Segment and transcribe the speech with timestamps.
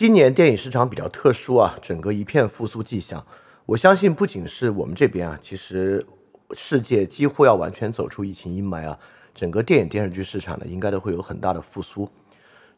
[0.00, 3.22] 今年电影市场比较特殊啊，整个一片复苏迹象。
[3.66, 6.06] 我相信不仅是我们这边啊，其实
[6.52, 8.98] 世界几乎要完全走出疫情阴霾啊，
[9.34, 12.08] 整个电影电视剧市场呢，应该都会有很大的复苏。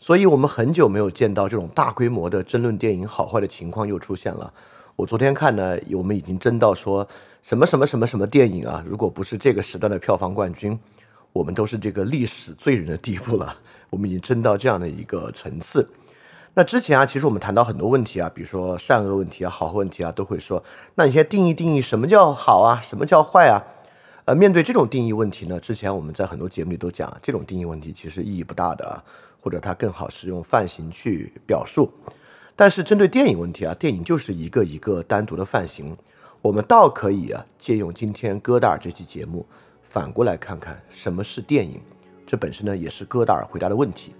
[0.01, 4.53] 所以，我们很久没有见到这种大规模的争论电影好坏的情况又出现了。
[4.97, 7.07] 我昨天看呢，我们已经争到说
[7.41, 10.77] 什么什么什么什么电影啊，如果不是这个时段的票房冠军，
[11.33, 13.57] 我们都是这个历史罪人的地步了。
[13.91, 15.89] 我们已经争到这样的一个层次。
[16.55, 20.63] 那之前啊，其实我们谈到很多问题啊，比如说善恶问题啊、好坏问题啊，都会说，
[20.97, 23.57] 那你现在定义定义什么叫好啊，什么叫坏啊？
[24.27, 29.03] 呃，面对这种定义问题呢，之前我们在很多节目里都讲，这种定义问题其实意义不大的，
[29.41, 31.91] 或者它更好是用范型去表述。
[32.55, 35.97] 但是针对电影问题啊，电影就是一个一个单独的范型，
[36.43, 39.47] 我们倒可以啊，借用今天戈达尔这期节目，
[39.83, 41.81] 反过来看看什么是电影，
[42.27, 44.15] 这本身呢也是戈达尔回答的问题。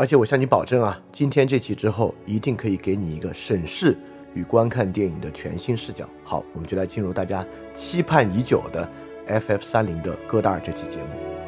[0.00, 3.94] 而且我向你保证啊，今天这期之后一定可以给你一个审视
[4.32, 6.08] 与观看电影的全新视角。
[6.24, 8.88] 好，我们就来进入大家期盼已久的
[9.28, 11.39] FF 三零的戈达尔这期节目。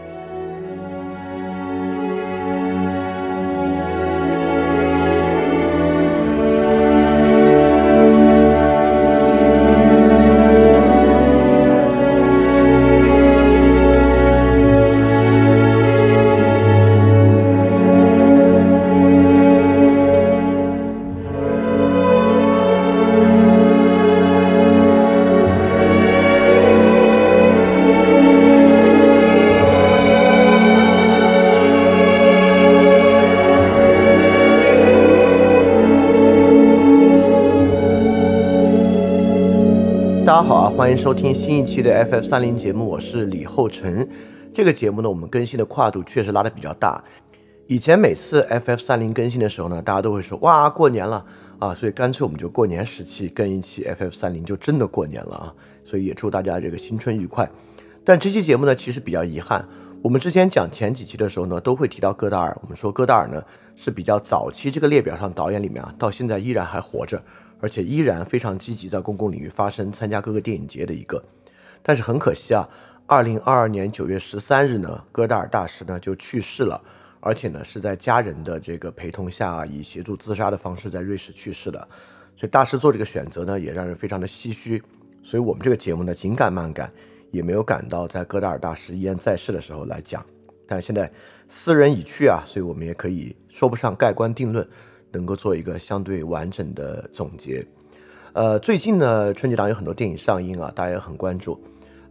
[40.96, 44.06] 收听新一期的 FF 三零节目，我是李厚成。
[44.54, 47.02] 这个节目呢，我们更新的跨度确实拉的比较大。
[47.66, 51.24] 以前每次 FF 三零更新的时候呢，大家都会说哇过年了
[51.58, 55.54] 啊，所以干脆我们就过年时期更一期 FF 三零，就真的过年了啊。
[55.84, 57.50] 所以也祝大家这个新春愉快。
[58.04, 59.66] 但这期节目呢，其实比较遗憾。
[60.02, 62.56] 我们之前讲前几期的时候呢，都会提到戈达尔。
[62.62, 63.42] 我们说戈达尔呢
[63.76, 67.22] 是比较早期这个列表上导演里面啊，到现在依然还活着。
[67.62, 71.22] 而且依然非常积极在公共领域发声，参加各个电影节的一个，
[71.80, 72.68] 但是很可惜啊，
[73.06, 76.82] 二零二二年九月十三日呢，戈达尔大师呢就去世了，
[77.20, 81.78] 而且呢是在家人的这个陪同下，以协助自杀的方式在瑞士去世的，
[82.36, 84.82] 所以大师做这个选择呢，也让人非常的唏嘘。
[85.22, 86.92] 所以我们这个节目呢，紧赶慢赶，
[87.30, 90.26] 也没有赶到在戈达尔大师依然在世的时候来讲。
[90.66, 91.08] 但现在
[91.48, 94.68] 斯人已去啊，所以我们也可以说不上盖棺定论。
[95.12, 97.64] 能够做一个相对完整的总结。
[98.32, 101.62] 呃，最近呢，春节档有很多电影上映啊，大家也很关注。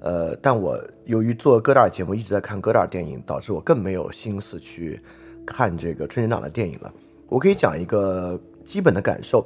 [0.01, 5.01] 呃，但我由于做戈达尔节目一直在看戈达尔电影，导致我更没有心思去
[5.45, 6.93] 看这个春节档的电影了。
[7.27, 9.43] 我可以讲一个基本的感受，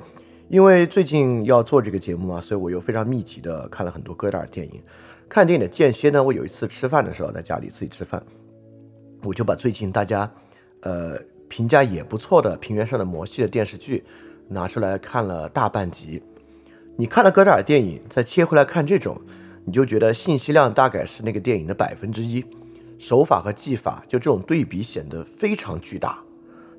[0.50, 4.82] 因为最近要做这个节目嘛，所以我又非常密集的看了很多戈达尔电影。
[5.30, 8.22] 看电影的间歇呢，我有一次吃饭的时候，在家里自己吃饭，
[9.24, 10.30] 我就把最近大家
[10.82, 11.18] 呃。
[11.48, 14.04] 评价也不错的《平原上的摩西的电视剧，
[14.48, 16.22] 拿出来看了大半集。
[16.98, 19.20] 你看了戈达尔电影，再切回来看这种，
[19.66, 22.44] 你就觉得信息量大概是那个电影的百分之一，
[22.98, 26.20] 手法和技法就这种对比显得非常巨大。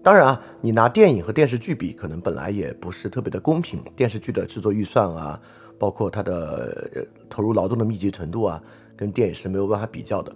[0.03, 3.81] 当然啊，你拿电影和电视剧比，可能本来也不是特别的公平。
[3.94, 5.41] 电视剧的制作预算啊，
[5.78, 8.62] 包括它的投入劳动的密集程度啊，
[8.97, 10.34] 跟电影是没有办法比较的。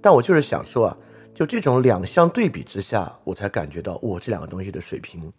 [0.00, 0.96] 但我就是想说啊。
[1.38, 5.32] 就这种两相对比之下，我才感觉到，哇，这两个东西的水平，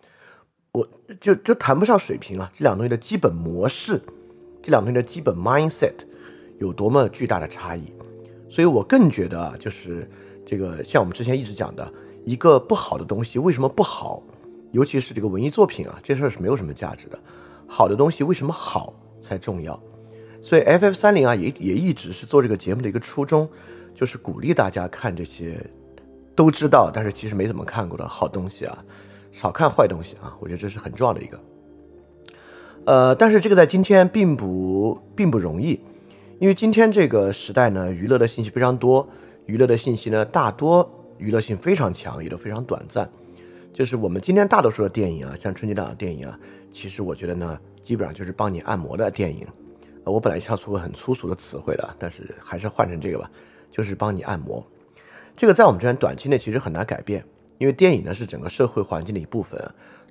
[0.71, 0.87] 我
[1.19, 4.01] 就就谈不上水平啊，这两个东西的基本模式，
[4.63, 5.95] 这两个东西的基本 mindset
[6.57, 7.91] 有多么巨大的差异。
[8.49, 10.09] 所以我更觉得啊，就是
[10.45, 11.93] 这个像我们之前一直讲的，
[12.23, 14.23] 一个不好的东西为什么不好？
[14.71, 17.19] 尤其是这个文艺作品啊，这事儿是没有什么价值的。
[17.67, 19.77] 好的东西为什么好才重要？
[20.41, 23.49] 所以 FF 三零啊，也也一直是做这个节目的一个初衷，
[23.93, 25.61] 就是鼓励大家看这些。
[26.39, 28.85] 都知道，但是其实没怎么看过的好东西啊，
[29.29, 31.37] 少看坏东西啊，我觉得这是很重要的一个。
[32.85, 35.81] 呃，但是这个在今天并不并不容易，
[36.39, 39.05] 因为今天这个时代呢，娱乐的信息非常多，
[39.47, 43.09] 娱乐的信息呢大多娱乐性非常强，也都非常短暂。
[43.73, 46.39] 就是我们今天大多数的电影啊，像春节档的电影啊，
[46.71, 49.45] 其实我觉得呢，基本上就是帮你按摩的电影。
[50.05, 53.29] 我本来想说个很粗俗的词汇的，但是还是换成这个吧，
[53.69, 54.65] 就是帮你按摩。
[55.39, 57.23] 这个在我们这边短期内其实很难改变，
[57.59, 59.57] 因为电影呢是整个社会环境的一部分，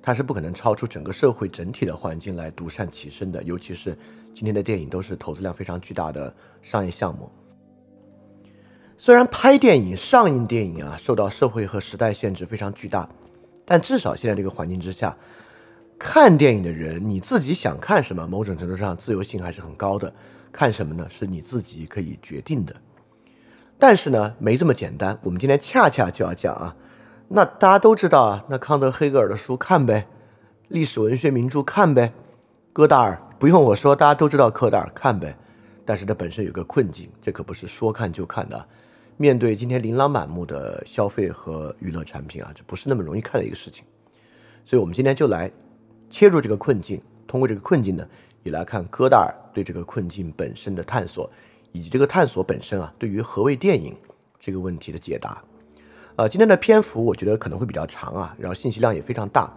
[0.01, 3.43] 它是不可能超出整个社会整体的环境来独善其身的。
[3.43, 3.95] 尤其是
[4.33, 6.33] 今天的电影都是投资量非常巨大的
[6.63, 7.29] 商业项目。
[8.97, 13.07] 虽然拍电影、上映电影啊受到社会和时代限制非常巨大，
[13.65, 15.15] 但至少现在这个环境之下，
[15.99, 20.11] 看电影的人，你自己想看什么，某种程度上自由性还是很高的。
[20.51, 21.07] 看什么呢？
[21.07, 22.75] 是你自己可以决定的。
[23.79, 25.17] 但是呢，没这么简单。
[25.23, 26.75] 我们今天恰恰就要讲啊，
[27.29, 30.05] 那大家都知道啊，那康德、黑格尔的书看呗，
[30.67, 32.11] 历史文学名著看呗，
[32.73, 35.35] 戈达尔不用我说，大家都知道戈达尔看呗。
[35.85, 38.67] 但是它本身有个困境，这可不是说看就看的。
[39.17, 43.85] 面对今天琳琅满目的消费和娱乐产品啊，这不是那么容易看的一个事情。
[44.65, 45.51] 所以我们今天就来。
[46.11, 48.03] 切入这个困境，通过这个困境呢，
[48.41, 51.29] 也来看戈达尔对这个困境本身的探索，
[51.71, 53.95] 以及这个探索本身啊，对于何谓电影
[54.39, 55.41] 这个问题的解答。
[56.15, 59.53] 呃，今天的篇幅我觉得可能会比较长啊，然后信息量也非常大。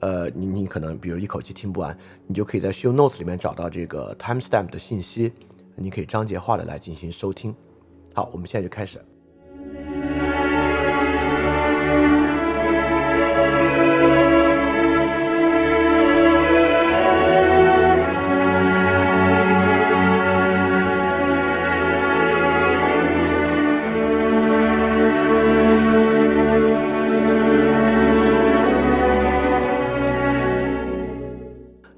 [0.00, 1.96] 呃，你你可能比如一口气听不完，
[2.26, 5.32] 你就可以在 show notes 里面找到这个 timestamp 的信息，
[5.76, 7.54] 你可以章节化的来进行收听。
[8.12, 9.00] 好，我们现在就开始。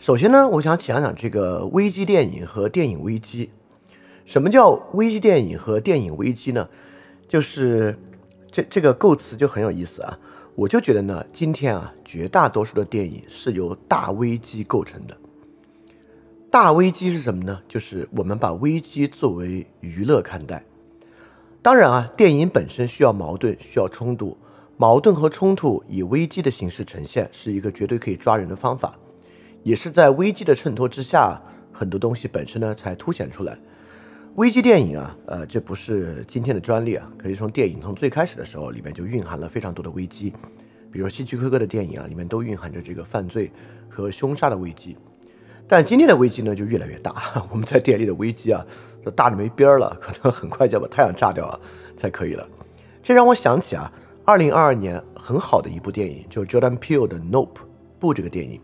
[0.06, 3.50] 首先呢，我想讲讲这个危机电影和电影危机。
[4.24, 6.68] 什么叫危机电影和电影危机呢？
[7.26, 7.98] 就是
[8.52, 10.16] 这这个构词就很有意思啊。
[10.54, 15.16] 我就觉得呢，今天啊，绝大多数的电影是由大危机构成的。
[16.52, 17.60] 大危机是什么呢？
[17.66, 20.64] 就是我们把危机作为娱乐看待。
[21.60, 24.38] 当然啊，电影本身需要矛盾，需要冲突，
[24.76, 28.96] 矛盾和冲突以危机的形式呈现，是一个绝对可以抓人的方法。
[29.66, 31.42] 也是在危机的衬托之下，
[31.72, 33.58] 很多东西本身呢才凸显出来。
[34.36, 40.32] 危机电影啊，呃，这不是今天的专利啊，可以从电影从最开始的时候里面就蕴含了非常多的危机。
[40.92, 43.50] 比如希区柯克的电影啊，里面都蕴含着这个犯罪
[43.88, 44.96] 和凶杀的危机。
[45.66, 47.12] 但今天的危机呢就越来越大，
[47.50, 48.64] 我们在电力的危机啊，
[49.02, 51.60] 都大的没边儿了，可能很快就要把太阳炸掉了
[51.96, 52.48] 才可以了。
[53.02, 53.92] 这让我想起啊，
[54.24, 57.54] 二零二二年很好的一部电影，就 Jordan Peele 的《Nope》
[57.98, 58.60] 不这个电影。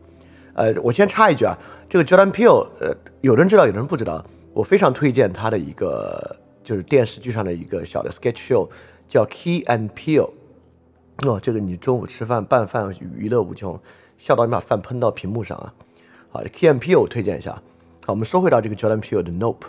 [0.55, 1.57] 呃，我先插一句啊，
[1.89, 4.25] 这个 Jordan Peele，呃，有人知道，有人不知道。
[4.53, 8.69] 我非常推荐他的一个，就是电视剧上的一个小的 sketch show，
[9.09, 10.31] 叫 Key and Peele。
[11.27, 13.81] 哦，这个你中午吃饭拌饭娱乐无穷，
[14.19, 15.73] 笑到你把饭喷到屏幕上啊。
[16.29, 17.53] 好，Key and Peele 推荐一下。
[18.05, 19.69] 好，我们说回到这个 Jordan Peele 的 Nope。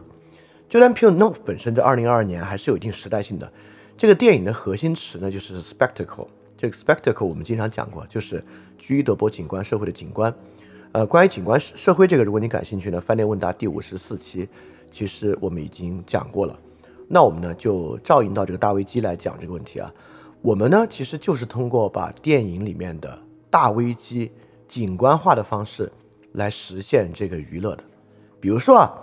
[0.69, 3.49] Jordan Peele Nope 本身在二零二二年还是有一定时代性的。
[3.95, 6.27] 这个电影的核心词呢就是 spectacle。
[6.57, 8.43] 这个 spectacle 我们经常讲过，就是
[8.77, 10.33] 居于德伯景观社会的景观。
[10.93, 14.47] 呃，关于景观社会这个，如果你感兴趣呢，饭店问答第五十四期，
[14.91, 16.55] 其实我们已经讲过了。
[17.07, 19.91] 那我们呢就照应到这个大危机来讲这个问题啊。
[20.43, 23.19] 我们呢其实就是通过把电影里面的
[23.49, 24.31] 大危机
[24.67, 25.91] 景观化的方式
[26.33, 27.83] 来实现这个娱乐的。
[28.39, 28.93] 比如说啊，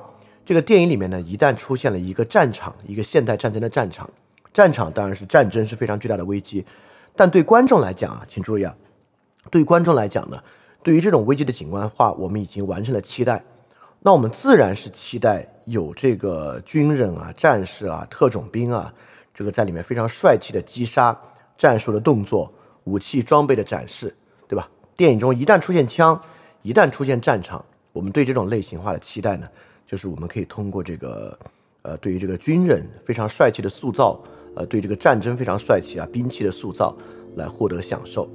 [0.45, 4.09] 这个电影里面呢一旦出现了一个战场，一个现代战争的战场，
[4.55, 6.65] 战场当然是战争是非常巨大的危机，
[7.17, 8.77] 但对观众来讲啊，请注意啊，
[9.51, 10.41] 对观众来讲呢。
[10.83, 13.43] 对于这种危机的景观化，我们已经完成了期待。
[14.01, 18.93] 那我们自然是期待有这个军人啊、战士啊、特种兵啊，
[19.35, 21.15] 这个在里面非常帅气的击杀、
[21.59, 22.51] 战术的动作、
[22.85, 24.15] 武器装备的展示，
[24.49, 24.67] 对吧？
[24.97, 26.19] 电影中一旦出现枪，
[26.63, 27.63] 一旦出现战场，
[27.93, 29.47] 我们对这种类型化的期待呢，
[29.87, 31.39] 就是我们可以通过这个，
[31.83, 34.19] 呃，对于这个军人非常帅气的塑造，
[34.57, 36.97] 呃，对这个战争非常帅气啊兵器的塑造
[37.37, 38.27] 来获得享受。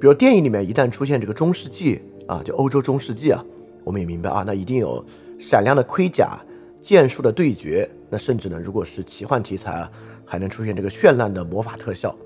[0.00, 3.44] 比如电影里面一旦出现这个中世纪啊，就欧洲中世纪啊，
[3.84, 5.04] 我们也明白啊，那一定有
[5.38, 6.40] 闪亮的盔甲、
[6.80, 9.92] 剑术的对决，那甚至呢，如果是奇幻题材啊，
[10.24, 12.16] 还能出现这个绚烂的魔法特效。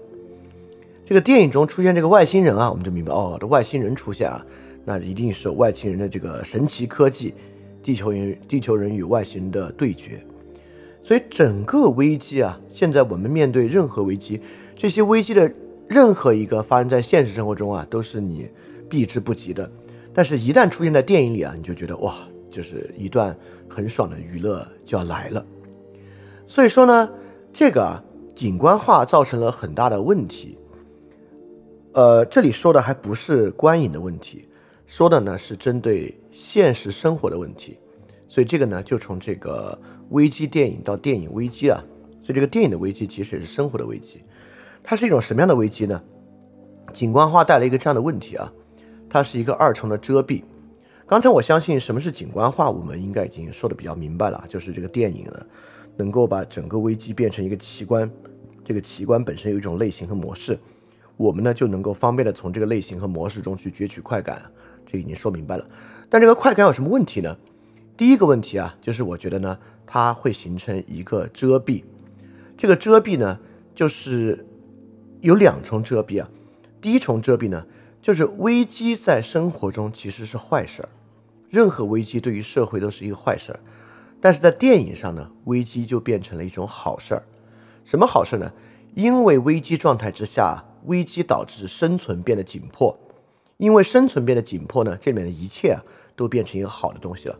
[1.04, 4.46] 这个电影中出现这个外星人啊，我们就明白哦，这外星人出现啊，
[4.84, 7.34] 那一定是外星人的这个神奇科技，
[7.82, 10.24] 地球人地球人与外星人的对决。
[11.02, 14.40] 所以整个危机啊，现在我们面对任何危机，
[14.76, 15.52] 这些危机的。
[15.88, 18.48] 任何一个发生在现实生活中啊，都是你
[18.88, 19.70] 避之不及的。
[20.12, 22.14] 但是，一旦出现在电影里啊，你就觉得哇，
[22.50, 23.36] 就是一段
[23.68, 25.44] 很爽的娱乐就要来了。
[26.46, 27.10] 所以说呢，
[27.52, 28.02] 这个啊，
[28.34, 30.56] 景观化造成了很大的问题。
[31.92, 34.48] 呃，这里说的还不是观影的问题，
[34.86, 37.76] 说的呢是针对现实生活的问题。
[38.28, 39.78] 所以这个呢，就从这个
[40.10, 41.82] 危机电影到电影危机啊，
[42.22, 44.22] 所以这个电影的危机其实也是生活的危机。
[44.84, 46.00] 它是一种什么样的危机呢？
[46.92, 48.52] 景观化带来一个这样的问题啊，
[49.08, 50.42] 它是一个二重的遮蔽。
[51.06, 55.46] 刚才我相信什么是景观化，我们应该已经说的比较明白了，就是这个电影呢，
[55.96, 58.08] 能够把整个危机变成一个奇观，
[58.62, 60.58] 这个奇观本身有一种类型和模式。
[61.16, 64.42] 我们呢就能够方便的从这个类型和模式中去攫取快感，
[64.84, 65.66] 这已经说明白了。
[66.10, 67.36] 但这个快感有什么问题呢？
[67.96, 71.84] 第一个问题啊，就是我觉得呢，它会形成一个遮蔽。
[72.56, 73.38] 这个遮蔽呢，
[73.74, 74.44] 就是
[75.24, 76.28] 有两重遮蔽啊。
[76.82, 77.64] 第一重遮蔽呢，
[78.02, 80.88] 就是危机在生活中其实是坏事儿，
[81.48, 83.60] 任何危机对于社会都是一个坏事儿。
[84.20, 87.22] 但是在电影上呢，危机就变成了一种好事儿。
[87.86, 88.52] 什么好事呢？
[88.94, 92.94] 因为危机状态之下，危机导致生存变得紧迫。
[93.56, 95.82] 因为生存变得紧迫呢，这里面的一切啊，
[96.14, 97.38] 都变成一个好的东西了。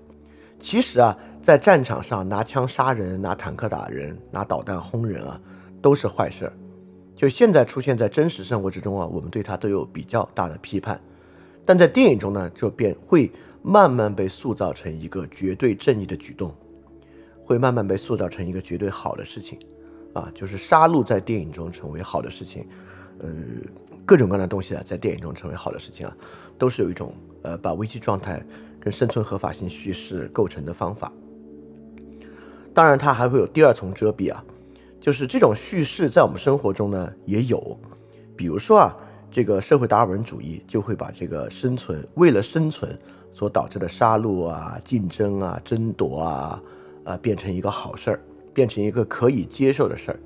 [0.59, 5.39] 其实啊，在战场上拿枪杀人、拿坦克打人、拿导弹轰人啊，
[5.83, 6.53] 都是坏事儿。
[7.15, 11.01] 就现在出现在真实生活之中啊，我们对它都有比较大的批判。
[11.65, 13.31] 但在电影中呢，就变会
[13.63, 16.55] 慢慢被塑造成一个绝对正义的举动，
[17.45, 19.59] 会慢慢被塑造成一个绝对好的事情。
[20.13, 22.65] 啊，就是杀戮在电影中成为好的事情，
[23.19, 23.29] 呃，
[24.07, 26.17] 各种各样的东西啊，在电影中成为好的事情啊，
[26.57, 28.41] 都是有一种呃，把危机状态
[28.79, 31.13] 跟生存合法性叙事构成的方法。
[32.73, 34.45] 当然，它还会有第二重遮蔽啊，
[35.05, 37.79] 就是这种叙事在我们生活中呢也有，
[38.35, 38.97] 比如说啊，
[39.31, 42.99] 这个社会达尔文主义就会把这个生存为了生存
[43.31, 46.63] 所导致的杀戮啊、竞争啊、争夺啊，
[47.05, 48.21] 啊，变成一个好事儿。
[48.55, 50.21] 变成一个可以接受的事儿，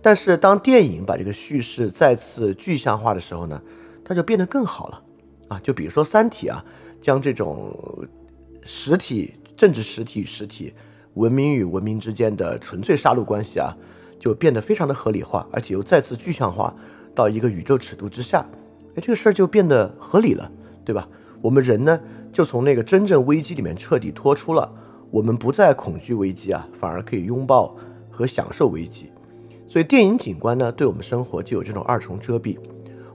[0.00, 3.60] 但是当电影把这个叙事再次具象化的时候呢，
[4.04, 5.02] 它就变得更好了
[5.48, 5.60] 啊！
[5.60, 6.64] 就比如说《三体》啊，
[7.00, 7.76] 将这种
[8.62, 10.72] 实体、政治实体与实体、
[11.14, 13.76] 文明与文明之间的纯粹杀戮关系啊，
[14.18, 16.74] 就变得非常的合理化，而且又再次具象化
[17.14, 18.44] 到一个宇宙尺度之下，
[18.94, 20.50] 哎，这个事儿就变得合理了，
[20.84, 21.08] 对吧？
[21.40, 22.00] 我们人呢，
[22.32, 24.70] 就从那个真正危机里面彻底脱出了。
[25.10, 27.74] 我们不再恐惧危机啊，反而可以拥抱
[28.10, 29.10] 和享受危机。
[29.68, 32.58] 所以电影景观呢，对我们生活就有这种二重遮蔽。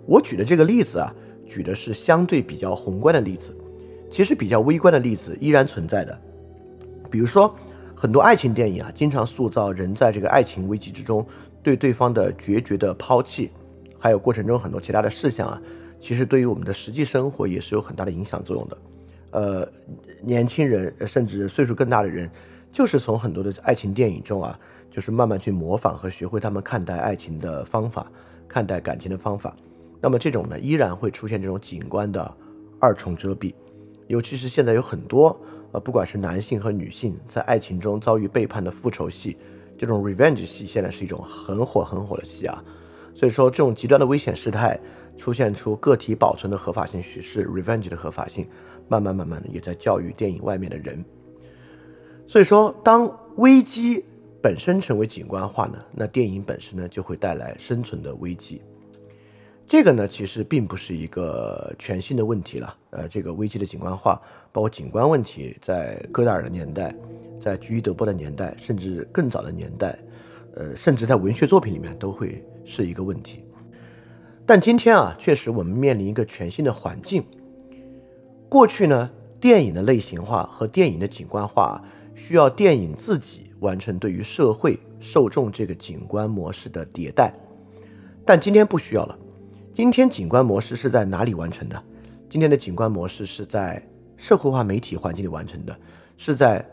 [0.05, 1.13] 我举的这个例子啊，
[1.45, 3.55] 举的是相对比较宏观的例子，
[4.10, 6.19] 其实比较微观的例子依然存在的。
[7.12, 7.53] 比如说，
[8.03, 11.25] 很多爱情电影啊，经常塑造人在这个爱情危机之中
[11.62, 13.50] 对对方的决绝的抛弃，
[13.98, 15.62] 还有过程中很多其他的事项啊，
[16.01, 18.77] 其实对于我们的实际生活也是有很大的影响作用的。
[19.31, 19.69] 呃，
[20.22, 22.29] 年轻人甚至岁数更大的人，
[22.74, 24.60] 就是从很多的爱情电影中啊，
[24.91, 28.12] 就是慢慢去模仿和学会他们看待爱情的方法，
[28.50, 29.55] 看待感情的方法。
[30.01, 32.29] 那么这种呢，依然会出现这种景观的
[32.81, 33.53] 二重遮蔽。
[34.07, 35.39] 尤其是现在有很多
[35.74, 39.36] 呃，不管是男性和女性在爱情中遭遇背叛的复仇戏，
[39.77, 42.63] 这种 revenge 戏现在是一种很火很火的戏啊。
[43.13, 44.80] 所以说，这种极端的危险事态
[45.18, 48.48] 出现出个体保存的合法性叙事，revenge 的合法性。
[48.89, 51.03] 慢慢慢慢的，也在教育电影外面的人。
[52.27, 54.03] 所以说，当危机
[54.42, 58.62] 本身成为景观化呢，那电影本身呢就会带来生存的危机。
[59.65, 62.75] 这个呢，其实并不是一个全新的问题了。
[62.89, 64.22] 呃，这个危机的景观化，
[64.53, 66.95] 包括景观问题，在戈达尔的年代，
[67.41, 69.98] 在居伊德波的年代，甚至更早的年代，
[70.55, 73.43] 呃，甚至在文学作品里面都会是一个问题。
[74.45, 77.24] 但今天啊，确实我们面临一个全新的环境。
[78.48, 81.83] 过去呢，电影的类型化和电影的景观化
[82.13, 87.33] 需要电影自己完成对于社会受众这个景观模式的迭代，
[88.24, 89.17] 但今天不需要了。
[89.74, 91.83] 今天景观模式是在哪里完成的？
[92.29, 93.81] 今天的景观模式是在
[94.17, 95.75] 社会化媒体环境里完成的，
[96.17, 96.65] 是在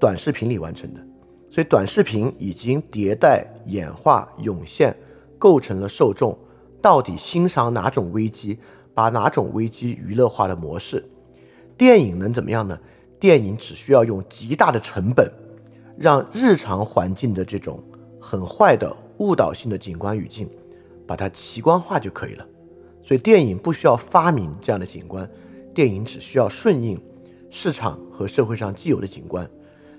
[0.00, 1.00] 短视频里完成的。
[1.50, 4.96] 所以短视频已经迭代演化涌现，
[5.38, 6.36] 构成了受众
[6.82, 8.58] 到底欣赏哪种危机，
[8.92, 11.04] 把哪种危机娱乐化的模式。
[11.76, 12.78] 电影能怎么样呢？
[13.20, 15.30] 电影只需要用极大的成本，
[15.96, 17.82] 让日常环境的这种
[18.20, 20.48] 很坏的误导性的景观语境，
[21.06, 22.46] 把它奇观化就可以了。
[23.02, 25.28] 所以电影不需要发明这样的景观，
[25.74, 26.98] 电影只需要顺应
[27.50, 29.48] 市场和社会上既有的景观。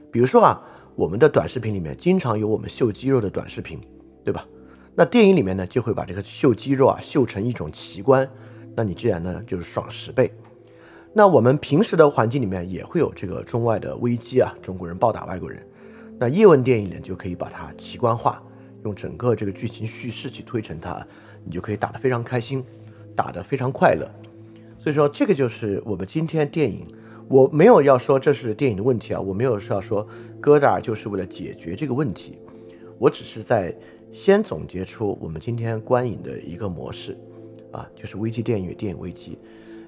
[0.09, 0.61] 比如说啊，
[0.95, 3.79] 我们的短视频里面经常有我们秀肌肉的短视频，
[4.23, 4.47] 对吧？
[4.95, 8.27] 那电影里面呢，就会把这个秀肌肉啊秀成一种奇观，
[8.73, 10.31] 那你自然呢就是爽十倍。
[11.11, 15.61] 那我们平时的环境里面也会有这个中外的危机啊，中国人暴打外国人。
[16.17, 18.41] 那叶问电影呢，就可以把它奇观化，
[18.85, 21.05] 用整个这个剧情叙事去推陈它，
[21.43, 22.63] 你就可以打得非常开心，
[23.13, 24.09] 打得非常快乐。
[24.85, 26.85] 所以说，这个就是我们今天电影。
[27.27, 30.07] 我没有要说这是电影的问题啊，我没有是要说
[30.39, 32.37] 戈达尔就是为了解决这个问题，
[32.99, 33.75] 我只是在
[34.13, 37.17] 先总结出我们今天观影的一个模式
[37.71, 39.39] 啊，就是危机电影与电影危机。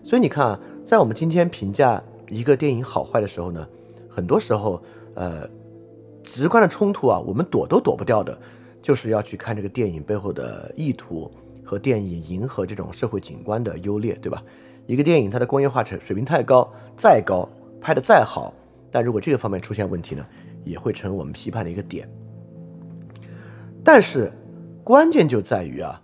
[0.04, 3.68] 所以你看啊，在我们今天评价一个电影好坏的时候呢，
[4.10, 4.82] 很多时候，
[5.14, 5.48] 呃，
[6.24, 8.36] 直观的冲突啊，我们躲都躲不掉的，
[8.82, 11.30] 就是要去看这个电影背后的意图
[11.64, 14.44] 和电影迎合这种社会景观的优劣，对吧？
[14.88, 16.68] 一个电影它的工业化程水平太高，
[16.98, 17.48] 再高，
[17.80, 18.54] 拍的再好，
[18.90, 20.26] 但如果这个方面出现问题呢，
[20.64, 22.10] 也会成为我们批判的一个点。
[23.84, 24.32] 但是
[24.84, 26.02] 关键就在于啊，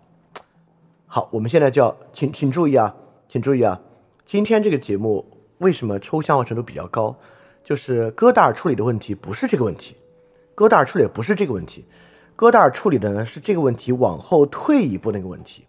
[1.07, 2.93] 好，我们现在就要请请注意啊，
[3.29, 3.79] 请注意啊，
[4.25, 5.25] 今天这个节目
[5.59, 7.15] 为什么抽象化程度比较高？
[7.63, 9.95] 就是戈达尔处理的问题不是这个问题，
[10.53, 11.85] 戈达尔处理的不是这个问题。
[12.35, 15.65] 戈达尔处理的呢是这个问题往后退一步那个问题，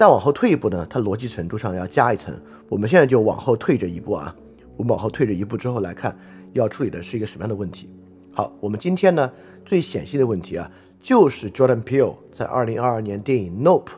[0.00, 2.34] 但往后退一步呢，它逻辑程度上要加一层。
[2.70, 4.34] 我们现在就往后退这一步啊，
[4.78, 6.18] 我们往后退这一步之后来看，
[6.54, 7.86] 要处理的是一个什么样的问题？
[8.32, 9.30] 好，我们今天呢
[9.62, 10.70] 最显性的问题啊，
[11.02, 13.88] 就是 Jordan Peele 在二零二二年电影《Nope》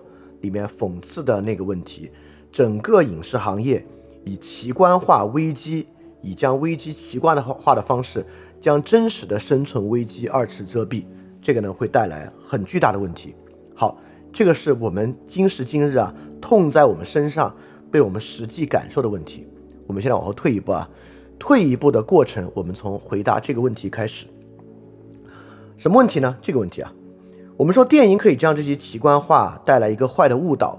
[0.40, 2.11] 里面讽刺的那个问题：
[2.50, 3.87] 整个影视行业
[4.25, 5.87] 以奇观化危机，
[6.21, 8.26] 以将危机奇观的化的方式，
[8.61, 11.04] 将真实的生存危机二次遮蔽。
[11.40, 13.37] 这个呢会带来很巨大的问题。
[13.73, 13.97] 好，
[14.33, 17.55] 这个是我们今时今日啊痛在我们身上、
[17.91, 19.47] 被我们实际感受的问题。
[19.87, 20.89] 我们现在往后退一步啊，
[21.39, 24.27] 退一步的过程，我们从回答这个问题开始。
[25.77, 26.37] 什么问题呢？
[26.41, 26.93] 这个问题啊，
[27.57, 30.79] 我们说电影可以将这些奇观化带来一个坏的误导。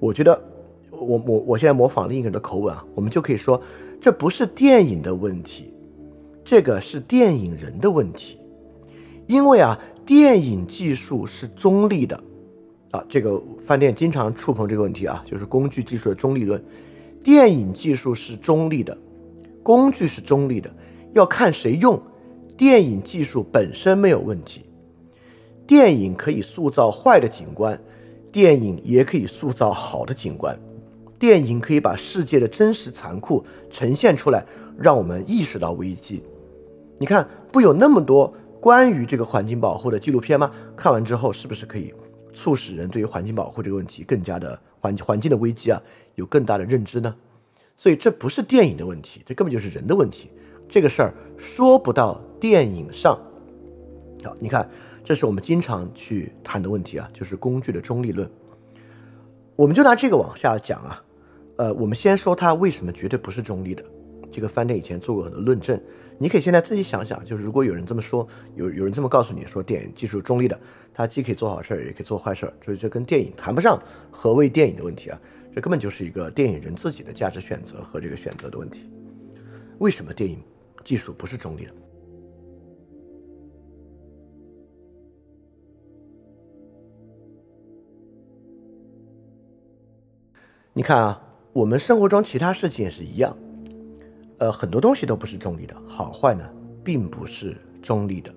[0.00, 0.42] 我觉得，
[0.90, 3.60] 我我我现在模仿另一个人的口吻啊，我们就可以说，
[4.00, 5.72] 这不是电影的问题，
[6.44, 8.38] 这个是电影人的问题。
[9.26, 12.18] 因为啊，电影技术是中立的，
[12.90, 16.62] 啊，这个饭店经常触碰这个问题啊，就是工具技术的中立论。
[17.22, 18.96] 电影技术是中立的，
[19.62, 20.74] 工具是中立的，
[21.12, 22.00] 要看谁用。
[22.56, 24.66] 电影技术本身没有问题，
[25.66, 27.80] 电影可以塑造坏的景观，
[28.30, 30.58] 电影也可以塑造好的景观，
[31.18, 34.44] 电影可以把世界的真实残酷呈现出来，
[34.78, 36.22] 让我们意识到危机。
[36.98, 38.34] 你看，不有那么多。
[38.60, 40.50] 关于这个环境保护的纪录片吗？
[40.76, 41.94] 看完之后是不是可以
[42.32, 45.80] 促使人对于环境保护这个问题更加的环环境的危机啊
[46.14, 47.14] 有更大的认知呢？
[47.76, 50.30] 所以这不是电影的问题，这根本就是人的问题。
[50.68, 53.18] 这个事儿说不到电影上。
[54.22, 54.68] 好，你看，
[55.02, 58.30] 这是我们经常去谈的问题啊，就是工具的中立论。
[59.56, 61.02] 我们就拿这个往下讲啊。
[61.56, 63.82] 呃，我们先说它为什么绝对不是中立的。
[64.30, 65.80] 这个翻店以前做过很多论证。
[66.22, 70.60] 你可以现在自己想想，就是如果有人这么说，有有人这么告诉你说电影技术中立的，
[70.92, 75.18] 它既可以做好事儿，也可以做坏事儿，所以这跟电影谈不上何谓电影的问题啊，
[75.54, 78.90] 这根本就是一个电影人自己的价值选择和这个选择的问题。
[79.78, 80.38] 为什么电影
[80.84, 81.72] 技术不是中立的？
[90.74, 91.22] 你看啊，
[91.54, 93.34] 我们生活中其他事情也是一样。
[94.40, 96.42] 呃，很多东西都不是中立的，好坏呢，
[96.82, 98.34] 并不是中立的。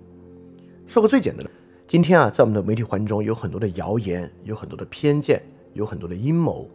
[0.85, 1.49] 说个最简单的，
[1.87, 6.69] 今天啊，在我们的媒体环境中，有很多的谣言，有很多的偏见，有很多的阴谋。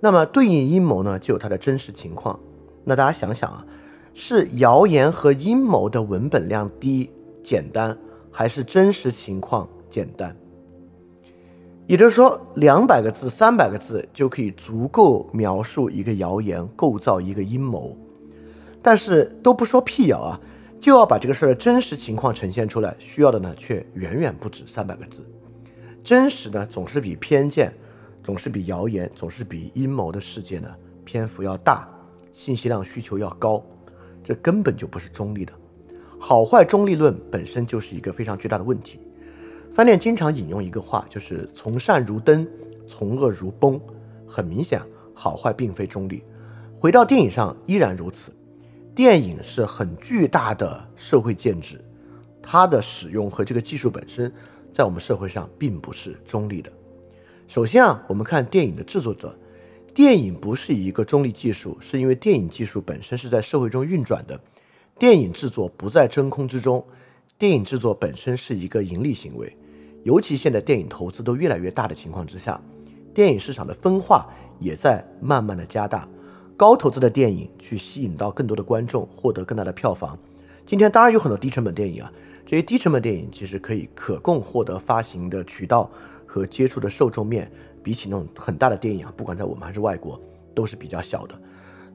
[0.00, 2.40] 那么对应阴谋呢，就有它的真实情况。
[2.82, 3.66] 那大家想想啊，
[4.14, 7.10] 是谣言和阴谋的文本量低、
[7.44, 7.94] 简单，
[8.30, 10.34] 还是真实情况简单？
[11.86, 17.94] 也就是说，两百个字、三百个字就可以足够描述一个谣言，构造一个阴谋。
[18.82, 20.40] 但是都不说辟谣啊，
[20.80, 25.24] 就要把这个事儿的真实情况呈现出来，需要的呢却远远不止三百个字。
[26.02, 27.72] 真实呢总是比偏见，
[28.22, 30.68] 总是比谣言，总是比阴谋的世界呢
[31.04, 31.88] 篇幅要大，
[32.32, 33.62] 信息量需求要高，
[34.24, 35.52] 这根本就不是中立的。
[36.18, 39.00] 好坏中立论本身就是一个非常巨大的问题。
[39.72, 42.46] 饭店经常引用一个话，就是从善如登，
[42.88, 43.80] 从恶如崩。
[44.26, 44.80] 很明显，
[45.12, 46.22] 好坏并非中立。
[46.78, 48.32] 回到电影上依然如此。
[49.00, 51.82] 电影是很巨大的社会建制，
[52.42, 54.30] 它的使用和这个技术本身，
[54.74, 56.70] 在我们社会上并不是中立的。
[57.48, 59.34] 首先啊，我们看电影的制作者，
[59.94, 64.38] 电影不是一个中立技术，是因为电影技术本身是在社会中运转的，
[64.98, 66.84] 电影制作不在真空之中，
[67.38, 69.56] 电影制作本身是一个盈利行为，
[70.02, 72.60] 尤其现在电影投资都越来越大的情况之下，
[73.14, 76.06] 电影市场的分化也在慢慢的加大。
[76.60, 80.18] 高投资的电影去吸引到更多的观众，获得更大的票房。
[80.66, 82.12] 今天当然有很多低成本电影啊，
[82.44, 85.90] 这些低成本电影其实可以可供获得发行的渠道
[86.26, 87.50] 和接触的受众面，
[87.82, 90.20] 比起那种很大的电影啊，不管在我们还是外国，
[90.54, 91.34] 都是比较小的。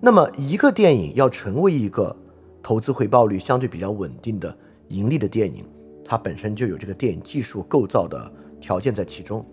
[0.01, 2.15] 那么一个电影要成为一个
[2.63, 5.63] 投资回报率相对比较稳定的盈利的电影，
[6.03, 9.45] 它本身就有这个电影技术构造的条件在其中，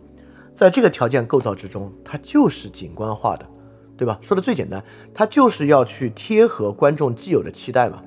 [0.57, 3.47] 在这个条件构造之中，它就是景观化的。
[3.97, 4.19] 对吧？
[4.21, 4.83] 说的最简单，
[5.15, 8.03] 他就是要去贴合观众既有的期待嘛，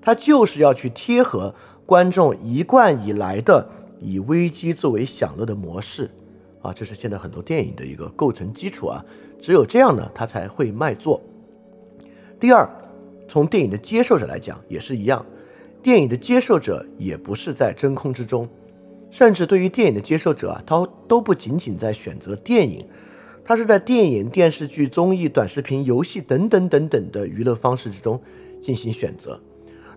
[0.00, 3.68] 他就是要去贴合观众一贯以来的
[4.00, 6.10] 以危机作为享乐的模式
[6.62, 9.04] 啊，这是现在很多电影的一个构成基础啊。
[9.40, 11.20] 只有这样呢，它才会卖座。
[12.40, 12.66] 第二，
[13.28, 15.24] 从电影的接受者来讲也是一样，
[15.82, 18.48] 电影的接受者也不是在真空之中，
[19.10, 22.86] 甚至对于电影的接受者啊，他都不仅仅在选择电影，
[23.44, 28.20] 他是在电影、电视剧、综艺、短视频、游戏等等等等的娱乐方式之中
[28.62, 29.38] 进行选择。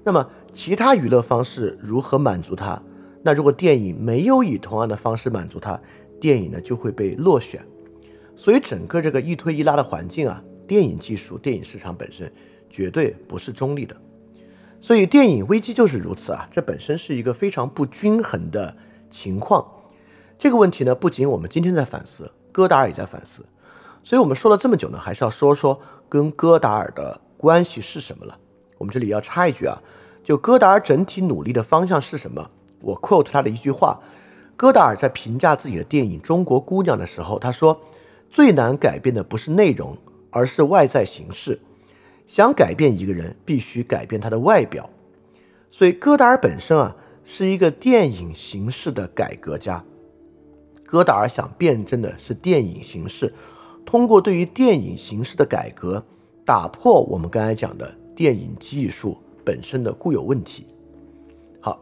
[0.04, 2.82] 那么，其他娱乐方式如何满足他？
[3.24, 5.80] 那如果电影没有以同样的方式满足他，
[6.20, 7.62] 电影呢就会被落选。
[8.36, 12.32] 所以，整个这个一推一拉的环境啊，电影技术、电影市场本身
[12.70, 13.96] 绝对不是中立的。
[14.80, 18.78] 所以，电影危机就是如此啊，这本身是一个非常不均衡的
[19.10, 19.66] 情况。
[20.38, 23.46] 这个问题呢，不仅我们今天在反思，戈达尔也在反思。
[24.04, 28.36] 所以我们说了这么久呢，还是要说说跟戈达尔的关系是什么了。
[28.80, 29.80] 我们这里要插一句啊。
[30.24, 32.50] 就戈达尔整体努力的方向是什么？
[32.82, 34.00] 我 quote 他的一句话：
[34.56, 37.80] 戈达尔在评价自己的电影《中国姑娘》的时候，他说
[38.32, 39.96] ：“最难改变的不是内容，
[40.32, 41.60] 而是外在形式。
[42.28, 44.90] 想改变一个人，必须改变他的外表。”
[45.70, 49.84] 所以，戈达尔本身啊是一个电影形式的改革家。
[50.88, 53.32] 戈达尔想辩证的是电影形式，
[53.86, 56.04] 通过对于电影形式的改革，
[56.44, 59.16] 打破我们刚才讲的电影技术。
[59.48, 60.68] 本身的固有问题。
[61.62, 61.80] 好，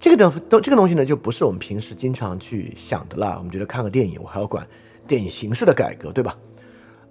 [0.00, 3.36] 这个东都这个东西呢，就不是我们平时经常去想的了。
[3.38, 4.66] 我们觉得看个电影，我还要管
[5.06, 6.36] 电影形式的改革，对吧？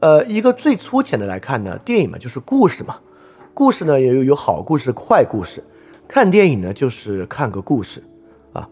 [0.01, 2.99] 呃，一个最粗浅的来看呢，电影嘛就是故事嘛，
[3.53, 5.63] 故事呢也有有好故事、坏故事。
[6.10, 8.03] 看电影呢就是看个故事
[8.51, 8.67] 啊。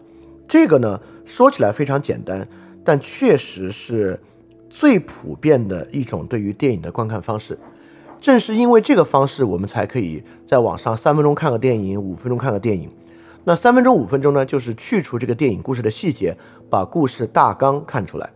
[0.46, 2.48] 这个呢说起来非常简单，
[2.82, 4.18] 但确实是
[4.70, 7.56] 最普遍的一种对于电影的观看方式。
[8.18, 12.90] 正是因为这个方式，我们才可以在网上三分钟看个电影，五分钟看个电影。
[13.44, 16.36] 那三分钟、五分钟呢，就是去除这个电影故事的细节，
[16.70, 18.28] 把故事大纲看出来。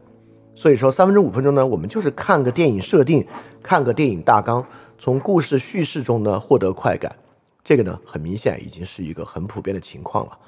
[0.55, 3.27] 所以说，三分钟、五分钟呢，我们就是看个电影设定，
[3.63, 4.65] 看个电影大纲，
[4.99, 7.17] 从故事叙事中呢获得快感。
[7.65, 10.39] 这个呢，很明显已经是一个很普遍的情况了。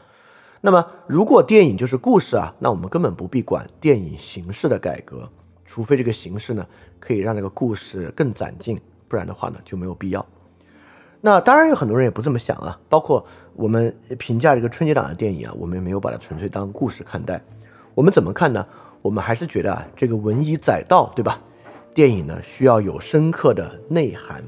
[0.67, 5.29] 那么，如果电影就是故事啊，那我们根本不必管电影形式的改革，
[5.67, 6.67] 除非这个形式呢
[6.99, 8.81] 可以让这个故事更攒劲。
[9.07, 10.25] 不然的话呢，就没有必要。
[11.21, 17.39] 那当然有很多人也不这么想啊，包括我们评价这个春节档的电影啊，我们也没有把它纯粹当故事看待。
[17.95, 18.67] 我们怎么看呢？
[19.03, 21.39] 我们还是觉得啊，这个文以载道，对吧？
[21.93, 24.43] 电影呢需要有深刻的内涵。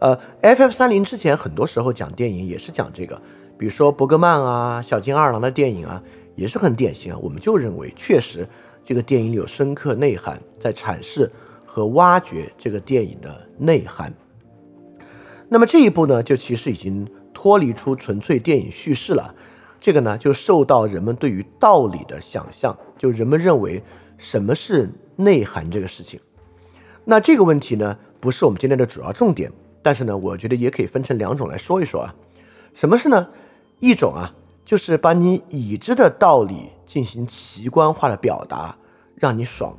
[0.00, 3.22] 呃，FF 三零之前很多时候讲电影也是讲这个，
[3.58, 6.02] 比如说伯格曼啊、小金二郎的电影啊，
[6.36, 7.18] 也是很典型啊。
[7.20, 8.48] 我们就认为确实
[8.84, 11.30] 这个电影里有深刻内涵在阐释。
[11.70, 14.12] 和挖掘这个电影的内涵，
[15.50, 19.32] 那么这一步呢，就其实已经脱离出纯粹电影叙事了。
[19.78, 23.80] 这个呢，就受到人们对于道理的想象，就人们认为
[24.16, 26.18] 什么是内涵这个事情。
[27.04, 32.14] 那这个问题呢，不是我们今天的主要重点，但是呢，我觉得也可以分成两种来说一说啊。
[32.74, 33.28] 什么是呢？
[33.78, 38.76] 一种啊，就是把你已知的道理进行奇观化的表达，
[39.16, 39.76] 让你爽。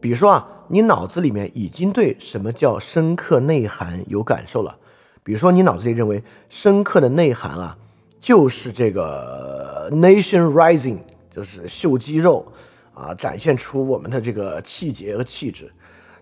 [0.00, 0.48] 比如说啊。
[0.66, 4.74] 你脑子里面已经对什么叫深刻内涵有感受了，
[5.22, 7.76] 比如说你脑子里认为深刻的内涵啊，
[8.18, 10.96] 就是这个 nation rising，
[11.30, 12.50] 就是秀肌肉
[12.94, 15.70] 啊，展现出我们的这个气节和气质。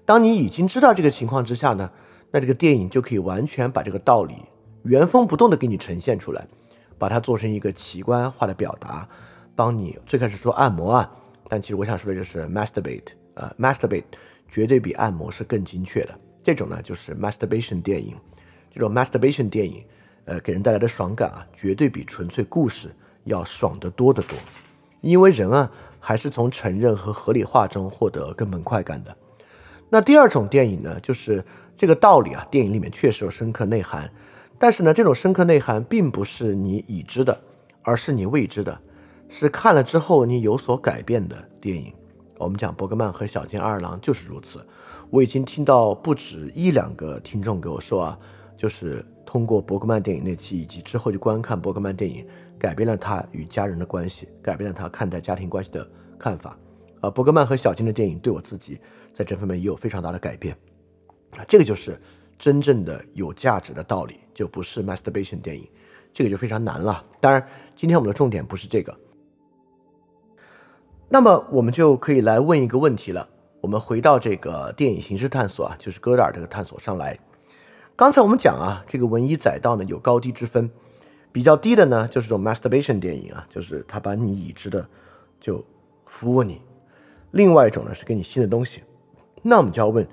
[0.05, 1.88] 当你已经知道这个情况之下呢，
[2.33, 4.35] 那这个电影就可以完全把这个道理
[4.83, 6.44] 原封不动的给你呈现出来，
[7.03, 9.09] 把它做成一个奇观化的表达，
[9.57, 11.11] 帮你最开始说按摩啊，
[11.49, 14.05] 但其实我想说的就是 masturbate，呃，masturbate。
[14.49, 16.17] 绝对比按摩是更精确的。
[16.45, 18.15] 这种呢，就是 masturbation 电影。
[18.71, 19.85] 这种 masturbation 电影，
[20.27, 24.38] 呃，给人带来的爽感啊，绝对比纯粹故事要爽得多得多。
[25.01, 29.17] 因为人啊，还是从承认和合理化中获得根本快感的。
[29.91, 31.45] 那第二种电影呢，就是
[31.77, 34.09] 这个道理啊，电影里面确实有深刻内涵，
[34.62, 37.37] 但是呢，这种深刻内涵并不是你已知的，
[37.83, 38.81] 而是你未知的，
[39.29, 41.92] 是看了之后你有所改变的电影。
[42.38, 44.64] 我们讲伯格曼和小津二郎就是如此。
[45.11, 48.18] 我已经听到不止一两个听众给我说啊，
[48.57, 52.25] 就是通过伯格曼电影那期以及之后就观看伯格曼电影，
[52.57, 55.85] 改变了他与家人的关系，改变了他看待家庭关系的
[56.16, 56.57] 看法。
[57.01, 58.81] 啊，伯格曼和小津的电影对我自己
[59.12, 60.57] 在这方面也有非常大的改变。
[61.33, 62.01] 啊，这个就是
[62.42, 65.64] 真正的有价值的道理，就不是 masturbation 电影，
[66.12, 67.05] 这个就非常难了。
[67.20, 68.92] 当然，今天我们的重点不是这个。
[71.09, 73.28] 那么我们就可以来问一个问题了。
[73.61, 77.16] 我们回到这个电影形式探索啊，就是戈达尔这个探索上来。
[77.94, 80.68] 刚才我们讲啊，这个文以载道呢有高低之分，
[81.31, 84.85] 比较低的呢就是这种 masturbation 电影啊，就是他把你已知的
[85.38, 85.64] 就
[86.07, 86.61] 服务你。
[87.31, 88.83] 另外一种呢是给你新的东西。
[89.42, 90.05] 那我们就要问，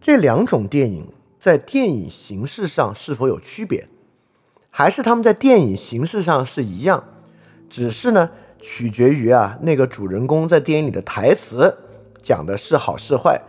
[0.00, 1.06] 这两种电影
[1.48, 3.88] 在电影形式上是否有区别，
[4.68, 7.02] 还是他们在电影形式上是一样，
[7.70, 8.28] 只是呢
[8.60, 11.74] 取决于啊那个主人公在电影里的台词
[12.22, 13.40] 讲的是好是坏。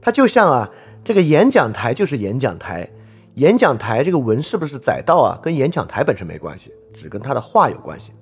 [0.00, 0.70] 它就像啊
[1.02, 2.88] 这个演讲台就是演讲台。
[3.34, 5.38] 演讲台这个文是不是载道啊？
[5.42, 8.12] 跟演讲台本身没关系，只跟他的话有关系。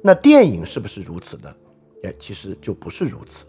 [0.00, 1.54] 那电影是不是如此的？
[2.04, 3.44] 哎，其实就不是如此。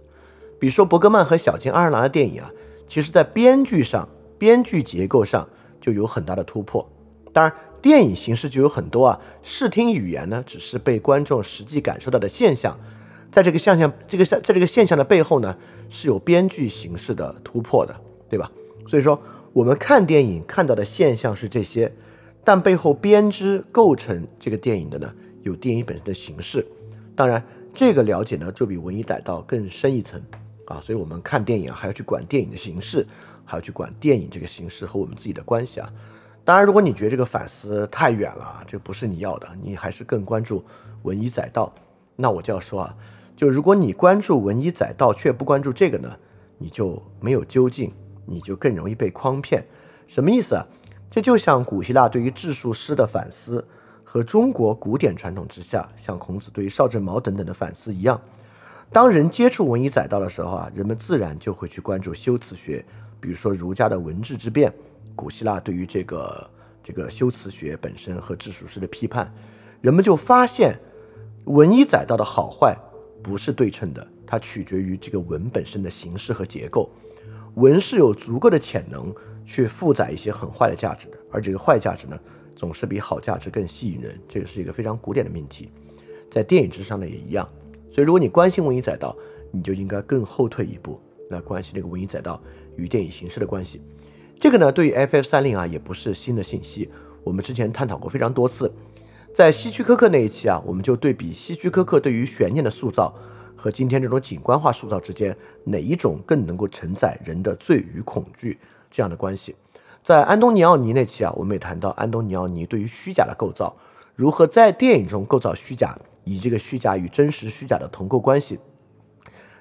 [0.60, 2.52] 比如说伯格曼和小津安二郎的电影啊，
[2.90, 4.06] 其实在编剧上、
[4.44, 5.48] 编剧结构上
[5.80, 6.86] 就有很大的突破。
[7.32, 12.78] 当然，电影形式就有很多啊，视听语言呢，只是被观众实际感受到的现象。
[13.32, 15.56] 在这个现象、这个在在这个现象的背后呢，
[15.90, 17.96] 是有编剧形式的突破的，
[18.30, 18.52] 对吧？
[18.86, 19.18] 所以说。
[19.54, 21.94] 我们看电影看到的现象是这些，
[22.44, 26.66] 但背后编织构成这个电影的呢，有电影本身的形式。
[27.16, 30.20] 当然，这个了解呢，就比文艺载道更深一层
[30.66, 30.82] 啊。
[30.82, 33.06] 所以，我们看电影，还要去管电影的形式，
[33.56, 35.92] 要去管电影这个形式和我们自己的关系啊。
[36.44, 40.64] 当然，如果你觉得这个反思太远了，这不是你要的，你还是更关注
[41.04, 41.74] 文艺载道，
[42.16, 42.96] 那我就要说啊，
[43.36, 46.18] 就如果你关注文艺载道却不关注这个呢，
[46.58, 47.92] 你就没有究竟。
[48.26, 49.62] 你就更容易被诓骗，
[50.08, 50.66] 什么意思啊？
[51.12, 53.68] 这就像古希腊对于质术师的反思，
[54.02, 58.22] 和中国古典传统之下，像孔子对于邵正毛等等的反思一样。
[58.94, 62.86] 当人接触文以载道的时候啊，人们自然就会去关注修辞学，
[63.24, 64.70] 比如说儒家的文治之辩，
[65.16, 66.50] 古希腊对于这个
[66.84, 69.34] 这个修辞学本身和质术师的批判，
[69.80, 70.78] 人们就发现
[71.46, 72.78] 文以载道的好坏
[73.24, 76.90] 不是对称的，它取决于这个文本身的形式和结构。
[77.56, 82.20] 文是有足够的潜能去负载一些很坏的价值的，而这个坏价值呢，
[82.58, 84.20] 总是比好价值更吸引人。
[84.28, 85.70] 这个是一个非常古典的命题，
[86.30, 87.48] 在电影之上呢也一样。
[87.90, 89.16] 所以，如果你关心文艺载道，
[89.50, 92.42] 你就应该更后退一步，来关心这个文艺载道
[92.76, 93.82] 与电影形式的关系。
[94.40, 96.90] 这个呢，对于 FF 三零啊，也不是新的信息，
[97.24, 98.74] 我们之前探讨过非常多次。
[99.34, 103.14] 在希区柯克那一期啊，我们就对比希区柯克对于悬念的塑造。
[103.56, 105.34] 和今天这种景观化塑造之间，
[105.64, 108.60] 哪一种更能够承载人的罪与恐惧
[108.92, 109.56] 这样的关系？
[110.04, 113.74] 在安东尼奥尼那期啊，我们也谈到安东尼奥尼对于虚假的构造，
[114.18, 118.60] 如何在电影中构造虚假，以这个虚假与真实虚假的同构关系。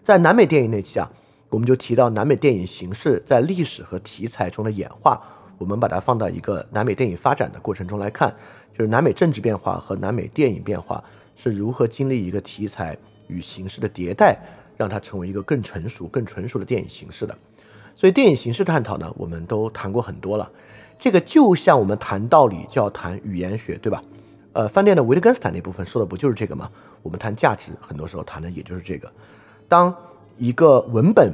[0.02, 1.08] 在南美电影那期啊，
[1.52, 5.22] 我们就提到南美电影形式在历史和题材中的演化，
[5.58, 8.34] 我们把它放到一个南美电影发展的过程中来看，
[8.72, 11.04] 就是南美政治变化和南美电影变化
[11.36, 12.96] 是如何经历一个题材。
[13.28, 14.36] 与形式的迭代，
[14.76, 17.34] 让它成为一个更成熟、更纯熟的电影形式的。
[17.96, 20.50] 所以，电影形式探讨呢，我们都谈过很多了。
[20.98, 24.02] 这个就像我们谈道理就要谈语言学，对吧？
[24.52, 26.68] 呃，饭店的维特根斯坦那部分说的不就是这个吗？
[27.00, 29.10] 我们谈价值，很多时候谈的也就是这个。
[29.66, 29.94] 当
[30.38, 31.32] 一个文本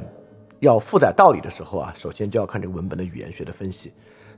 [0.59, 3.91] 要负载道理的时候啊，首先就要看这个文本的语言学的分析。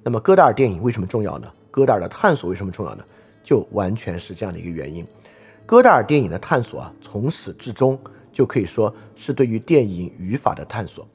[0.03, 1.51] 那么，戈达尔电影为什么重要呢？
[1.69, 3.03] 戈达尔的探索为什么重要呢？
[3.43, 5.05] 就完全是这样的一个原因。
[5.65, 7.97] 戈达尔电影的探索啊，从始至终
[8.31, 11.07] 就可以说是对于电影语法的探索。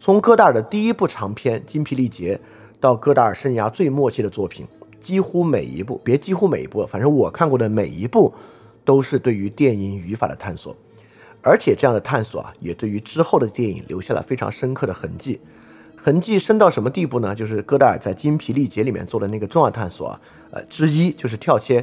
[0.00, 2.36] 从戈达尔的第一部长片《精疲力竭》
[2.80, 4.66] 到戈达尔生涯最末期的作品，
[5.00, 8.32] 几乎每一部，别几乎每一部，反正我看过的每一部，
[8.84, 10.76] 都是对于电影语法的探索。
[11.48, 15.40] 而且这样的探索啊，也对于之后的电影留下了非常深刻的痕迹。
[15.96, 17.34] 痕迹深到什么地步呢？
[17.34, 21.82] 就是戈达尔在《精疲力竭》里面做的那个重要探索啊，呃，之一就是跳切。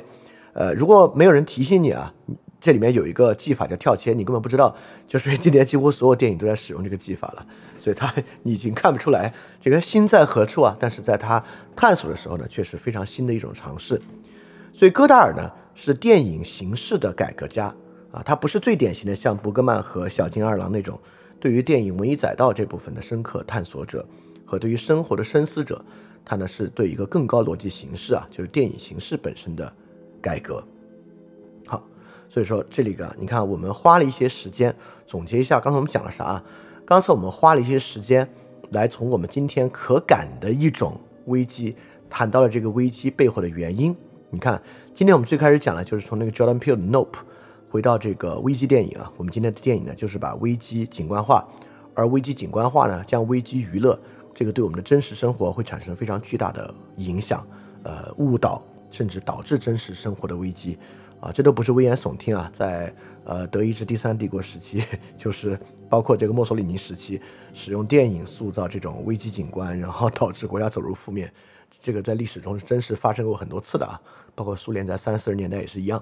[0.54, 2.14] 呃，如果没有人提醒你啊，
[2.62, 4.74] 这里面有一个技法叫跳切，你根本不知道。
[5.08, 7.46] 就是今年几乎所有电影都在使用这个技法了，
[7.80, 10.78] 所以他你已经看不出来这个心在何处啊。
[10.80, 11.44] 但是在他
[11.76, 14.02] 探索的时候呢，却是非常新的一种尝试。
[14.74, 17.74] 所以戈达尔呢是电影形式的改革家
[18.16, 21.00] 啊，他不是最典型的像伯格曼和小津二郎那种
[21.40, 24.06] 对于电影文艺载道这部分的深刻探索者
[24.46, 25.84] 和对于生活的深思者，
[26.24, 29.72] 他呢是对一个更高逻辑形式啊，就是电影形式本身的。
[30.22, 30.66] 改革，
[31.68, 31.88] 好，
[32.28, 34.76] 所以说这里个，你看我们花了一些时间
[35.06, 36.44] 总结一下，刚才我们讲了啥啊？
[36.84, 38.28] 刚才我们花了一些时间
[38.72, 41.76] 来从我们今天可感的一种危机
[42.10, 43.96] 谈到了这个危机背后的原因。
[44.32, 44.60] 你看，
[44.96, 47.18] 今天我们最开始讲的就是从那个 Jordan Peele 的 Nope
[47.76, 49.12] 回到这个危机电影啊。
[49.18, 51.46] 我们今天的电影呢，就是把危机景观化，
[51.94, 54.00] 而危机景观化呢，将危机娱乐，
[54.34, 57.46] 这个对我们的真实生活会产生非常巨大的影响，
[57.84, 58.64] 呃，误导。
[58.92, 60.78] 甚至导致真实生活的危机，
[61.20, 62.50] 啊，这都不是危言耸听啊！
[62.54, 64.82] 在呃德意志第三帝国时期，
[65.18, 65.60] 就是
[65.90, 67.20] 包括这个墨索里尼时期，
[67.54, 71.30] 使用电影塑造这种危机景观，然后导致国家走入负面，
[71.82, 74.00] 这个在历史中是真实发生过很多次的啊！
[74.34, 76.02] 包括苏联在三四十年代也是一样，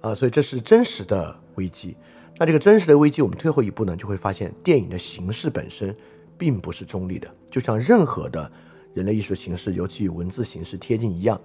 [0.00, 1.96] 啊，所以这是真实的危机。
[2.38, 5.94] 那这个真实的危机，我们退后一步呢，就会发现电影的形式本身
[6.38, 8.50] 并不是中立的，就像任何的
[8.94, 11.38] 人类艺术形式，尤其与文字形式贴近一样，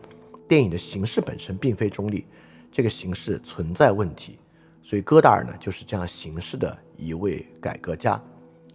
[0.47, 2.25] 电影的形式本身并非中立，
[2.71, 4.39] 这个形式存在问题。
[4.81, 8.21] 所以戈达尔呢，就是这样形式的一位改革家。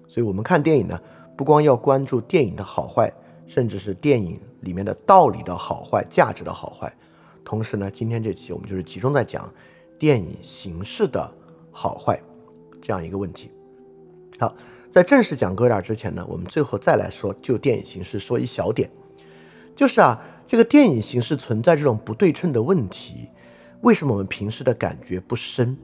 [0.07, 1.01] 所以我们看电影呢，
[1.37, 3.11] 不光要关注电影的好坏，
[3.47, 6.93] 甚至是电影里面的道理的好坏、价值的好坏。
[7.45, 9.53] 同时呢，今天这期我们就是集中在讲
[9.99, 11.35] 电影形式的。
[11.73, 12.21] 好坏，
[12.83, 13.51] 这样一个问题。
[14.41, 14.55] 好，
[14.91, 18.91] 在正式讲戈达之前呢，我们最后再来说就电影形式说一小点，
[19.77, 23.29] 就是啊，这个电影形式存在这种不对称的问题，
[23.83, 25.77] 为什么我们平时的感觉不深？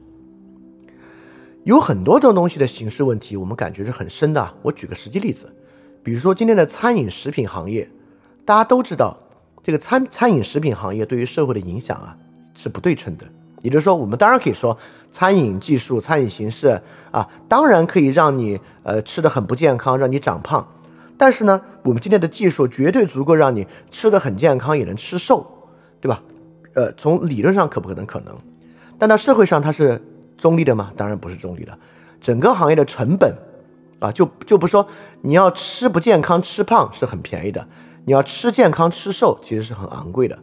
[1.63, 4.53] 有很多种东西的形式问题，我们感觉是很深的。
[4.61, 5.49] 我举个实际例子，
[6.03, 7.89] 比如说今天的餐饮食品行业，
[8.45, 9.17] 大家都知道，
[9.67, 12.15] 这个餐餐饮食品行业对于社会的影响啊
[12.55, 13.25] 是不对称的。
[13.61, 14.77] 也就是说，我们当然可以说。
[15.09, 16.79] 餐饮技术、餐饮形式
[17.11, 20.65] 啊，当然可以让你呃吃的很不健康，让你长胖。
[21.17, 25.45] 但是呢，我们今天的技术绝对足够让你吃的很健康，也能吃瘦，
[25.99, 26.21] 对吧？
[26.75, 28.05] 呃，从理论上可不可能？
[28.05, 28.37] 可能。
[28.99, 29.99] 但到社会上它是
[30.37, 30.91] 中立的吗？
[30.95, 31.75] 当然不是中立的。
[32.21, 33.33] 整个行业的成本
[33.99, 34.87] 啊，就就不说
[35.21, 37.65] 你要吃不健康、吃胖是很便宜的，
[38.07, 40.39] 你要吃健康、吃瘦其实是很昂贵的。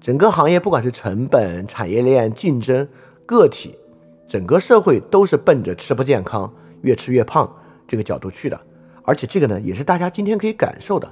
[0.00, 2.88] 整个行业不管是成本、产业链、竞争、
[3.26, 3.78] 个体。
[4.26, 7.54] 整个社会都是奔着吃不健康、越吃越胖
[7.86, 8.58] 这个角度去的，
[9.02, 11.06] 而且这个呢，也是大家今天可以感受的。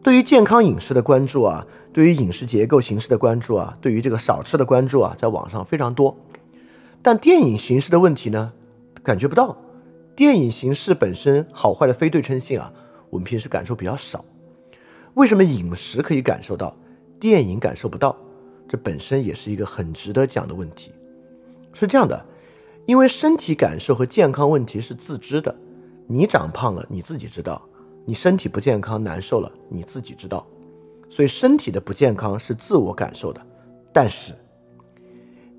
[0.00, 6.16] 对于健康饮食的关注啊，对于饮食结构形式的关注啊，对于这个少吃的关注啊，在网上非常多。
[7.02, 8.52] 但电影形式的问题呢，
[9.02, 9.56] 感觉不到。
[10.14, 12.72] 电影形式本身好坏的非对称性啊，
[13.10, 14.24] 我们平时感受比较少。
[15.16, 16.76] 为什么饮食可以感受到，
[17.18, 18.14] 电影感受不到？
[18.68, 20.92] 这本身也是一个很值得讲的问题。
[21.72, 22.24] 是这样的。
[22.84, 25.52] 因为身体感受和健康问题是自知的，
[26.06, 27.60] 你长胖了你自己知道，
[28.04, 30.46] 你身体不健康难受了你自己知道，
[31.08, 33.40] 所以身体的不健康是自我感受的，
[33.92, 34.32] 但是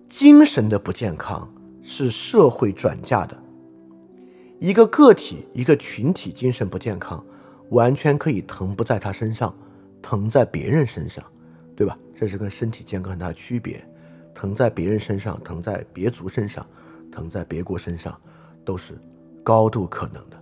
[0.07, 3.35] 精神的不健康是社会转嫁的。
[4.59, 7.21] 一个个体一个群体精神不健康，
[7.69, 9.55] 完全可以疼不在他身上，
[10.01, 11.23] 疼在别人身上，
[11.75, 11.97] 对吧？
[12.15, 13.83] 这是跟身体健康很大的区别，
[14.33, 16.65] 疼在别人身上，疼在别族身上。
[17.09, 18.15] 疼在别国身上，
[18.63, 18.93] 都是
[19.43, 20.37] 高度可能的。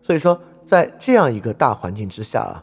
[0.00, 2.62] 所以说，在这样一个大环境之下啊，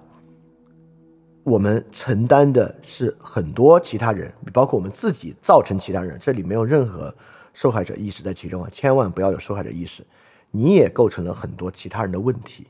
[1.43, 7.13] 我们承担的是很多其他人，包括我们自己造成其他人，这里没有任何
[7.51, 10.05] 受害者意识在其中啊，千万不要有受害者意识。
[10.51, 12.67] 你也构成了很多其他人的问题，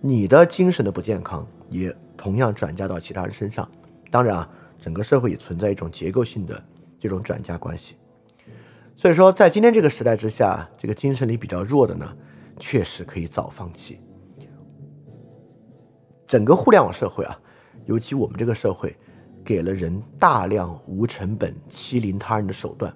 [0.00, 3.68] 你的精神的不健康也同样转嫁到其他人身上。
[4.10, 6.62] 当然啊，整个社会也存在一种结构性的
[6.98, 7.96] 这种转嫁关系。
[8.96, 12.16] 所以说，在今天这个时代之下，这个精神力比较弱的呢，
[12.58, 14.00] 确实可以早放弃。
[16.26, 17.40] 整个互联网社会啊，
[17.86, 18.96] 尤其我们这个社会，
[19.44, 22.92] 给了人大量无成本欺凌他人的手段，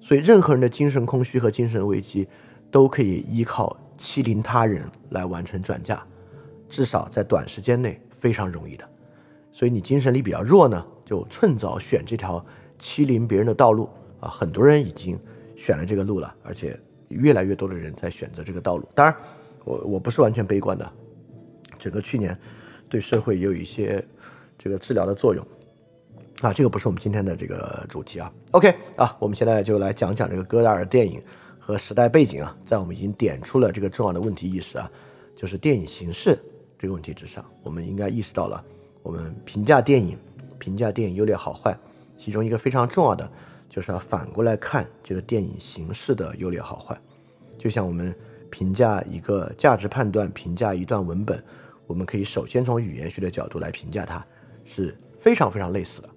[0.00, 2.28] 所以任何人的精神空虚和精神危机，
[2.70, 6.02] 都可以依靠欺凌他人来完成转嫁，
[6.70, 8.88] 至少在短时间内非常容易的。
[9.52, 12.42] 所以你精神力比较弱呢，就趁早选这条
[12.78, 13.90] 欺凌别人的道路。
[14.20, 15.16] 啊，很多人已经
[15.54, 18.84] 选了这个路了，而且越来越多的人在选择这个道路。
[18.92, 19.14] 当然，
[19.64, 20.92] 我我不是完全悲观的，
[21.78, 22.36] 整个去年
[22.88, 24.04] 对社会也有一些
[24.58, 25.46] 这个治疗的作用。
[26.40, 28.32] 啊，这个不是我们今天的这个主题啊。
[28.50, 31.22] OK，啊，我们现在就来讲讲这个戈达尔电影
[31.68, 34.90] 和时代背景啊，在我们已经点出了这个重要的问题意识啊，
[35.36, 36.38] 就是电影形式
[36.78, 38.64] 这个问题之上，我们应该意识到了，
[39.02, 40.16] 我们评价电影、
[40.58, 41.76] 评价电影优劣好坏，
[42.18, 43.30] 其中一个非常重要的。
[43.68, 46.98] 就是要反过来看这个电影形式的优劣好坏，
[47.58, 48.16] 就像我们
[48.48, 51.44] 评价一个价值判断、评价一段文本，
[51.86, 54.24] 我们可以首先从语言学的角度来评价它，
[54.64, 56.08] 是非常非常类似的。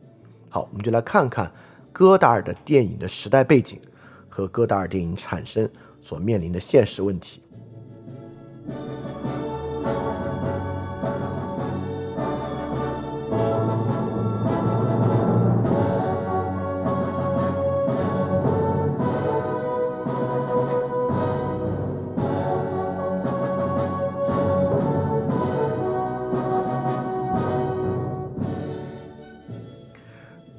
[0.48, 1.52] 好，我们就来看看
[1.92, 3.78] 戈达尔的电影的时代背景
[4.42, 5.70] 和戈达尔电影产生
[6.02, 7.44] 所面临的现实问题。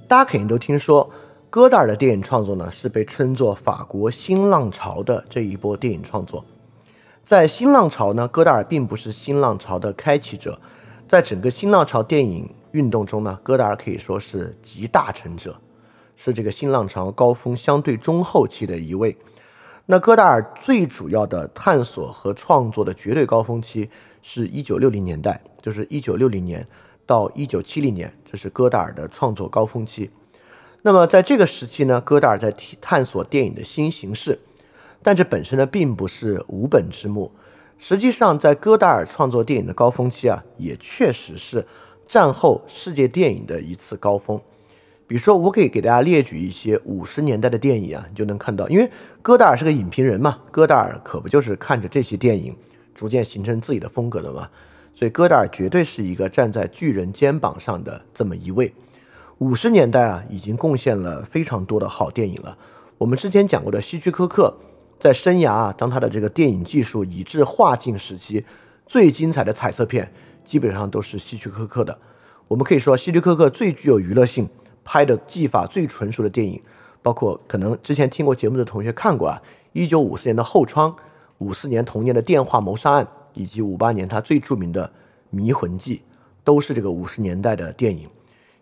[0.07, 1.11] 大家肯定都听说，
[1.53, 6.42] 戈达尔的电影创作呢，是被称作法国新浪潮的这一波电影创作。
[7.26, 10.59] 在新浪潮呢，戈达尔并不是新浪潮的开启者，
[11.07, 15.55] 在整个新浪潮电影运动中呢，戈达尔可以说是集大成者，
[16.16, 19.14] 是这个新浪潮高峰相对中后期的一位。
[19.84, 23.90] 那戈达尔最主要的探索和创作的绝对高峰期
[24.22, 26.66] 是一九六零年代，就是一九六零年
[27.05, 30.09] 到一九七零年，这是戈达尔的创作高峰期。
[30.85, 34.41] 那么在这个时期呢，戈达尔在探索电影的新形式，
[35.01, 37.30] 但这本身呢并不是无本之木。
[37.78, 41.64] 实际上，在戈达尔创作电影的高峰期啊，也确实是
[42.09, 44.41] 战后世界电影的一次高峰。
[45.07, 52.57] 比如说，我可以给大家列举一些五十年代的电影啊，你就能看到，因为戈达尔是个影评人嘛，戈达尔可不就是看着这些电影
[52.95, 54.49] 逐渐形成自己的风格的嘛，
[54.95, 58.72] 所以戈达尔绝对是一个站在巨人肩膀上的这么一位。
[59.43, 62.57] 五十年代啊，已经贡献了非常多的好电影了。
[62.97, 64.55] 我们之前讲过的希区柯克，
[65.01, 68.45] 在生涯啊，当他的这个电影技术以至画境时期，
[68.86, 70.09] 最精彩的彩色片
[70.45, 71.99] 基本上都是希区柯克的。
[72.47, 74.49] 我们可以说，希区柯克最具有娱乐性、
[74.84, 76.62] 拍的技法最纯熟的电影，
[77.03, 80.88] 包括可能之前听过节目的同学看过啊，一九五四年的《后窗》，
[81.38, 84.86] 五四年同年的《电话谋杀案》，以及五八年他最著名的
[85.30, 85.97] 《迷魂记》，
[86.45, 88.09] 都是这个五十年代的电影。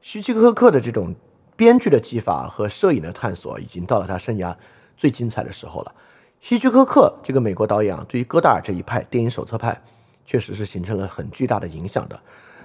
[0.03, 1.15] 希区柯克的这种
[1.57, 4.55] 编剧的技法和摄影的探索，已经到了他生涯
[4.97, 5.95] 最精彩的时候了。
[6.41, 9.79] 希区柯克这个美国导演啊，对于戈达尔这一派电影手册派，
[10.25, 12.19] 确实是形成了很巨大的影响的。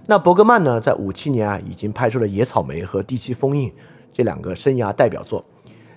[0.05, 3.69] 那伯格曼呢，在五七年啊，已经拍出了《野草莓》和《第七封印》
[4.13, 5.43] 这两个生涯代表作。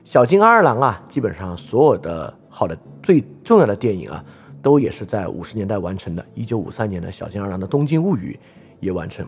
[0.05, 4.24] 小津安二郎啊，基本上所有的好的最重要的电影啊，
[4.61, 6.26] 都也是在五十年代完成的。
[6.34, 8.36] 一九五三年的小津安二郎的《东京物语》
[8.80, 9.24] 也完成。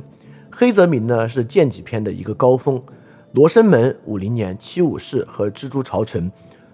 [0.61, 2.79] 黑泽明呢是剑戟片的一个高峰，
[3.33, 6.31] 罗生门五零年七武士和蜘蛛朝臣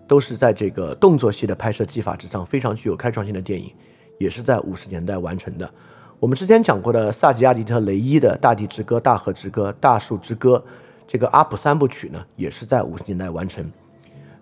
[0.08, 3.72] 都是在这个动作戏的拍摄技法之上非常具有开创性的电影，
[4.18, 5.70] 也是在五十年代完成的。
[6.18, 10.60] 我们之前讲过的萨吉亚迪特雷伊的《大地之歌》《大河之歌》《大树之歌》，
[11.06, 13.64] 这个阿普三部曲呢也是在五十年代完成。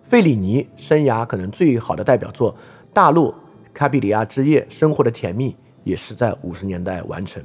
[0.05, 2.51] 费里尼生涯可能最好的代表作
[2.91, 3.31] 《大陆
[3.75, 5.51] 卡比里亚之夜》《生活的甜蜜》
[5.83, 7.43] 也是在五十年代完成。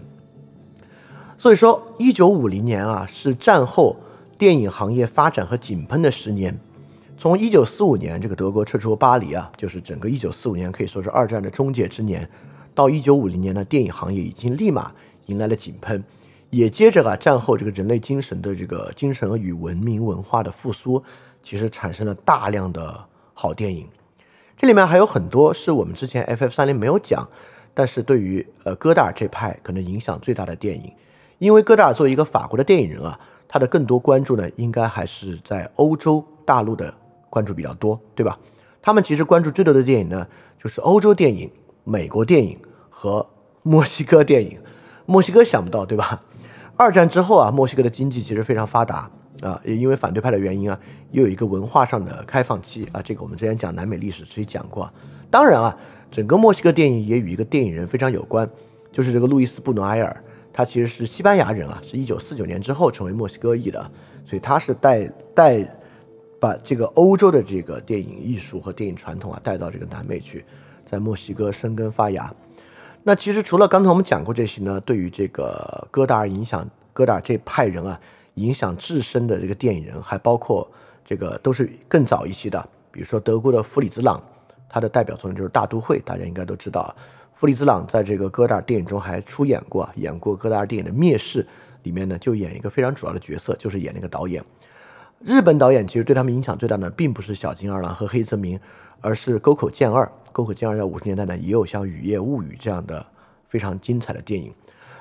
[1.41, 3.97] 所以说，一九五零年啊，是战后
[4.37, 6.55] 电影行业发展和井喷的十年。
[7.17, 12.29] 从一九四五年这个德国撤出巴黎啊，就是整个一九四五年可以说是二战的终结之年，
[12.75, 14.93] 到一九五零年呢，电影行业已经立马
[15.29, 16.05] 迎来了井喷，
[16.51, 21.03] 也接着啊，战后这个人类精神的这个精神与文明文化的复苏，
[21.43, 23.89] 其实产生了大量的好电影。
[24.59, 27.27] 这里面还有很多是我们之前 FF 三零没有讲，
[27.73, 30.93] 但是对于呃戈达尔这派可能影响最大的电影。
[31.41, 33.19] 因为戈达尔作为一个法国的电影人啊，
[33.49, 36.93] 他的更多关注呢，应该还是在欧洲大陆的
[37.31, 38.39] 关注比较多，对吧？
[38.83, 40.27] 他们其实关注最多的电影呢，
[40.63, 41.51] 就是欧洲电影、
[41.83, 42.59] 美国电影
[42.91, 43.27] 和
[43.63, 44.59] 墨西哥电影。
[45.07, 46.23] 墨西哥想不到，对吧？
[46.77, 49.11] 二战之后啊，墨西哥的经济其实非常发达
[49.41, 50.79] 啊，也因为反对派的原因啊，
[51.13, 53.01] 又有一个文化上的开放期啊。
[53.01, 54.93] 这个我们之前讲南美历史其实讲过。
[55.31, 55.75] 当然啊，
[56.11, 58.47] 整个墨西哥电影也与一个电影人非常有关，
[58.93, 60.25] 就是这个路易斯·布努埃尔。
[60.61, 63.81] 他其实是西班牙人啊，是一九四九年之后成为墨西哥裔的，
[64.27, 65.77] 所以他是带带
[66.39, 70.45] 把这个欧洲的这个电影艺术和电影传统啊带到这个南美去，
[70.85, 72.31] 在墨西哥生根发芽。
[73.03, 77.99] 那其实除了刚才我们讲过这些呢，对于这个戈达尔影响，戈达尔这派人啊
[78.35, 80.71] 影响至深的这个电影人，还包括
[81.07, 84.23] 这个都是更早一些的，比如说德国的弗里兹朗，
[84.69, 86.95] 他的代表作就是《大都会》，大家应该都知道。
[87.41, 91.43] 弗里兹朗在这个戈达尔电影中还出演过，演过戈达尔电影的《灭世》
[91.85, 94.45] 里面呢，就演一个非常主要的角色，就是演那个导演。
[95.21, 98.61] 日本导演其实对他们影响最大的，并不是小津二郎和黑泽明，
[99.01, 100.07] 而是沟口健二。
[100.33, 103.07] 沟口健二在五十年代呢，也有像《雨夜物语》这样的
[103.49, 104.53] 非常精彩的电影。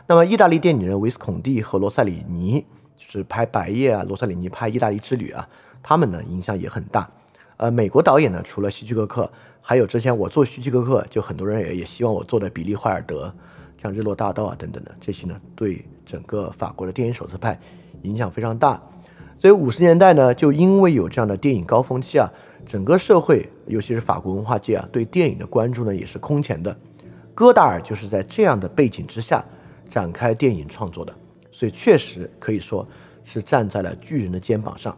[0.08, 2.66] 那么，意大利电影人维斯孔蒂和罗塞里尼，
[2.96, 5.46] 就是拍《白夜》啊，罗塞里尼拍《意大利之旅》啊，
[5.84, 7.10] 他们呢影响也很大。
[7.58, 9.30] 呃，美国导演呢，除了希区柯克。
[9.70, 13.32] 还有之前我做希区柯克，就很多人也也希望我做的比利怀尔德，
[13.80, 17.56] 像日落大道啊等等的这些呢，对整个法国的电影手册派
[18.02, 18.82] 影响非常大。
[19.38, 22.28] 所以五十年代呢，就因为有这样的电影高峰期啊，
[22.66, 26.76] 整个社会，尤其是法国文化界啊，对电影的关注呢也是空前的。
[27.36, 29.46] 戈达尔就是在这样的背景之下
[29.88, 31.14] 展开电影创作的，
[31.52, 32.84] 所以确实可以说
[33.24, 34.98] 是站在了巨人的肩膀上。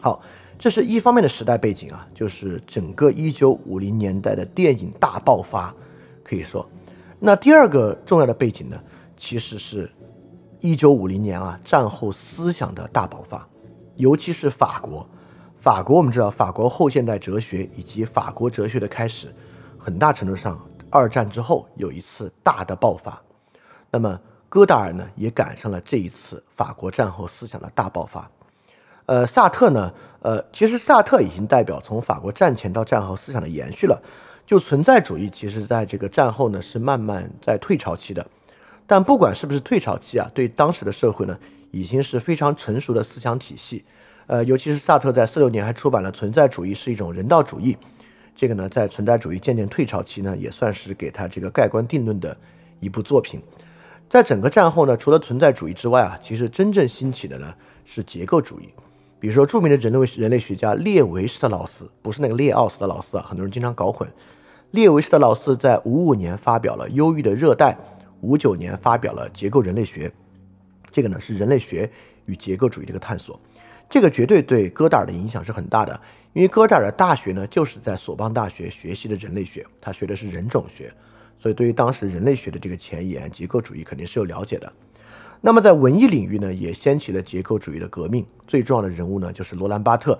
[0.00, 0.22] 好。
[0.62, 5.74] 这是一方面的时代背景啊，就是整个一九五零年代的电影大爆发，
[6.22, 6.64] 可以说。
[7.18, 8.78] 那第二个重要的背景呢，
[9.16, 9.90] 其实是
[10.60, 13.44] 一九五零年啊战后思想的大爆发，
[13.96, 15.04] 尤其是法国。
[15.58, 19.34] 法国我们知道，法国后现代哲学以及法国哲学的开始，
[19.76, 20.56] 很大程度上
[20.90, 23.20] 二战之后有一次大的爆发。
[23.90, 24.16] 那么
[24.48, 28.30] 戈达尔呢，也赶上了这一次法国战后思想的大爆发。
[29.06, 29.92] 呃，萨特呢，
[30.22, 34.00] 呃，其实萨特已经代表从法国战前到战后思想的延续了。
[34.44, 38.26] 就存在主义，其实在这个战后呢是慢慢在退潮期的。
[38.86, 41.38] 但不管是不是退潮期啊，对当时的社会呢，
[41.70, 43.84] 已经是非常成熟的思想体系。
[44.26, 47.72] 呃，尤其是萨特在四六年还出版了《存在主义是一种人道主义》，
[48.34, 52.36] 这个呢，在存在主义渐渐退潮期呢，也算是给他这个盖棺定论的
[52.80, 53.40] 一部作品。
[54.10, 57.54] 在整个战后呢，除了存在主义之外啊，其实真正兴起的呢
[57.84, 58.68] 是结构主义。
[59.22, 64.12] 比如说，著名的人类人类学家列维施特劳斯，不是那个列奥斯的劳斯啊，很多人经常搞混。
[64.72, 67.70] 列维施特劳斯在五五年发表了《忧郁的热带》，
[68.22, 70.08] 五九年发表了《结构人类学》，
[70.90, 71.88] 这个呢是人类学
[72.24, 73.38] 与结构主义的一个探索。
[73.88, 76.00] 这个绝对对戈达尔的影响是很大的，
[76.32, 80.92] 因为戈达尔的大学呢就是在索邦大学学习的人类学，他学的是人种学，
[81.38, 84.72] 所以对于当时人类学的这个前沿，结构主义肯定是有了解的。
[85.44, 90.18] 那么在文艺领域呢，也掀起了结构主义的革命，最重要的人物呢就是罗兰巴特。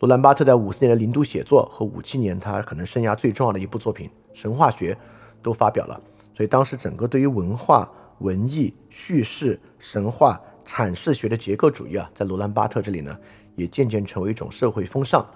[0.00, 4.94] 罗兰巴特在五四年的零度写作和五七年他可能生涯最重要的一部作品《神话学》
[5.42, 6.00] 都发表了，
[6.36, 10.40] 所以当时整个对于文化、文艺、叙事、神话。
[10.70, 13.18] 阐释学的结构主义啊，在罗兰巴特这里呢，
[13.56, 15.26] 也渐渐成为一种社会风尚。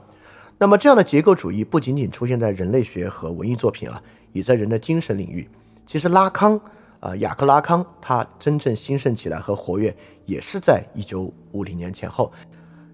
[0.59, 3.99] 那么，这样的结构主义不仅仅出现在人类学和文艺作品啊，
[4.35, 5.49] 也在人的精神领域。
[5.87, 6.61] 其实，拉康
[7.03, 9.95] 啊，雅克拉康，他真正兴盛起来和活跃，
[10.25, 12.33] 也是在一九五零年前后。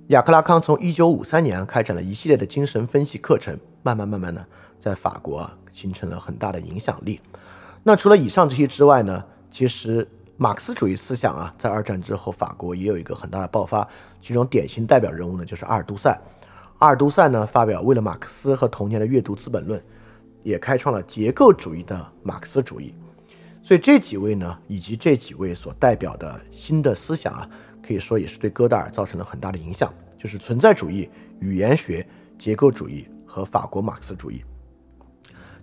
[0.08, 4.44] 雅克拉康从一九五三年开展了一系列的精神分析课程，慢慢慢慢的，
[4.80, 7.20] 在法国形成了很大的影响力。
[7.84, 10.08] 那除了以上这些之外呢，其实。
[10.40, 13.84] 马克思主义思想啊，在二战之后，法国也有一个很大的爆发。
[14.20, 16.16] 其中典型代表人物呢，就是阿尔都塞。
[16.78, 19.80] 阿尔都塞呢，发表为了马克思和童年的阅读《资本论》，
[20.44, 22.94] 也开创了结构主义的马克思主义。
[23.68, 27.46] 所以这几位呢，以及这几位所代表的新的思想啊，
[27.86, 31.06] 可以说也是对戈达尔造成了很大的影响，就是存在主义、
[31.38, 32.08] 语言学、
[32.38, 34.42] 结构主义和法国马克思主义。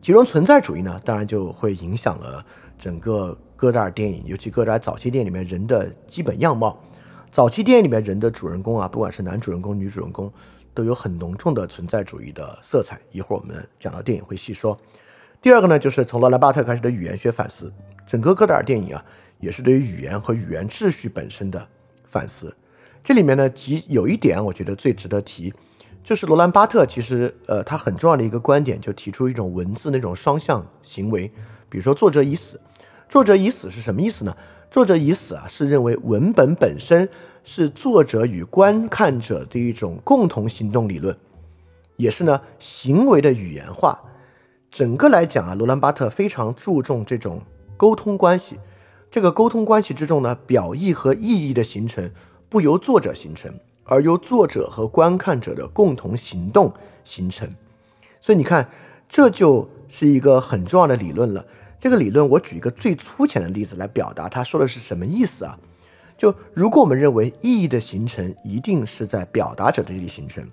[0.04, 2.46] 其中存在主义呢，当然就会影响了
[2.78, 3.36] 整个。
[3.58, 6.78] 戈达尔电影，尤其戈达尔早期电影里面人的基本样貌，
[7.32, 10.32] 早期电影里面人的主人公啊，不管是男主人公、女主人公，
[10.74, 13.00] 都有很浓重的存在主义的色彩。
[13.12, 14.78] 一会儿我们讲到电影会细说。
[15.42, 17.72] 第二个呢，就是从罗兰巴特开始的语言学反思，
[18.06, 19.04] 整个戈达尔电影啊，
[19.40, 21.68] 也是对于语言和语言秩序本身的
[22.06, 22.56] 反思。
[23.04, 25.54] 这里面呢，极有一点我觉得最值得提，
[26.04, 31.32] 就是罗兰巴特其实呃，他很重要的一个观点，就提出一种文字那种双向行为，
[31.70, 32.60] 比如说作者已死。
[33.08, 34.36] 作者已死是什么意思呢？
[34.72, 37.08] 作者已死啊，是认为文本本身
[37.44, 41.16] 是作者与观看者的一种共同行动理论，
[41.98, 44.00] 也是呢行为的语言化。
[44.72, 47.42] 整个来讲啊，罗兰巴特非常注重这种
[47.78, 48.58] 沟通关系。
[49.12, 52.10] 这个沟通关系之中呢，表意和意义的形成
[52.50, 53.54] 不由作者形成，
[53.84, 56.74] 而由作者和观看者的共同行动
[57.04, 57.50] 形成。
[58.20, 58.68] 所以你看，
[59.08, 61.46] 这就是一个很重要的理论了。
[61.80, 65.58] 这个理论，我举一个最粗浅的例子来表达，他说的是什么意思啊？
[66.18, 70.44] 就如果我们认为意义的形成一定是在表达者这里形成，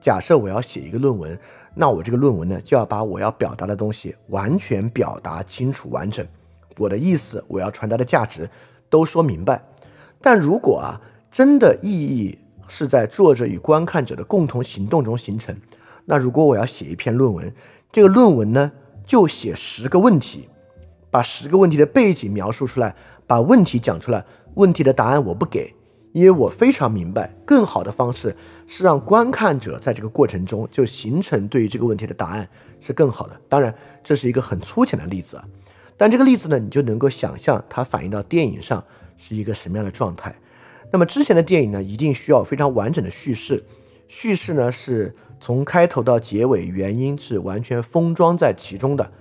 [0.00, 1.38] 假设我要写一个论文，
[1.74, 6.26] 那我这个论文呢，就要把我要表达的东西完全表达清楚完整，
[6.80, 8.48] 我的意思，我要传达的价值
[8.88, 9.62] 都说明白。
[10.20, 11.00] 但如果啊，
[11.30, 15.54] 真的意义是在作者与观看者的共同行动中形成，
[16.06, 17.52] 那如果我要写一篇论文，
[17.92, 18.72] 这个论文呢，
[19.04, 20.48] 就写十个问题。
[21.12, 22.94] 把十个问题的背景描述出来，
[23.26, 24.24] 把问题讲出来。
[24.54, 25.74] 问题的答案我不给，
[26.12, 28.36] 因为我非常明白，更好的方式
[28.68, 32.48] 是让观看者在这个过程中就形成对于这个问题的答案
[32.80, 33.36] 是更好的。
[33.48, 33.74] 当然，
[34.04, 35.44] 这是一个很粗浅的例子啊，
[36.00, 38.82] 但这个例子呢，你就能够想象它反映到电影上
[39.18, 40.34] 是一个什么样的状态。
[40.90, 43.62] 那么之前的电影呢，一定需要非常完整的叙事，
[44.08, 49.12] 叙事呢是从开头到结尾，原因是完全封装在其中的。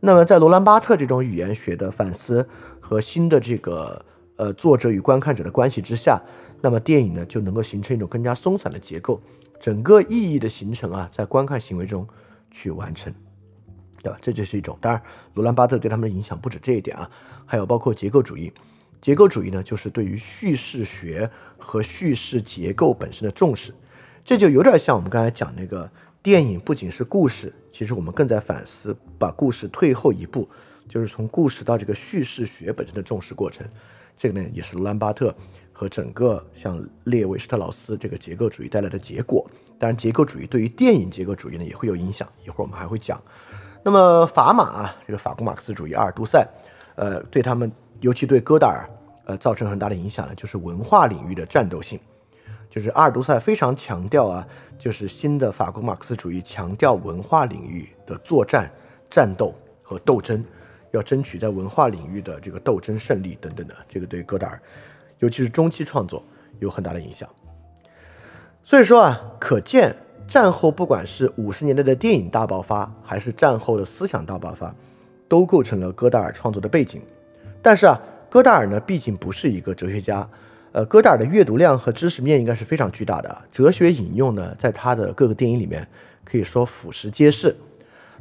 [0.00, 2.48] 那么，在罗兰巴特这种语言学的反思
[2.80, 4.02] 和新的这个
[4.36, 6.18] 呃作者与观看者的关系之下，
[6.62, 9.20] 那么电影呢就能够形成一种更加松散的结构，
[9.60, 12.08] 整个意义的形成啊，在观看行为中
[12.50, 13.12] 去完成，
[14.02, 14.18] 对吧？
[14.20, 14.76] 这就是一种。
[14.80, 15.02] 当然，
[15.34, 17.10] 罗兰巴特对他们的影响不止这一点啊，
[17.46, 18.52] 还有包括结构主义。
[19.00, 23.74] 结构主义呢，就是对于叙事学和叙事结构本身的重视，
[24.24, 25.90] 这就有点像我们刚才讲那个。
[26.22, 30.48] 电影不仅是故事，其实我们更在反思，把故事退后一步，
[30.88, 33.66] 就是从故事到这个叙事学本身的重视过程。
[34.16, 35.34] 这个呢，也是罗兰巴特
[35.72, 39.44] 和整个像列维施特劳斯这个结构主义带来的结果。
[39.80, 43.20] 当然，结构主义对于电影结构主义呢也会有影响，一会儿我们还会讲。
[43.82, 46.46] 那么法马啊，这个法国马克思主义，阿尔都塞，
[46.94, 47.70] 呃，对他们，
[48.00, 48.88] 尤其对戈达尔，
[49.24, 51.98] 呃，造成很大的影响呢，就是文化领域的战斗性。
[52.70, 54.46] 就是阿尔都塞非常强调啊，
[54.78, 58.70] 就是新的法国马克思主义强调文化领域的作战、
[59.10, 60.42] 战斗和斗争，
[60.92, 64.62] 要争取在文化领域的这个斗争胜利等等的，这个对戈达尔，
[65.18, 66.24] 尤其是中期创作
[66.60, 67.28] 有很大的影响。
[68.64, 69.94] 所以说啊，可见
[70.32, 74.74] 战后不管是五十年代的电影大爆发，还是战后的思想大爆发，
[75.28, 77.02] 都构成了戈达尔创作的背景。
[77.60, 80.26] 但是啊，戈达尔呢，毕竟不是一个哲学家。
[80.72, 85.86] 呃，戈达尔的阅读量和知识面应该是非常巨大的，哲学引用呢，在他的各个电影里面
[86.24, 87.54] 可以说俯拾皆是。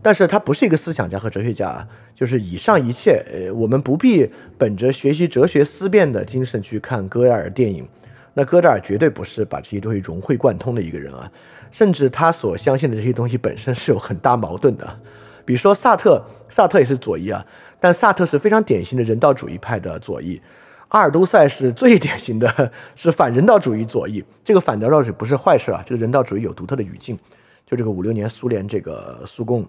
[0.02, 7.88] 但是他不是一个思想家和哲学家啊，就是以上一切，呃，我们不必本着学习哲学思辨的精神去看戈达尔电影。
[8.34, 11.30] 那戈达尔绝对不是把这些东西融会贯通的一个人啊，
[11.72, 15.00] 甚至他所相信的这些东西本身是有很大矛盾的。
[15.46, 17.46] 比如说萨特，萨特也是左翼啊，
[17.80, 20.42] 但萨特是非常典型的人道主义派的左翼。
[20.90, 24.24] 阿尔都塞是最典型的，是反人道主义左翼。
[24.44, 27.18] 这个反人道主义不是坏事啊，这个人道主义有独特的语境。
[27.66, 29.66] 就这个五六年苏联这个苏共，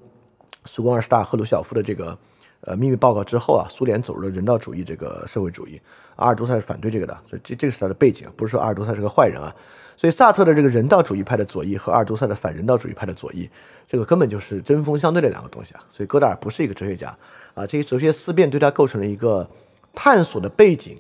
[0.65, 2.19] 苏共二十大赫鲁晓夫的这个
[2.63, 5.81] 呃秘密报告之后啊，苏联走入了人道主义这个社会主义。
[6.17, 9.55] 阿尔都塞是反对这个的，所以这这个是他的背景，不是说阿尔都塞是个坏人啊。
[10.03, 13.49] 所以萨特的这个人道主义派的左翼和阿尔都塞的反人道主义派的左翼，
[13.87, 15.85] 这个根本就是针锋相对的两个东西啊。
[15.93, 17.17] 所以戈达尔不是一个哲学家
[17.55, 19.49] 啊，这些哲学思辨对他构成了一个
[19.95, 20.99] 探索的背景。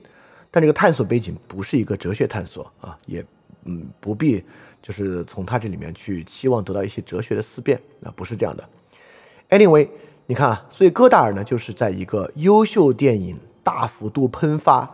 [0.53, 3.25] 但这个探索背景不是一个哲学探索啊，也
[3.65, 4.41] 嗯不必
[4.81, 8.65] 就是从他这里面去期望得到一些哲学的思辨啊，不是这样的。
[9.51, 9.89] Anyway，
[10.27, 14.89] 你看啊，所以戈达尔呢就是在一个优秀电影大幅度喷发、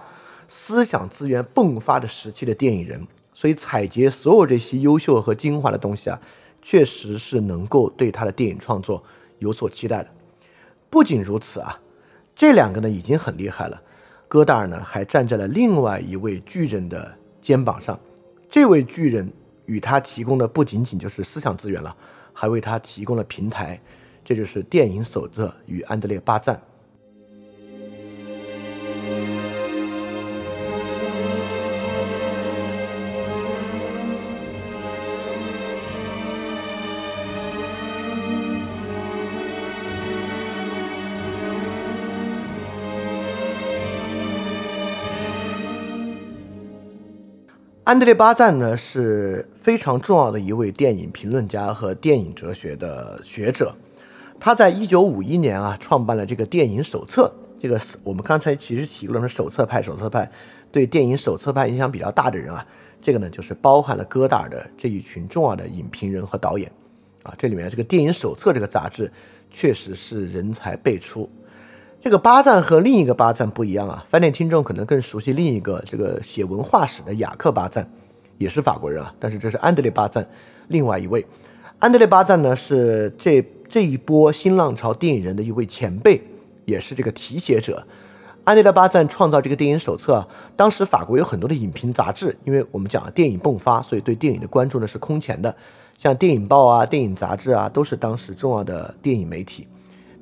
[0.49, 3.07] 思想资源迸发的时期的电影人，
[3.39, 6.21] 所以采集所有这些优秀和精华的东西啊，
[6.61, 9.01] 确实是能够对他的电影创作
[9.39, 10.09] 有所期待的。
[10.91, 11.79] 不仅如此啊，
[12.35, 13.81] 这两个呢已经很厉害了。
[14.27, 17.97] 戈达尔呢，还站在了另外一位巨人的肩膀上。
[18.51, 19.33] 这位巨人
[19.67, 21.97] 与他提供的不仅仅就是思想资源了，
[22.33, 23.81] 还为他提供了平台。
[24.25, 26.61] 这就是电影守则与安德烈·巴赞。
[47.89, 53.75] 安德烈·巴赞呢是非常重要的一位电影评论家和电影哲学的学者。
[54.39, 57.33] 他在一九五一年啊创办了这个电影手册。
[57.59, 60.31] 这个我们刚才其实提过了，手册派，手册派
[60.71, 62.67] 对电影手册派影响比较大的人啊，
[63.01, 66.71] 这个呢就是包含了戈达尔的这一群重要的影评人和导演
[67.23, 67.33] 啊。
[67.39, 69.11] 这里面这个电影手册这个杂志
[69.51, 71.27] 确实是人才辈出。
[72.01, 77.91] 这个巴赞和另一个巴赞不一样啊，饭店听众可能更熟悉另一个这个写文化史的雅克巴赞，
[78.39, 80.25] 也是法国人啊，但是这是安德烈巴赞，
[80.69, 81.27] 另外一位，
[81.81, 86.23] 安德烈巴赞呢是这这一波新浪潮电影人的一位前辈，
[86.67, 87.85] 也是这个题写者。
[88.45, 95.55] 安德烈巴赞创造这个电影手册啊，当时法国有很多的影评杂志，因为我们讲电影迸发，所以对电影的关注呢是空前的，
[95.99, 99.67] 像电影报啊、电影杂志啊，都是当时重要的电影媒体。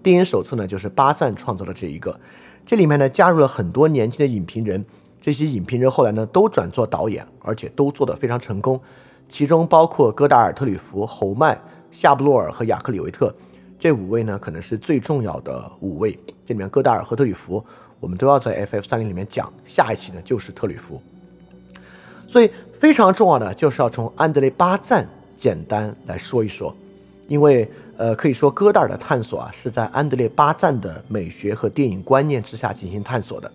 [0.06, 2.16] 电影手册呢，就是巴赞创造的这一个，
[2.64, 4.84] 这里面呢加入了很多年轻的影评人，
[5.20, 8.80] 这些影评人后来呢都转做导演，而且都做得非常成功，
[9.28, 13.34] 其中包括戈达尔、特吕弗、侯麦、夏布洛尔和雅克里维特
[13.80, 16.16] 这五位呢，可能是最重要的五位。
[16.46, 17.60] 这里面戈达尔和特吕弗，
[17.98, 21.02] 我们都要在 FF 三零里面讲，下一期呢就是特吕弗，
[22.28, 22.48] 所以
[22.78, 25.04] 非常重要的就是要从安德烈巴赞
[25.36, 26.72] 简单来说一说，
[27.26, 27.68] 因为。
[27.98, 33.50] 呃，可以说戈达尔的探索啊，是在安德烈巴赞的美学和电影观念之下进行探索的。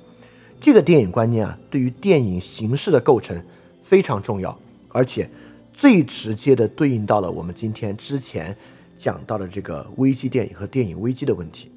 [0.59, 3.39] 这个电影观念啊，对于电影形式的构成
[3.83, 4.57] 非常重要，
[4.89, 5.29] 而且
[5.73, 8.55] 最直接的对应到了我们今天之前
[8.97, 11.71] 讲到的这个危机电影和电影危机的问题。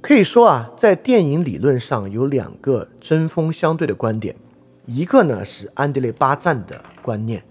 [0.00, 4.34] 可以说啊，在电影理论上有两个针锋相对的观点，
[4.86, 7.42] 一个呢是安德烈巴赞的观念，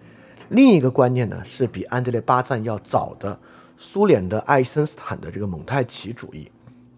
[0.50, 3.38] 另一个观念呢是比安德烈巴赞要早的。
[3.84, 6.50] 苏联的爱森斯坦的这个蒙太奇主义，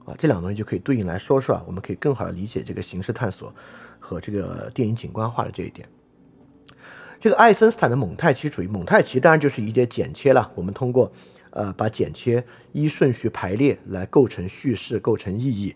[0.06, 3.52] 啊，这两个东西就可以对应来说说啊，我们可以更好的理解这个形式探索
[4.00, 5.90] 和这个电影景观化的这一点。
[7.20, 10.52] 这个爱森斯坦的蒙太奇主义，蒙太奇当然就是一些剪切了。
[10.54, 11.12] 我们通过
[11.50, 15.76] 呃把剪切依顺序排列来构成叙事，构成意义。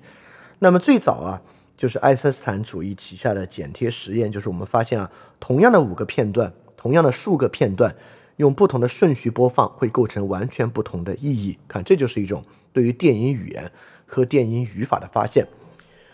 [0.60, 1.42] 那么最早啊，
[1.76, 7.96] 就是爱森斯坦主义旗下的剪贴实验，就是我们发现啊，同样的五个片段，同样的数个片段。
[8.40, 11.58] 用不同的顺序播放会构成完全不同的意义。
[11.68, 13.70] 看，这就是一种对于电影语言
[14.06, 15.46] 和电影语法的发现。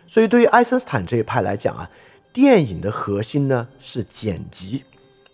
[0.08, 1.88] 所以，对于爱森斯坦这一派来讲啊，
[2.34, 4.84] 电影的核心呢是剪辑，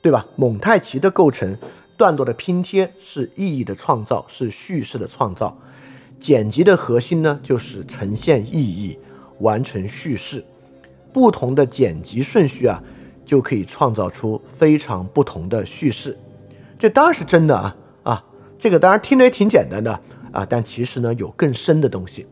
[0.01, 0.25] 对吧？
[0.35, 1.57] 蒙太奇的构成，
[1.95, 5.57] 段落的拼贴是意义的创造，是叙事的创造。
[6.19, 8.99] 剪辑的核心呢，就是呈现意义，
[9.39, 10.43] 完成叙事。
[11.13, 12.83] 不同的剪辑顺序啊，
[13.25, 16.17] 就可以创造出非常不同的叙事。
[16.81, 18.23] 这当然是真的啊啊！
[18.57, 19.91] 这个当然听着也挺简单的
[20.31, 22.25] 啊，但其实呢，有更深的东西。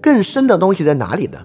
[0.00, 1.44] 更深的东西在哪里呢？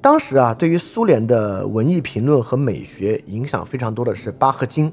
[0.00, 4.90] 当时啊，对于苏联的文艺评论和美学影响非常多的是巴赫金。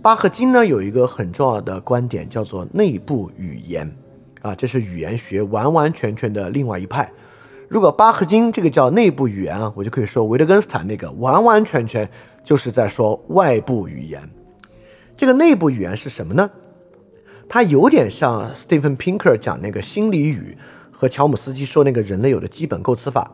[0.00, 3.92] 巴赫金呢有一个很重要的观点，叫做内部语言
[4.42, 7.10] 啊，这是语言学完完全全的另外一派。
[7.66, 12.08] 如果巴赫金这个叫内部语言啊，我就可以说维特根斯坦那个完完全全
[12.44, 14.22] 就是在说外部语言。
[15.20, 16.50] 这个内部语言是什么呢？
[17.46, 20.56] 它有点像 Stephen Pinker 讲那个心理语
[20.90, 23.30] 和乔姆斯基说那个人类有的基本构词法。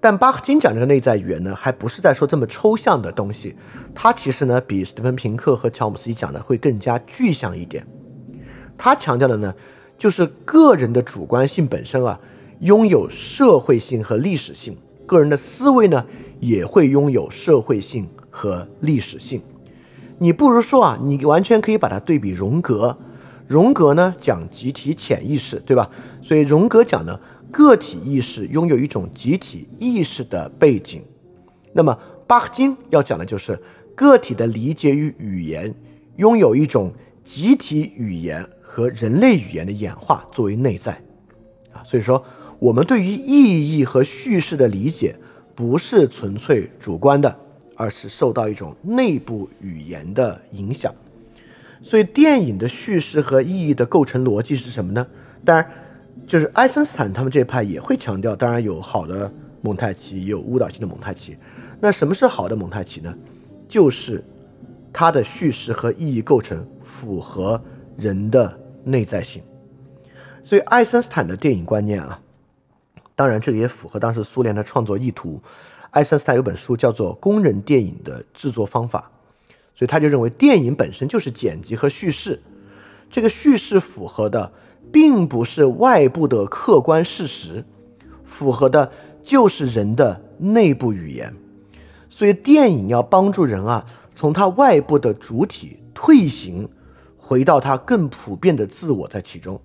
[0.00, 3.54] 但巴赫金讲这个内在语言呢，还不是在说这么抽象的东西，
[3.94, 7.86] 他其实呢比史蒂芬平克和乔姆斯基讲的会更加具象一点。
[8.76, 9.54] 他强调的呢，
[9.96, 12.18] 就是个人的主观性本身啊，
[12.58, 16.04] 拥有社会性和历史性，个人的思维呢
[16.40, 19.40] 也会拥有社会性和历史性。
[20.22, 22.96] 你不如说啊，你完全可以把它对比荣格，
[23.48, 25.90] 荣格呢讲集体潜意识，对吧？
[26.22, 27.18] 所以荣格讲呢。
[27.50, 31.02] 个体意识拥有一种集体意识的背景，
[31.74, 31.94] 那么
[32.26, 33.60] 巴赫金要讲的就是
[33.94, 35.74] 个体的理解与语言
[36.16, 36.90] 拥有一种
[37.22, 40.92] 集体语言和人类语言的演化作为内在
[41.74, 42.24] 啊，所以说
[42.58, 45.14] 我们对于意义和叙事的理解
[45.54, 47.38] 不是纯粹主观的，
[47.82, 50.94] 而是受到一种内部语言的影响。
[51.82, 55.06] 所以电影的叙事和意义的构成逻辑是什么呢？
[55.44, 55.70] 当然。
[56.24, 59.30] 就是爱森斯坦他们这一派也会强调，当然有好的
[59.60, 61.36] 蒙太奇，有误导性的蒙太奇。
[61.80, 63.12] 那什么是好的蒙太奇呢？
[63.66, 64.22] 就是
[64.92, 67.60] 它的叙事和意义构成符合
[67.96, 69.42] 人的内在性。
[70.44, 72.20] 所以爱森斯坦的电影观念啊，
[73.16, 75.40] 当然这个也符合当时苏联的创作意图。
[75.92, 79.10] 爱森斯坦有本书叫做《工人电影的制作方法》，
[79.78, 82.42] 所以他就认为电影本身就是剪辑和叙事，
[83.10, 84.52] 这个叙事符合的。
[84.90, 87.64] 并不是外部的客观事实，
[88.24, 91.34] 符合的就是人的内部语言。
[92.10, 96.68] 所以电影要帮助人啊，从他外部的主体退行，
[97.16, 99.58] 回到他更普遍的自我在其中。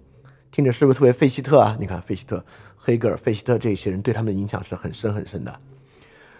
[0.49, 1.75] 听着是不是特别费希特啊？
[1.77, 2.45] 你看费希特、
[2.77, 5.59] 黑格尔、费希特这些人对他们的影响是很深很深的。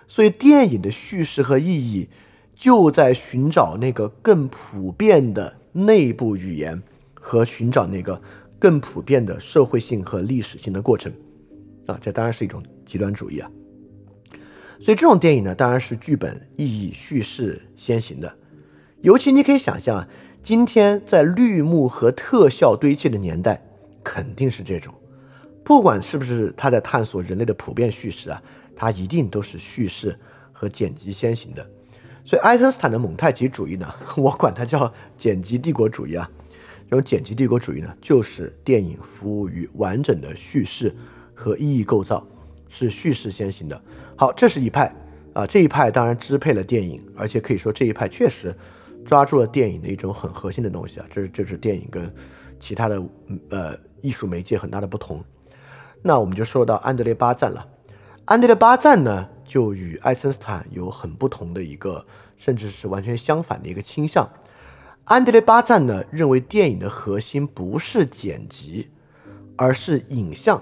[0.07, 2.09] 所以电影的叙事和意义
[2.55, 6.81] 就在寻找那个更普遍的内部语言
[7.13, 8.21] 和寻找那个。
[8.59, 11.13] 更普遍的社会性和历史性的过程，
[11.85, 13.47] 啊，这当然是一种极端主义啊。
[14.81, 18.35] 所以这种电影呢，当然是剧本、意义、叙事先行的。
[19.01, 20.07] 尤其你可以想象啊，
[20.41, 23.63] 今天在绿幕和特效堆砌的年代，
[24.03, 24.91] 肯定是这种。
[25.63, 28.41] 不管是不是他在探索人类的普遍叙事啊，
[28.77, 30.17] 它一定都是叙事
[30.53, 31.69] 和剪辑先行的。
[32.23, 36.29] 所以爱森斯坦的蒙太奇主义呢， 我管它叫剪辑帝国主义啊。
[36.89, 40.95] 这种剪辑帝国主义呢，就是电影服务于完整的叙事
[41.33, 42.25] 和意义构造，
[42.69, 43.81] 是叙事先行的。
[44.15, 44.93] 好，这是一派
[45.33, 48.55] 啊，这一派当然支配了电影，而且可以说这一派确实
[49.05, 51.05] 抓住了电影的一种很核心的东西啊。
[51.11, 52.09] 这是这是电影跟
[52.57, 53.03] 其他的
[53.49, 55.23] 呃艺术媒介很大的不同。
[56.01, 57.67] 那我们就说到安德烈巴赞了。
[58.27, 62.05] 安德烈巴赞呢，就与爱森斯坦有很不同的一个，
[62.35, 64.29] 甚至是完全相反的一个倾向。
[65.05, 68.89] 安德烈巴赞呢认为电影的核心不是剪辑，
[69.55, 70.61] 而是影像。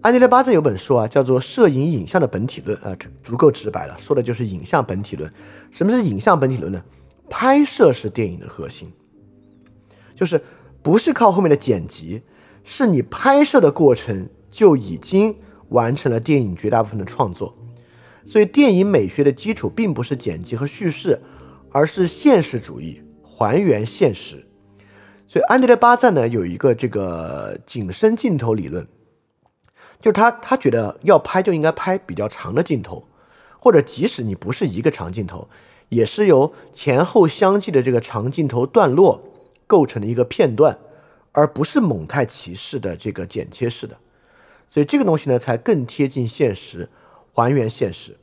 [0.00, 5.30] 安德烈巴赞有本书啊，叫做《摄影影像的本体论》啊，足够直白了，说的就是影像本体论。
[5.70, 6.82] 什么是影像本体论呢？
[7.28, 8.90] 拍摄是电影的核心，
[10.14, 10.42] 就是
[10.80, 12.22] 不是靠后面的剪辑，
[12.64, 15.36] 是你拍摄的过程就已经
[15.70, 17.56] 完成了电影绝大部分的创作。
[18.26, 21.20] 所以电影美学的基础并不是剪辑和叙事，
[21.70, 23.02] 而是现实主义。
[23.40, 24.48] 还原现实，
[25.28, 28.84] 所以安德烈巴赞呢有一个这个景深镜头理论，
[30.00, 33.06] 就是他他觉得要拍就应该拍比较长的镜头，
[33.60, 35.48] 或者即使你不是一个长镜头，
[35.88, 39.22] 也是由前后相继的这个长镜头段落
[39.68, 40.76] 构成的一个片段，
[41.30, 43.96] 而不是蒙太奇式的这个剪切式的，
[44.68, 46.88] 所以这个东西呢才更贴近现实，
[47.32, 48.16] 还原现实。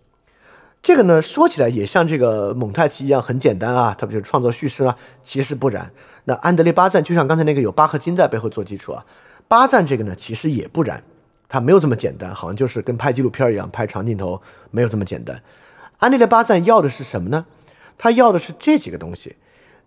[0.83, 4.95] 这个呢，说起来也像这个蒙太奇一样很简单啊，它不就是创作叙事吗？
[5.23, 5.91] 其实不然。
[6.25, 9.05] 那安德烈巴赞就像刚才那个有巴赫金在背后做基础啊，
[9.47, 11.03] 巴赞这个呢其实也不然，
[11.49, 15.41] 他没有这么简单，好像就是跟拍纪录片一样拍长镜头，没有这么简单。
[15.97, 17.45] 安德烈巴赞要的是什么呢？
[17.97, 19.37] 他要的是这几个东西。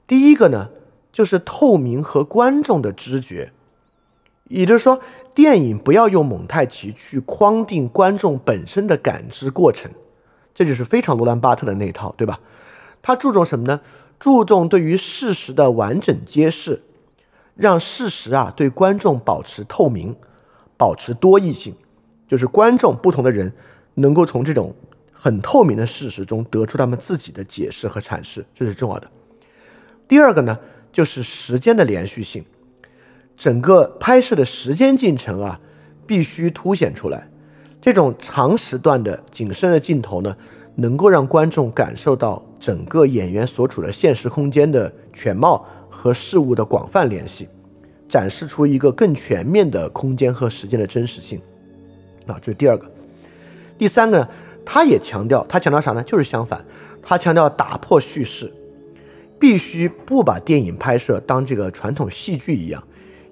[0.07, 0.71] 第一个呢，
[1.13, 3.53] 就是透明和观众的知觉，
[4.49, 5.01] 也就是说，
[5.39, 9.89] 电影不要用蒙太奇去框定观众本身的感知过程，
[10.53, 12.41] 这就是非常罗兰巴特的那一套，对吧？
[13.01, 13.81] 他注重什么呢？
[14.19, 16.83] 注重对于事实的完整揭示，
[17.55, 20.17] 让事实啊对观众保持透明，
[20.77, 21.73] 保持多义性，
[22.27, 23.53] 就是观众不同的人
[23.95, 24.75] 能够从这种
[25.13, 29.09] 很透明的事实中得出他们自己的解释和阐释，这是重要的。
[30.09, 30.59] 第二个呢，
[30.91, 32.45] 就是时间的连续性，
[33.39, 35.61] 整个拍摄的时间进程啊，
[36.05, 37.29] 必须凸显出来。
[37.81, 40.37] 这种长时段的景深的镜头呢，
[40.75, 47.49] 能够让观众感受到整个演员所处的现实空间的全貌和事物的广泛联系，
[48.09, 51.41] 展示出一个更全面的空间和时间的真实性。
[52.27, 52.91] 啊，这是第二个。
[53.79, 54.29] 第三个，
[54.67, 56.03] 他也强调，他强调啥呢？
[56.03, 56.65] 就是相反，
[57.01, 58.53] 他强调打破叙事。
[59.39, 62.83] 必须不把电影拍摄当这个传统戏剧一样，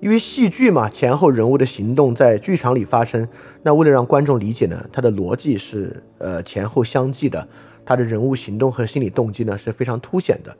[0.00, 3.26] 因为戏剧嘛，前后人物的行动在剧场里发生。
[3.62, 7.48] 那为了让观众理解呢，它的逻辑是呃前后相继的，
[7.84, 10.56] 它的人物行动和心理动机呢是非常凸显的。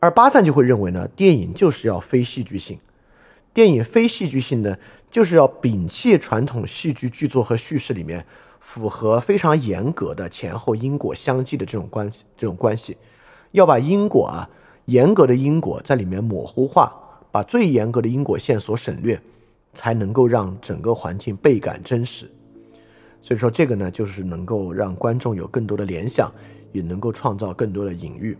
[0.00, 2.78] 而巴赞就会认为呢，电影就是要非戏剧性，
[3.54, 4.76] 电影非戏剧性呢，
[5.10, 8.26] 就是要摒弃传统戏剧剧作和叙事里面
[8.58, 12.96] 符合非常严格的前后因果相继的这种关这种关系。
[13.52, 14.50] 要把因果啊，
[14.86, 16.92] 严格的因果在里面模糊化，
[17.32, 19.20] 把最严格的因果线索省略，
[19.74, 22.30] 才能够让整个环境倍感真实。
[23.22, 26.32] 所以说这个呢，就是能够让观众有更多的联想，
[26.72, 28.36] 也能够创造更多的隐喻。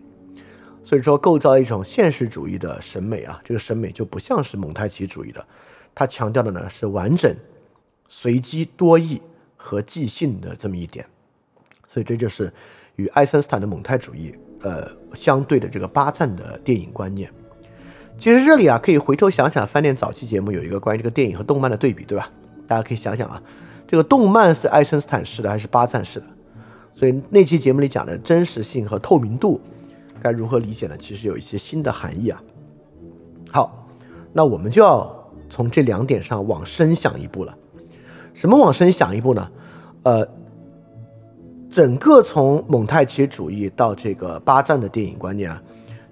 [0.83, 5.47] 所以说，构造一种现实主义的审美啊，这个审美就不像是蒙太奇主义的，
[5.95, 7.33] 它强调的呢是完整、
[8.09, 9.21] 随机、多义
[9.57, 11.07] 和即兴的这么一点。
[11.93, 12.53] 所以这就是
[12.97, 14.35] 与爱森斯坦的蒙太主义。
[14.63, 17.33] 呃，相对的这个巴赞的电影观念，
[18.21, 22.31] 其实这里啊，可以回头想想，翻点早期节目有一个关于这个电影和动漫的对比，对吧？
[22.69, 23.43] 大家可以想想啊，
[23.89, 26.27] 这个动漫是爱森斯坦式的还是巴赞式的？
[26.95, 29.59] 所以那期节目里讲的真实性和透明度
[30.23, 30.95] 该如何理解呢？
[30.99, 32.43] 其实有一些新的含义啊。
[33.51, 33.89] 好，
[34.35, 35.11] 那我们就要
[35.49, 37.57] 从这两点上往深想一步了。
[38.35, 39.51] 什么往深想一步呢？
[40.03, 40.29] 呃。
[41.71, 45.63] 整个从蒙太奇主义到这个巴赞的电影观念啊，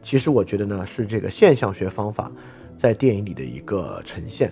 [0.09, 2.33] 其实我觉得呢是这个现象学方法
[2.79, 4.51] 在电影里的一个呈现。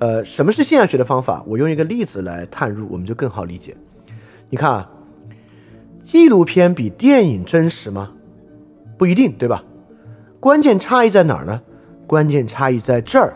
[0.00, 1.44] 呃，什么是现象学的方法？
[1.46, 3.76] 我用一个例子来探入，我们就更好理解。
[4.50, 4.90] 你看啊，
[6.02, 8.14] 纪录片比电影真实吗？
[8.98, 9.62] 不一定，对吧？
[10.40, 11.62] 关键差异在哪儿呢？
[12.04, 13.32] 关键差异在这儿，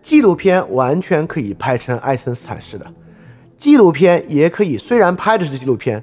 [0.00, 2.94] 纪录片完全可以拍成爱森斯坦式的。
[3.58, 6.02] 纪录片也可以，虽然拍的是纪录片，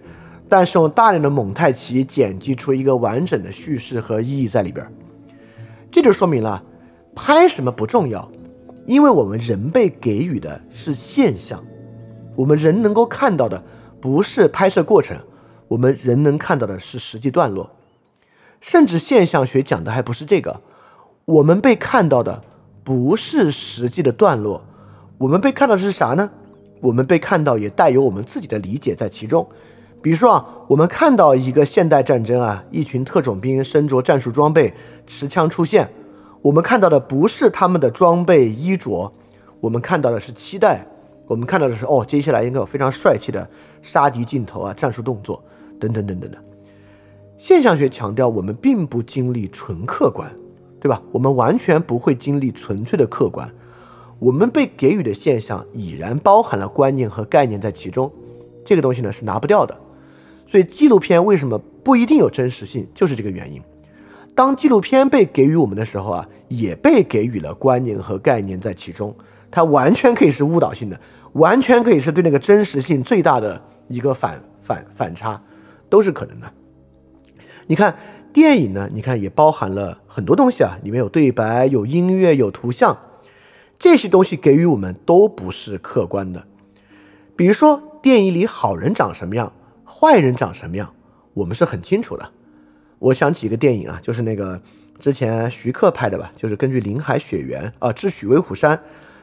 [0.49, 4.85] 但是用大量的蒙太奇剪辑出一个完整的叙事和意义在里边
[5.91, 6.63] 这就说明了，
[7.15, 8.29] 拍什么不重要，
[8.85, 11.63] 因为我们人被给予的是现象，
[12.35, 13.63] 我们人能够看到的
[14.01, 15.17] 不是拍摄过程，
[15.67, 17.69] 我们人能看到的是实际段落，
[18.59, 20.61] 甚至现象学讲的还不是这个，
[21.25, 22.41] 我们被看到的
[22.83, 24.65] 不是实际的段落，
[25.17, 26.31] 我们被看到的是啥呢？
[26.81, 29.49] 我们被看到也带有我们自己的理解在其中，
[30.01, 34.73] 比如说啊，我们看到一个现代战争啊，一群特种兵身着战术装备
[35.05, 35.89] 持枪出现，
[36.41, 39.11] 我们看到的不是他们的装备衣着，
[39.59, 40.85] 我们看到的是期待，
[41.27, 43.45] 我们看到的是哦，接下来应该有非常帅气的
[43.81, 45.43] 杀敌镜头啊，战术动作
[45.79, 46.37] 等等等等的。
[47.37, 50.31] 现象学强调我们并不经历纯客观，
[50.79, 51.01] 对吧？
[51.11, 53.49] 我们完全不会经历纯粹的客观。
[54.17, 58.11] 我们被给予的现象已然包含了观念和概念在其中，
[58.65, 59.77] 这个东西呢是拿不掉的。
[60.49, 63.61] 所以纪录片为什么不一定有真实性，就是这个原因。
[64.33, 69.15] 当纪录片被给予我们的时候啊，也被给予了观念和概念在其中，
[69.51, 70.99] 它完全可以是误导性的，
[71.33, 75.39] 完全可以是对那个真实性最大的一个反反反差，
[75.89, 76.51] 都是可能的。
[77.67, 77.95] 你看
[78.33, 82.97] 电影呢，你看也包含了很多东西啊，里面有对白、有音乐、有图像。
[83.77, 86.45] 这些东西给予我们都不是客观的，
[87.35, 89.53] 比如说电影里好人长什么样，
[89.99, 90.93] 坏人长什么样，
[91.33, 92.29] 我们是很清楚的。
[92.99, 94.61] 我想起一个电影啊，就是那个
[94.97, 98.77] 之前徐克拍的吧，就是根据《林海雪原》啊，《智取威虎山》。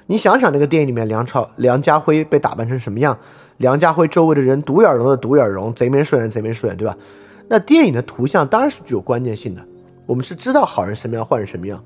[0.04, 3.18] 你想想那个电影里面梁朝梁家辉被打扮成什么样，
[3.56, 6.94] 梁家辉周围的人独眼龙的独眼龙，贼眉顺眼贼眉顺眼，对吧？
[7.48, 9.66] 那电影的图像当然是具有关键性的，
[10.04, 11.82] 我们是知道好人什么样，坏人什么样，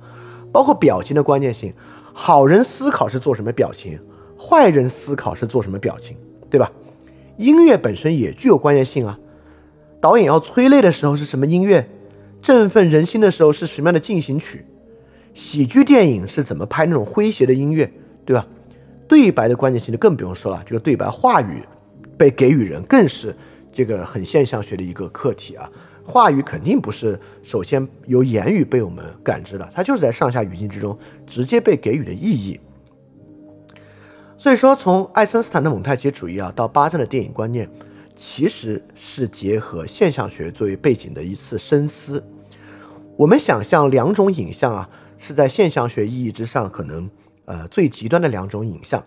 [0.50, 1.72] 包括表情的关键性。
[2.12, 4.00] 好人思考是做什么表情，
[4.36, 6.16] 坏人思考是做什么表情，
[6.50, 6.68] 对吧？
[7.40, 9.18] 音乐本身也具有关键性啊。
[9.98, 11.88] 导演要催泪的时候是什么音乐？
[12.42, 14.66] 振奋人心的时候是什么样的进行曲？
[15.34, 17.90] 喜剧电影是怎么拍那种诙谐的音乐，
[18.26, 18.46] 对吧？
[19.08, 21.62] 对白的关键性就更不用说了，这个对白话语
[22.18, 23.34] 被给予人更是
[23.72, 25.66] 这个很现象学的一个课题啊。
[26.04, 32.60] 话语肯定不是首先由言语被我们感知的，它就是在上下语境之中直接被给予的意义。
[34.40, 37.68] 所以说，从爱森斯坦的蒙太奇主义啊，到巴赞的电影观念，
[38.16, 42.24] 其实是结合现象学作为背景的一次深思。
[43.18, 44.88] 我们想象两种影像啊，
[45.18, 47.10] 是在现象学意义之上可能
[47.44, 49.04] 呃最极端的两种影像。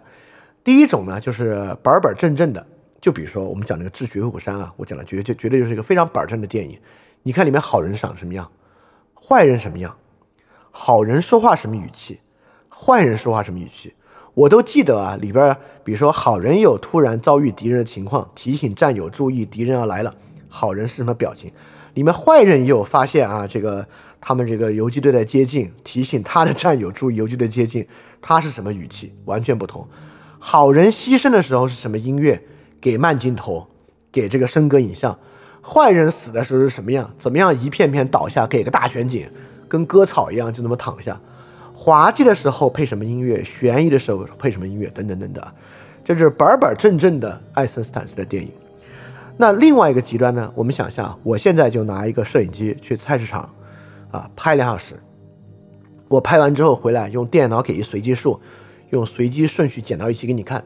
[0.63, 2.63] 第一种呢，就是板板正正的。
[3.01, 6.79] 就比如说我们讲那个《智取威虎山》啊，我讲的绝绝绝对就是一个非常板正的电影。
[7.23, 8.51] 你看里面好人长什么样，
[9.19, 9.97] 坏人什么样，
[10.69, 12.19] 好人说话什么语气，
[12.69, 13.95] 坏人说话什么语气，
[14.34, 15.15] 我都记得啊。
[15.15, 20.13] 里边比如说好人有突然遭遇敌人的情况，提醒战友注意敌人要来了，
[20.49, 21.51] 好人是什么表情？
[21.93, 23.86] 里面坏人也有发现啊，这个
[24.19, 27.88] 他们这个游击队在接近，提醒他的战友注意游击队接近，
[28.21, 29.13] 他是什么语气？
[29.25, 29.88] 完全不同。
[30.39, 32.41] 好人牺牲的时候是什么音乐？
[32.81, 33.67] 给慢镜头，
[34.11, 35.17] 给这个升格影像，
[35.61, 37.13] 坏人死的时候是什么样？
[37.17, 38.47] 怎么样一片片倒下？
[38.47, 39.29] 给个大全景，
[39.69, 41.21] 跟割草一样，就那么躺下。
[41.84, 43.43] 滑稽的时候配什么音乐？
[43.43, 44.88] 悬疑的时候配什么音乐？
[44.91, 45.43] 等等等等，
[46.01, 48.49] 这就是板板正正的爱森斯坦式的电影。
[49.36, 50.49] 那另外一个极端呢？
[50.55, 53.49] 我们想象，我现在就拿一个摄影机去菜市场，
[54.11, 54.95] 啊，拍两小时。
[56.07, 58.39] 我拍完之后回来，用电脑给一随机数，
[58.91, 60.63] 用随机顺序剪到一起给你看。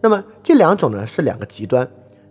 [0.00, 1.86] 那么这两种呢是两个极端，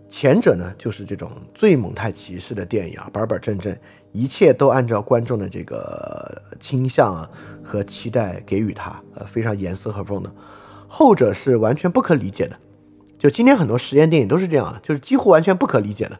[0.08, 3.76] 前者呢就是这种最蒙太奇式的电影啊，板板正正，
[4.10, 7.30] 一切都按照观众的这个倾向啊
[7.62, 10.30] 和期待给予他，呃，非常严丝合缝的；
[10.88, 12.58] 后者是完全不可理解的，
[13.18, 16.18] 就今天很多实验电影都是这样啊，就是几乎完全不可理解的，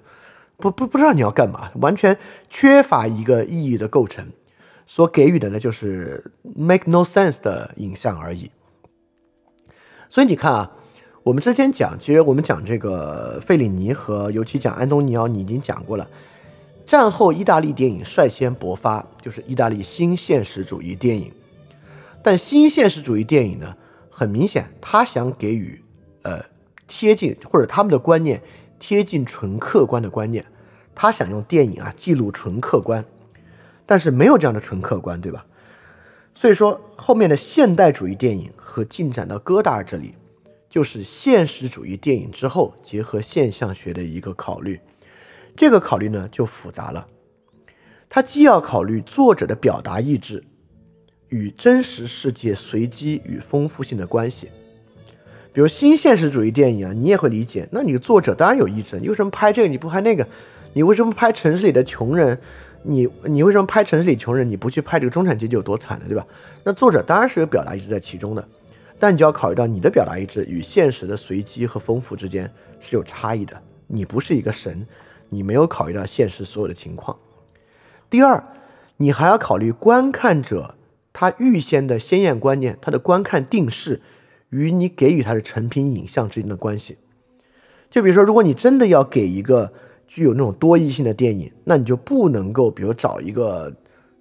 [0.59, 2.19] 不不不知道你要干嘛，完全
[2.51, 4.27] 缺乏一个意义的构成，
[4.87, 8.51] 所给予的呢就是 make no sense 的影像而已。
[10.11, 10.71] 所以你看啊。
[11.25, 16.09] 我们之前讲，其实我们讲这个费里尼和尤其讲安东尼奥，你已经讲过了。
[16.87, 21.31] 战后意大利电影率先勃发，就是意大利新现实主义电影。
[22.23, 23.77] 但新现实主义电影呢，
[24.11, 25.83] 很明显，他想给予
[26.23, 26.43] 呃
[26.87, 28.41] 贴近或者他们的观念
[28.79, 30.47] 贴近纯客观的观念，
[30.95, 33.05] 他想用电影啊记录纯客观，
[33.85, 35.45] 但是没有这样的纯客观，对吧？
[36.35, 40.15] 所以说后面的现代主义电影和进展到戈达尔这里。
[40.79, 44.79] 就是现实主义电影之后结合现象学的一个考虑，
[45.57, 47.05] 这个考虑呢就复杂了。
[48.09, 50.45] 它既要考虑作者的表达意志
[51.31, 54.51] 与真实世界随机与丰富性的关系，
[55.53, 57.69] 比如新现实主义电影啊，你也会理解。
[57.73, 60.25] 那你作者当然有意志，你为什么拍这个你不拍那个？
[60.75, 62.39] 你为什么拍城市里的穷人？
[62.85, 64.49] 你你为什么拍城市里穷人？
[64.49, 66.25] 你不去拍这个中产阶级有多惨的，对吧？
[66.63, 68.49] 那作者当然是有表达意志在其中的。
[68.99, 73.61] 但你就要考虑到你的表达意志与现实的随机和丰富之间是有差异的。
[73.87, 74.87] 你不是一个神，
[75.29, 77.17] 你没有考虑到现实所有的情况。
[78.11, 78.43] 第二，
[78.97, 80.75] 你还要考虑观看者
[81.13, 84.01] 他预先的鲜艳观念，他的观看定势
[84.51, 86.99] 与你给予他的成品影像之间的关系。
[87.91, 89.73] 就比如说，如果你真的要给一个
[90.07, 93.75] 具有那种多义性的电影，那你就不能够，比如找一个，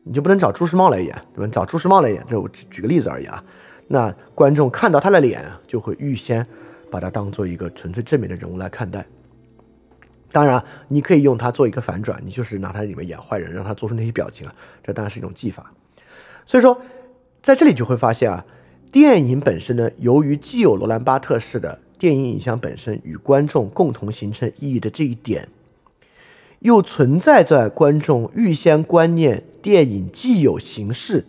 [0.04, 1.52] 你就不能找朱时茂来演，对吧？
[1.52, 3.44] 找朱时茂来演，这我举个例子而已啊。
[3.88, 6.46] 那观众看到他的脸，就会预先
[6.92, 9.06] 把他当做一个纯粹正面的人物来看待。
[10.32, 15.72] 当然，你可以用他做一个反转，你就是拿他里面演坏人，让他做出那些表情啊，这当然是一种技法。
[16.46, 16.80] 所以说，
[17.42, 18.46] 在这里就会发现啊，
[18.92, 25.48] 电影本身呢，由于既有罗兰巴特式的电影影像本身与观众共同形成意义的这一点，
[26.60, 31.26] 又存在在观众预先观念电影既有形式。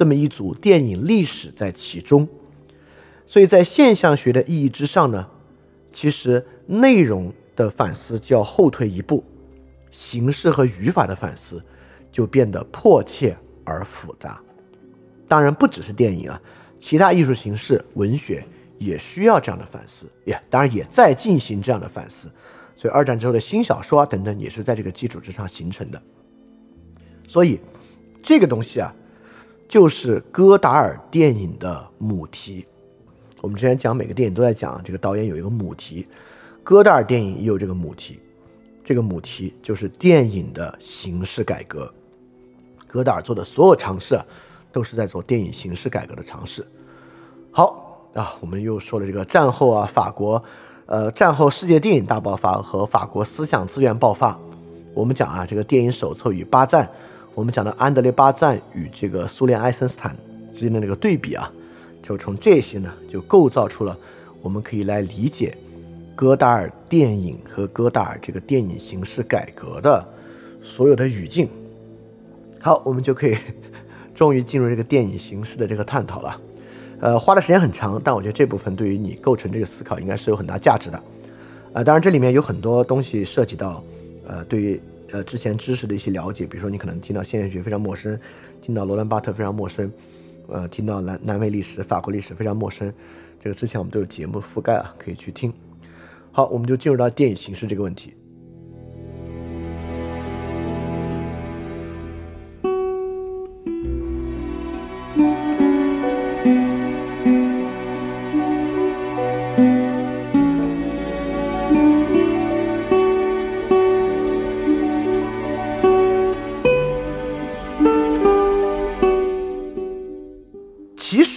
[0.00, 2.26] 这么一组电影历史在其中，
[3.26, 5.28] 所以在现象学的意义之上呢，
[5.92, 9.22] 其实内容的反思就要后退一步，
[9.90, 11.62] 形式和语法的反思
[12.10, 14.40] 就变得迫切而复杂。
[15.28, 16.40] 当然不只是电影啊，
[16.78, 18.42] 其他艺术形式、文学
[18.78, 22.26] 也需要这样的反思，也当然也在进行这样的反思。
[22.74, 26.02] 所以二战之后的新小说啊等等也是在这个基础之上形成的。
[27.28, 27.60] 所以
[28.22, 28.94] 这个东西啊。
[29.70, 32.66] 就是戈达尔电影的母题。
[33.40, 36.08] 我们之前讲每个电影都在讲这个导演有一个母题，
[36.64, 38.18] 戈达尔电影也有这个母题。
[38.84, 41.88] 这个母题就是电影的形式改革。
[42.88, 44.20] 戈达尔做的所有尝试，
[44.72, 46.66] 都是在做电影形式改革的尝试。
[47.52, 50.42] 好啊，我们又说了这个战后啊，法国，
[50.86, 54.36] 呃，战后世界电影大爆发和法国思想资源爆发
[54.94, 56.90] 我们讲啊，这个电影手册与巴赞，
[57.34, 60.16] 我们讲的安德烈巴赞与这个苏联爱森斯坦
[60.54, 61.50] 之间的那个对比啊，
[62.02, 63.96] 就从这些呢，就构造出了
[64.42, 65.56] 我们可以来理解
[66.14, 70.06] 戈达尔电影和戈达尔这个电影形式改革的
[70.60, 71.48] 所有的语境。
[72.60, 73.38] 好，我们就可以
[74.14, 76.40] 终于进入这个电影形式的这个探讨了。
[77.00, 81.02] 呃，花的时间很长，但我觉得这部分对于你构成这个思考应该是有很大价值的。
[81.72, 83.82] 呃，当然这里面有很多东西涉及到，
[84.26, 84.78] 呃，对于
[85.12, 88.18] 呃之前知识的一些了解，比如说你可能听到现代学非常陌生，
[88.60, 89.92] 听到罗兰巴特非常陌生，
[90.48, 92.92] 呃，听到南南美历史、法国历史非常陌生，
[93.38, 95.52] 这个之前我们都有节目覆盖啊，可以去听。
[96.32, 98.14] 好，我们就进入到电影形式这个问题。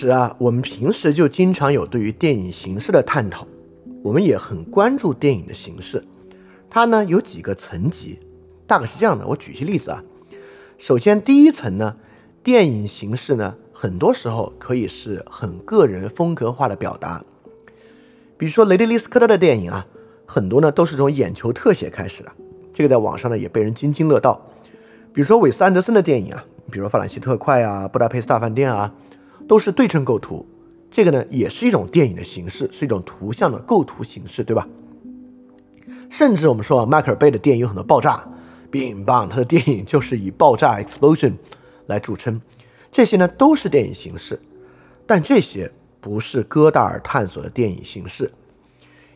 [0.03, 3.47] 实啊，我们平时就经常有对于电影形式的探讨，
[4.03, 6.03] 我们也很关注电影的形式。
[6.69, 8.19] 它呢有几个层级，
[8.67, 9.25] 大概是这样的。
[9.25, 10.03] 我举些例子啊。
[10.77, 11.95] 首先，第一层呢，
[12.43, 17.23] 电影形式呢，很多时候可以是很个人风格化的表达。
[18.37, 19.87] 比如说雷迪利斯科特的电影啊，
[20.25, 22.31] 很多呢都是从眼球特写开始的，
[22.73, 24.45] 这个在网上呢也被人津津乐道。
[25.13, 28.93] 比如说韦斯安德森的电影啊，比如说《法兰西特快》啊，《布达佩斯大饭店》啊。
[29.47, 30.45] 都是对称构图，
[30.89, 34.67] 这个呢也是一种电影的形式，是一种图像的构图形式，对吧？
[36.09, 38.23] 甚至我们说迈克尔贝的电影有很多爆炸，
[38.69, 41.33] 并棒，他的电影就是以爆炸 explosion
[41.87, 42.39] 来著称，
[42.91, 44.39] 这些呢都是电影形式，
[45.07, 48.31] 但这些不是戈达尔探索的电影形式，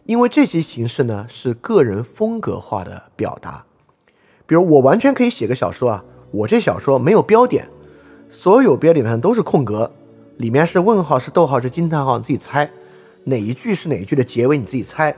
[0.05, 3.65] 因为这些形式呢是个人风格化的表达，
[4.45, 7.69] 比如我完全可以写个小说啊，我这小说没有标点，
[8.29, 9.91] 所有标点上都是空格。
[10.37, 12.69] 里面是问号，是逗号，是惊叹号，你自己猜
[13.23, 15.15] 哪一句是哪一句的结尾，你自己猜。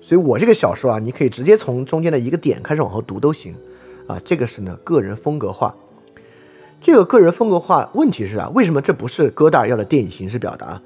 [0.00, 3.54] 所以我这个小说啊，你可以直接从中间的一个点开始往后读都行
[4.06, 4.20] 啊。
[4.24, 5.74] 这个是呢个人风格化。
[6.80, 10.80] 这个个人风格化问题是啊，为什么这不是戈达尔要的电影形式表达？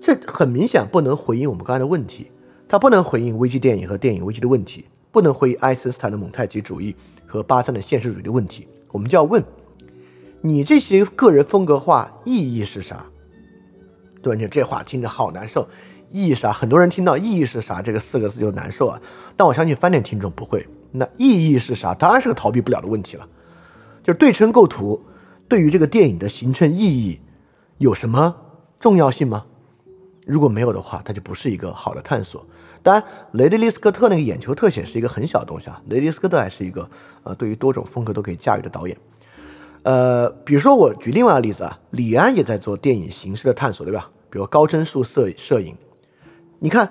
[0.00, 2.30] 这很明显不能回应我们刚才的问题，
[2.68, 6.94] 它不能回应危机电影和电影危机的问题，不能回应爱森斯坦的蒙太奇主义
[7.26, 8.66] 和巴赞的现实主义的问题。
[8.92, 9.42] 我们就要问。
[10.42, 13.04] 你这些个人风格化意义是啥？
[14.22, 15.68] 对吧你这话听着好难受。
[16.10, 16.52] 意义啥？
[16.52, 19.00] 很多人听到“意义是啥”这个四个字就难受啊。
[19.36, 20.66] 但我相信翻点听众不会。
[20.90, 21.94] 那意义是啥？
[21.94, 23.28] 当然是个逃避不了的问题了。
[24.02, 25.00] 就是对称构图
[25.46, 27.20] 对于这个电影的形成意义
[27.78, 28.34] 有什么
[28.80, 29.46] 重要性吗？
[30.26, 32.44] 如果没有的话，它就不是一个好的探索。
[32.82, 35.80] 当然，雷德利·斯科特那个眼球特写是一个很小的东西啊。
[35.86, 36.88] 雷德利·斯科特还是一个
[37.22, 38.96] 呃，对于多种风格都可以驾驭的导演。
[39.82, 44.10] 呃，比如说我举另外一个例子啊，李安也在做电影形式的探索，对吧？
[44.28, 45.74] 比如高帧数摄摄影，
[46.58, 46.90] 你看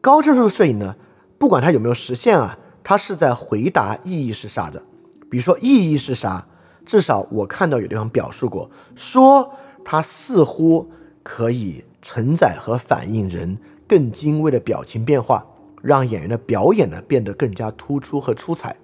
[0.00, 0.96] 高帧数摄影呢，
[1.38, 4.82] 不管它有没有实现啊，它是在回答意义是啥的。
[5.30, 6.46] 比如说意义是啥，
[6.84, 9.52] 至少我看到有地方表述过，说
[9.84, 10.90] 它似乎
[11.22, 13.56] 可以承载和反映人
[13.88, 15.44] 更精微的表情变化，
[15.82, 18.76] 让演员的表演呢变得更加突出和出彩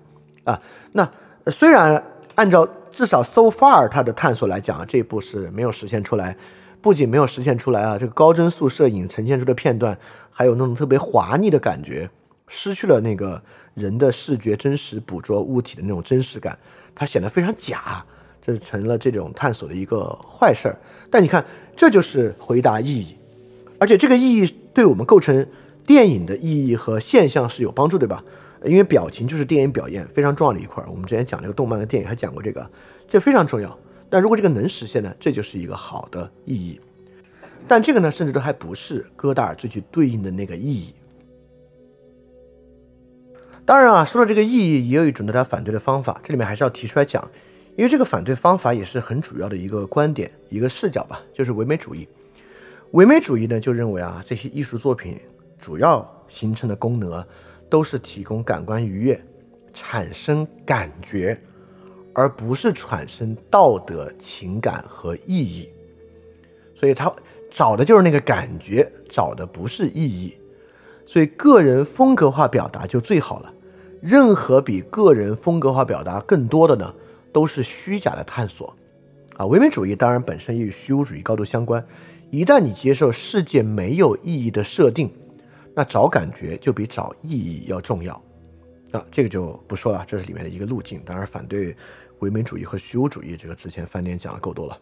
[0.44, 0.60] 啊。
[0.92, 1.08] 那
[1.46, 2.02] 虽然
[2.34, 6.36] 按照至少 so far，它的探索来讲，这一步是没有实现出来。
[6.80, 9.96] 不仅没有实现出来啊，这个高帧数摄影呈现出的片段，
[10.30, 12.10] 还有那种特别滑腻的感觉，
[12.48, 13.40] 失去了那个
[13.74, 16.58] 人的视觉真实捕捉物体的那种真实感，
[16.92, 18.04] 它显得非常假，
[18.40, 20.76] 这成了这种探索的一个坏事儿。
[21.08, 21.44] 但你看，
[21.76, 23.16] 这就是回答意义，
[23.78, 25.46] 而且这个意义对我们构成
[25.86, 28.24] 电影的意义和现象是有帮助，对吧？
[28.64, 32.70] 因为表情就是电影表现非常重要的一块儿，我们之前讲那个动漫和电影还讲过这个，
[33.08, 33.76] 这非常重要。
[34.08, 36.80] 但如果这个能实现呢，这就是一个好的意义。
[37.66, 40.94] 但这个呢，甚至都还不是戈达尔最具对应的那个意义。
[43.64, 47.26] 当然啊，说到这个意义，也有一种大家反对的方法，这里面还是要提出来讲，
[47.76, 52.06] 因为这个反对方法也是很主要的一个观点、一个视角吧，就是唯美主义。
[52.90, 55.18] 唯美主义呢，就认为啊，这些艺术作品
[55.58, 57.24] 主要形成的功能。
[57.72, 59.18] 都是提供感官愉悦，
[59.72, 61.40] 产生感觉，
[62.12, 65.66] 而不是产生道德情感和意义。
[66.78, 67.10] 所以他
[67.50, 70.36] 找的就是那个感觉，找的不是意义。
[71.06, 73.50] 所以个人风格化表达就最好了。
[74.02, 76.94] 任何比个人风格化表达更多的呢，
[77.32, 78.76] 都是虚假的探索。
[79.38, 81.82] 啊，唯美主义当然本身也与虚无主义高度相关。
[82.30, 85.10] 一旦你接受世界没有意义的设定。
[85.74, 88.14] 那找感觉就比找意义要重要，
[88.90, 91.00] 啊，这个就不说了，这是里面的一个路径。
[91.04, 91.74] 当然，反对
[92.18, 94.78] 唯美主义和虚无主义，这个之前饭店讲的够多了。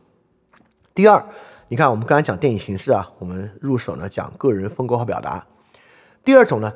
[0.94, 1.24] 第二，
[1.68, 5.46] 你看我们刚才讲电影形式啊，我们入手呢讲个人风格和表达。
[6.24, 6.72] 第二种呢，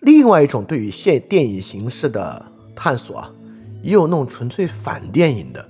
[0.00, 3.30] 另外一种对于现电影形式的探索啊，
[3.82, 5.62] 也有那种纯粹反电影的。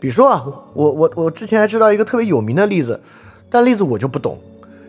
[0.00, 0.44] 比如说啊，
[0.74, 3.00] 我我我之前还知道一个特别有名的例子，
[3.50, 4.40] 但例子我就不懂。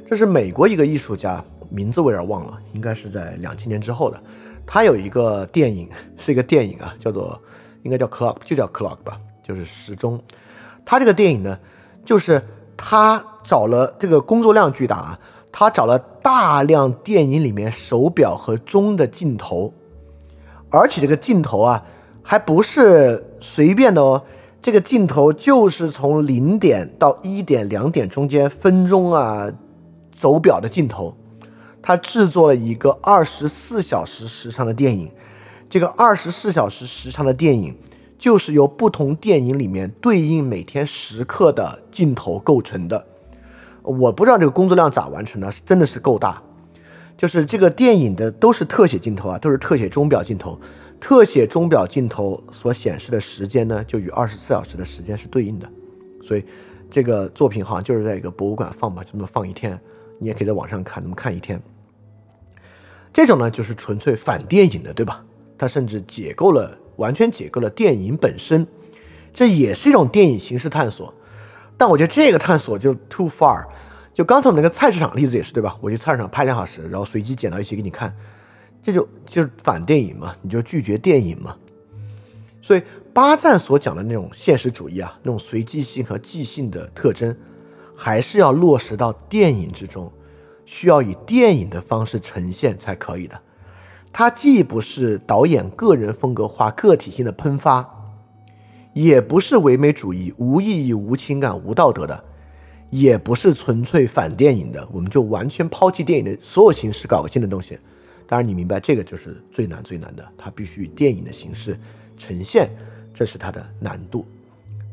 [0.10, 1.44] 这是美国一个艺术家，
[1.74, 4.22] 名字我有点忘了，应该是在两千年之后的。
[4.66, 7.38] 他有一个电影，是一个电影啊，叫做
[7.82, 10.22] 应该叫 Clock，就叫 Clock 吧，就是时钟。
[10.86, 11.58] 他这个电影呢，
[12.06, 12.40] 就是
[12.78, 15.20] 他找了这个工作量巨大啊，
[15.52, 19.74] 他找了大量电影里面手表和钟的镜头，
[20.70, 21.84] 而且这个镜头啊，
[22.22, 24.22] 还不是随便的哦，
[24.62, 29.52] 这个镜头就是从零点到一点、两点中间分钟啊
[30.14, 31.18] 走表的镜头。
[31.84, 35.12] 他制作了一个二十四小时时长的电影，
[35.70, 37.78] 这个二十四小时时长的电影
[38.18, 43.06] 就是由不同电影里面对应每天时刻的镜头构成的。
[43.82, 46.42] 我不知道这个工作量咋完成的，是真的是够大。
[47.18, 50.58] 就是这个电影的都是特写镜头啊，都是特写钟表镜头，
[51.02, 55.70] 特写钟表镜头所显示的时间呢，就与二十四小时的时间是对应的。
[56.26, 56.46] 所以
[56.90, 59.78] 这个作品好像就是在一个博物馆放吧，就这么放一天，
[60.18, 61.62] 你也可以在网上看，那么看一天。
[63.14, 65.24] 这种呢，就是纯粹反电影的，对吧？
[65.58, 68.66] 它甚至解构了，完全解构了电影本身，
[69.32, 71.14] 这也是一种电影形式探索。
[71.78, 73.66] 但我觉得这个探索就 too far。
[74.14, 75.78] 就刚才我们那个菜市场例子也是，对吧？
[75.80, 78.16] 我去菜市场拍两小时，然后随机捡到一些给你看，
[78.82, 80.36] 这就就是反电影嘛？
[80.42, 81.56] 你就拒绝电影嘛？
[82.62, 82.82] 所以
[83.14, 87.36] 巴赞所讲的那种现实主义啊，那种随机性和即兴的特征，
[87.96, 90.12] 还是要落实到电影之中。
[90.66, 93.40] 需要以电影的方式呈现才可以的，
[94.12, 97.88] 它既不是导演个人风格化、个体性的喷发，
[98.94, 102.24] 也不是唯美主义、无意义、无情感、无道德的，
[102.90, 104.88] 也不是纯粹反电影的。
[104.92, 107.78] 我们就完全抛弃电影的所有形式，搞个新的东西。
[108.26, 111.78] 当然，你明白这个就是最难最难的，它必须以电影的形式
[112.18, 112.70] 呈现，
[113.14, 114.26] 这是它的难度。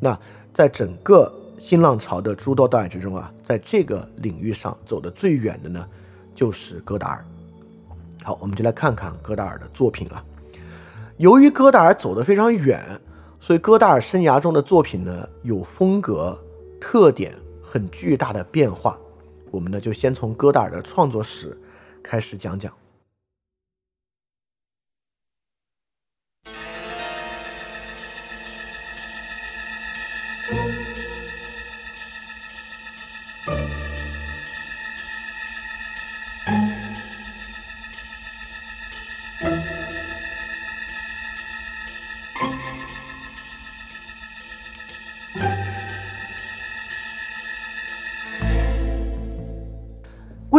[0.00, 0.18] 那
[0.52, 1.32] 在整个。
[1.60, 5.86] 新浪潮的诸多导演之中啊，在这个领域上走得最远的呢，
[6.34, 7.24] 就是戈达尔。
[8.24, 10.24] 好，我们就来看看戈达尔的作品啊。
[11.18, 12.82] 由于戈达尔走得非常远，
[13.38, 16.36] 所以戈达尔生涯中的作品呢，有风格
[16.80, 18.98] 特点很巨大的变化。
[19.50, 21.56] 我们呢，就先从戈达尔的创作史
[22.02, 22.72] 开始讲讲。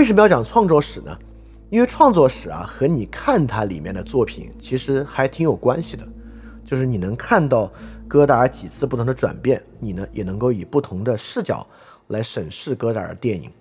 [0.02, 1.16] 为什么要讲创作史呢？
[1.70, 6.04] 因为创作史啊，和你看它里面的作品其实还挺有关系的。
[6.66, 7.72] 就是你能看到
[8.08, 11.68] 戈达尔几次不同的转变，你呢也能够以不同的视角
[12.08, 13.52] 来审视戈达尔电影。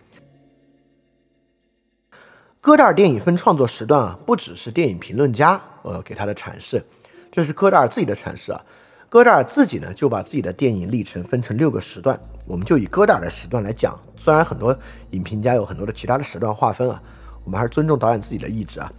[2.58, 6.82] 戈达尔电影分创作时段啊，不只是电影评论家呃给他的阐释，
[7.30, 8.64] 这是戈达尔自己的阐释啊。
[9.10, 12.18] 戈达尔自己呢就把自己的电影历程分成六个时段。
[12.46, 14.76] 我们就以戈达尔的时段来讲，虽然很多
[15.10, 17.02] 影评家有很多的其他的时段划分啊，
[17.42, 18.92] 我们还是尊重导演自己的意志啊。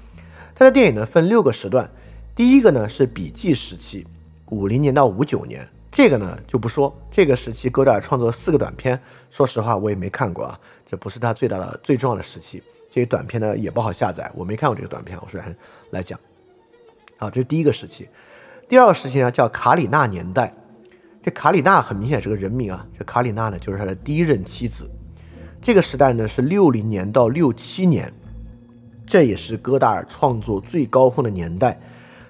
[0.54, 1.90] 他的电影呢分六个时段，
[2.36, 4.06] 第一个呢是笔记时期，
[4.48, 6.94] 五零年到五九年，这个呢就不说。
[7.10, 12.62] 这个时期戈达尔创作四个短片，说实话我也没看过啊，这不是他最大的最重要的时期。
[12.92, 15.40] 这些短片呢也不好下载，我没看过这个短片，我说
[15.92, 16.20] 来讲。
[17.18, 18.10] 好，这是第一个时期。
[18.72, 20.50] 第二个时期呢叫卡里纳年代。
[21.22, 24.90] 这卡里娜很明显是个人名啊，这卡里娜呢就是他的第一任妻子。
[25.62, 28.10] 这个时代呢是六零年到六七年，
[29.06, 31.78] 这也是戈达尔创作最高峰的年代。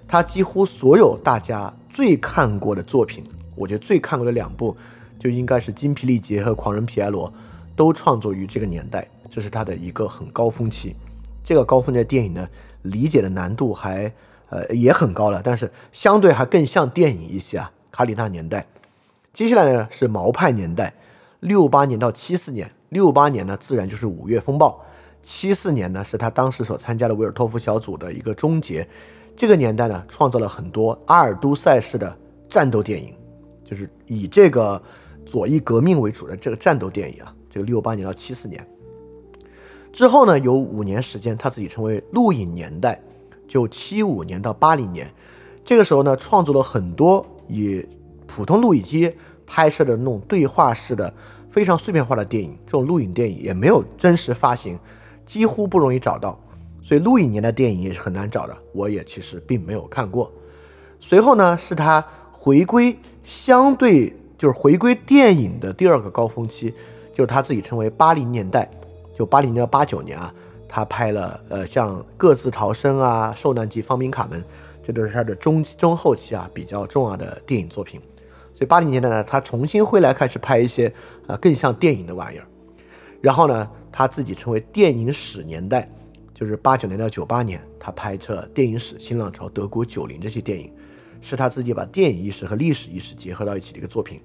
[0.08, 3.24] 他几乎所有大家最看过的作品，
[3.56, 4.76] 我觉得最看过的两部
[5.20, 7.30] 就应该是《精疲力竭》和《狂人皮埃罗》，
[7.76, 10.96] 都创作于这个年代，这是他的一个很高峰期。
[11.46, 12.50] 这个高峰的电影呢，
[12.82, 14.12] 理解的难度还
[14.52, 17.72] 呃也很高了，但是相对还更像电影一些啊。
[17.90, 18.66] 卡里娜年代。
[19.34, 20.94] 接下来呢是毛派年代，
[21.40, 22.70] 六八年到七四年。
[22.90, 24.80] 六八年呢自然就是五月风暴，
[25.24, 28.88] 七四年呢是他当时所参加的维尔托夫小组的一个终结。
[29.36, 32.14] 这个年代呢创造了很多阿尔都塞式的
[32.50, 33.16] 战斗电影，
[33.64, 34.82] 就是以这个
[35.26, 37.34] 左翼革命为主的这个战斗电影啊。
[37.50, 38.66] 这个六八年到七四年
[39.94, 43.02] 之后呢有五年时间，他自己称为录影年代，
[43.52, 45.14] 就七五年到八零年，
[45.66, 47.86] 这个时候呢，创作了很多以
[48.26, 49.14] 普通录影机
[49.46, 51.14] 拍摄的那种对话式的
[51.52, 52.58] 非常碎片化的电影。
[52.66, 54.80] 这种录影电影也没有真实发行，
[55.26, 56.40] 几乎不容易找到，
[56.82, 58.58] 所以录影年的电影也是很难找的。
[58.72, 60.32] 我也其实并没有看过。
[61.02, 62.02] 随后呢，是他
[62.32, 66.74] 回归相对就是回归电影的第二个高峰期，
[67.14, 68.72] 就是他自己称为八零年代，
[69.14, 70.34] 就八零到八九年啊。
[70.74, 74.42] 他拍了呃像《各自逃生》啊，《受难记》、《方明卡门》，
[74.82, 78.00] 这都是他的中中后期啊比较重要的电影作品。
[78.56, 80.92] 所以八零年代呢，他重新回来开始拍一些
[81.28, 82.48] 呃更像电影的玩意儿。
[83.20, 85.90] 然后呢，他自己称为电影史年代，
[86.34, 90.72] 就是八九年到九八年，他拍摄电影史、新浪潮、德国九零这些电影，
[91.20, 94.22] 是他自己把电影意识和历史意识结合到一起的一个作品。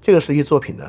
[0.00, 0.88] 这个时期作品呢。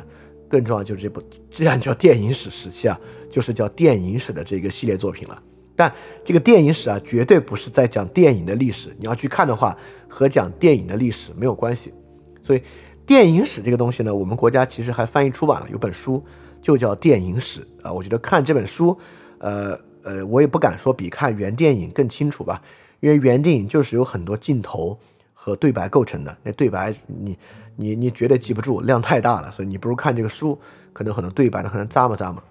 [0.49, 1.21] 更重要就是这部，
[1.51, 2.99] 既然叫电影史时期啊，
[3.29, 5.41] 就是叫电影史的这个系列作品了。
[5.75, 5.89] 但
[6.25, 8.93] 这个电影史啊，绝对不是在讲电影的历史。
[8.99, 9.77] 你要去看的话，
[10.09, 11.93] 和讲电影的历史没有关系。
[12.41, 12.61] 所以，
[13.05, 16.21] 电影史这个东西呢，我们国家其实还翻译出版了，有本书
[16.61, 17.93] 就叫《电影史》啊。
[17.93, 18.97] 我觉得看这本书，
[19.37, 22.61] 呃呃，我也不敢说比看原电影更清楚吧，
[22.99, 24.99] 因为原电影就是有很多镜头
[25.33, 27.37] 和对白构成的，那对白你。
[27.81, 30.59] 你你绝对记不住，量太大了，所以你不如看这个书，
[30.91, 32.43] 可能很多对白呢，可能咂摸咂摸。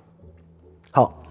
[0.91, 1.23] 好，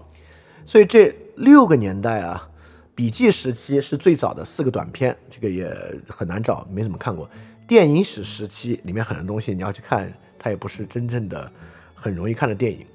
[0.64, 2.48] 所以这六个年代啊，
[2.94, 5.68] 笔记时期是最早的四个短片，这个也
[6.06, 7.28] 很难找，没怎么看过。
[7.66, 11.50] 电影史时期里面很多东西你要去看，它也不是真正的
[11.92, 12.86] 很容易看的电影。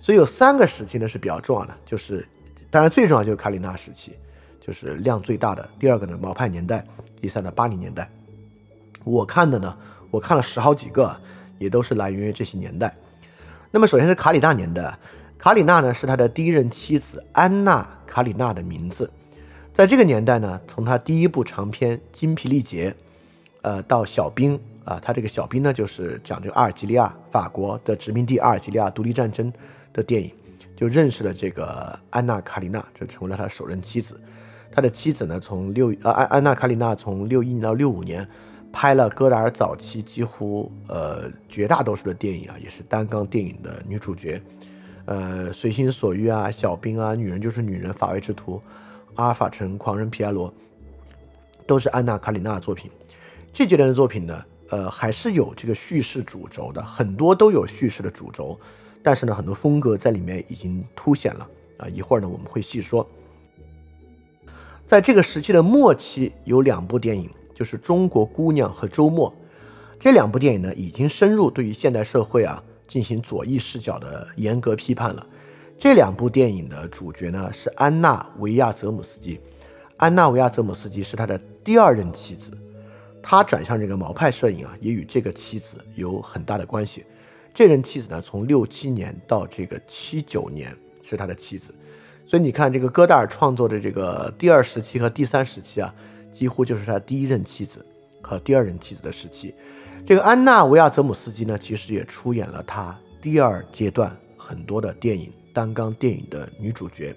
[0.00, 2.24] 所以有三个时期呢是比较重要的，就是
[2.70, 4.12] 当然最重要就是卡里纳时期，
[4.64, 5.68] 就是量最大的。
[5.80, 6.86] 第二个呢毛派年代，
[7.20, 8.08] 第三呢八零年代。
[9.02, 9.76] 我看的呢。
[10.14, 11.12] 我看了十好几个，
[11.58, 12.94] 也都是来源于这些年代。
[13.72, 14.96] 那么首先是卡里纳年代，
[15.36, 19.10] 卡里纳呢是他的第一任妻子安娜卡里纳的名字。
[19.72, 22.90] 在这个年代呢，从他第一部长片《精疲力竭》，
[23.62, 29.52] 呃，到小兵啊，他这个小兵呢就是讲这个阿尔及利亚法国的殖民地阿尔及利亚独立战争
[29.92, 30.30] 的电影，
[30.76, 34.20] 就认识了这个安娜卡里纳，就成为了他的首任妻子。
[34.70, 38.24] 他的妻子呢，从六呃安安娜卡里纳从六一年到六五年。
[38.74, 44.42] 拍了戈达尔早期几乎呃绝大多数的电影啊，也是单纲电影的女主角，
[45.04, 48.60] 呃，随心所欲啊，小兵啊，女人就是女人，法外之徒，
[49.14, 50.52] 阿尔法城，狂人皮埃罗，
[51.68, 52.90] 都是安娜卡里娜的作品。
[53.52, 58.58] 这阶段的作品呢，呃，还是有这个叙事主轴的，很多都有叙事的主轴，
[59.04, 61.48] 但是呢，很多风格在里面已经凸显了
[61.78, 61.88] 啊。
[61.88, 63.08] 一会儿呢，我们会细说。
[64.84, 67.30] 在这个时期的末期，有两部电影。
[67.54, 69.30] 就是《中国姑娘》和《周末》
[70.00, 75.26] 这两部电影呢，已经深入对于现代社会啊进行左翼视角的严格批判了。
[75.78, 79.40] 这两部电影的主角呢是安娜·维亚泽姆斯基。
[79.96, 82.50] 安娜·维亚泽姆斯基是他的第二任妻子，
[83.22, 87.04] 他转向这个毛派摄影啊，也与这个妻子有很大的关系。
[87.54, 91.72] 这任妻子呢，从六七年到这个七九年是他的妻子，
[92.26, 95.94] 所以你看这个戈达尔创作的这个第二时期和第三时期啊。
[96.34, 97.86] 几乎就是他第一任妻子
[98.20, 99.54] 和第二任妻子的时期。
[100.04, 107.16] 这个安娜维亚泽姆斯基呢，其实也出演了他第二阶段很多的电影单纲电影的女主角。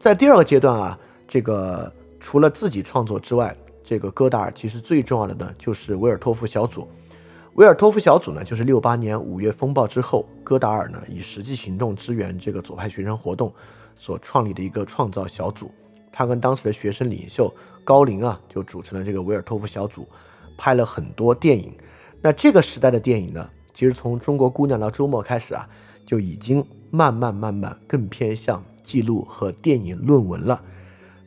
[0.00, 0.98] 在第二个阶段啊，
[1.28, 3.54] 这个除了自己创作之外，
[3.84, 6.88] 这个戈达尔其实最重要的呢，就是维尔托夫小组。
[7.54, 13.52] 维尔托夫小组呢，就是六八年五月风暴之后，戈达尔呢以实际行动支援这个左派学生活动
[13.96, 15.70] 所创立的一个创造小组。
[16.10, 17.54] 他跟当时的学生领袖。
[17.84, 20.06] 高林啊，就组成了这个维尔托夫小组，
[20.56, 21.72] 拍了很多电影。
[22.20, 25.68] 那这个时代的电影呢，其实从《中国姑娘》到《周末》开始啊，
[26.06, 30.62] 就已经慢慢慢慢更偏向记录和电影论文了。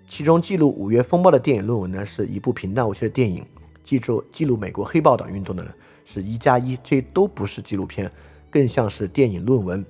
[0.08, 3.44] 其中记录五月风暴的电影论文呢，是一部平淡无奇的电影；
[3.84, 5.72] 记住记录美国黑豹党运动的呢，
[6.06, 8.10] 是一加一，这都不是纪录片，
[8.50, 9.86] 更像是电影论文。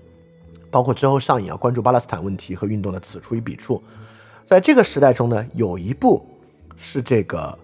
[0.71, 3.83] 包括之后上映啊，关注巴勒斯坦问题和运动的此处与彼处。
[4.45, 6.25] 在这个时代中呢，有一部。
[6.77, 7.57] 是这个，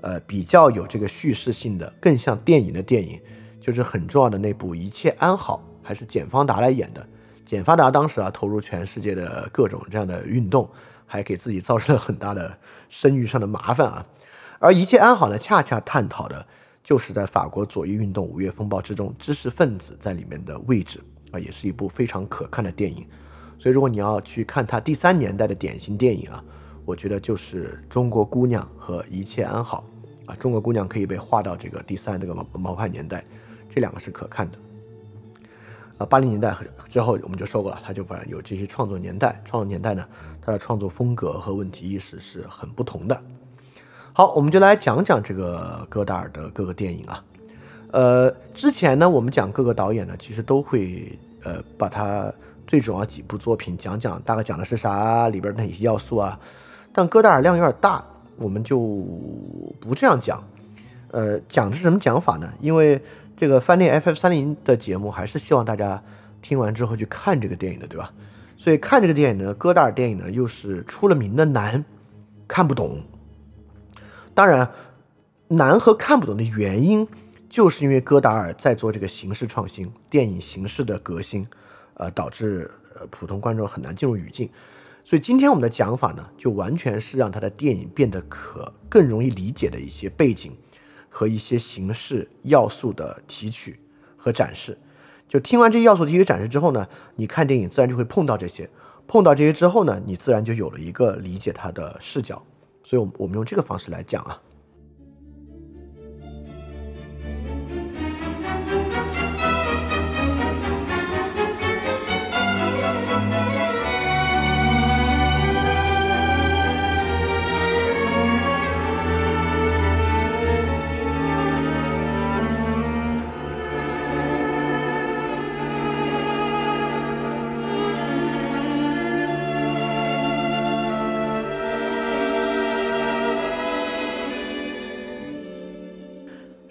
[0.00, 3.20] 呃，比较有这个叙事性的，更像电影的电影，
[3.60, 7.06] 就是很重要的那部《一切安好》，还是简方达来演的。
[7.44, 10.70] 简方达当时啊，投入全世界的各种这样的运动，
[11.06, 12.56] 还给自己造成了很大的
[12.90, 14.06] 声誉上的麻烦啊。
[14.58, 16.46] 而《一切安好》呢，恰恰探讨的
[16.84, 21.00] 就是在法国左翼运动五月风暴之中，知识分子在里面的位置
[21.32, 23.06] 啊，也是一部非常可看的电影。
[23.58, 26.44] 所以，如果你要去看他第三年代的典型电影啊。
[26.88, 29.84] 我觉得就是中国姑娘和一切安好
[30.24, 33.22] 啊，中国姑娘可以被划到这个第三这个毛毛派年代，
[33.68, 34.56] 这两个是可看的。
[35.98, 36.56] 啊，八零年代
[36.88, 40.02] 之后我们就说过了，他就反正有这些创作年代，创作年代呢，
[40.40, 43.20] 他的创作风格和问题意识是很不同的。
[44.14, 47.22] 好，我们就来讲讲这个戈达尔的各个电影啊。
[47.90, 52.32] 呃，之前呢，我们讲各个导演呢，其实都会呃把他
[52.66, 56.40] 最主要几部作品讲讲，大概讲的是啥，里边的哪些要素啊。
[56.92, 58.04] 但戈达尔量有点大，
[58.36, 58.78] 我们就
[59.80, 60.42] 不这样讲。
[61.10, 62.52] 呃，讲的是什么讲法呢？
[62.60, 63.00] 因为
[63.36, 66.02] 这个翻念 FF 三零的节目，还是希望大家
[66.42, 68.12] 听完之后去看这个电影的，对吧？
[68.56, 71.84] 所以看这个电影呢，戈达尔电影呢，又是出了名的难，
[72.46, 73.00] 看不懂。
[74.34, 74.70] 当然，
[75.48, 77.08] 难和看不懂的原因，
[77.48, 81.46] 就是因为戈达尔在做这个形式创新、电影形式的革新，
[81.94, 84.50] 呃，导致呃普通观众很难进入语境。
[85.08, 90.54] 所以今天我们的讲法呢，就完全是让他的电影变得可更容易理解的一些背景
[91.08, 93.80] 和一些形式要素的提取
[94.18, 94.76] 和展示。
[95.26, 96.86] 就听完这些要素提取展示之后呢，
[97.16, 98.68] 你看电影自然就会碰到这些，
[99.06, 102.44] 碰到这些之后呢，你自然就有了一个理解它的视角。
[102.84, 104.38] 所以，我我们用这个方式来讲啊。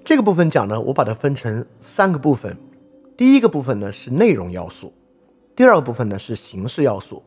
[0.07, 2.57] 这个部分讲呢，我把它分成三个部分。
[3.17, 4.93] 第一个部分呢是内容要素，
[5.53, 7.21] 第二个部分呢是形式要素，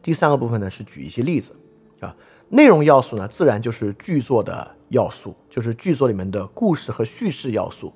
[0.00, 1.50] 第三个部分呢是举一些例子
[1.98, 2.14] 啊。
[2.48, 7.92] 内容要素呢，自然就是剧作的要素，就是剧作里面的故事和叙事要素。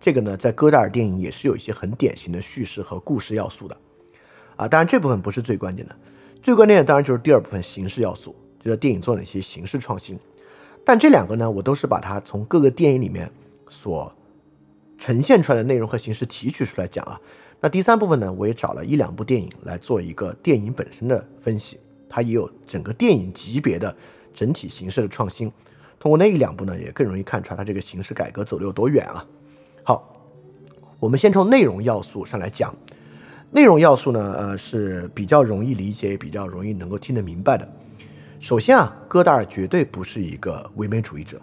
[0.00, 3.76] 这个呢，在戈达尔电影也是有一些很典型的叙事和故事要素的
[4.54, 4.68] 啊。
[4.68, 5.96] 当然，这部分不是最关键的，
[6.40, 10.16] 最关键的当然就是第二部分形式要素，就是电影做哪些形式创新。
[10.84, 13.28] 但这两个呢，我都是把它从各个电影里面。
[13.72, 14.14] 所
[14.98, 17.18] 呈现出来的内容和形式提取出来讲啊，
[17.58, 23.96] 那第三部分呢，我也找了一两部电影来做一个电影本身的分析，它也有整个电影级别的
[24.34, 25.50] 整体形式的创新。
[25.98, 29.26] 通过那一两部呢，也更容易看出来它这个形式改革走的有多远啊。
[29.82, 30.14] 好，
[31.00, 32.74] 我们先从内容要素上来讲，
[33.50, 37.66] 内容要素呢，呃是比较容易理解，也比较容易能够听得明白的。
[38.38, 41.40] 首先啊，戈达尔绝对不是一个唯美主义者。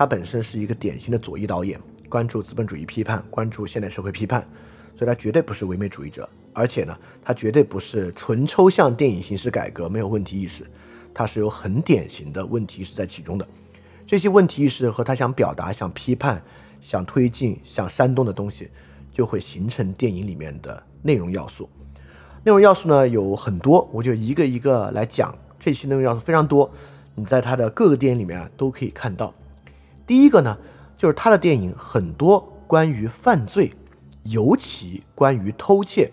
[0.00, 1.78] 他本身是一个典型的左翼导演，
[2.08, 4.40] 关注资本主义批判，关注现代社会批判，
[4.96, 6.26] 所以他绝对不是唯美主义者。
[6.54, 10.64] 而且呢，他绝对不是纯抽象电影形式改革，没有问题意识，
[11.12, 13.46] 他是有很典型的问题意识在其中的。
[14.06, 16.42] 这些问题意识和他想表达、想批判、
[16.80, 18.70] 想推进、想煽动的东西，
[19.12, 21.68] 就会形成电影里面的内容要素。
[22.42, 25.36] 内容要素呢有很多，我就一个一个来讲。
[25.58, 26.72] 这些内容要素非常多，
[27.14, 29.34] 你在他的各个电影里面啊都可以看到。
[30.10, 30.58] 第一个呢，
[30.98, 33.72] 就是他的电影很多关于犯罪，
[34.24, 36.10] 尤其关于偷窃，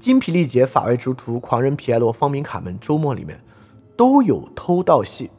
[0.02, 3.40] 《精疲力竭》《法外之徒》《狂人皮埃罗》《方明卡门》《周末》里面
[3.96, 5.30] 都有偷盗戏，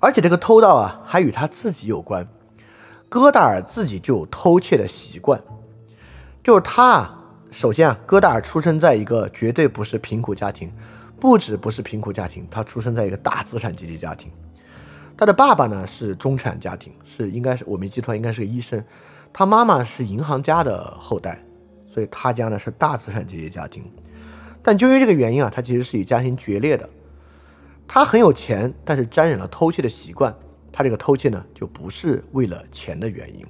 [0.00, 2.28] 而且这个偷盗啊还与他自己有关。
[3.08, 5.42] 戈达尔自己就有偷窃的习惯，
[6.44, 10.70] 就是他啊，首先啊，戈达尔出生在一个绝对不是贫苦家庭，
[11.18, 14.30] 不止不是贫苦家庭，他出生在一个大资产阶级家庭。
[15.18, 18.82] 他的爸爸呢是中产家庭，是应该是我没记错，应该是个医生。
[19.32, 21.44] 他妈妈是银行家的后代，
[21.92, 23.82] 所以他家呢是大资产阶级家庭。
[24.62, 26.88] 但就因为这个原因啊，他其实是与家庭决裂的。
[27.88, 30.32] 他很有钱，但是沾染了偷窃的习惯。
[30.70, 33.44] 他这个偷窃呢，就不是为了钱的原因。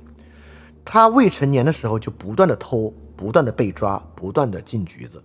[0.87, 5.23] 他未成年的时候就不断的偷，不断的被抓，不断的进局子。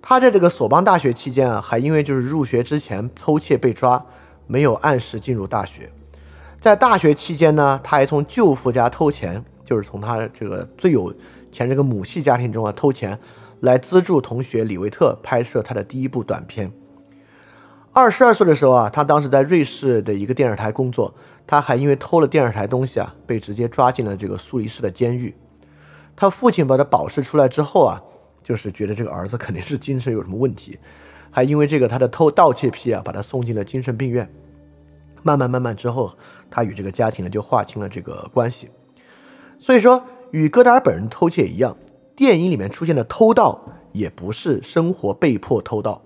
[0.00, 4.06] 他在这个索邦大学期间啊，还因为就是入学之前偷窃被抓。
[4.52, 5.90] 没有按时进入大学，
[6.60, 11.10] 在大学期间呢，他还从舅父家偷钱，就是从他这个最有
[11.50, 13.18] 钱这个母系家庭中啊偷钱，
[13.60, 16.70] 来资助同学李维特拍摄他的第一部短片。
[17.94, 21.14] 二十二岁的时候啊，他当时在瑞士的一个电视台工作，
[21.46, 25.34] 他还因为偷了电视台东西啊，被直接抓进了这个苏黎世的监狱。
[26.14, 28.02] 他父亲把他保释出来之后啊，
[28.42, 30.78] 就是觉得这个儿子肯定是精神有什么问题。
[31.30, 34.30] 还因为这个他的偷盗窃癖啊，把他送进了精神病院。
[35.22, 36.12] 慢慢慢慢之后，
[36.50, 38.68] 他与这个家庭呢就划清了这个关系。
[39.58, 41.76] 所以说，与戈达尔本人偷窃一样，
[42.16, 43.60] 电影里面出现的偷盗
[43.92, 46.02] 也不是生活被迫偷盗。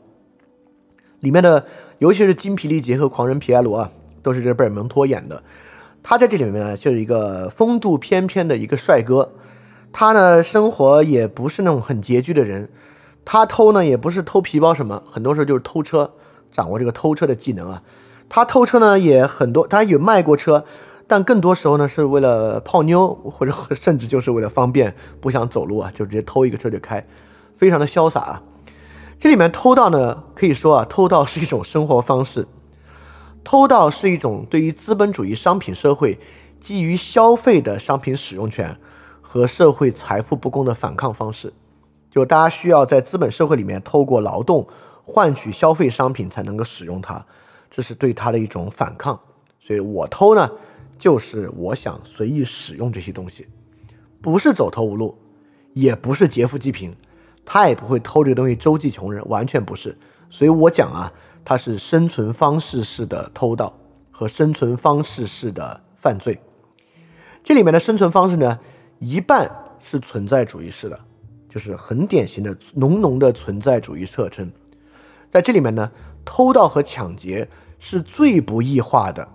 [1.20, 1.66] 里面的
[1.98, 3.90] 尤其是精疲力竭和狂人皮埃罗啊，
[4.22, 5.42] 都是这贝尔蒙托演的。
[6.02, 9.32] 他在这里面呢，就是一个风度翩翩的一个帅哥。
[9.92, 12.68] 他呢生活也不是那种很拮据的人，
[13.24, 16.12] 他偷呢也不是偷皮包什么，很多时候就是偷车，
[16.52, 17.82] 掌握这个偷车的技能啊。
[18.28, 20.64] 他偷车呢也很多，他有卖过车，
[21.06, 27.06] 但更多时候呢是为了泡妞， 或者甚至就是为了方便，不想走路啊，就直接偷一个车就开，
[27.54, 28.42] 非常的潇洒啊。
[29.18, 32.46] 这里面偷盗呢，可以说啊，偷盗是一种生活方式，
[33.42, 36.18] 偷盗是一种对于资本主义商品社会
[36.60, 38.76] 基于消费的商品使用权
[39.22, 41.52] 和社会财富不公的反抗方式。
[42.10, 44.66] 就大家需要在资本社会里面透过劳动
[45.04, 47.24] 换取消费商品才能够使用它，
[47.70, 49.18] 这是对他的一种反抗。
[49.60, 50.50] 所以我偷呢，
[50.98, 53.46] 就是我想随意使用这些东西，
[54.20, 55.18] 不是走投无路，
[55.72, 56.94] 也不是劫富济贫。
[57.44, 59.96] 他也不会偷这个东西周济穷人，完全不是。
[60.28, 61.12] 所以我讲啊，
[61.44, 63.72] 它是生存方式式的偷盗
[64.10, 66.40] 和生存方式式的犯罪。
[67.44, 68.58] 这里面的生存方式呢，
[68.98, 69.48] 一半
[69.80, 70.98] 是存在主义式的，
[71.48, 74.50] 就是很典型的浓浓的存在主义特征。
[75.30, 75.88] 在这里面呢，
[76.26, 77.48] 偷盗和抢劫
[77.78, 79.26] 是最不异化的，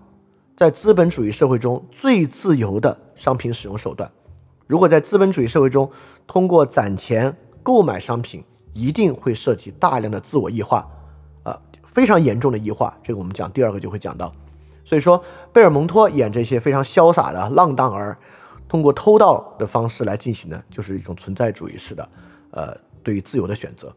[0.55, 4.11] 在资本主义社会中最自由的商品使用手段。
[4.67, 5.89] 如果在资本主义社会中，
[6.27, 7.35] 通过攒钱。
[7.63, 8.43] 购买商品
[8.73, 10.83] 一定会涉及大量的自我异化，
[11.43, 12.97] 呃，非常严重的异化。
[13.03, 14.33] 这个我们讲第二个就会讲到。
[14.83, 15.23] 所以说，
[15.53, 18.17] 贝尔蒙托演这些非常潇洒的浪荡儿，
[18.67, 22.09] 通过偷盗的方式来进行呢，就是一种存在主义式的，
[22.49, 23.95] 呃，对于自由的选择。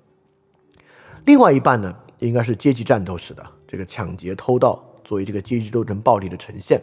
[1.25, 6.81] 另外一半呢，应该是阶级战斗式的，这个抢劫、偷盗作为这个阶级斗争暴力的呈现，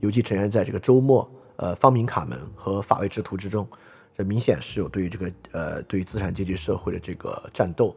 [0.00, 3.66] 尤其呈现在这个周末，呃，方明卡门和法卫之徒之中。
[4.16, 7.94] 这明显是有对于这个呃，对于资产阶级社会的这个战斗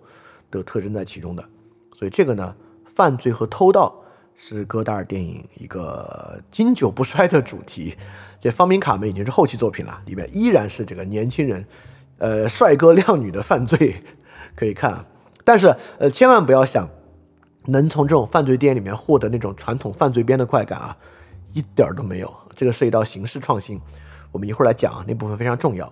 [0.51, 1.43] 的特征在其中的，
[1.95, 2.53] 所以这个呢，
[2.93, 3.95] 犯罪和偷盗
[4.35, 7.95] 是戈达尔电影一个经久不衰的主题。
[8.41, 11.65] 这方明卡门已经是后期作品了，里面依然是这个年轻人，
[12.17, 14.03] 呃，帅哥靓女的犯罪
[14.55, 15.05] 可以看，
[15.49, 16.87] 但是呃，千万不要想
[17.65, 20.95] 能从这种犯罪电影里面获得那种传统犯罪片的快感啊，
[21.55, 22.31] 一点儿都没有。
[22.55, 23.81] 这个涉及到形式创新，
[24.31, 25.91] 我们一会儿来讲啊，那部分非常重要。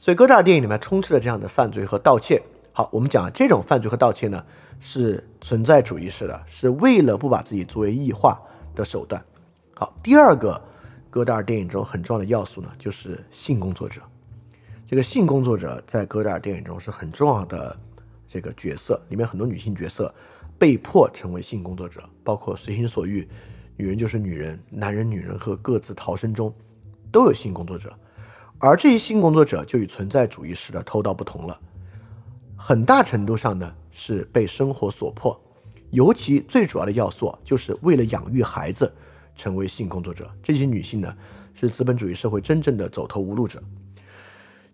[0.00, 2.42] 所以，戈达尔电影里面充斥着这样的犯罪和盗窃。
[2.72, 4.44] 好，我们讲这种犯罪和盗窃呢，
[4.80, 8.36] 是存在主义式的，是为了不把自己作为异化
[8.74, 9.24] 的手段。
[9.74, 10.60] 好，第二个
[11.08, 14.00] 戈达尔电影中很重要的要素呢，就是性工作者。
[14.88, 17.76] 这个性工作者在戈达尔电影中是很重要的
[18.32, 20.12] 这个角色，里面很多女性角色
[20.58, 23.28] 被迫成为性工作者，包括随心所欲、
[23.76, 26.50] 女人就是女人、男人、女人和各自逃生中
[27.10, 27.94] 都有性工作者。
[28.58, 31.60] 而这些性工作者就与存在主义式的偷盗不同了，
[32.56, 35.38] 很大程度上呢是被生活所迫，
[35.90, 38.90] 尤其最主要的要素就是为了养育孩子
[39.36, 40.30] 成为性工作者。
[40.42, 41.14] 这些女性呢
[41.52, 43.62] 是资本主义社会真正的走投无路者。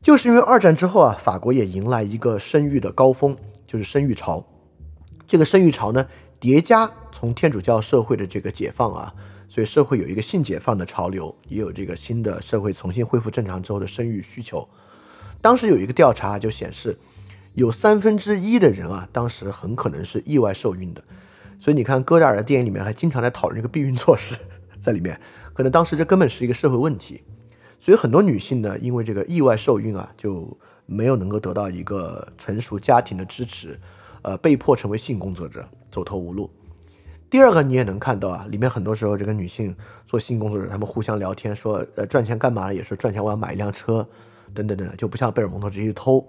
[0.01, 4.45] 就是因为二战之后啊，法国也迎来一个生育的高峰，就是生育潮。
[5.27, 6.07] 这个生育潮呢
[6.41, 9.15] 叠加从天主教社会的这个解放啊。
[9.51, 14.69] 所以社会有一个性解放的潮流，也有这个新的社会重新恢复正常之后的生育需求。
[15.41, 16.97] 当时有一个调查就显示，
[17.55, 21.03] 有三分之一的人啊，当时很可能是意外受孕的。
[21.59, 24.37] 所以你看，戈达尔的电影里面还经常在讨论这个避孕措施
[24.81, 25.19] 在里面，
[25.55, 27.23] 可能当时这根本是一个社会问题。
[27.81, 30.57] 所以很多女性呢，因为这个意外受孕啊，就
[30.87, 33.79] 没有能够得到一个成熟家庭的支持，
[34.23, 36.51] 呃，被迫成为性工作者，走投无路。
[37.31, 39.77] 第二个你也能看到啊，里面很多时候这个女性
[40.07, 42.73] 做性工作者，她们互相聊天说，呃，赚钱干嘛？
[42.73, 44.07] 也是赚钱我要买一辆车，
[44.55, 46.27] 等等等等，就不像贝尔蒙特直接偷。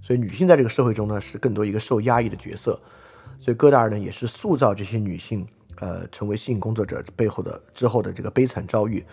[0.00, 2.80] 所以女性在这个社会中呢，是更多一个受压抑的角色。
[3.40, 5.44] 所以戈达尔呢，也是塑造这些女性，
[5.80, 9.04] 呃，成为性工作者背后的之后的这个悲惨遭遇，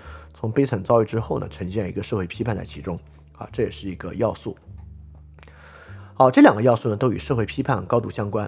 [0.45, 2.99] 从悲惨遭遇之后呢，呈现一个社会批判在其中
[3.35, 4.55] 啊，这也是一个要素。
[6.13, 8.47] 好，这两个要素呢，都与社会批判高度相关。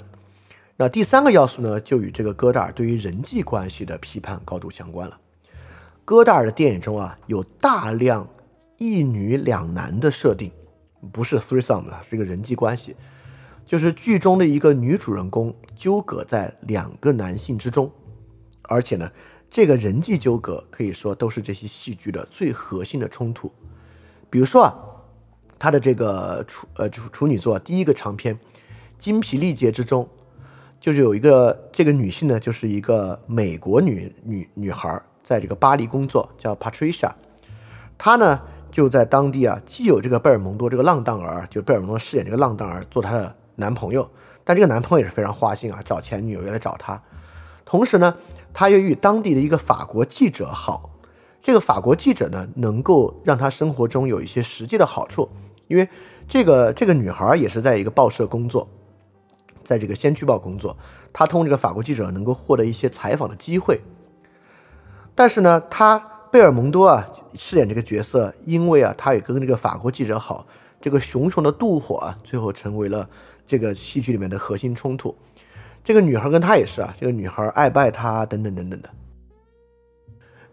[0.75, 5.19] 那第三个要素呢，就与这个戈达尔对于人际关系的批判高度相关了。
[6.05, 8.27] 戈达尔的电影中啊，有大量
[8.77, 10.51] 一女两男的设定，
[11.11, 12.95] 不是 threesome 了，是个人际关系，
[13.65, 17.91] 就是剧中的一个女主人公纠葛在两个男性之中，
[18.61, 19.11] 而且呢，
[19.49, 23.51] 这个人际纠葛可以说都是这些戏剧的最核心的冲突。
[24.29, 24.75] 比如说啊，
[25.57, 28.35] 他的这个处呃处处女座第一个长篇
[28.99, 30.07] 《精疲力竭》之中。
[30.79, 37.11] 就是有一个这个女性呢，就是一个美国女女女孩，在这个巴黎工作，叫 Patricia。
[37.97, 38.39] 她呢
[38.71, 44.07] 就在当地啊，既有这个贝尔蒙多这个浪荡儿，就贝尔蒙多饰演这个浪荡儿做她的男朋友，
[44.43, 47.01] 但这个男朋友也是非常花心啊，找前女友又来找她。
[47.65, 48.15] 同时呢，
[48.59, 50.89] 他又与当地的一个法国记者好，
[51.43, 55.29] 这个法国记者呢，能够让他生活中有一些实际的好处，
[55.67, 55.88] 因为
[56.27, 58.67] 这个这个女孩也是在一个报社工作，
[59.63, 60.75] 在这个《先驱报》工作，
[61.13, 63.79] 她通过这个法国记者能够获得一些采访的机会。
[65.13, 65.99] 但是呢，他
[66.31, 70.47] 贝尔蒙多啊饰演这个角色，因为啊他也跟这个法国记者好，
[70.81, 73.07] 这个熊熊的妒火啊，最后成为了
[73.45, 75.15] 这个戏剧里面的核心冲突。
[75.88, 78.89] 这个女孩跟他也是啊，这个女孩爱拜他等等等等的。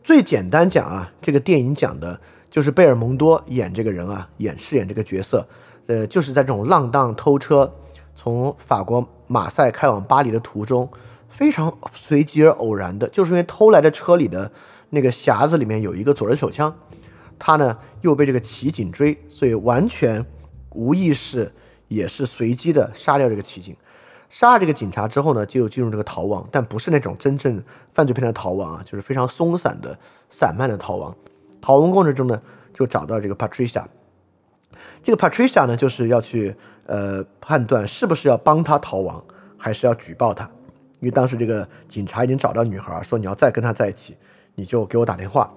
[0.05, 5.45] 最简单讲啊，这个电影讲的就是贝尔蒙多演这个人啊，演饰演这个角色，
[5.89, 7.75] 呃，就是在这种浪荡偷车，
[8.15, 10.89] 从法国马赛开往巴黎的途中，
[11.29, 14.53] 非常随机而偶然的，就是因为偷来的车里的
[14.91, 16.73] 那个匣子里面有一个左轮手枪，
[17.41, 20.25] 他呢又被这个骑警追，所以完全
[20.71, 21.53] 无意识
[21.89, 23.77] 也是随机的杀掉这个骑警。
[24.35, 27.63] 杀了这个警察之后呢，就进入这个逃亡，但不是那种真正
[27.93, 29.97] 犯罪片的逃亡啊，就是非常松散的、
[30.29, 31.15] 散漫的逃亡。
[31.63, 32.43] 逃亡过程中呢，
[32.73, 33.85] 就找到这个 Patricia。
[35.05, 36.57] 这个 Patricia 呢，就是要去
[36.87, 39.25] 呃判断是不是要帮他逃亡，
[39.57, 40.45] 还是要举报他。
[40.99, 44.17] 因为当时这个警察已经找到女孩，说你要再跟他在一起，
[44.57, 45.49] 你就给我打电话。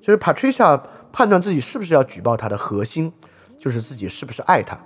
[0.00, 0.80] 就是 Patricia
[1.10, 3.12] 判断自己是不是要举报他的核心，
[3.58, 4.78] 就是自己是不是爱他。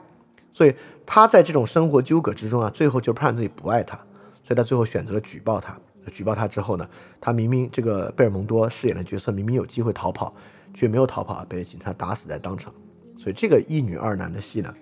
[0.55, 0.75] 所以
[1.05, 3.97] 他在这种生活纠葛之中啊，最后就判自己不爱他，
[4.43, 5.77] 所以他最后选择了举报他。
[6.13, 6.89] 举报他之后呢，
[7.21, 10.35] 他明明这个贝尔蒙多饰演的角色明明有机会逃跑，
[10.73, 12.73] 却没有逃跑，被警察打死在当场。
[13.19, 14.73] 所以这个一女二男的戏呢，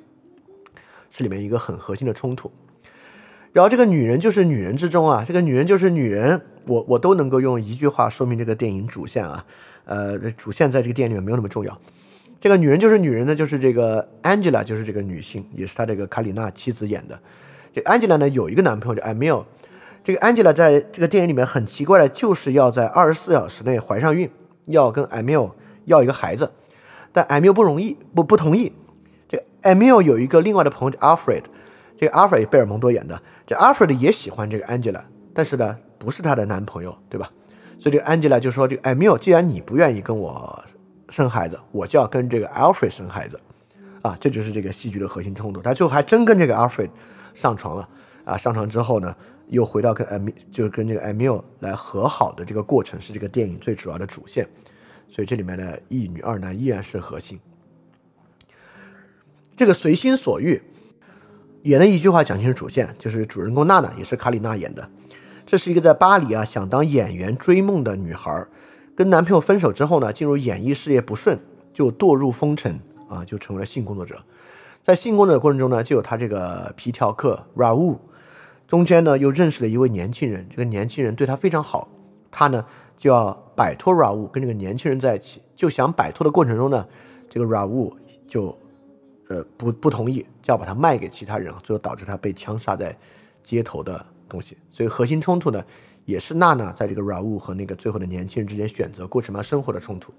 [1.11, 2.51] 是里面一个很核心的冲突。
[3.53, 9.47] 然后这个女人就是女人之中啊，这个女人就是女人，我我都能够用一句话说明这个电影主线啊，
[9.85, 11.81] 呃，主线在这个电影里面没有那么重要。
[12.43, 17.17] 这个女人就是女人呢，就是这个 Angela，就是这个女性，也是她这个卡里娜妻子演的。
[17.73, 19.45] 这 Angela 呢有一个男朋友叫 Emil，
[20.03, 24.29] 这个 Angela 在这个电影里面很奇怪的，就是要在二十四小时内怀上孕，
[24.65, 25.53] 要跟 Emil
[25.85, 26.51] 要一个孩子，
[27.13, 28.73] 但 Emil 不容易，不不同意。
[29.29, 31.45] 这个 Emil 有一个另外的朋友叫 Alfred，
[31.97, 35.03] 这个 Alfred 贝尔蒙多演的，这 Alfred 也喜欢这个 Angela，
[35.33, 37.31] 但是呢不是她的男朋友，对吧？
[37.79, 40.65] 所以这个 Angela 就说这个 Emil，既然你不愿意跟我。
[41.13, 43.39] 生孩子，我就要跟这个 Alfred 生孩子，
[44.01, 45.61] 啊，这就是这个戏剧的核心冲突。
[45.61, 46.89] 他最后还真跟这个 Alfred
[47.35, 47.89] 上床了，
[48.25, 49.15] 啊，上床之后呢，
[49.49, 54.49] 又回到跟 Emil 就是跟这个 Emil 来和好的这个过程，是这个电影最主要的主线。
[55.11, 57.39] 所以这里面的一女二男依然是核心。
[59.55, 60.63] 这个随心所欲
[61.65, 64.89] 演的一句话讲清楚主线，就是主人公娜娜也是卡里娜演的，
[65.45, 68.47] 这是一个在巴黎啊想当演员追梦的女孩。
[69.03, 71.37] 跟男朋友分手之后呢，进入演艺事业不顺，
[71.75, 74.17] 就堕入风尘啊，就成为了性工作者。
[74.85, 77.99] 在性工作的过程中呢，就有他这个皮条客 Rau，
[78.69, 81.89] 中间呢又认识了一位年轻人，这个年轻人对他非常好，
[82.31, 82.65] 他呢
[82.97, 85.43] 就要摆脱 Rau，跟这个年轻人在一起。
[85.57, 86.87] 就想摆脱的过程中呢，
[87.29, 87.93] 这个 Rau
[88.29, 88.57] 就
[89.29, 92.97] 呃不不同意，就要把他卖给其他人，最后导致他被枪杀在
[93.43, 94.57] 街头的东西。
[94.71, 95.61] 所以核心冲突呢。
[96.05, 100.13] 也是娜娜在这个软物和那个最后的年轻人之间选择过什么生活的冲突，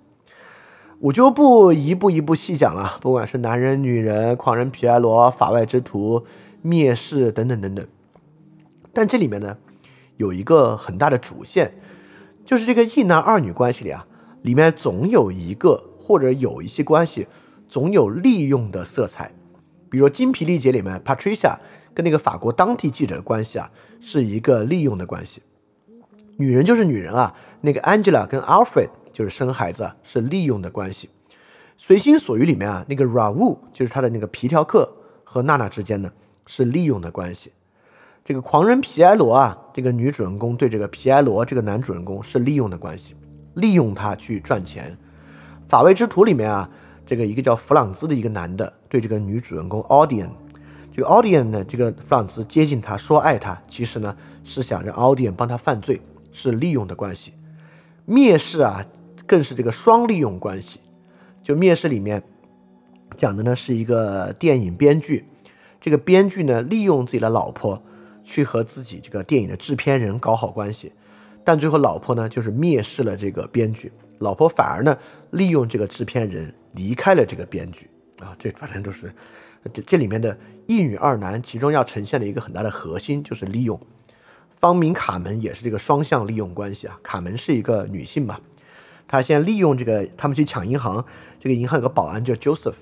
[0.99, 2.97] 我就不一步一步细讲了。
[3.01, 6.25] 不管是男人、女人、狂人皮埃罗、法外之徒、
[6.63, 7.85] 蔑视等等等等，
[8.93, 9.57] 但这里面呢
[10.17, 11.73] 有一个很大的主线，
[12.45, 14.07] 就是这个一男二女关系里啊，
[14.41, 17.27] 里面总有一个或者有一些关系
[17.67, 19.33] 总有利用的色彩，
[19.89, 21.57] 比如《精疲力竭》里面 Patricia
[21.93, 23.69] 跟那个法国当地记者的关系啊，
[23.99, 25.41] 是一个利用的关系。
[26.37, 31.09] 女人就是女人啊，那个 Angela 跟 Alfred 就是生孩子是利用的关系。
[31.77, 34.91] 随心所欲里面啊，那个 Raoul 就是他的那个皮条客
[35.23, 36.11] 和娜娜之间呢
[36.47, 37.51] 是利用的关系。
[38.23, 43.15] 这个狂人皮埃罗啊，这个女主人公对这个皮埃罗这个男主人公是利用的关系，
[43.55, 44.97] 利用他去赚钱。
[45.67, 46.69] 法外之徒里面啊，
[47.05, 50.29] 这个一个叫弗朗兹的一个男的对这个女主人公 Audien
[50.95, 55.99] 这个 Audien 呢，这个弗朗兹接近他说爱他，其实呢是想让 Audien 帮他犯罪。
[56.33, 57.33] 是利用的关系，
[58.05, 58.85] 蔑视啊，
[59.25, 60.81] 更是这个双利用关系。
[61.41, 62.21] 就蔑视里面
[63.15, 65.25] 讲的呢，是一个电影编剧，
[65.79, 67.81] 这个编剧呢利用自己的老婆
[68.23, 70.91] 去和自己这个电影的制片人搞好关系，
[71.45, 74.97] 但最后老婆呢就是蔑视了这个编剧，老婆反而呢
[75.31, 77.89] 利用这个制片人离开了这个编剧。
[78.19, 79.13] 啊，这反正都是
[79.73, 83.77] 这这里面的一女二男，其中要呈现的一个很大的核心就是利用。
[84.63, 86.97] 方明卡门也是这个双向利用关系啊。
[87.03, 88.39] 卡门是一个女性嘛，
[89.05, 91.03] 她先利用这个，他们去抢银行，
[91.37, 92.75] 这个银行有个保安叫 Joseph，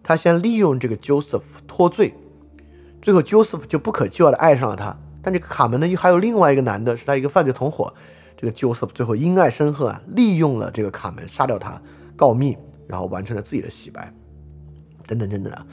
[0.00, 2.14] 她先利用这个 Joseph 脱罪，
[3.02, 4.96] 最后 Joseph 就不可救药的爱上了她。
[5.20, 7.92] 但这个卡门呢，又还有另外一个男的，是他一个犯罪同伙，
[8.36, 11.82] 这个 Joseph 最后因爱生恨啊，利用了这个卡门杀掉他，
[12.14, 14.14] 告密，然后完成了自己的洗白，
[15.04, 15.66] 等等等等啊。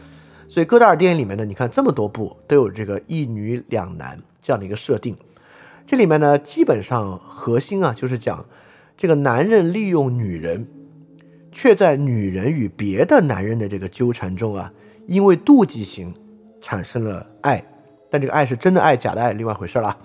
[0.50, 5.16] 所以戈达尔电影里面呢，你看这么多部都有这个一女两男这样的一个设定，
[5.88, 8.44] 这里面呢基本上核心啊就是讲
[8.98, 10.68] 这个男人利用女人，
[11.52, 14.72] 却在女人与别的男人的这个纠缠中啊，
[15.06, 16.14] 因为妒忌心
[16.62, 17.64] 产生了爱，
[18.10, 19.96] 但这个爱是真的爱假的爱，另外一回事了。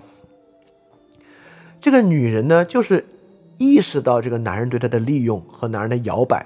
[1.79, 3.03] 这个女人呢，就是
[3.57, 6.45] 意识到这个男人对她的利用和男人的摇摆，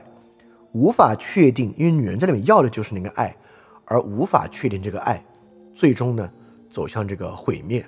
[0.71, 3.35] 无法确定，因为女人在里面要的就是那个爱，
[3.83, 5.21] 而无法确定这个爱，
[5.73, 6.29] 最终呢
[6.71, 7.85] 走向这个毁灭，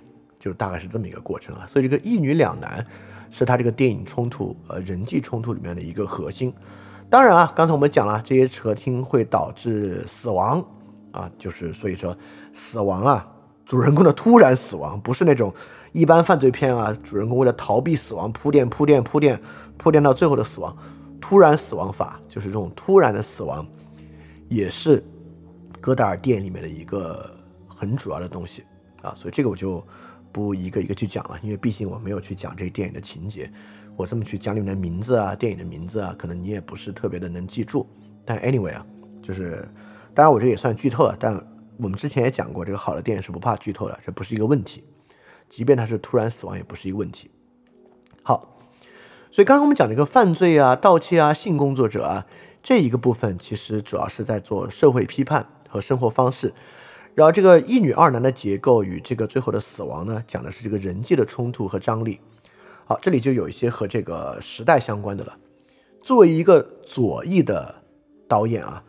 [0.47, 1.65] 就大概是这么一个过程啊。
[1.67, 2.85] 所以这个一女两男
[3.29, 6.53] 是他这个电影冲突呃人际冲突里面的一个核心。
[7.09, 10.63] 当然啊，刚才我们讲了，这些扯听会导致死亡
[11.11, 12.17] 啊，就是所以说
[12.53, 13.27] 死亡啊，
[13.65, 15.53] 主人公的突然死亡不是那种。
[15.93, 19.41] 一般犯罪片啊，主人公为了逃避死亡，铺垫铺垫铺垫
[19.77, 20.75] 铺垫到最后的死亡，
[21.19, 23.65] 突然死亡法就是这种突然的死亡，
[24.47, 25.03] 也是
[25.81, 27.33] 戈达尔电影里面的一个
[27.67, 28.63] 很主要的东西
[29.01, 29.15] 啊。
[29.15, 29.83] 所以这个我就
[30.31, 33.51] 不一个一个去讲了，因为毕竟我没有去讲这电影的情节，
[33.95, 37.87] 我这么去讲里面的名字啊，电影的名字啊，可能你也不是特别的能记住。
[38.25, 38.85] 但 anyway 啊，
[39.21, 39.67] 就是
[40.13, 41.33] 当然我这也算剧透了，但
[41.77, 44.83] 我们之前也讲过，这个好的电影是不怕剧透的，这不是一个问题。
[45.49, 47.31] 即便他是突然死亡，也不是一个问题。
[48.21, 48.59] 好，
[49.31, 52.25] 所以刚刚我们讲这个犯罪啊、盗窃啊、性工作者啊
[52.61, 56.53] 这一个部分，其实主要是在做社会批判和生活方式。
[57.18, 62.19] 然后这个一女二男的结构与这个最后的死亡呢，讲的是这个人际的冲突和张力。
[62.85, 65.35] 好，这里就有一些和这个时代相关的了。
[66.03, 67.73] 作为一个左翼的
[68.27, 68.84] 导演啊，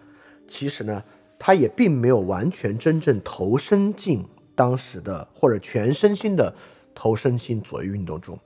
[0.47, 1.03] 其实呢，
[1.39, 4.23] 他也并没有完全真正投身进。
[4.55, 6.53] 当时的或者全身心的
[6.93, 8.39] 投身进左翼运动中，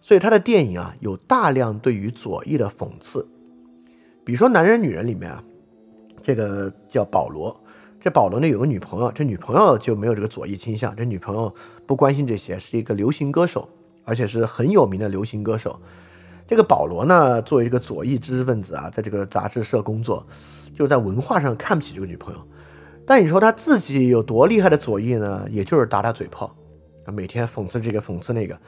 [0.00, 3.28] 所以他的电影啊有大量对于左翼的讽刺，
[4.24, 5.44] 比如说《男人女人》里面啊，
[6.22, 7.61] 这个叫保罗，
[8.02, 11.54] 这保罗呢有个女朋友，这女朋友就没有这个左翼倾向，这女朋友
[11.86, 13.68] 不关心这些，是一个流行歌手，
[14.04, 15.80] 而且是很有名的流行歌手。
[16.48, 20.26] 这个保罗呢作为这个左翼知识分子啊，在这个杂志社工作，
[20.74, 22.40] 就在文化上看不起这个女朋友。
[23.06, 25.46] 但你说他自己有多厉害的左翼呢？
[25.48, 26.52] 也就是打打嘴炮，
[27.06, 28.58] 每天讽刺这个讽刺那个，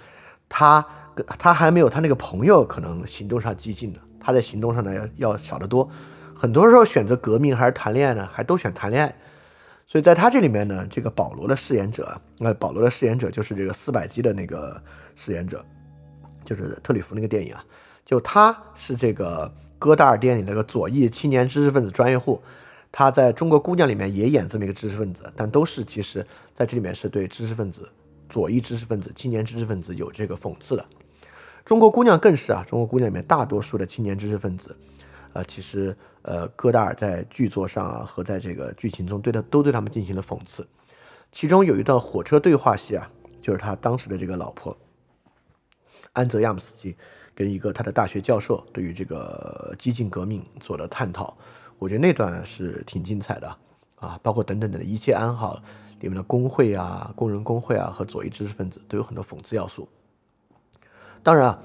[0.48, 0.86] 他
[1.27, 5.90] 他还没有他那个朋友可能行动上激进的，他在行动上呢要要少得多。
[6.45, 8.29] 很多时候选择革命还是谈恋爱呢？
[8.31, 9.16] 还都选谈恋爱。
[9.87, 14.79] 所以在他这里面呢，这个保罗的饰演者，那保罗的饰演者就是这个四百集的那个
[15.16, 15.65] 饰演者，
[16.45, 17.65] 就是特里弗那个电影啊，
[18.05, 22.39] 就他是这个戈达尔电影那个左翼青年知识分子专业户。
[22.93, 27.89] 他在中国姑娘里面也演这么一个知识分子，但都是其实在这里面是对知识分子、
[28.29, 30.85] 左翼知识分子、青年知识分子有这个讽刺的。
[31.65, 34.77] 中国姑娘更是啊，中国姑娘里面大多数的青年知识分子，
[35.35, 40.66] 呃，其实呃，戈达尔在剧作上啊和在这个剧情中对他都对他们进行了讽刺。
[41.31, 43.11] 其中有一段火车对话戏啊，
[43.43, 44.74] 就是他当时的这个老婆
[46.12, 46.97] 安泽亚姆斯基
[47.35, 51.36] 跟一个他的大学教授对于这个激进革命做的探讨。
[51.78, 53.56] 我觉得那段是挺精彩的
[53.97, 55.61] 啊，包括等等等的一切安好
[55.98, 59.89] 里面的工会啊、工人工会啊和左翼知识分子都有很多讽刺要素。
[61.24, 61.62] 当然啊，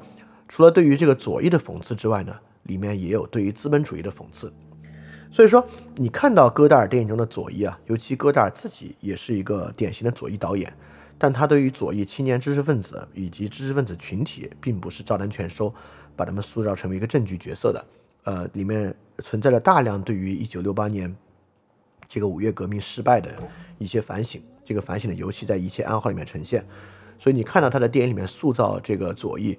[0.47, 2.35] 除了对于这个左翼的讽刺之外呢，
[2.69, 4.53] 里面也有对于资本主义的讽刺。
[5.31, 10.73] 所以说，你看到戈达尔电影中的左翼啊，尤其戈达尔自己也是一个典型的左翼导演，
[11.17, 15.73] 但他对于左翼青年知识分子以及知识分子群体，并不是照单全收，
[16.15, 17.85] 把他们塑造成为一个正剧角色的。
[18.23, 21.15] 呃，里面存在了大量对于一九六八年
[22.07, 23.31] 这个五月革命失败的
[23.77, 26.65] 一些反省，这个反省的尤其在《一切安好》里面呈现。
[27.19, 29.57] 所以你看到他的电影里面塑造这个左翼，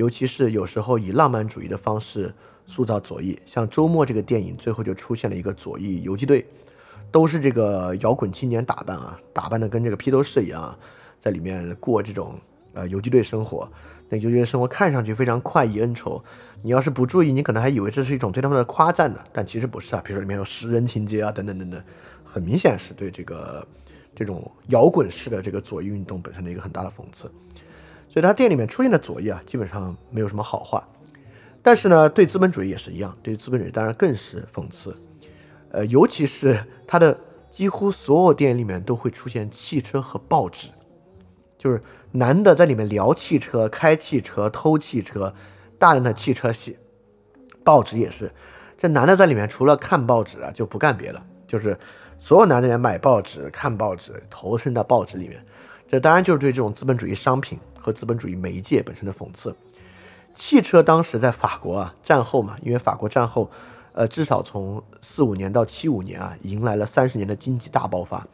[0.00, 2.32] 尤其是有时候以浪漫主义的方式
[2.66, 6.46] 塑造左翼，像《周末》这个电影最后就出现了一个左翼游击队，
[7.12, 10.74] 都是这个摇滚青年打扮啊，打扮的跟这个披头士一样，
[11.18, 12.38] 在里面过这种
[12.72, 13.70] 呃游击队生活。
[14.08, 16.24] 那游击队生活看上去非常快意恩仇。
[16.62, 20.00] 你要是不注意，你可能还以为这是一种对他们的夸赞呢，但其实不是啊。
[20.02, 21.78] 比如说里面有食人情节啊，等等等等，
[22.24, 23.68] 很明显是对这个
[24.14, 27.30] 这种摇滚式的这个左翼运动本身的一个很大的讽刺。
[28.10, 30.86] 所以他店里面出现的左翼啊，基本上没有什么好话。
[31.62, 34.94] 但是呢，对资本主义也是一样，对资本主义当然更是讽刺。
[35.70, 37.16] 呃，尤其是他的
[37.50, 40.68] 几乎所有电影里面都会出现汽车和报纸，
[41.56, 45.32] 就是男的在里面聊汽车、开汽车、偷汽车。
[45.78, 46.76] 大量的汽车戏，
[47.64, 48.30] 报纸也是，
[48.76, 51.74] 这男的在里面除了看报纸啊，就不干别的，就是
[52.18, 55.42] 所有男的人买报纸、看报纸、投身到报纸里面。
[55.90, 59.52] 这当然就是对这种资本主义商品和资本主义媒介本身的讽刺。
[60.36, 63.50] 汽车当时在法国啊，战后嘛，因为法国战后，
[63.92, 68.24] 呃，至少从四五年到七五年啊，迎来了三十年的经济大爆发。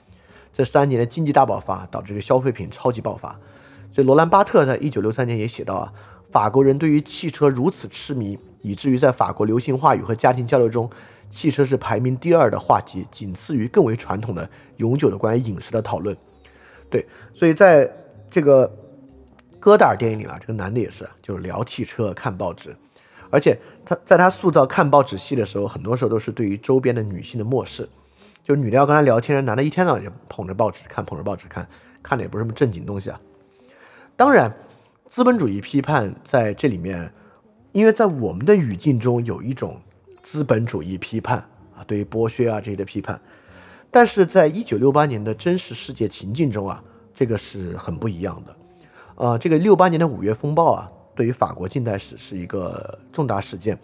[0.52, 3.30] 这三年的经济大爆发导致这个消费品超级爆发。
[3.90, 5.90] 所以罗兰巴特在一九六三年也写到啊，
[6.30, 10.90] 法国人对于汽车如此痴迷，以至于在法国流行话语和家庭交流中，
[11.30, 14.46] 汽车是排名第二的话题，仅次于更为传统的
[14.76, 16.14] 永久的关于饮食的讨论。
[16.88, 17.04] 对，
[17.36, 17.90] 所以在
[18.30, 18.74] 这个
[19.60, 22.74] 戈达尔电影里啊，这个男的也是，就是聊汽车、看报纸，
[23.28, 27.86] 而且他在他塑造看报纸戏的时候，很多时候都是对于周边的女性的漠视，
[28.42, 31.68] 就女的要跟他聊天，男的一天到晚就捧着报纸看，捧着报纸看，
[32.02, 33.20] 看的也不是什么正经东西啊。
[34.16, 34.50] 当然，
[35.10, 37.12] 资本主义批判在这里面，
[37.72, 39.78] 因为在我们的语境中有一种
[40.22, 41.38] 资本主义批判
[41.76, 43.20] 啊，对于剥削啊这些的批判，
[43.90, 46.82] 但是在一九六八年的真实世界情境中啊，
[47.16, 48.56] 这个是很不一样的。
[49.14, 53.78] 呃，这个六八年的五月风暴啊，对于法国近代史是一个重大事件，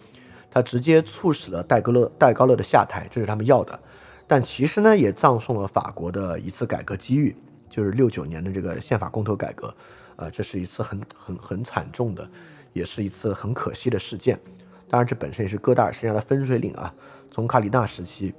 [0.50, 3.80] 它直接促使了戴高乐戴高乐的下台，这是他们要的，
[4.28, 7.34] 但其实呢，也葬送了法国的一次改革机遇，
[7.70, 9.74] 就是六九年的这个宪法公投改革。
[10.16, 12.30] 啊，这是一次很很很惨重的，
[12.74, 14.38] 也是一次很可惜的事件。
[14.90, 16.94] 当然，这本身也是戈达尔生涯的分水岭啊。
[17.30, 18.34] 从卡里纳时期，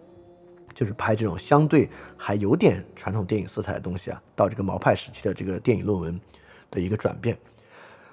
[0.74, 6.20] 就是拍这种相对还有点传统电影色彩的东西啊，到这个毛派时期的这个电影论文
[6.72, 7.38] 的一个转变。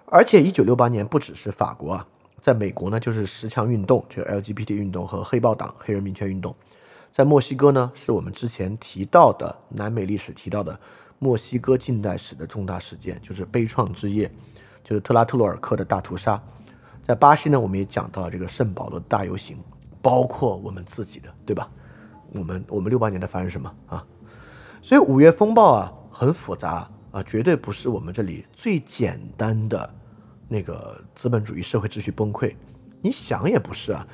[0.06, 2.06] 而且，一九六八年不只是法国啊，
[2.40, 6.54] 在美国呢，就是十强运动，这个 LGBT 运动和黑豹党、黑人民权运动。
[7.12, 10.78] 在墨西哥呢，是我们之前提到的南美历史提到的。
[11.22, 14.30] 墨西哥近代史的重大事件就是悲怆之夜，
[14.82, 16.42] 就是特拉特洛尔克的大屠杀。
[17.02, 19.58] 在巴西呢，我们也讲到了这个圣保罗大游行，
[20.00, 21.70] 包括我们自己的，对吧？
[22.32, 24.04] 我们我们六八年的发生什么啊？
[24.82, 29.94] 所以五月风暴啊，很复杂啊，绝对不是我们这里最简单的
[30.48, 32.54] 那个资本主义社会秩序崩溃。
[33.02, 34.06] 你想也不是啊。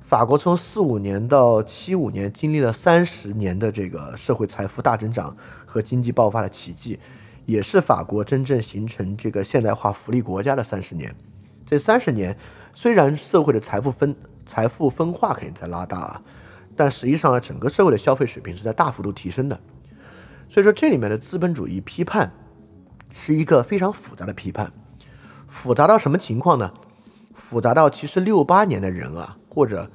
[0.00, 5.34] 法国从四五年到七五年，经历了三十年的这个社会财富大增长
[5.64, 7.00] 和经济爆发的奇迹，
[7.46, 11.14] 也是法国真正形成这个现代化福利国家的三十年。
[11.64, 12.36] 这三十年
[12.74, 14.14] 虽然社会的财富分
[14.44, 16.20] 财富分化肯定在拉大，
[16.76, 19.60] 但实际上呢，整个社会的消费水平是在大幅度提升的。
[20.50, 22.32] 所以说，这里面的资本主义批判
[23.12, 24.72] 是一个非常复杂的批判，
[25.48, 26.72] 复杂到什么情况呢？
[27.32, 29.36] 复杂到其实六八年的人啊。
[29.48, 29.88] 或者，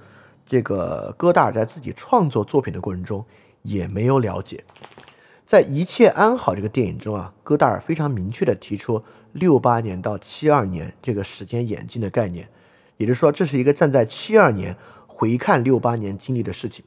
[0.46, 3.26] 这个戈达尔在自己创作作品的过程中
[3.62, 4.64] 也没有了解，
[5.46, 9.04] 在《一切安好》这个电影中啊，戈达尔非常明确的提出
[9.34, 12.48] 六八年到七二年这个时间演进的概念，
[12.96, 14.78] 也就是说，这是一个站在七二年
[15.20, 16.82] 回看六八年经历的事情。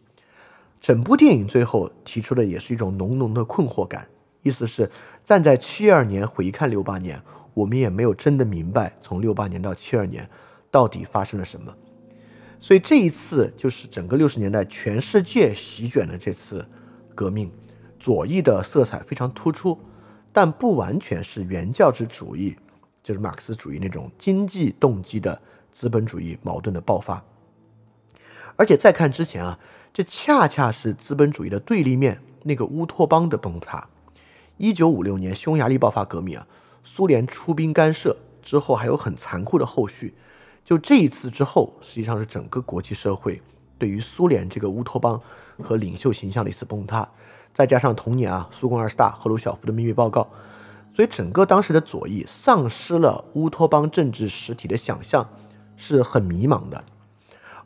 [0.80, 4.08] 整部电影最后提出的也是一种浓浓的困惑感，
[4.40, 4.90] 意思是
[5.22, 7.22] 站在七二年回看六八年，
[7.52, 10.26] 我们也没有真的明白从六八年到七二年
[10.70, 11.76] 到底发生了什么。
[12.58, 16.66] 所以这一次就是整个六十年代全世界席卷的这次
[17.14, 17.52] 革命，
[18.00, 19.78] 左翼的色彩非常突出，
[20.32, 22.56] 但不完全是原教旨主义，
[23.02, 25.38] 就是马克思主义那种经济动机的
[25.74, 27.22] 资本主义矛盾的爆发。
[28.62, 29.58] 而且再看之前啊，
[29.92, 33.88] 这恰恰是资本主义的对立面那个乌托邦的崩塌。
[34.56, 36.46] 一九五六年匈牙利爆发革命啊，
[36.84, 40.14] 苏联出兵干涉之后，还有很残酷的后续。
[40.64, 43.42] 就这一次之后，实际上是整个国际社会
[43.76, 45.20] 对于苏联这个乌托邦
[45.60, 47.08] 和领袖形象的一次崩塌，
[47.52, 50.30] 再加上同年啊，苏共二十大赫鲁晓夫的秘密报告，
[50.94, 55.28] 所以整个当时的左翼丧失了乌托邦政治实体的想象，
[55.76, 56.84] 是很迷茫的。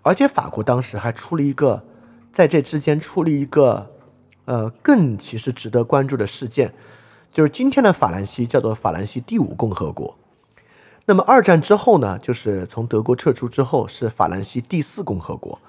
[0.06, 1.82] 而且法国当时还出了一个，
[2.32, 3.90] 在这之间出了一个，
[4.44, 6.72] 呃，更其实值得关注的事件，
[7.32, 10.16] 就是今天的法兰西叫做法兰西第五共和国。
[11.06, 15.60] 那么二战之后呢，就是从德国撤出之后，是法兰西第四共和国。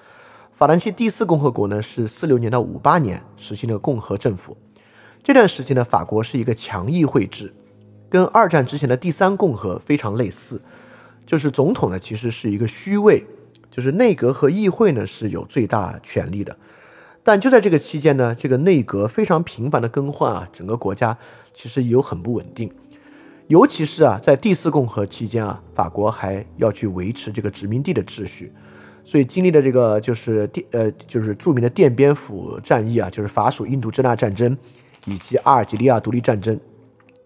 [0.52, 4.56] 法兰西第四共和国呢，是四六年到五八年实行的共和政府。
[5.24, 7.52] 这段时间呢，法国是一个强议会制，
[8.08, 10.62] 跟二战之前的第三共和非常类似。
[11.26, 13.26] 就是总统呢，其实是一个虚位，
[13.70, 16.56] 就是内阁和议会呢是有最大权力的。
[17.22, 21.18] 但就在这个期间呢，这个内阁非常频繁的更换啊，整个国家
[21.52, 22.72] 其实有很不稳定。
[23.48, 28.52] 尤其是啊，在第四共和期间啊，法国还要去维持这个殖民地的秩序，
[29.04, 34.56] 所以经历的这个就是电呃，就是著名的奠边府战役啊，就是法属印度支那战争，
[35.06, 36.58] 以及阿尔及利亚独立战争。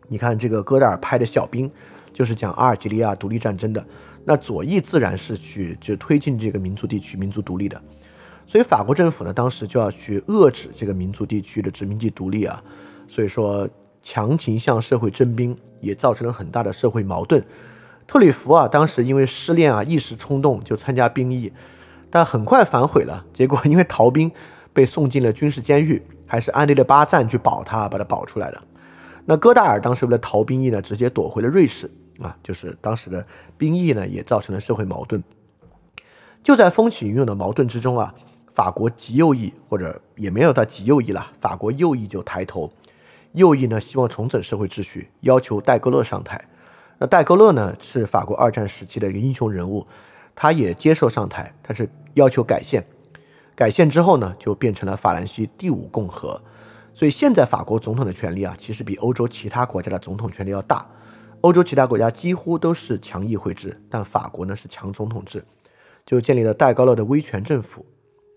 [0.08, 1.70] 你看这个戈达尔拍的小兵，
[2.12, 3.84] 就是讲阿尔及利亚独立战争的。
[4.24, 7.80] 那左翼自然是去就推进这个民族地区民族独立的，
[8.46, 12.62] 所以法国政府呢，当时就要去遏制这个民族地区的殖民地独立啊，
[13.08, 13.68] 所以说。
[14.04, 17.40] 强行向社会征兵，也造成了很大的社会矛盾。
[18.04, 21.52] 特里弗啊，当时因为失恋啊，一时冲动就参加兵役，
[22.10, 23.24] 但很快反悔了。
[23.32, 24.28] 结果因为逃兵
[24.72, 28.60] 被送进了军事监狱，还是安迪的巴赞去保他，把他保出来的。
[29.24, 31.88] 那戈达尔当时为了逃兵役呢，直接躲回了瑞士
[32.22, 33.26] 啊，就是当时的
[33.58, 35.22] 兵役呢，也造成了社会矛盾。
[36.42, 38.14] 就在风起云涌的矛盾之中啊，
[38.54, 42.72] 法国极右翼或者也没有到极右翼了，法国右翼就抬头，
[43.32, 46.48] 右翼呢希望重整社会秩序，要求戴高乐上台。
[46.98, 49.86] 那戴高乐呢是法国二战时期的一个英雄人物，
[50.34, 52.84] 他也接受上台，他是要求改宪。
[53.54, 56.40] 改宪之后呢，就变成了法兰西第五共和。
[56.94, 60.84] 所以现在法国总统的权力啊，其实比欧洲其他国家的总统权力要大。
[61.42, 65.44] 欧洲其他国家几乎都是强议会制，但法国呢是强总统制。
[66.04, 67.86] 就建立了戴高乐的威权政府，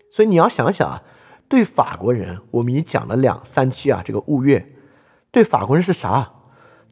[0.08, 1.02] 所以你要想想啊，
[1.48, 4.72] 对法国人，我们已经讲了两三期啊，这个雾月
[5.32, 6.30] 对法国人是啥？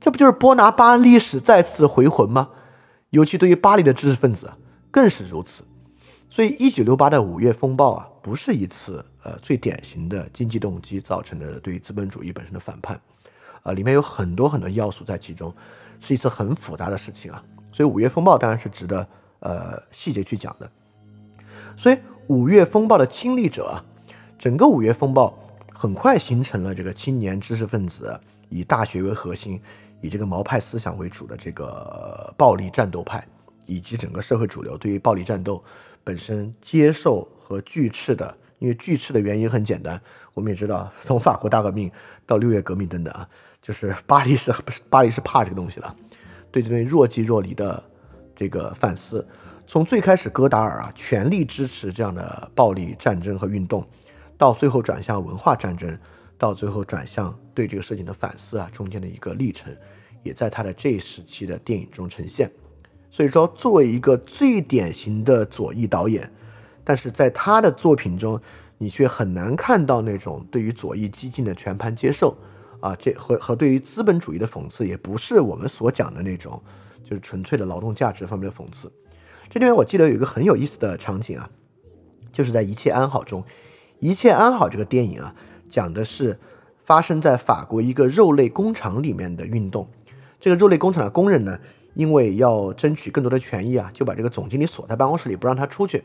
[0.01, 2.51] 这不就是波拿巴历史再次回魂吗？
[3.11, 4.53] 尤其对于巴黎的知识分子
[4.91, 5.63] 更是如此。
[6.29, 13.01] 所以一九六八的五月风暴啊，不是一次呃最典型的经济动机造成的对于资本主义本身的反叛，
[13.63, 15.55] 啊，里面有很多很多要素在其中，
[16.05, 17.43] 是一次很复杂的事情啊。
[17.73, 19.05] 所以五月风暴当然是值得。
[19.41, 20.71] 呃，细节去讲的，
[21.77, 21.99] 所以
[22.29, 23.85] 五月风暴的亲历者啊，
[24.39, 25.39] 整个五月风暴
[25.71, 28.19] 很快形成了这个青年知识分子
[28.49, 29.61] 以大学为核心，
[30.01, 33.23] 以这个毛派思想为主的这个暴力战斗派，
[33.67, 35.63] 以及整个社会主流对于暴力战斗
[36.03, 40.01] 本身接受和拒斥的，因为拒斥的原因很简单，
[40.33, 41.93] 我们也知道，从法国大革命
[42.25, 43.29] 到六月革命等等啊，
[43.65, 45.97] 就是 巴黎是不是巴黎是怕这个东西了，
[46.53, 47.83] 对这边若即若离的。
[48.37, 49.25] 这个反思，
[49.65, 53.87] 从最开始戈达尔啊全力支持这样的暴力战争和运动，
[54.37, 55.97] 到最后转向文化战争，
[56.37, 59.73] 到最后转向对这个事情的反思啊，中间的一个历程，
[60.25, 62.51] 也在他的这一时期的电影中呈现。
[63.09, 66.29] 所以说，作为一个最典型的左翼导演，
[66.83, 68.41] 但是在他的作品中，
[68.79, 72.37] 你却很难看到那种对于左翼激进的全盘接受
[72.85, 76.63] 啊，这和和对于资本主义的讽刺，也不是我们所讲的那种。
[77.07, 78.91] 就是纯粹的劳动价值方面的讽刺。
[79.51, 81.51] 这里面我记得有一个很有意思的场景啊，
[82.33, 83.43] 就是在《一切安好》中，
[83.99, 85.35] 《一切安好》这个电影啊，
[85.69, 86.41] 讲的是
[86.83, 89.87] 发生在法国一个肉类工厂里面的运动。
[90.41, 91.59] 这个肉类工厂的工人呢，
[91.93, 96.05] 因为要争取更多的权益啊，就把这个总经理锁在办公室里，不让他出去。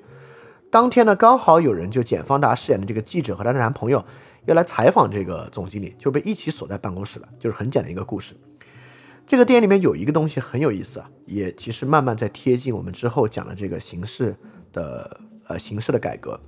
[0.69, 4.03] 当天呢，刚好有人就简方达饰演的这个记者和他的男朋友
[4.45, 7.27] 要来采访这个总经理，就被一起锁在办公室了。
[7.39, 8.35] 就是很简单一个故事。
[9.27, 14.35] 这个电影里面有一个东西很有意思啊，也其实慢慢在贴近我们之后讲的这个形式
[14.73, 16.39] 的呃形式的改革，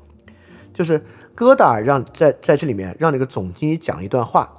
[0.73, 1.05] 就是
[1.35, 4.51] 戈达尔让在在这里面让那个总经理讲一段话，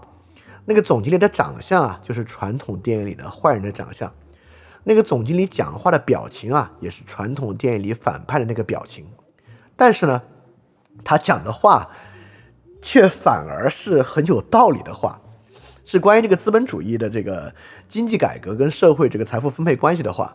[0.66, 4.14] 那个总经理的长相啊，就是传统电影里的坏人的长相，
[4.84, 9.04] 那个总经理讲话的表情啊，也是传统电影里反派的那个表情，
[9.74, 10.22] 但是呢，
[11.02, 11.90] 他讲的话
[12.82, 15.18] 却反而是很有道理的话。
[15.84, 17.52] 是关于这个资本主义的这个
[17.88, 20.34] 经济改革跟社会这个财富分配关系的话，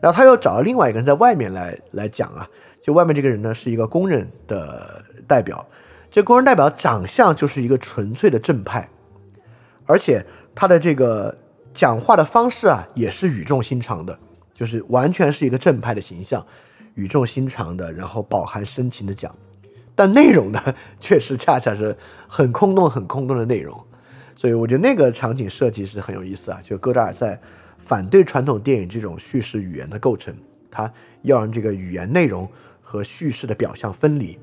[0.00, 2.46] 然后他又找了另外一个人在外面来来讲啊，
[2.82, 5.64] 就外面这个人呢是一个工人的代表，
[6.10, 8.88] 这工人代表长相就是一个纯粹的正派，
[9.86, 10.26] 而且
[10.56, 11.34] 他的这个
[11.72, 14.18] 讲话的方式啊也是语重心长的，
[14.52, 16.44] 就是完全是一个正派的形象，
[16.94, 19.34] 语重心长的，然后饱含深情的讲，
[19.94, 20.60] 但内容呢
[21.00, 21.96] 确实恰恰是
[22.26, 23.78] 很空洞、很空洞的内容。
[24.36, 27.40] 所以我觉得那个场景设计是很有意思啊，就戈达尔在
[27.78, 30.34] 反对传统电影这种叙事语言的构成，
[30.70, 30.92] 他
[31.22, 32.48] 要让这个语言内容
[32.82, 34.38] 和叙事的表象分离，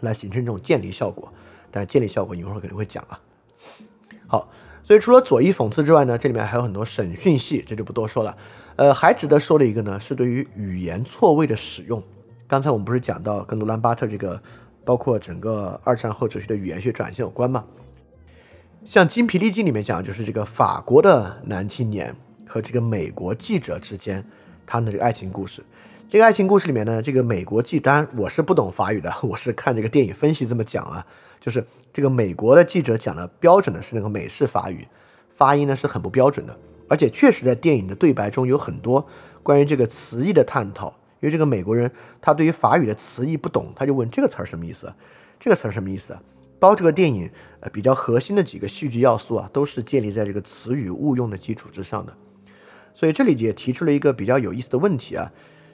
[0.00, 1.32] 来形成这种建立效果。
[1.70, 3.18] 但是建立效果一会儿肯定会讲啊。
[4.26, 4.50] 好，
[4.84, 8.36] 所以除了左翼讽刺之外呢，这里面还有很多审讯戏，这就不多说了。
[8.76, 12.02] 呃，还值得说的一个呢，是对于语言错位的使用。
[12.48, 14.40] 刚才我们不是讲到跟罗兰巴特这个，
[14.82, 17.62] 包括整个二战后哲学的语言学转型有关吗？
[18.86, 22.16] 像《精疲力尽》里面讲，就是这个法国的男青年
[22.46, 24.24] 和这个美国记者之间，
[24.64, 25.62] 他们的这个爱情故事。
[26.08, 31.06] 这个爱情故事里面呢，这个美国记，当然我是不懂法语的， 我是看这个电影分析这么讲啊，
[31.38, 31.62] 就是
[31.92, 34.88] 这个美国的记者讲的标准的是那个美式法语，
[35.28, 36.58] 发音呢是很不标准的，
[36.88, 39.06] 而且确实在电影的对白中有很多
[39.42, 41.90] 关于这个词义的探讨，因为这个美国人
[42.20, 44.92] 他对于法语的词义不懂，他就问这个词儿什么意思，
[45.40, 46.16] 这个词儿什么意思。
[46.60, 47.30] 包这个电影，
[47.60, 52.12] 呃，比较核心的几个戏剧要素啊，都是建立在这个词语误用的基础之上的。
[52.94, 55.30] 所以这里也提出了一个比较有意思的问题啊，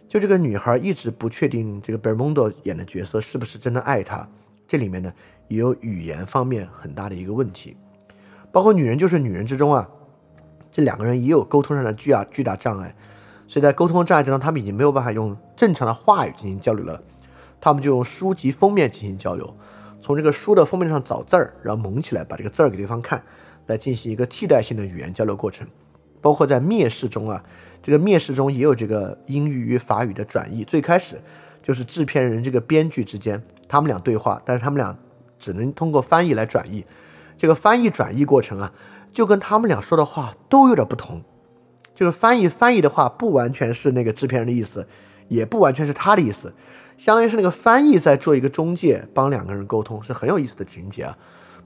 [0.06, 4.28] 就这个女孩一直不确定这个 Bermondo 演的角色是不是真的爱她，
[4.68, 5.10] 这里面呢
[5.48, 7.76] 也有语言方面很大的一个问题。
[8.52, 9.88] 包括女人就是女人之中啊，
[10.70, 12.94] 这两个人也有沟通上的巨大巨大障碍，
[13.54, 17.00] 所以在沟通障碍之中，他们已经没有办法用正常的话语进行交流了，
[17.60, 19.54] 他们就用书籍封面进行交流，
[20.00, 23.22] 从这个书的封面上找字儿，然后蒙起来，把这个字儿给对方看，
[23.66, 25.64] 来进行一个替代性的语言交流过程。
[26.20, 27.44] 包括在面试中啊，
[27.80, 31.20] 这个面试中也有这个英语与法语的转译，最开始
[31.62, 33.40] 就是制片人这个编剧之间。
[33.68, 34.98] 他们俩对话，但是他们俩
[35.38, 36.84] 只能通过翻译来转译。
[37.38, 38.72] 这个翻译转译过程啊，
[39.12, 41.22] 就跟他们俩说的话都有点不同。
[41.94, 44.86] 就是翻译翻译的话，不完全是那个制片人的意思，
[45.28, 46.52] 也不完全是他的意思，
[46.98, 51.16] 相当于是那个翻译在做一个中介，帮两个人沟通，是很有意思的情节啊。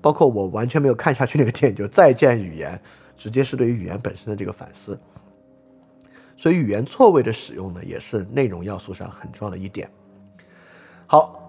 [0.00, 2.74] 包括我完全没有看下去那个电影，就《再见语言》，
[3.20, 4.98] 直接是对于语言本身的这个反思。
[6.36, 9.90] 所以语言错位的使用呢，也是内容要素上很重要的一点。
[11.06, 11.44] 好。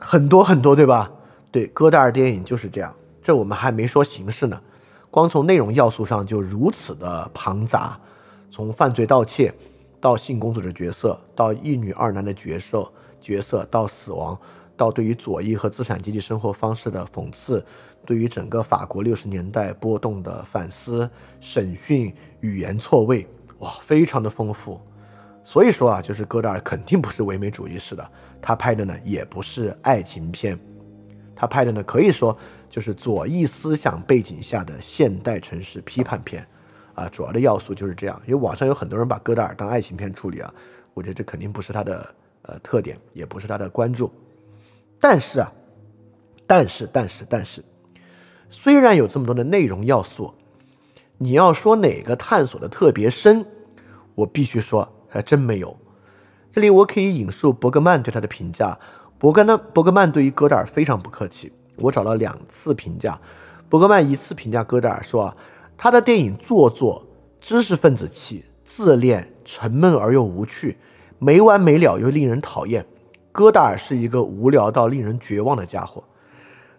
[0.00, 1.10] 很多很多，对吧？
[1.50, 2.94] 对，戈达尔电影就是这样。
[3.20, 4.62] 这我们还没说形式呢，
[5.18, 7.98] 光从内容要素上就如此的庞杂。
[8.52, 9.52] 从犯罪盗窃
[10.00, 12.88] 到性公主的角色，到一女二男的角色
[13.20, 14.38] 角色，到死亡，
[14.76, 17.66] 到对于左翼和资产阶级生活方式的讽刺，
[18.06, 23.26] 对于整个法国六十年代波动的反思、审讯、语言错位，
[23.58, 24.80] 哇，非常的丰富。
[25.42, 28.08] 所以说啊，就是戈达尔肯定不是唯美主义式的。
[28.40, 30.56] 他拍的呢也不是爱情片，
[31.34, 32.38] 他拍的呢可以说
[32.68, 36.46] 就是左翼思想背景下的现代城市批判片，
[36.94, 38.20] 啊，主要的要素就是这样。
[38.26, 40.52] 因为网上有很多人把戈达尔当爱情片处理啊，
[40.94, 44.12] 我觉得这肯定不是他的呃特点，也不是他的关注。
[45.00, 45.52] 但是啊，
[46.46, 47.64] 但是但是但是，
[48.50, 50.34] 虽然有这么多的内容要素，
[51.16, 53.46] 你要说哪个探索的特别深，
[54.14, 55.76] 我必须说还真没有。
[56.50, 58.78] 这里我可以引述伯格曼对他的评价。
[59.18, 61.52] 伯格呢，伯格曼对于戈达尔非常不客气。
[61.78, 63.20] 我找了两次评价，
[63.68, 65.36] 伯格曼一次评价戈达尔说，
[65.76, 67.06] 他的电影做作、
[67.40, 70.76] 知识分子气、自恋、沉闷而又无趣，
[71.18, 72.84] 没完没了又令人讨厌。
[73.32, 76.02] 戈达尔是一个无聊到令人绝望的家伙。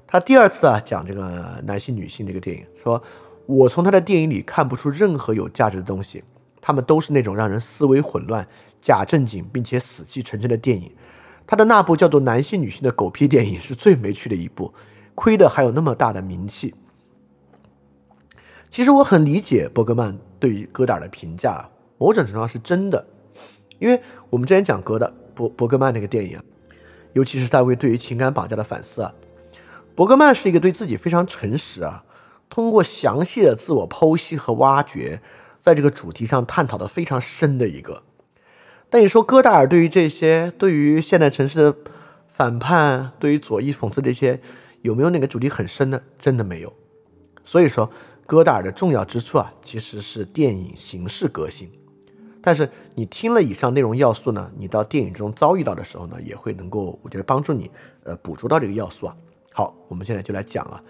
[0.06, 3.02] 他第二次啊讲这个男性女性这个电影，说
[3.46, 6.24] 我从他的电影里看不出任何有价值的东西，
[6.60, 8.48] 他们都是那种让人思维混乱。
[8.82, 10.90] 假正经并且死气沉沉的电影，
[11.46, 14.74] 他的那部叫做《男性女性》的狗屁电影是最没趣的一部，
[15.20, 16.74] 亏的还有那么大的名气。
[18.70, 23.06] 其实我很理解伯格曼对于戈达尔的评价，某种程度上是真的，
[23.80, 26.42] 因为我们之前讲戈的伯伯格曼那个电影，
[27.12, 29.14] 尤其是他会对于情感绑架的反思啊，
[29.94, 32.06] 伯格曼是一个对自己非常诚实啊，
[32.50, 35.22] 通过详细的自我剖析和挖掘，
[35.60, 38.04] 在这个主题上探讨的非常深的一个。
[38.90, 41.76] 但你说戈达尔对于这些，对于现代城市的
[42.28, 44.40] 反叛，对于左翼讽刺这些，
[44.82, 46.02] 有没有哪个主题很深呢？
[46.18, 46.74] 真的没有。
[47.44, 47.90] 所以说，
[48.26, 51.70] 戈达尔的重要之处啊，其实是电影形式革新。
[52.42, 57.70] 但是你听了以上内容要素呢，你到电影中遭遇到的时候呢，也会能够，我觉得帮助你，
[58.04, 59.18] 呃，捕捉到这个要素啊。
[59.52, 60.82] 好，我们现在就来讲啊，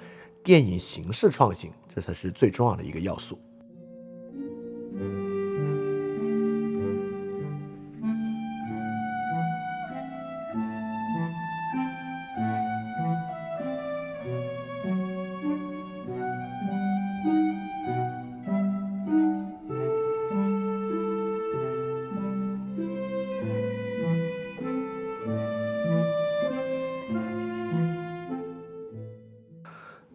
[0.44, 3.40] 电影形式创新，这才是最重要的一个要素。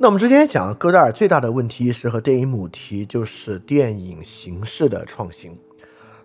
[0.04, 5.58] 那我们之前讲，戈达尔最大的问题是和电影母题就是电影形式的创新。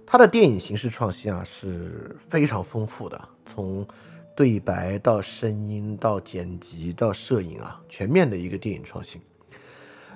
[0.06, 3.88] 他的电影形式创新啊是非常丰富的，从
[4.36, 9.22] 对白到声音到剪辑到摄影啊，全面的一个电影创新。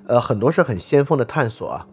[0.08, 1.86] 呃，很多是很先锋的探索啊，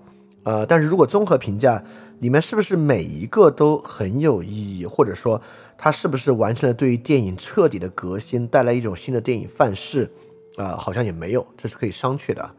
[0.43, 1.81] 呃，但是如果综合评价，
[2.19, 5.41] 里面是不是每一个都很有意义，或者说
[5.77, 10.11] 它是不是完成了对于电影彻底的革新，带来一种新的电影范式？
[10.57, 12.51] 啊，好像也没有，这是可以商榷的。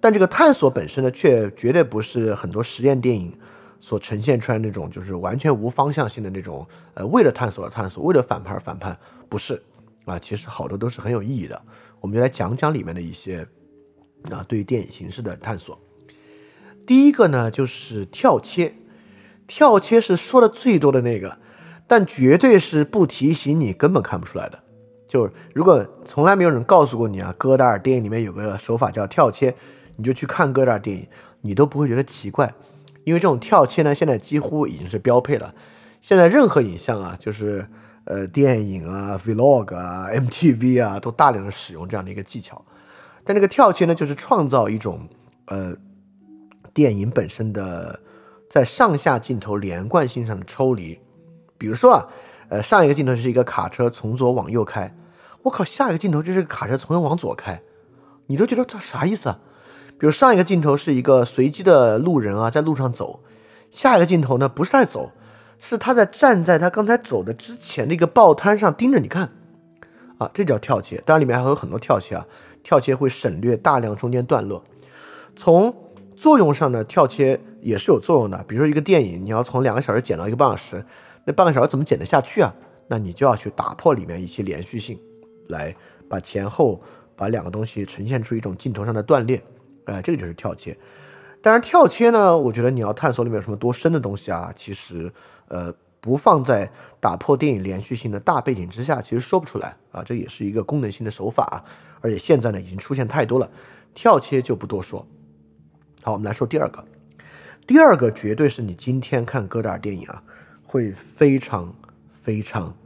[0.00, 3.32] 但这个探索本身呢，却绝对不是很多实验电影
[3.80, 6.66] 所呈现出来那种，就是完全无方向性的那种。
[6.94, 8.98] 呃，为了探索而探索，为了反叛而反叛，
[9.28, 9.62] 不是
[10.04, 10.18] 啊。
[10.18, 11.60] 其实好多都是很有意义的。
[12.00, 13.46] 我们就来讲讲里面的一些
[14.30, 15.78] 啊，对于电影形式的探索。
[16.86, 18.74] 第一个呢，就是跳切。
[19.46, 21.38] 跳切是说的最多的那个，
[21.86, 24.63] 但绝对是不提醒你根本看不出来的。
[25.06, 29.54] 就是如果从来没有人告诉过你啊，戈达尔电影里面有个手法叫跳切，
[29.96, 31.06] 你就去看戈达尔电影，
[31.42, 32.52] 你都不会觉得奇怪，
[33.04, 35.54] 因为这种跳切呢，现在几乎已经是标配了。
[36.00, 37.66] 现在任何影像啊，就是
[38.04, 42.64] 呃电影啊、vlog 啊、MTV 啊，都大量的使用这样的一个技巧。
[43.24, 45.08] 但这个跳切呢，就是创造一种
[45.46, 45.74] 呃
[46.74, 47.98] 电影本身的
[48.50, 50.98] 在上下镜头连贯性上的抽离。
[51.56, 52.06] 比如说啊，
[52.48, 54.94] 呃，上一个镜头是一个卡车从左往右开，
[55.42, 57.60] 我靠，下一个镜头就是个卡车从右往左开，
[58.26, 59.38] 你都觉得这啥意思啊？
[59.98, 63.20] 比如上一个镜头是一个随机的路人啊，在路上走，
[63.70, 65.12] 下一个镜头呢不是在走，
[65.58, 69.30] 是他在站在他刚才走的之前的一个报摊上盯着你看，
[70.18, 71.02] 啊，这叫跳切。
[71.06, 72.26] 当然里面还有很多跳切啊，
[72.62, 74.62] 跳切会省略大量中间段落。
[75.36, 75.74] 从
[76.16, 78.44] 作用上呢，跳切也是有作用的。
[78.48, 80.84] 比如说一个电影，你要从两个小时剪到一个半小时，
[81.24, 82.54] 那半个小时怎么剪得下去啊？
[82.86, 85.00] 那你就要去打破里面一些连续性，
[85.48, 85.74] 来
[86.08, 86.82] 把前后
[87.16, 89.42] 把两个东西呈现出一种镜头上的断裂。
[89.86, 90.76] 哎，这个就是跳切。
[91.42, 95.12] 当然，跳切呢，我觉得你要探索里面有什么多深的东西啊，其实，
[95.48, 96.70] 呃，不放在
[97.00, 100.02] 打破电影连续性的大背景之下，其实说不出来啊。
[100.02, 101.64] 这也是一个功能性的手法啊，
[102.00, 103.50] 而且现在呢，已经出现太多了，
[103.94, 105.06] 跳切就不多说。
[106.02, 106.84] 好，我们来说第二个。
[107.66, 110.22] 第二个绝对是你今天看戈达尔电影啊，
[110.74, 111.72] 会非常
[112.20, 112.76] 非常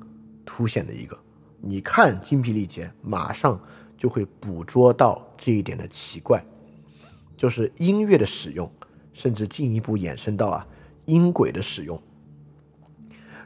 [0.45, 1.19] 凸显的一个。
[1.59, 3.59] 你看精疲力竭，马上
[3.97, 6.45] 就会捕捉到这一点的奇怪。
[7.35, 8.71] 就是音乐的使用，
[9.15, 10.67] 甚至进一步延伸到啊
[11.07, 11.99] 音轨的使用。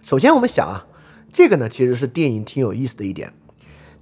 [0.03, 0.89] 首先，我们想啊，
[1.33, 3.33] 这个呢其实是电影挺有意思的一点。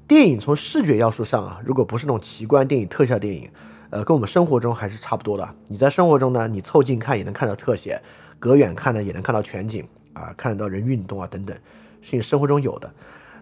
[0.09, 3.51] 电影从视觉要素上啊，如果不是那种奇观电影、特效电影，
[3.91, 5.55] 呃，跟我们生活中还是差不多的。
[5.69, 8.01] 你在生活中呢，你凑近看也能看到特写，
[8.39, 11.57] 隔远看呢也能看到全景啊，看得到人运动啊等等，
[12.01, 12.93] 是你生活中有的。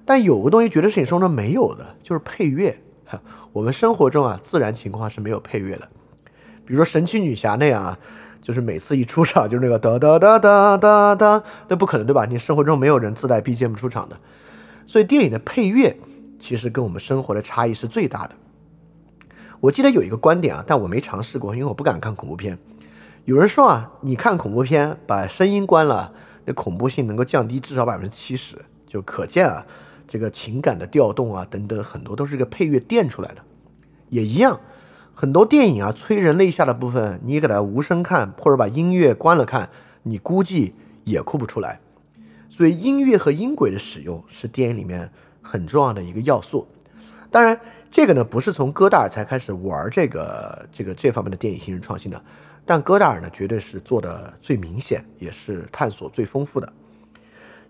[0.04, 2.78] 但有个东西绝对是你生活中没有的，就是配乐。
[3.52, 5.88] 我们生活中啊，自然情况是没有配乐的。
[6.64, 7.98] 比如说神奇女侠那样啊，
[8.42, 12.26] 就是每次一出场就是那个哒哒哒哒哒哒，那不可能对吧？
[12.26, 14.18] 你生活中没有人自带 BGM 出场的，
[14.86, 15.96] 所以电影的配乐
[16.38, 18.34] 其实跟我们生活的差异是最大的。
[19.60, 22.58] 我记得有一个观点啊，但我没尝试过，因为我不敢看恐怖片。
[23.24, 26.12] 有人说啊，你看恐怖片把声音关了，
[26.48, 28.56] 这恐怖性能够降低至少百分之七十，
[28.86, 29.66] 就可见啊，
[30.08, 33.42] 这个情感的调动啊等等很多都是这个配乐垫出来的，
[34.08, 34.58] 也一样。
[35.12, 39.68] 很多电影啊，催人泪下的部分，你给它无声看，或者把音乐关了看，
[40.04, 40.72] 你估计
[41.04, 41.80] 也哭不出来。
[42.48, 45.12] 所以音乐和音轨的使用是电影里面
[45.42, 46.66] 很重要的一个要素。
[47.30, 47.60] 当然，
[47.90, 52.24] 这个呢不是从戈达尔才开始玩这个这个这方面的电影形式创新的，
[52.68, 56.70] 但戈达尔呢绝对是做的最明显，也是探索最丰富的。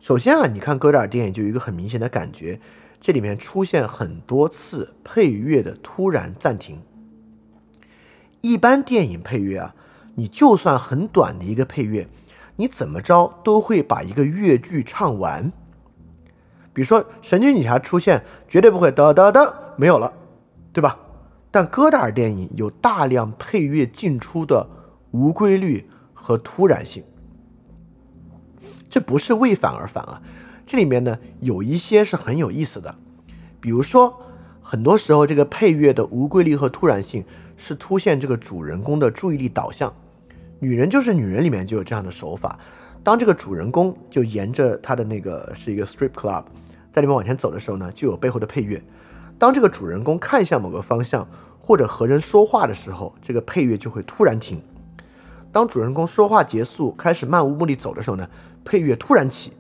[0.01, 2.61] 首先啊，你看戈达尔电影就有一个很明显的感觉，
[3.01, 6.83] 这里面出现很多次配乐的突然暂停。
[8.41, 9.75] 一般电影配乐啊，
[10.17, 12.09] 你就算很短的一个配乐，
[12.57, 15.53] 你怎么着都会把一个乐句唱完。
[16.73, 20.13] 比如说《神奇女侠》出现，绝对不会哒哒哒没有了，
[20.73, 20.99] 对吧？
[21.53, 24.69] 但戈达尔电影有大量配乐进出的
[25.11, 27.03] 无规律和突然性，
[28.89, 30.23] 这不是为反而反啊。
[30.67, 32.95] 这里面呢有一些是很有意思的，
[33.61, 34.21] 比如说
[34.63, 37.25] 很多时候这个配乐的无规律和突然性。
[37.61, 39.93] 是凸显这个主人公的注意力导向，
[40.61, 42.57] 女人就是女人里面就有这样的手法。
[43.03, 46.45] 当这个主人公就沿着他的那个是一个 strip club，
[46.93, 48.81] 在里面往前走的时候呢，就有背后的配乐。
[49.41, 51.27] 当这个主人公看向某个方向
[51.61, 54.63] 或者和人说话的时候，这个配乐就会突然停。
[55.59, 58.31] 当主人公说话结束，开始漫无目的走的时候呢，
[58.65, 59.53] 配乐突然起。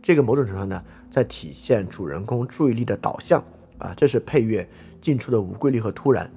[0.00, 3.42] 这个某种程度上呢，在体现主人公注意力的导向
[3.78, 4.64] 啊，这是配乐
[5.02, 6.30] 进出的无规律和突然。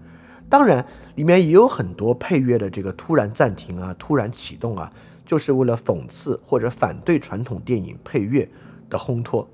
[0.49, 0.84] 当然，
[1.14, 4.91] 里面也有很多配乐的这个突然暂停啊、突然启动啊，
[5.23, 8.49] 就是为了讽刺或者反对传统电影配乐
[8.90, 9.48] 的烘托。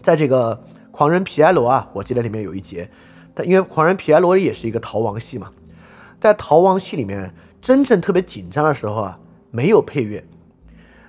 [0.00, 0.56] 在这个
[0.90, 2.90] 《狂人皮埃罗》啊，我记得里面有一节，
[3.34, 5.50] 但因为《狂人皮埃罗》也是一个逃亡戏嘛，
[6.18, 9.18] 在逃亡戏里面，真正特别紧张的时候啊，
[9.50, 10.24] 没有配乐，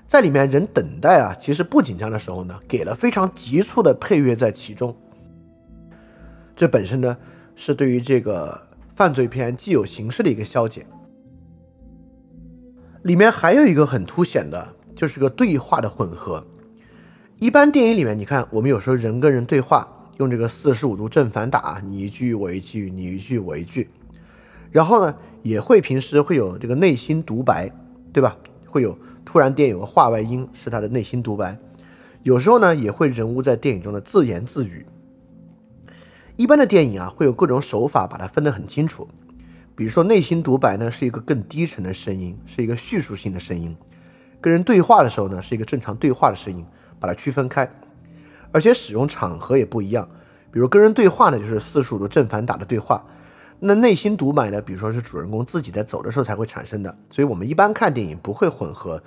[0.08, 4.96] 在里面人等待啊，其实不紧张的时候呢，给了非常急促的配乐在其中，
[6.56, 7.18] 这本身呢。
[7.54, 8.60] 是对于这个
[8.96, 10.84] 犯罪片既有形式的一个消解。
[13.04, 16.44] 里面还有一个很凸显的，就是个对话的混合。
[17.38, 19.88] 一般电影里面，你看我们有时候人跟人对话，
[20.18, 23.88] 用这个四十五度正反打，你一句我一句，你一句我一句。
[24.72, 27.72] 然后呢，也会平时会有这个内心独白，
[28.14, 28.38] 对吧？
[28.68, 31.58] 会有突然电影有个话外音是他的内心独白。
[32.24, 34.86] 有时候呢，也会人物在电影中的自言自语。
[36.38, 39.08] 一般的电影啊，会有各种手法把它分得很清楚。
[39.76, 43.74] 比如说，内心独白呢是一个更低沉的声音，是一个叙述性的声音；
[44.40, 46.64] 跟人对话的时候呢，是一个正常对话的声音，
[47.00, 47.70] 把它区分开。
[48.52, 50.08] 而且使用场合也不一样。
[50.52, 53.04] 比如跟人对话呢，就是四十五度正反打的对话。
[53.64, 56.98] 那内心独白呢，比如说是主人公自己在走的时候才会产生的。
[57.12, 59.02] 所以我们一般看电影不会混合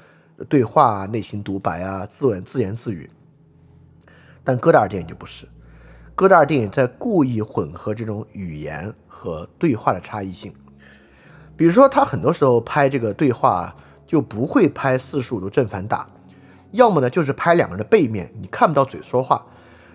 [0.49, 3.11] 对话啊、内心独白啊、自文自言自语。
[4.45, 5.49] 但戈达尔电影就不是，
[6.15, 10.55] 戈达尔电影在故意混合这种语言和对话的差异性。
[11.57, 13.75] 比如说，他很多时候拍这个对话
[14.07, 16.09] 就不会拍四十五度正反打，
[16.71, 19.45] 要么呢就是拍两个人的背面，你看不到嘴说话，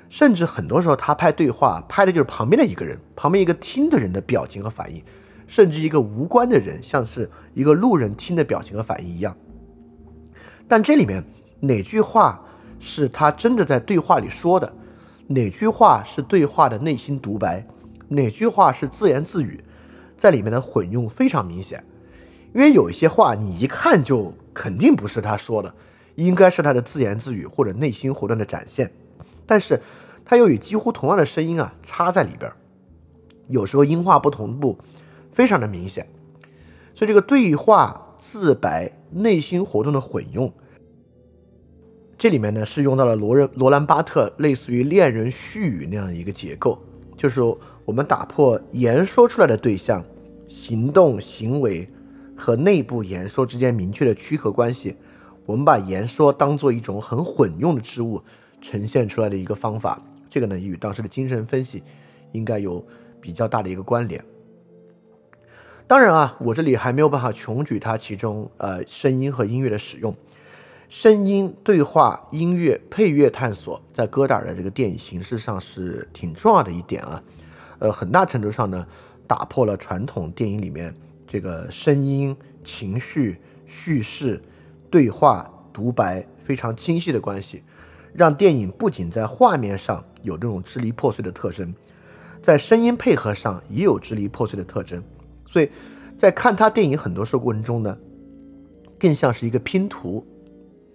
[0.09, 5.01] 甚至很多时候他拍对话拍的就是旁边的一个人，旁边一个听的人的表情和反应，
[5.47, 9.35] 甚至一个无关的人，像是一个路人听的表情和反应一样。
[10.67, 11.23] 但这里面
[11.59, 12.43] 哪句话
[12.79, 14.73] 是他真的在对话里说的，
[15.27, 17.65] 哪句话是对话的内心独白，
[18.07, 19.63] 哪句话是自言自语？
[20.17, 21.83] 在里面的混用非常明显，
[22.53, 25.73] 因为有一些话你一看就肯定不是他说的，
[26.15, 28.91] 应该是他的自言自语或者内心活动的展现，
[29.49, 29.81] 但是
[30.23, 32.51] 他又与几乎同样的声音啊插在里边，
[33.47, 34.77] 有时候音画不同步，
[35.33, 36.07] 非常的明显，
[36.93, 40.53] 所以这个对话自白内心活动的混用，
[42.17, 46.77] 这里面呢是用到了罗人罗兰巴特类似于恋人絮语那样的一个结构，
[47.17, 47.41] 就是。
[47.85, 50.05] 我们打破言说出来的对象、
[50.47, 51.89] 行动、行为
[52.37, 54.95] 和内部言说之间明确的区隔关系，
[55.47, 58.21] 我们把言说当做一种很混用的织物
[58.61, 60.01] 呈现出来的一个方法。
[60.29, 61.83] 这个呢，与当时的精神分析
[62.31, 62.85] 应该有
[63.19, 64.23] 比较大的一个关联。
[65.87, 70.15] 当然啊，我这里还没有办法穷举它其中呃声音和音乐的使用。
[70.87, 77.23] 声音、对话、音乐、配乐探索，在戈达尔的这个电影形式上是挺重要的一点啊。
[77.79, 78.87] 呃，很大程度上呢，
[79.27, 80.93] 打破了传统电影里面
[81.27, 84.41] 这个声音、情绪、叙事、
[84.89, 87.63] 对话、独白非常清晰的关系，
[88.13, 91.73] 让电影不仅在画面上有这种支离破碎的特征，
[92.41, 95.03] 在声音配合上也有支离破碎的特征。
[95.47, 95.69] 所以
[96.17, 97.97] 在看他电影很多时候过程中呢，
[98.99, 100.25] 更像是一个拼图，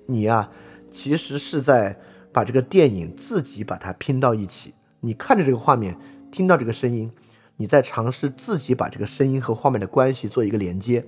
[0.07, 0.51] 你啊，
[0.91, 1.99] 其实是在
[2.32, 5.97] 把这个电影自己把它拼到一起，你看着这个画面。
[6.32, 7.12] 听到这个声音，
[7.59, 11.07] 你在尝试自己把这个声音和画面的关系做一个连接，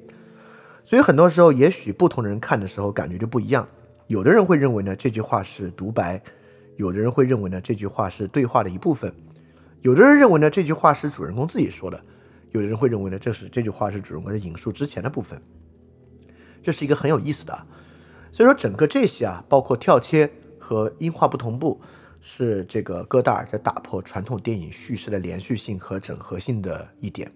[0.85, 3.67] 所以很多时候，也许不同的人看的时候感觉就不一样。
[4.07, 6.23] 有的人会认为呢这句话是独白，
[6.77, 9.13] 有的人会认为呢这句话是对话的一部分，
[9.83, 12.01] 有的人认为呢这句话是主人公自己说的，
[12.53, 15.41] 有的人会认为呢这是这句话是主人公的引述之前的部分。
[16.63, 17.67] 这是一个很有意思的，
[18.33, 21.81] 所以说整个这些啊，包括跳切和音画不同步。
[22.29, 27.31] 是这个戈达尔在打破传统电影叙事的连续性和整合性的一点。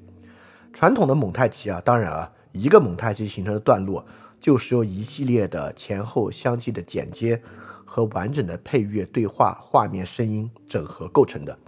[0.73, 4.05] 传统的蒙太奇啊，当然啊，一个蒙太奇形成的段落
[4.41, 7.41] 就是由一系列的前后相继的剪接
[7.85, 11.59] 和完整的配乐、对话、画面、声音整合构成的。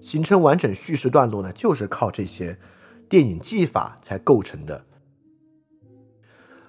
[0.00, 2.58] 形成完整叙事段落呢，就是靠这些
[3.08, 4.84] 电影技法才构成的。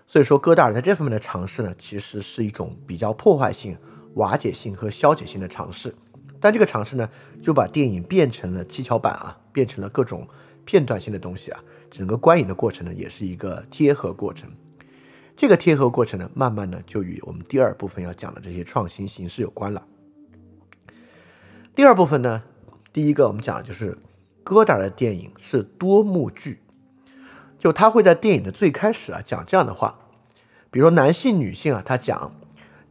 [0.05, 3.75] 所以说，戈达尔在这方面的尝试呢，其实是一种比较破坏性。
[4.15, 5.95] 瓦解性和消解性的尝试，
[6.39, 7.09] 但这个尝试呢，
[7.41, 10.27] 就把电影变成了七巧板啊，变成了各种
[10.65, 11.59] 片段性的东西啊。
[11.89, 14.51] 整个观影的过程呢，也是一个贴合过程。
[15.35, 19.85] 这个贴合过程呢，慢慢呢，就与我们第二部分要讲的这些创新形式有关了。
[21.75, 22.43] 第二部分呢，
[22.91, 23.97] 第一个我们讲的就是
[24.43, 26.59] 戈达尔的电影是多幕剧，
[27.57, 29.99] 就他会在电影的最开始啊讲这样的话，
[30.69, 32.31] 比如男性、女性啊，他讲。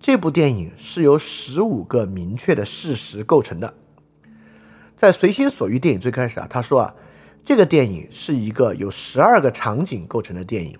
[0.05, 3.73] 这部电影是由十五个明确的事实构成的。
[4.97, 6.95] 在《随心所欲》电影最开始啊，他说啊，
[7.45, 10.77] 这个电影是一个有十二个场景构成的电影。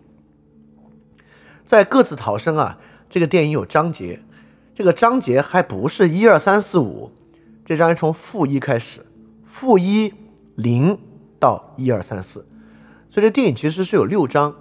[1.73, 2.79] 在《各自逃生》啊，
[3.09, 4.21] 这个电影有章节，
[4.75, 7.11] 这个章节还不是一二三四五，
[7.65, 9.07] 这章节从负一开始，
[9.47, 10.13] 负一
[10.55, 10.99] 零
[11.41, 12.47] 到一二三四，
[13.09, 14.55] 所以这电影其实是有六章。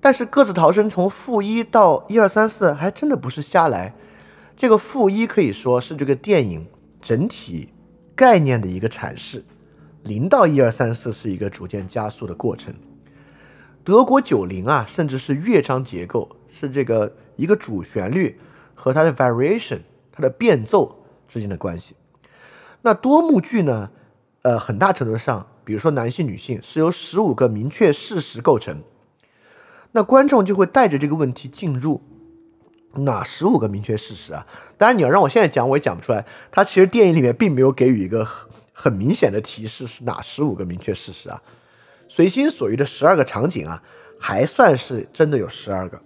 [0.00, 3.94] 但是各自逃生从负一到一二三四还真的不是瞎来，
[4.56, 6.66] 这个负一可以说是这个电影
[7.02, 7.68] 整体
[8.16, 9.44] 概念的一个阐释，
[10.04, 12.72] 零到一二三四是一个逐渐加速的过程。
[13.84, 18.38] 德国九零啊，甚至是乐章结构是这个一个主旋律
[18.74, 19.80] 和它的 variation
[20.12, 21.94] 它的变奏之间的关系。
[22.82, 23.90] 那多幕剧呢？
[24.42, 28.82] 呃，很大程度上，比如说男性女性是由十五个明确事实构成。
[29.92, 32.00] 那观众就会带着这个问题进入
[32.94, 34.46] 哪十五个明确事实啊？
[34.78, 36.24] 当然，你要让我现在讲，我也讲不出来。
[36.50, 41.42] 它其实电影里面并没有给予一个很很明显的提示是哪十五个明确事实啊？
[42.12, 43.80] 随心所欲的十二个场景啊，
[44.18, 46.02] 还算是真的有十二个，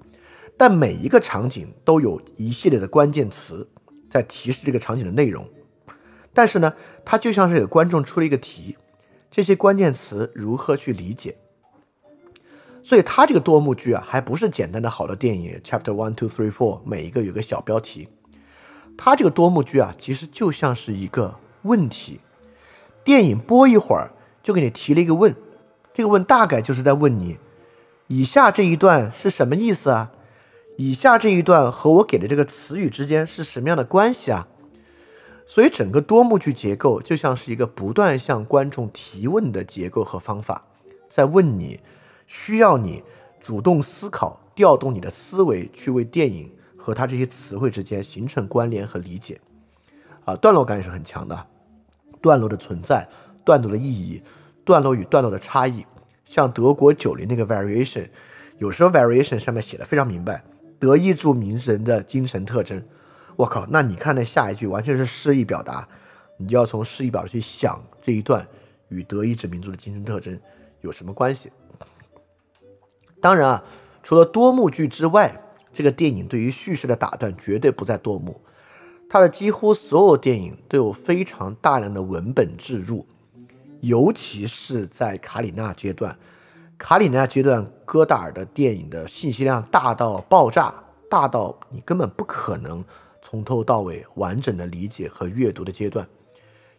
[0.54, 3.66] 但每一个场景都有一系列的关键词
[4.10, 5.48] 在提示这个场景的内容。
[6.34, 6.74] 但是呢，
[7.06, 8.76] 它就像是给观众出了一个题，
[9.30, 11.38] 这些关键词如何去理解。
[12.82, 18.10] 所以它这个多幕剧啊，还不是简单的好的电影，Chapter One, Two, Three, Four，每一个有个小标题。
[18.98, 22.20] 它这个多幕剧啊，其实就像是一个问题。
[23.02, 24.12] 电影播一会儿
[24.42, 25.34] 就给你提了一个问，
[25.94, 27.38] 这个问大概就是在问你：
[28.08, 30.10] 以下这一段是什么意思啊？
[30.76, 34.48] 以下这一段和我给的这个词语之间是什么样的关系啊？
[35.46, 40.66] 所以整个多幕剧结构就像是一个不断向观众提问的结构和方法，
[41.08, 41.80] 在问你。
[42.26, 43.04] 需要你
[43.38, 49.38] 主动思考，调动你的思维去为电影和它这些词汇之间形成关联和理解。
[50.24, 51.46] 啊，段落感也是很强的，
[52.22, 53.06] 段落的存在、
[53.44, 54.22] 段落的意义、
[54.64, 55.84] 段落与段落的差异。
[56.24, 58.08] 像德国九零那个 variation，
[58.58, 60.42] 有时候 variation 上面写的非常明白，
[60.78, 62.82] 德意志名人的精神特征。
[63.36, 65.86] 我靠，那你看那下一句完全是诗意表达，
[66.38, 68.46] 你就要从诗意表达去想这一段
[68.88, 70.40] 与德意志民族的精神特征
[70.80, 71.50] 有什么关系。
[73.20, 73.64] 当然啊，
[74.02, 75.42] 除了多幕剧之外，
[75.72, 78.40] 这个电影对于叙事的打断绝对不在多幕。
[79.10, 83.06] 它的几乎所有电影都有非常大量的文本置入，
[83.84, 86.16] 尤其是在卡里纳阶段。
[86.78, 90.74] 卡里纳阶段，戈达尔的电影的信息量大到爆炸，
[91.10, 92.84] 大到你根本不可能
[93.22, 96.06] 从头到尾完整的理解和阅读的阶段。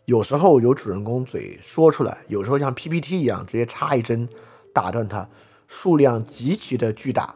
[0.05, 4.27] 有时候由主人公嘴说出来，有时候像 PPT 一样直接插一针
[4.73, 5.27] 打断它。
[5.67, 7.35] 数量极其的巨大，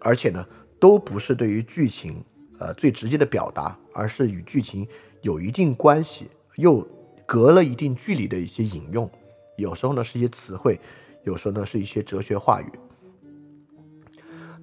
[0.00, 0.46] 而且呢，
[0.80, 2.24] 都不是对于剧情
[2.58, 4.86] 呃最直接的表达，而是与剧情
[5.20, 6.86] 有一定关系又
[7.26, 9.10] 隔了一定距离的一些引用。
[9.56, 10.80] 有时候呢是一些词汇，
[11.24, 12.70] 有时候呢是一些哲学话语。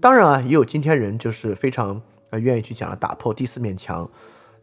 [0.01, 4.09] 当然啊，也有今天人就是非常呃愿意去讲打破第四面墙。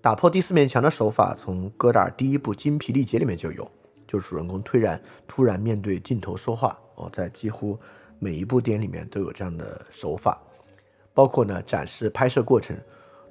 [0.00, 3.70] 打破第四面墙的手法，从戈达尔第一部《精疲力竭》里面就有，
[4.06, 7.78] 就是主人公突然突然面对镜头说话哦，在几乎。
[8.22, 10.38] 每一部电影里面都有这样的手法，
[11.14, 12.76] 包括呢展示拍摄过程，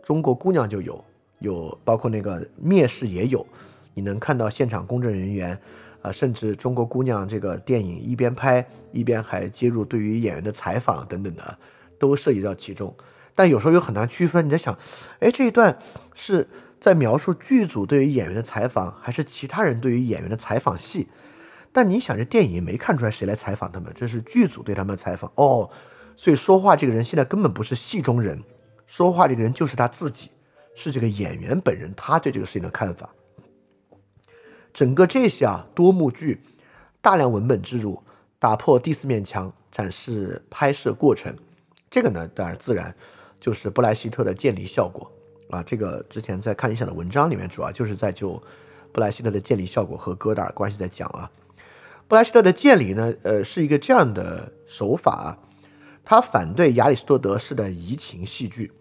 [0.01, 1.05] 中国姑娘就有，
[1.37, 3.45] 有包括那个蔑视也有，
[3.93, 5.59] 你能看到现场公证人员，
[6.01, 11.57] 啊，甚至中国姑娘这个电影一边拍一边还接入对于演员的采访等等的，
[11.97, 12.95] 都涉及到其中。
[13.35, 14.77] 但有时候又很难区分，你在想，
[15.19, 15.77] 哎，这一段
[16.13, 16.47] 是
[16.79, 21.07] 在描述剧组对于演员的采访，还是其他人对于演员的采访戏？
[21.71, 25.69] 但你想，这电影没看出来谁来采访他们，这是剧组对他们的采访哦。
[26.17, 28.43] 所以说话这个人现在根本不是戏中人，
[28.85, 30.31] 说话这个人就是他自己，
[30.75, 33.09] 是这个演员本人他对这个事情的看法。
[34.73, 36.41] 整个这些啊多幕剧，
[37.01, 38.01] 大量文本植入，
[38.37, 41.35] 打破第四面墙，展示拍摄过程，
[41.89, 42.95] 这个呢当然自然
[43.39, 45.11] 就是布莱希特的建立效果
[45.49, 45.63] 啊。
[45.63, 48.41] 这个之前在看理想的文章里面，主要就是在就
[48.91, 51.29] 布莱希特的建立效果和戈达尔关系在讲啊。
[52.07, 55.37] 布莱希特的建立呢，呃，是一个这样的手法啊，
[56.03, 58.71] 他反对亚里士多德式的移情戏剧，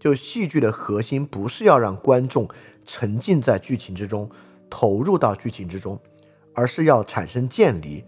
[0.00, 2.48] 就戏剧的核心不是要让观众
[2.84, 4.28] 沉浸在剧情之中，
[4.72, 6.00] 投入到剧情之中，
[6.54, 8.02] 而是要产生渐离。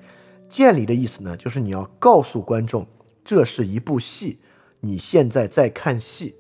[0.49, 2.87] 渐离的意思呢，就是你要告诉观众，
[3.23, 4.41] 这是一部戏，
[4.81, 6.37] 你现在在看戏。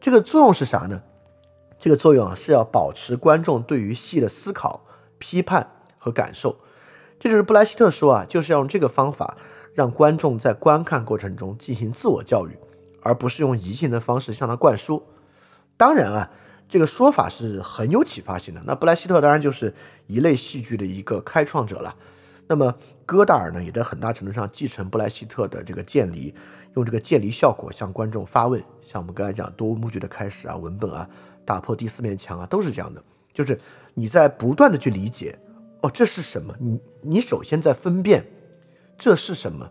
[0.00, 1.02] 这个作用是啥呢？
[1.76, 4.84] 这个作用啊，是要保持观众对于戏的思考、
[5.18, 5.68] 批判
[5.98, 6.56] 和感受。
[7.18, 9.36] 这就是布莱希特说啊，就是要用这个方法
[9.74, 12.56] 让观众在观看过程中进行自我教育，
[13.02, 15.02] 而不是用移情的方式向他灌输。
[15.76, 16.30] 当然啊，
[16.68, 18.62] 这个说法是很有启发性的。
[18.64, 19.74] 那布莱希特当然就是
[20.06, 21.94] 一类戏剧的一个开创者了。
[22.46, 22.74] 那么
[23.04, 26.34] 戈达尔呢，也在很大程度上继承布莱希特的这个建离，
[26.74, 28.62] 用这个建离效果向观众发问。
[28.80, 31.08] 像我们刚才讲多幕剧的开始啊，文本啊，
[31.44, 33.02] 打破第四面墙啊，都是这样的，
[33.34, 33.58] 就是
[33.94, 35.38] 你在不断的去理解。
[35.80, 36.54] 哦，这是什么？
[36.58, 38.26] 你你首先在分辨
[38.98, 39.70] 这是什么，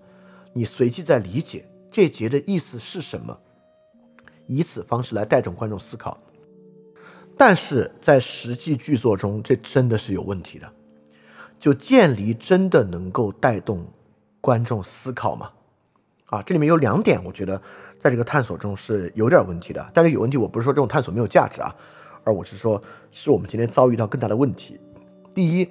[0.54, 3.38] 你随即在理解这节的意思是什么，
[4.46, 6.18] 以此方式来带动观众思考。
[7.38, 10.68] 但是在实际剧作中，这真的是有问题的。
[11.60, 13.86] 就渐离真的能够带动
[14.42, 15.52] 观众思考吗？
[16.26, 17.62] 啊，这里面有两点，我觉得
[18.00, 19.90] 在这个探索中是有点问题的。
[19.94, 21.74] 但是有问题，我不是说这种探索没有价值啊，
[22.24, 22.82] 而我是说，
[23.12, 24.80] 是我们今天遭遇到更大的问题。
[25.34, 25.70] 第一。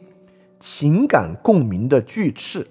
[0.58, 2.66] 情感共鸣的巨翅，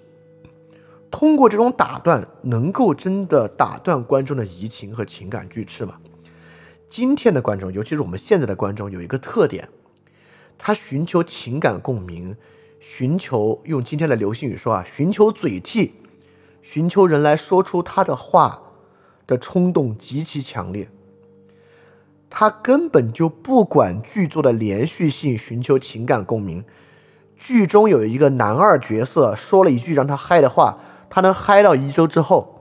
[1.08, 5.94] 通过这种打断，能够真的打断观众的移情和情感巨翅吗？
[6.96, 9.68] 今天的观众，尤其是我们现在的观众，有一个特点，
[10.56, 12.34] 他寻求情感共鸣，
[12.80, 15.92] 寻求用今天的流行语说啊，寻求嘴替，
[16.62, 18.62] 寻求人来说出他的话
[19.26, 20.88] 的冲动极其强烈。
[22.30, 26.64] 他根本就不管剧作的连续性，寻求情感共鸣。
[27.36, 30.78] 剧中有一个男二角色说了一句让他嗨的话，
[31.10, 32.55] 他能嗨到一周之后。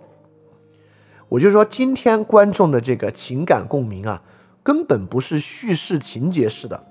[1.30, 4.22] 我就说，今天观众的这个情感共鸣啊，
[4.62, 6.86] 根本不是叙事情节式的，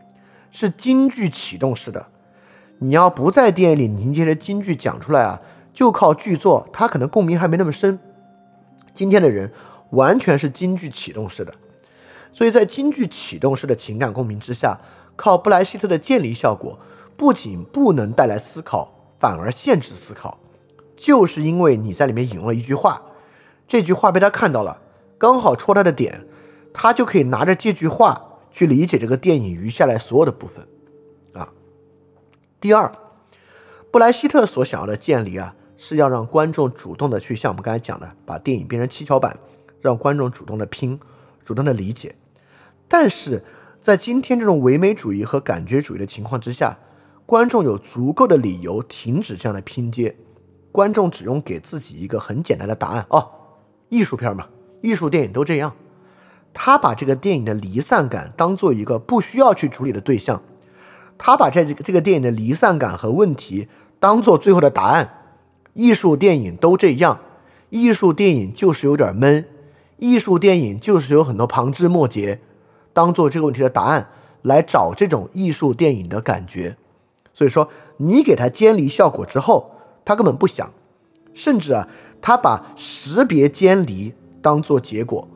[0.50, 2.08] 是京剧启动式的。
[2.78, 5.40] 你要不在电影里凝结着京剧讲出来啊，
[5.72, 7.98] 就靠剧作，它可能共鸣还没那么深。
[8.92, 9.52] 今天的人
[9.90, 11.54] 完全是京剧启动式的，
[12.32, 14.78] 所以在京剧启动式的情感共鸣之下，
[15.14, 16.76] 靠布莱希特的建立效果，
[17.16, 20.38] 不仅不能带来思考，反而限制思考，
[20.96, 23.00] 就是因为你在里面引用了一句话。
[23.66, 24.80] 这句话被他看到了，
[25.18, 26.26] 刚好戳他的点，
[26.72, 30.66] 他就可以拿着这句话去理解这个电影余下来所有的部分，
[31.32, 31.50] 啊。
[32.60, 32.92] 第二，
[33.90, 39.36] 布莱希特所想要的建立啊，是要让观众主动的去像我们刚才讲的，把电影变成七巧板，
[39.80, 41.00] 让观众主动的拼，
[41.44, 42.14] 主动的理解。
[42.86, 43.42] 但是
[43.80, 46.76] 在今天这种唯美主义和感觉主义的情况之下，
[47.26, 50.14] 观众有足够的理由停止这样的拼接，
[50.70, 53.30] 观众只用给自己一个很简单的答案哦。
[53.88, 54.46] 艺术片嘛，
[54.80, 55.74] 艺术电影都这样。
[56.52, 60.40] 他把这个电影的离散感当做一个不需要去处理的对象，
[61.18, 63.66] 他把这这个这个电影的离散感和问题
[63.98, 65.22] 当做最后的答案。
[65.72, 67.18] 艺术电影都这样，
[67.70, 69.44] 艺术电影就是有点闷，
[69.96, 72.40] 艺术电影就是有很多旁枝末节，
[72.92, 74.08] 当做这个问题的答案
[74.42, 76.76] 来找这种艺术电影的感觉。
[77.32, 79.72] 所以说，你给他监离效果之后，
[80.04, 80.72] 他根本不想，
[81.34, 81.88] 甚至啊。
[82.26, 85.28] 他把识别监离当做结果，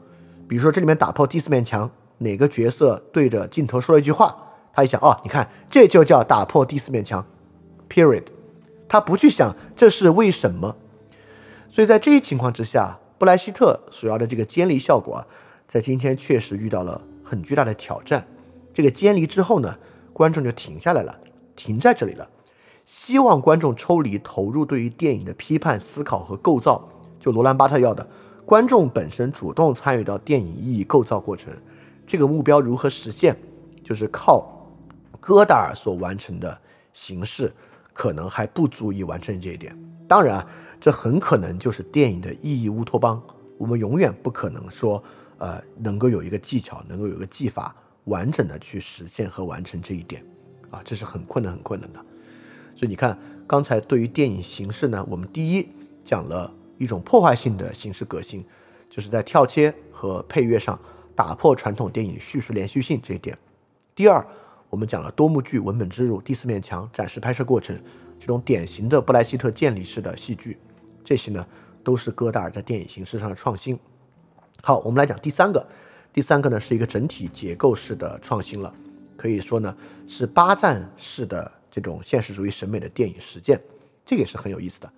[0.48, 4.35] 比如说这里面打破第四面墙，哪个角色对着镜头说了一句话，
[4.73, 7.27] 他一想，哦，你看这就叫打破第四面墙
[7.90, 8.23] ，period。
[8.89, 10.77] 他不去想这是为什么，
[11.70, 15.27] 所以在这一情况之下，布莱希特所要的这个监离效果啊，
[15.69, 18.27] 在今天确实遇到了很巨大的挑战。
[18.73, 19.77] 这个监离之后呢，
[20.15, 21.15] 观众就停下来了，
[21.55, 22.27] 停在这里了。
[22.89, 26.82] 希望观众抽离投入对于电影的批判思考和构造，
[27.20, 28.09] 就罗兰巴特要的，
[28.47, 31.52] 观众本身主动参与到电影意义构造过程，
[32.06, 33.36] 这个目标如何实现，
[33.85, 34.66] 就是靠
[35.20, 36.59] 戈达尔所完成的
[36.94, 37.52] 形式，
[37.93, 39.78] 可能还不足以完成这一点。
[40.09, 40.47] 当然，
[40.81, 43.23] 这很可能就是电影的意义乌托邦，
[43.59, 45.05] 我们永远不可能说，
[45.36, 50.24] 呃，能够有一个技巧，能够有一个技法，完整的去实现和完成这一点，
[50.70, 52.02] 啊，这是很困难很困难的。
[52.78, 55.68] 所以你看，刚才对于电影形式呢，我们第一
[56.05, 58.46] 讲了一种破坏性的形式革新，
[58.88, 60.78] 就是在跳切和配乐上
[61.12, 63.36] 打破传统电影叙事连续性这一点。
[63.96, 64.24] 第二，
[64.70, 67.76] 我们讲了多幕剧文本植入、第四面墙展示拍摄过程
[68.16, 70.56] 这种典型的布莱希特建立式的戏剧，
[71.05, 71.44] 这些呢
[71.82, 73.76] 都是戈达尔在电影形式上的创新。
[74.62, 75.66] 好，我们来讲第三个，
[76.12, 78.72] 第三个呢是一个整体结构式的创新了，
[79.16, 79.76] 可以说呢
[80.06, 81.57] 是八站式的。
[81.80, 83.60] 这种现实主义审美的电影实践，
[84.05, 84.92] 这个也是很有意思的。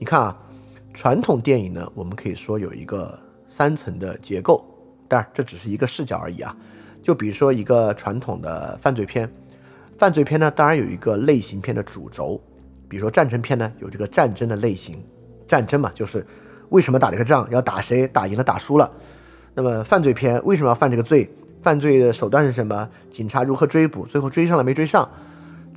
[0.00, 0.36] 你看啊，
[0.92, 3.16] 传统电影呢，我们可以说有一个
[3.46, 4.64] 三层的结构，
[5.06, 6.56] 当然这只是一个视角而已啊。
[7.02, 9.32] 就比如说一个传统的犯罪片，
[9.96, 12.40] 犯罪片呢，当然有一个类型片的主轴，
[12.88, 15.00] 比如说战争片呢，有这个战争的类型，
[15.46, 16.26] 战争嘛，就是
[16.70, 18.90] 为什么打这个仗，要打谁，打赢了打输了。
[19.54, 21.30] 那么犯罪片为什么要犯这个罪？
[21.62, 22.88] 犯罪的手段是什么？
[23.10, 24.06] 警察如何追捕？
[24.06, 25.08] 最后追上了没追上？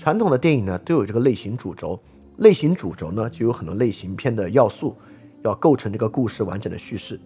[0.02, 2.02] 传统的电影呢，都有这个类型主轴，
[2.38, 4.98] 类型主轴呢，就有很多类型片的要素，
[5.44, 7.20] 要构成这个故事完整的叙事。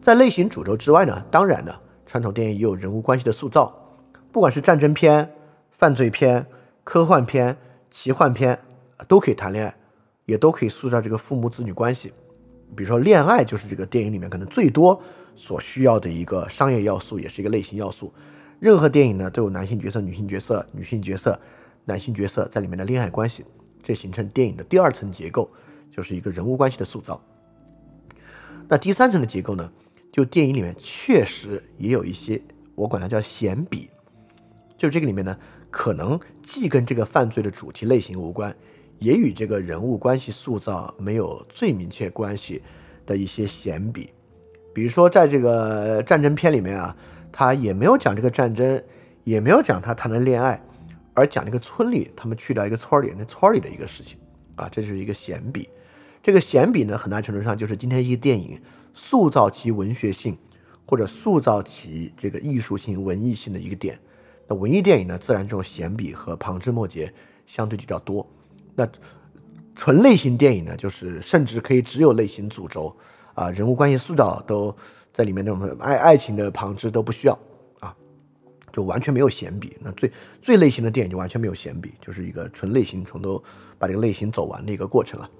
[0.00, 1.74] 在类型主轴之外呢，当然呢，
[2.06, 3.74] 传统电影也有人物关系的塑造，
[4.30, 5.28] 不管是战争片、
[5.72, 6.46] 犯罪片、
[6.84, 7.56] 科幻片、
[7.90, 8.56] 奇幻片，
[9.08, 9.74] 都可以谈恋爱，
[10.26, 12.12] 也都可以塑造这个父母子女关系。
[12.76, 15.02] 比如说恋爱，就是这个电影里面可能最多
[15.34, 18.14] 所需要的一个商业要素，也是一个类型要素。
[18.60, 21.40] 任何电影呢都有男性角色、女性角色、女性角色、
[21.86, 23.42] 男性角色在里面的恋爱关系，
[23.82, 25.50] 这形成电影的第二层结构，
[25.90, 27.18] 就是一个人物关系的塑造。
[28.68, 29.72] 那第三层的结构呢，
[30.12, 32.38] 就电影里面确实也有一些，
[32.74, 33.88] 我管它叫闲笔，
[34.76, 35.34] 就这个里面呢，
[35.70, 38.54] 可能既跟这个犯罪的主题类型无关，
[38.98, 42.60] 也与这个人物关系塑造没有最明确关系
[43.06, 44.10] 的一些闲笔，
[44.74, 46.94] 比如说在这个战争片里面啊。
[47.32, 48.82] 他也没有讲这个战争，
[49.24, 50.60] 也没有讲他谈的恋爱，
[51.14, 54.18] 而讲这个村里他们去到一个村里，那村里的一个事情
[54.56, 55.68] 啊，这是一个闲笔。
[56.22, 58.60] 这个闲笔呢，很大程度上就是今天一些电影
[58.92, 60.36] 塑造其文学性
[60.84, 63.98] 或者塑造其这个艺术性、文艺性的一个点。
[64.46, 67.12] 那文艺电影呢，自然这种闲笔和旁枝末节
[67.46, 68.26] 相对比较多。
[68.74, 68.88] 那
[69.74, 72.94] 纯类型电影呢，就是甚至可以只有类型主轴
[73.34, 74.76] 啊，人物关系塑造都。
[75.12, 77.38] 在里面那种爱爱情的旁枝都不需要
[77.80, 77.94] 啊，
[78.72, 79.76] 就完全没有闲笔。
[79.80, 80.10] 那最
[80.40, 83.42] 最类型的电影就完全没有闲笔，就是一个纯类型，从头
[83.78, 85.30] 把这个类型走完的一个过程啊。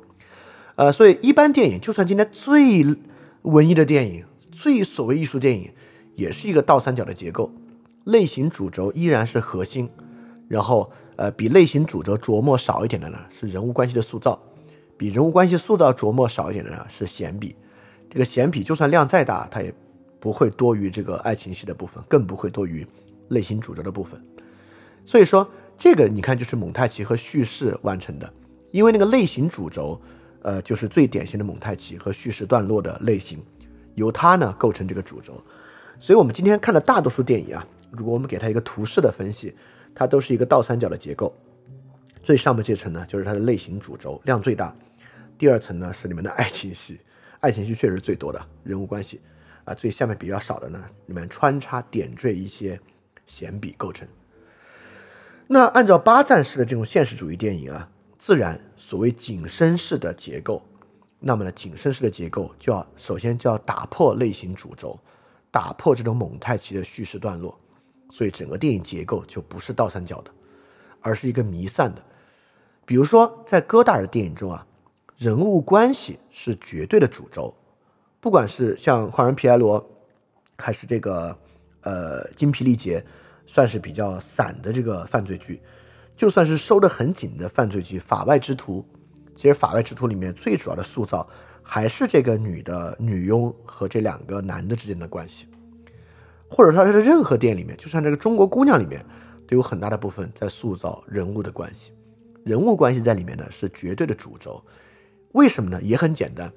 [0.76, 2.84] 呃，所以一般电影，就算今天最
[3.42, 5.70] 文艺的电影，最所谓艺术电影，
[6.14, 7.52] 也是一个倒三角的结构，
[8.04, 9.88] 类型主轴依然是核心，
[10.48, 14.40] 然后呃，比类型主轴琢磨少一点的呢，是人物关系的塑造，
[14.96, 17.54] 比人物关系塑造琢磨少一点的呢，是闲笔。
[18.10, 19.72] 这个弦比就算量再大，它也
[20.18, 22.84] 不会多于这个爱情戏的部分，更不会多于
[23.28, 24.20] 类型主轴的部分。
[25.06, 28.30] 所以说，这个你看就是蒙太奇和叙事完成的，
[28.72, 30.00] 因为那个类型主轴，
[30.42, 33.42] 呃，就是最典型的蒙太奇和叙事段落的类型，
[33.94, 35.42] 由它呢构成这个主轴。
[35.98, 39.54] 所以我们今天看的大多数电影啊，如果我们给它一个图式的分析，
[39.94, 41.34] 它都是一个倒三角的结构。
[42.22, 44.74] 最上面这层呢，就是它的类型主轴，量最大；
[45.38, 47.00] 第二层呢是里面的爱情戏。
[47.40, 49.18] 爱情戏确实最多的人物关系
[49.64, 52.78] 啊，最下面比较少的呢，里面穿插点缀一些
[53.26, 54.06] 闲笔构成。
[55.46, 57.88] 那按照八站式的这种现实主义电影啊，
[58.18, 60.62] 自然所谓景深式的结构，
[61.18, 64.98] 那么呢，景深式的结构就要首先就要打破类型主轴，
[65.50, 67.58] 打破这种蒙太奇的叙事段落，
[68.10, 70.30] 所以整个电影结构就不是倒三角的，
[71.00, 72.02] 而是一个弥散的。
[72.84, 74.66] 比如说在戈达尔电影中啊。
[75.20, 77.54] 人物关系是绝对的主轴，
[78.20, 79.78] 不管是像《狂人皮埃罗》，
[80.56, 81.36] 还是这个
[81.82, 82.98] 呃《精疲力竭》，
[83.46, 85.60] 算是比较散的这个犯罪剧，
[86.16, 88.82] 就算是收得很紧的犯罪剧，《法外之徒》，
[89.36, 91.28] 其实《法外之徒》里面最主要的塑造
[91.62, 95.46] 还是这个女的女佣和这两个男的之间的关系，
[96.48, 99.04] 或者说它的任何电影里面，就算这个中国姑娘里面，
[99.46, 101.92] 都有很大的部分在塑造人物的关系，
[102.42, 104.64] 人物关系在里面呢是绝对的主轴。
[105.32, 105.80] 为什么呢？
[105.82, 106.52] 也很简单，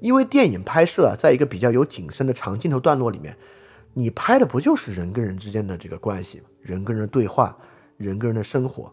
[0.00, 3.36] 因为电影拍摄啊，在一个比较有景深的长镜头段落里面，
[3.94, 7.56] 你拍的不就是人跟人之间的这个关系，人跟人对话，
[7.96, 8.92] 人跟人的生活。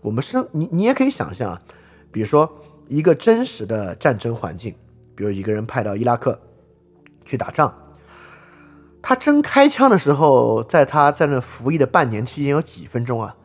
[0.00, 1.62] 我们生你你也可以想象啊，
[2.10, 4.74] 比如说一个真实的战争环境，
[5.14, 6.40] 比如一个人派到伊拉克
[7.24, 7.72] 去打仗，
[9.00, 13.36] 他真开枪的时候，在他在那服役的半年期间有几分钟啊？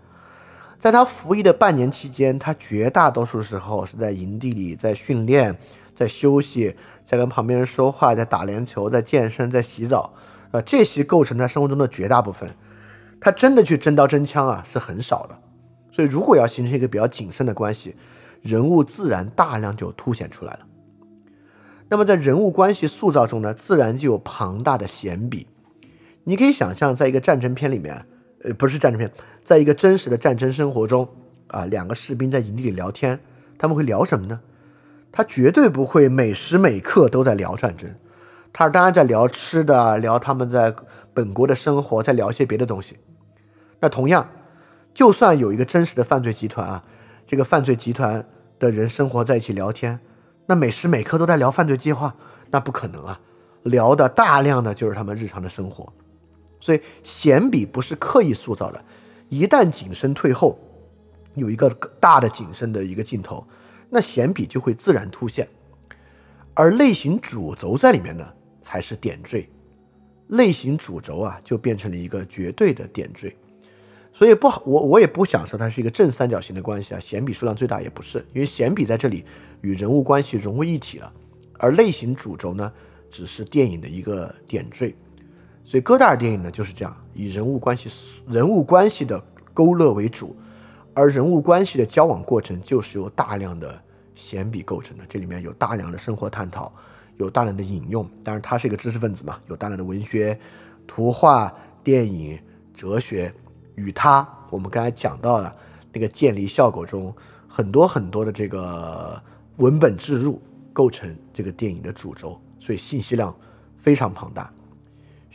[0.79, 5.57] 在他服役的半年期间，他绝大多数时候是在营地里，在训练，
[5.95, 10.14] 在休息，在跟旁边人说话，在打篮球，在健身，在洗澡，
[10.51, 12.49] 啊，这些构成他生活中的绝大部分。
[13.19, 15.39] 他真的去真刀真枪啊，是很少的。
[15.91, 17.95] 所以，如果要形成一个比较谨慎的关系，
[18.43, 20.59] 人物自然大量就凸显出来了。
[21.89, 25.47] 那么，在人物关系塑造中呢，自然就有庞大的闲笔。
[26.25, 28.06] 你可以想象，在一个战争片里面，
[28.43, 29.11] 呃，不是战争片。
[29.48, 31.08] 在一个真实的战争生活中，
[31.48, 33.17] 啊，两个士兵在营地里聊天，
[33.58, 34.38] 他们会聊什么呢？
[35.09, 37.90] 他绝对不会每时每刻都在聊战争，
[38.51, 40.76] 他当然在聊吃的，聊他们在
[41.14, 42.98] 本国的生活，在聊一些别的东西。
[43.80, 44.30] 那同样，
[44.93, 46.84] 就算有一个真实的犯罪集团啊，
[47.26, 48.27] 这个犯罪集团
[48.59, 49.98] 的人生活在一起聊天，
[50.48, 52.14] 那每时每刻都在聊犯罪计划，
[52.51, 53.17] 那不可能啊，
[53.64, 55.93] 聊的大量的就是他们日常的生活。
[56.59, 58.84] 所以，闲笔不是刻意塑造的。
[59.30, 60.57] 一旦景深退后，
[61.35, 63.45] 有一个大的景深的一个镜头，
[63.89, 65.47] 那显笔就会自然凸现，
[66.53, 68.25] 而类型主轴在里面呢，
[68.61, 69.49] 才是点缀。
[70.30, 73.35] 类型主轴啊，就变成了一个绝对的点缀。
[74.14, 76.99] 所以不好，我我也不想说它是一个正三角形的关系啊。
[76.99, 79.23] 显笔数量最大也不是，因为显笔在这里
[79.61, 81.14] 与人物关系融为一体了，
[81.59, 82.72] 而类型主轴呢，
[83.09, 84.95] 只是电影的一个点缀。
[85.69, 87.91] 所以戈达尔电影呢就是这样，以人物关系、
[88.25, 89.21] 人物关系的
[89.53, 90.33] 勾勒为主，
[90.93, 93.77] 而人物关系的交往过程就是由大量的
[94.15, 95.03] 闲笔构成的。
[95.09, 96.71] 这里面有大量的生活探讨，
[97.17, 98.09] 有大量的引用。
[98.23, 100.39] 当然，他是一个知识分子嘛，有大量的文学、
[100.87, 102.39] 图画、电影、
[102.73, 103.33] 哲学。
[103.75, 105.55] 与他，我们刚才讲到了
[105.93, 107.15] 那个建立效果中，
[107.47, 109.21] 很多很多的这个
[109.57, 110.41] 文本置入
[110.73, 113.31] 构成这个电影的主轴，所以信息量
[113.77, 114.51] 非常庞大。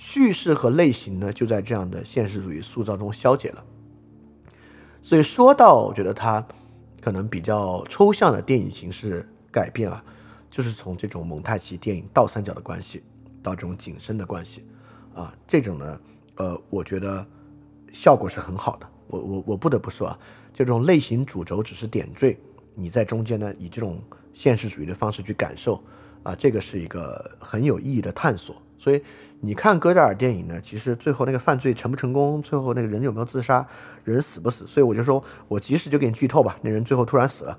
[0.05, 3.65] 叙事和类型呢，就在这样的现实主义塑造中消解了。
[5.01, 6.45] 所以说到，我觉得它
[7.01, 10.05] 可能比较抽象的电影形式改变啊，
[10.51, 13.05] 就是从这种蒙太奇电影倒三角的关系
[13.45, 14.67] 到这种景深的关系
[15.15, 16.01] 啊，这种呢，
[16.35, 17.25] 呃，我觉得
[17.93, 18.89] 效果是很好的。
[19.07, 20.19] 我我我不得不说啊，
[20.53, 22.37] 这种类型主轴只是点缀，
[22.75, 24.03] 你在中间呢，以这种
[24.35, 25.81] 现实主义的方式去感受
[26.25, 28.61] 啊，这个是一个很有意义的探索。
[28.77, 29.01] 所以。
[29.45, 33.67] 你看戈达尔电影呢，其实最后那个犯罪成不成功，最后那个人有没有自杀，
[34.05, 34.65] 人死不死？
[34.69, 37.59] 所以我就说，我及时就给你剧透吧，那人最后突然死了，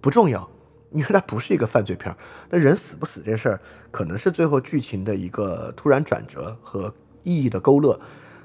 [0.00, 0.48] 不重要，
[0.90, 2.16] 因为它不是一个犯罪片儿。
[2.48, 6.90] 那人死不死这事儿，可能是最后剧情的一个突然转折和
[7.24, 8.00] 意义的勾勒。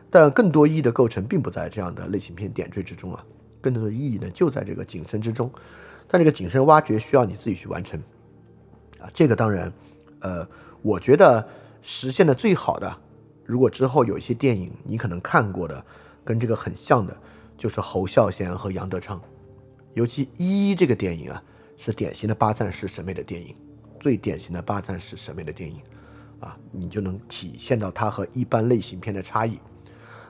[0.09, 3.25] 但更多意义的构成并不在这样的类型片点缀之中啊，
[3.61, 5.49] 更多的意义呢就在这个景深之中。
[6.07, 7.97] 但这个景深挖掘需要你自己去完成
[8.99, 9.71] 啊，这个当然，
[10.19, 10.45] 呃，
[10.81, 11.47] 我觉得
[11.83, 12.97] 实现的最好的，
[13.45, 15.85] 如果之后有一些电影你可能看过的，
[16.23, 17.15] 跟这个很像的，
[17.57, 19.21] 就是侯孝贤和杨德昌，
[19.93, 21.43] 尤其《一》这个电影啊，
[21.75, 23.53] 是典型的八战式审美的电影，
[23.99, 25.81] 最典型的八战式审美的电影
[26.39, 29.59] 啊，你就能体现到它和一般类型片的差异。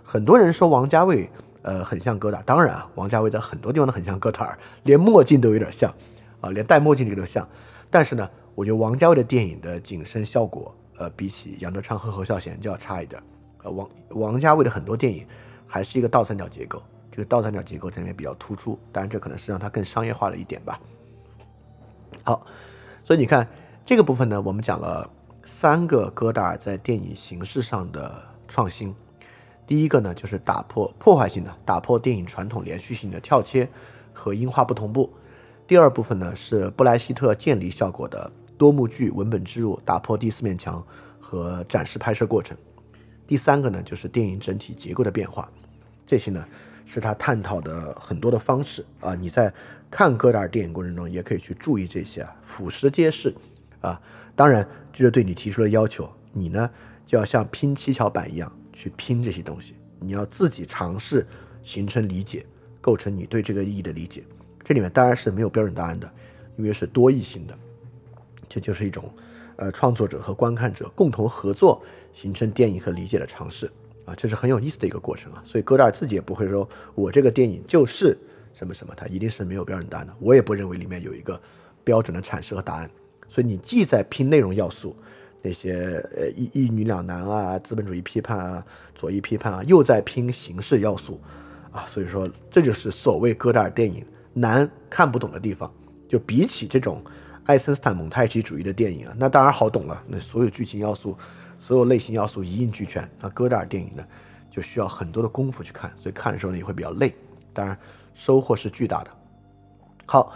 [0.04, 1.30] 很多人说王家卫，
[1.62, 2.42] 呃，很像戈达。
[2.42, 5.94] 当然啊，王家卫在很多地方都很像戈达尔，连墨镜都有点像，
[6.42, 7.48] 啊，连戴墨镜这个都像。
[7.92, 13.22] 但是呢，我觉得王家卫的电影的景深效果，呃，比起杨德昌和侯孝贤就要差一点。
[13.64, 15.26] 呃，王王家卫的很多电影
[15.66, 16.82] 还是一个倒三角结构，
[17.12, 18.78] 这个倒三角结构在里面比较突出。
[18.92, 20.80] 当然，这可能是让它更商业化了一点吧。
[22.24, 22.46] 好，
[23.04, 23.48] 所以你看
[23.86, 25.10] 这个部分呢，我们讲了
[25.46, 28.94] 三个戈达尔在电影形式上的创新。
[29.66, 33.68] 第一个呢，就是打破破坏性的打破电影传统连续性的跳切
[34.14, 35.10] 和音画不同步。
[35.66, 40.86] 第二部分呢，是布莱希特建立效果的多幕剧文本植入，打破第四面墙
[41.20, 42.58] 和展示拍摄过程。
[43.28, 45.50] 第三个呢，就是电影整体结构的变化。
[46.06, 46.46] 这些呢，
[46.86, 49.16] 是他探讨的很多的方式啊。
[49.16, 49.54] 你在
[49.90, 53.34] 看戈达尔电影过程中，也可以去注意这些啊，俯拾皆是
[53.82, 54.02] 啊。
[54.36, 56.70] 当然，这是对你提出了要求，你呢
[57.06, 58.52] 就要像拼七巧板一样。
[58.76, 61.28] 去拼这些东西，你要自己尝试
[61.62, 62.44] 形成理解，
[62.82, 64.24] 构成你对这个意义的理解。
[64.64, 66.12] 这里面当然是没有标准答案的，
[66.58, 67.56] 因为是多义性的。
[68.54, 69.12] 这就是一种，
[69.56, 71.82] 呃，创作者和观看者共同合作
[72.14, 73.66] 形成电影和理解的尝试
[74.06, 75.42] 啊，这是很有意思的一个过程啊。
[75.44, 78.16] 所以戈达尔自己也不会说我这个电影就是
[78.54, 80.14] 什么什么，他一定是没有标准答案的。
[80.20, 81.42] 我也不认为里面有一个
[81.84, 82.88] 标准的阐释和答案。
[83.28, 84.96] 所以你既在拼内容要素。
[85.46, 88.66] 那些呃一一女两男啊，资本主义批判啊，
[88.96, 91.20] 左翼批判啊，又在拼形式要素
[91.70, 95.70] 啊，所以说这就是所谓戈达尔电影难看不懂的地方。
[96.08, 97.04] 就比起这种
[97.46, 101.18] 爱森斯坦蒙太奇主义的电影啊，那当然好懂了，那所有剧情要素、
[101.58, 103.10] 所有类型要素一应俱全。
[103.20, 104.06] 那戈达尔电影呢，
[104.50, 107.14] 就需要很多的功夫去看，所以看的时候呢也会比较累，
[107.52, 107.78] 当然
[108.14, 109.12] 收获是巨大的。
[110.06, 110.34] 好，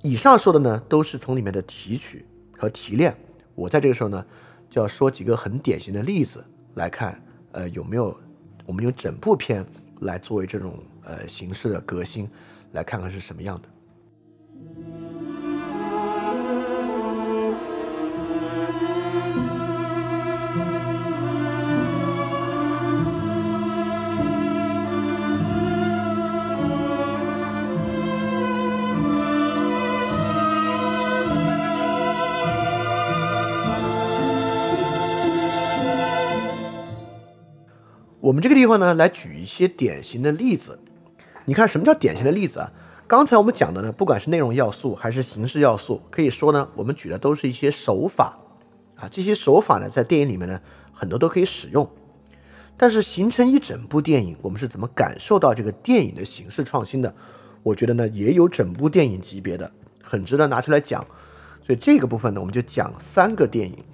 [0.00, 2.24] 以上说的呢都是从里面的提取
[2.56, 3.14] 和提炼。
[3.54, 4.24] 我在这个时候呢，
[4.70, 6.42] 就要说几个很典型的例子
[6.74, 7.22] 来看，
[7.52, 8.18] 呃，有没有
[8.64, 9.64] 我们用整部片
[10.00, 12.26] 来作为这种呃形式的革新，
[12.72, 13.68] 来看看是什么样的。
[38.24, 40.78] 我们这个地方呢，来举一些典型的例子。
[41.44, 42.72] 你看，什么叫典型的例子啊？
[43.06, 48.38] 刚才我们讲的呢，不管是内容要素还是形式要素，可以说呢，我们举的都是一些手法
[48.96, 49.06] 啊。
[49.12, 50.58] 这些手法呢，在电影里面呢，
[50.90, 51.86] 很多都可以使用。
[52.78, 57.14] 但是形成一整部电影，我们是怎么感受到这个电影的形式创新的？
[57.62, 59.70] 我觉得呢，也有整部电影级别的，
[60.02, 61.06] 很值得拿出来讲。
[61.62, 63.84] 所以这个部分呢，我们就讲三个电影，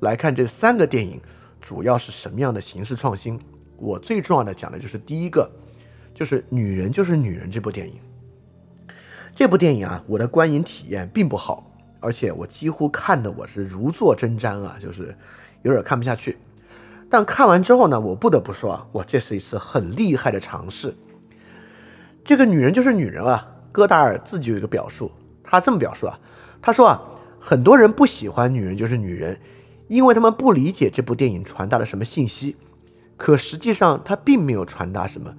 [0.00, 1.20] 来看这三个电影
[1.60, 3.38] 主要是什么样的形式创新。
[3.76, 5.50] 我最重要的讲的就是第一个，
[6.14, 7.94] 就是《女人就是女人》这部电影。
[9.34, 15.14] 这部电影啊，我的观影体验并不好，而且我几乎看的我是如坐针毡啊，就是
[15.62, 16.38] 有点看不下去。
[17.10, 20.94] 但看完之后呢，我不得不说啊，哇，这是一次很厉害的尝试。
[22.24, 25.10] 这个女人就是女人啊，戈达尔自己有一个表述，
[25.42, 26.18] 他这么表述啊，
[26.62, 27.02] 他说啊，
[27.40, 29.34] 很多人不喜欢《女人就是女人》，
[29.88, 32.56] 因为他们不理解这部电影传达了什么信息。
[33.16, 35.34] 可实际上，它并没有传达什么。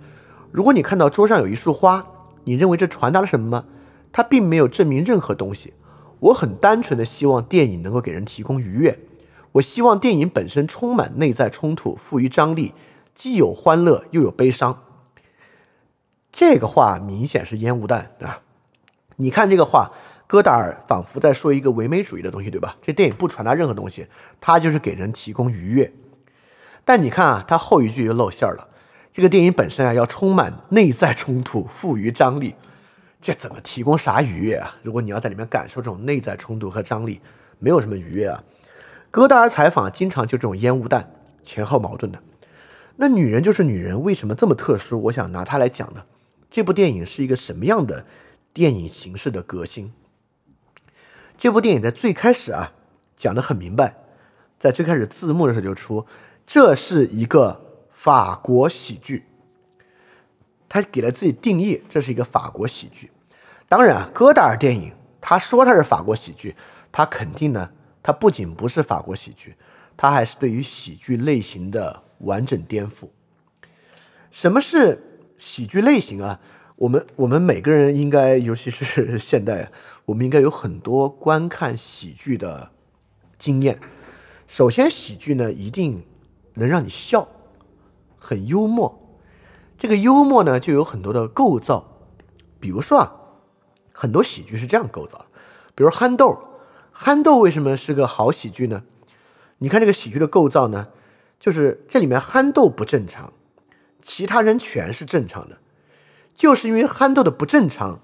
[0.52, 2.08] 如果你看到桌上有一束花，
[2.46, 3.66] 你认为这传达了什么吗？
[4.12, 5.74] 它并没有证明任何东西。
[6.20, 9.00] 我很单纯的希望电影能够给人提供愉悦。
[9.54, 12.74] 我希望电影本身充满内在冲突，富于张力，
[13.14, 14.82] 既有欢乐又有悲伤。
[16.32, 18.42] 这个话明显是烟雾弹啊！
[19.18, 19.92] 你看这个话，
[20.28, 22.78] 戈达尔仿佛在说一个唯美主义的东西，对吧？
[22.82, 24.08] 这电影不传达任何东西，
[24.42, 25.94] 它就是给人提供愉悦。
[26.86, 28.70] 但你看啊，他后一句又露馅儿了。
[29.12, 32.54] 这个电影本身啊，要充满内在冲突，富于张力，
[33.20, 34.76] 这怎么提供啥愉悦啊？
[34.84, 37.22] 如果你要在里面感受这种内在冲突和张力，
[37.58, 38.44] 没有什么愉悦啊。
[39.10, 41.10] 戈达尔采访经常就这种烟雾弹，
[41.44, 42.22] 前后矛盾的。
[42.98, 45.02] 那女人就是女人，为什么这么特殊？
[45.04, 46.04] 我想拿它来讲呢。
[46.52, 48.06] 这部电影是一个什么样的
[48.54, 49.92] 电影形式的革新？
[51.38, 52.74] 这部电影在最开始啊，
[53.18, 53.96] 讲得很明白，
[54.60, 56.06] 在最开始字幕的时候就出。
[56.46, 59.26] 这是一个法国喜剧。
[60.68, 63.10] 他给了自己定义，这是一个法国喜剧。
[63.68, 66.56] 当然啊，戈达尔电影他说他是法国喜剧，
[66.92, 67.72] 他肯定呢，
[68.04, 69.56] 他不仅不是法国喜剧，
[69.96, 73.10] 他还是对于喜剧类型的完整颠覆。
[74.32, 76.40] 什么是喜剧类型啊？
[76.76, 79.72] 我们我们每个人应该，尤其是现代，
[80.04, 82.70] 我们应该有很多观看喜剧的
[83.40, 83.80] 经验。
[84.46, 86.04] 首先，喜剧呢一定
[86.56, 87.28] 能让你笑，
[88.18, 89.02] 很幽默。
[89.78, 91.86] 这个幽默呢就有很多的构造，
[92.60, 93.14] 比如说啊，
[93.94, 95.26] 很多喜剧是这样构造的，
[95.76, 96.38] 比如憨豆，
[96.92, 98.84] 憨豆为什么是个好喜剧呢？
[99.60, 100.88] 你看这个喜剧的构造呢，
[101.40, 103.32] 就是这里面憨豆不正常，
[104.02, 105.58] 其他人全是正常的。
[106.34, 108.02] 就是因为憨豆的不正常，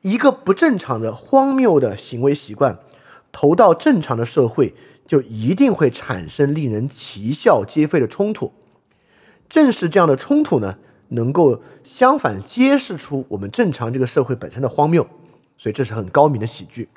[0.00, 2.78] 一个不正常的荒谬的行为习惯，
[3.30, 4.74] 投到正常的社会，
[5.06, 8.52] 就一定会产生令人啼笑皆非的冲突。
[9.48, 15.06] 正是这样的冲突呢，能够相反揭示出我们正常这个社会本身的荒谬，
[15.58, 16.88] 所以这是很高明的喜剧。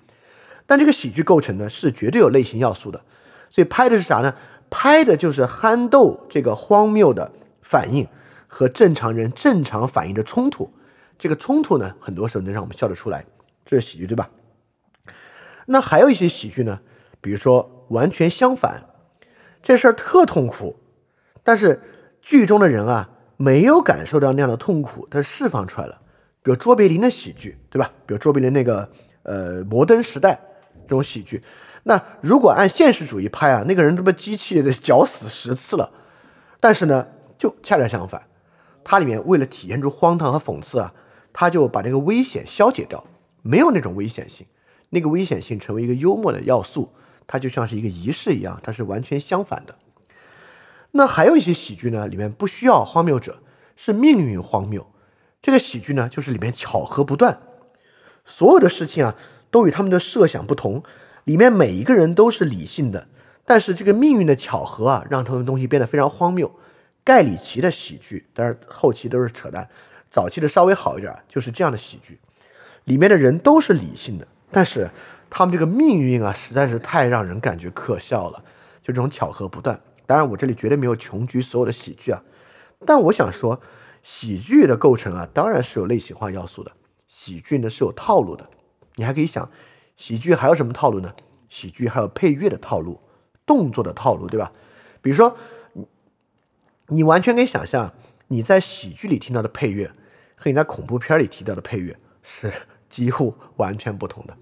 [0.66, 3.03] 但这个喜剧构成呢，是绝对有类型要素的，
[3.50, 4.36] 所以拍的是啥呢？
[4.69, 8.08] 拍的就是憨豆这个荒谬的反应。
[8.50, 10.72] 和正常人正常反应的冲突，
[11.19, 13.26] 这个冲突呢，很多时候能让我们笑得出来，
[13.66, 14.30] 这是喜剧，对吧？
[15.66, 16.80] 那还有一些喜剧呢，
[17.19, 18.85] 比如说完全相反，
[19.61, 20.77] 这事儿特痛苦，
[21.43, 21.82] 但是
[22.22, 26.01] 剧中的人啊没有感受到那样的痛苦，他释放出来了。
[26.41, 27.91] 比如卓别林的喜剧，对吧？
[28.06, 28.90] 比如卓别林那个
[29.24, 30.33] 呃《摩登时代》
[30.83, 31.43] 这种喜剧，
[31.83, 35.91] 那如果按现实主义拍啊，那个人都被机器绞死十次了，
[36.59, 37.06] 但是呢，
[37.38, 38.22] 就恰恰相反。
[38.83, 40.93] 它里面为了体现出荒唐和讽刺啊，
[41.33, 43.03] 他就把这个危险消解掉，
[43.41, 44.48] 没有那种危险性，
[44.91, 46.93] 那个危险性成为一个幽默的要素，
[47.27, 49.75] 它就像是一个仪式一样，它是完全相反的。
[50.91, 53.43] 那还有一些喜剧呢，里面不需要荒谬者，
[53.75, 54.88] 是命运荒谬。
[55.41, 57.39] 这个喜剧呢，就是里面巧合不断，
[58.25, 59.15] 所有的事情啊
[59.51, 60.81] 都与他们的设想不同，
[61.25, 63.07] 里面每一个人都是理性的，
[63.45, 66.51] 但是这个命运的巧合啊，让他们东西变得非常荒谬。
[67.03, 69.69] 盖里奇的喜剧，当然后期都是扯淡，
[70.09, 72.19] 早期的稍微好一点，就是这样的喜剧，
[72.85, 74.89] 里面的人都是理性的，但是
[75.38, 78.43] 他们这个命运啊，实在是太让人感觉可笑了，
[78.82, 79.80] 就这种巧合不断。
[80.07, 82.24] 当然，我这里绝对没有穷举所有的喜剧啊，
[82.88, 83.61] 但我想说，
[84.01, 86.72] 喜剧的构成啊，当然是有类型化要素的，
[87.07, 88.49] 喜剧呢是有套路的。
[88.95, 89.48] 你还可以想，
[89.95, 91.14] 喜剧还有什么套路呢？
[91.49, 92.99] 喜剧还有配乐的套路，
[93.45, 94.51] 动作的套路，对吧？
[95.03, 95.38] 比如说。
[96.90, 97.93] 你完全可以想象，
[98.30, 99.91] 你在喜剧里听到的配乐
[100.35, 102.51] 和你在恐怖片里提到的配乐是
[102.90, 104.35] 几乎完全不同的。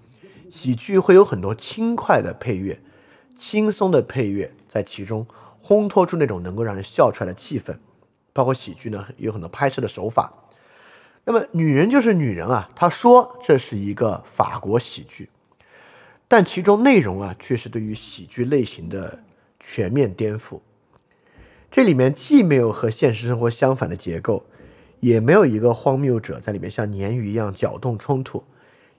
[0.50, 2.80] 喜剧会有很多轻快的配乐，
[3.38, 5.26] 轻松的配乐在其中
[5.62, 7.76] 烘托出那种能够让人笑出来的气氛。
[8.32, 10.32] 包括喜剧呢，有很多拍摄的手法。
[11.24, 15.30] 那么，女人就是女人啊，她说这是一个法国喜剧，
[16.28, 19.24] 但其中内容啊，却是对于喜剧类型的
[19.58, 20.60] 全面颠覆。
[21.70, 24.44] 这里面既没有和现实生活相反的结构，
[25.00, 28.44] 也没有一个荒谬者在里面像鲶鱼一样搅动冲突，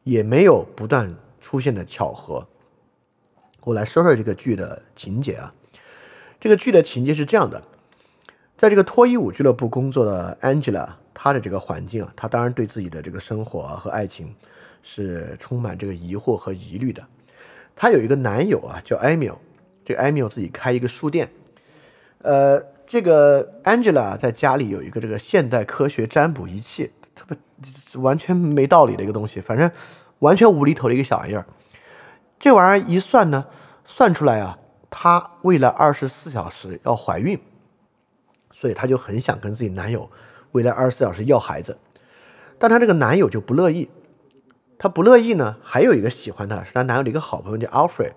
[0.04, 1.16] 也没有不断
[1.48, 2.46] 出现的巧合。
[3.64, 5.54] 我来说说这个剧的情节啊。
[6.42, 7.64] 这个剧的情节是这样的：
[8.58, 14.36] 在这个脱衣舞俱乐部工作的 Angela，她的这个环境啊，她当然对自己的这个生活和爱情
[14.84, 17.02] 是充满这个疑惑和疑虑的。
[17.78, 19.38] 她有一个男友啊，叫 Emil，
[19.86, 21.30] 这 Emil 自己开一个书店。
[22.24, 27.38] 呃，这个 Angela 在家里有一个这个现代科学占卜仪器，特别
[28.02, 29.72] 完全没道理的一个东西，反正
[30.20, 31.46] 完全无厘头的一个小玩意儿。
[32.40, 33.46] 这玩意儿一算呢，
[33.86, 37.40] 算出来啊，她未来二十四小时要怀孕，
[38.52, 40.10] 所以她就很想跟自己男友
[40.52, 41.78] 未来二十四小时要孩子，
[42.60, 43.90] 但她这个男友就不乐意。
[44.80, 48.14] 她不乐意呢，还有一个喜欢她是她男友的一个好朋友叫 Alfred。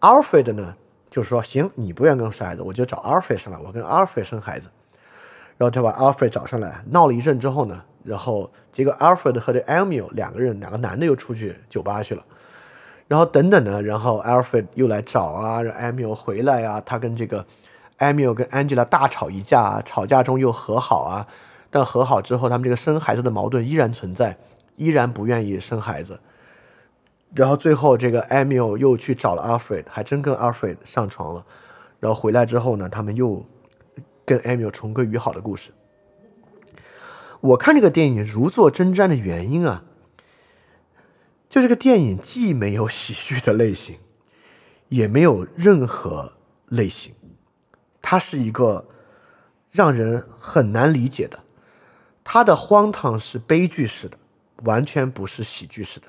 [0.00, 0.76] Alfred 呢？
[1.10, 4.68] 就是说，行，你不愿跟我生孩子，我就找 Alfred 上来，我跟 Alfred 生孩子。
[5.58, 12.24] 然后他把 Alfred 找上来，闹了一阵之后呢，然后结果 Alfred 和这 Emil 两个人，两个男的又出去酒吧去了。
[13.08, 16.80] 然后等等呢，然后 Alfred 又来找啊，让 Emil 回来啊。
[16.84, 17.44] 他跟这个
[17.98, 21.26] Emil 跟 Angela 大吵一架，啊吵架中又和好啊。
[21.70, 24.36] 但和好之后，他们这个生孩子的矛盾依然存在，
[24.76, 26.20] 依然不愿意生孩子。
[27.34, 31.44] 然后最后，这个 Emil 又去找了 Alfred，还真跟 Alfred 上床了。
[32.00, 33.44] 然后回来之后呢，他们又
[34.24, 35.70] 跟 Emil 重归于好的故事。
[37.40, 39.84] 我看这个电影如坐针毡的原因啊，
[41.48, 43.98] 就这个电影既没有喜剧的类型，
[44.88, 46.34] 也没有任何
[46.68, 47.14] 类型，
[48.02, 48.88] 它是一个
[49.70, 51.40] 让人很难理解的。
[52.22, 54.18] 它的荒唐是悲剧式的，
[54.64, 56.06] 完全不是喜剧式的。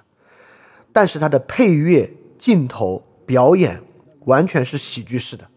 [0.94, 3.82] 但是它的配乐、镜头、表演
[4.26, 5.50] 完全是喜剧式的。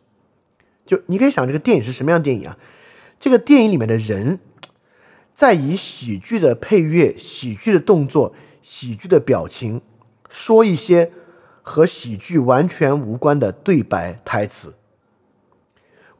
[0.86, 2.56] 就你可以想，这个电影是什么样的电影啊？
[3.18, 4.38] 这个电影里面的人，
[5.34, 8.32] 在以喜剧的配乐、喜剧的动作、
[8.62, 9.82] 喜剧的表情，
[10.28, 11.10] 说一些
[11.62, 14.74] 和喜剧完全无关的对白台词。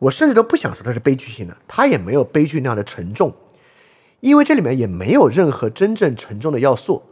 [0.01, 3.33] 我甚至都不想说它是悲剧性的，它也没有悲剧那样的沉重，
[4.21, 7.03] 因为这里面也没有任何真正沉重的要素，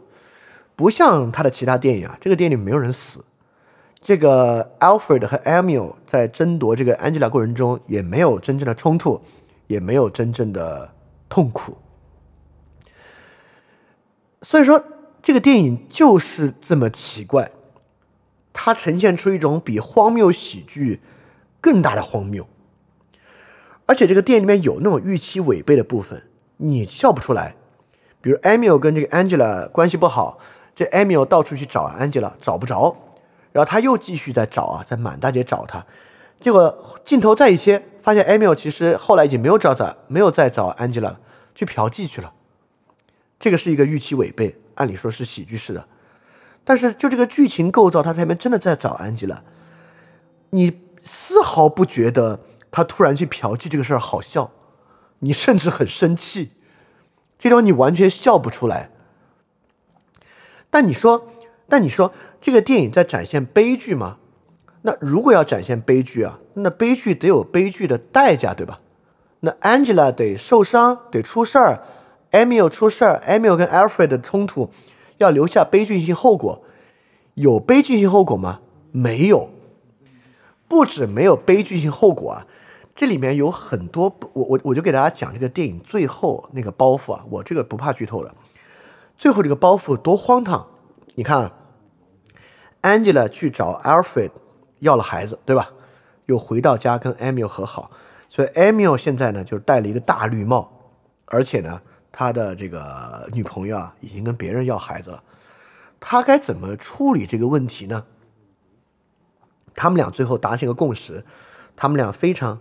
[0.75, 3.23] 不像他的其他电影啊，这个电影没有人死。
[4.01, 9.21] 这个 Alfred 和 Emil 在争夺这个 Angela 过程中也没有真正的冲突，
[9.67, 10.93] 也没有真正的
[11.29, 11.77] 痛苦。
[14.43, 14.83] 所以说，
[15.23, 17.51] 这个电影就是这么奇怪，
[18.51, 21.01] 它呈现出一种比荒谬喜剧
[21.61, 22.45] 更大的荒谬。
[23.85, 26.23] 而且这个电影里面有那种预期违背的部分，
[26.57, 27.55] 你笑不出来。
[28.21, 30.39] 比如 Emil 跟这个 Angela 关系不好，
[30.75, 32.95] 这 Emil 到处去找 Angela，找不着。
[33.51, 35.85] 然后他又继续在找啊，在满大街找他，
[36.39, 41.19] 结果镜头再一切，发现 Emil 其实后来已经没有找找，没有再找 Angela 了
[41.55, 42.33] 去嫖妓去了。
[43.43, 45.85] 这个是一个预期违背，按理说是喜剧式的，
[46.63, 49.39] 但是就这个剧情构造，他这边真的在找 Angela，
[50.51, 52.39] 你丝毫不觉得
[52.71, 54.49] 他突然去嫖妓这个事儿好笑，
[55.19, 56.51] 你甚至很生气，
[57.37, 58.91] 这地方你完全笑不出来。
[60.69, 61.27] 但你说，
[61.67, 62.13] 但你说。
[62.39, 64.17] 这个电影在展现悲剧吗？
[64.81, 68.79] 那如果要展现悲剧啊，那悲剧得有悲剧的代价，对吧？
[69.39, 71.81] 那 Angela 得受伤，得出事儿
[72.33, 74.69] ，Emil 出事儿，Emil 跟 Alfred 的冲突
[75.19, 76.61] 要留下悲剧性后果，
[77.35, 78.59] 有悲剧性后果吗？
[78.91, 79.49] 没有，
[80.67, 82.47] 不止没有悲剧性后果啊，
[82.93, 88.35] 这里面有很多，我我我就给大家讲这个电影最后那个包袱啊，我这个不怕剧透的，
[89.17, 90.67] 最后这个包袱多荒唐，
[91.15, 91.49] 你看。
[92.83, 94.31] Angela 去找 Alfred
[94.79, 95.69] 要了孩子，对吧？
[96.25, 97.89] 又回到家跟 Emil 和好，
[98.27, 100.69] 所以 Emil 现在呢就戴了一个大绿帽，
[101.23, 101.81] 而且呢
[102.13, 105.23] 他的这个女朋友啊已经跟别人要孩子了，
[105.99, 108.05] 他该怎么处理这个问题呢？
[109.73, 111.25] 他们俩最后达成一个共识，
[111.75, 112.59] 他们俩非常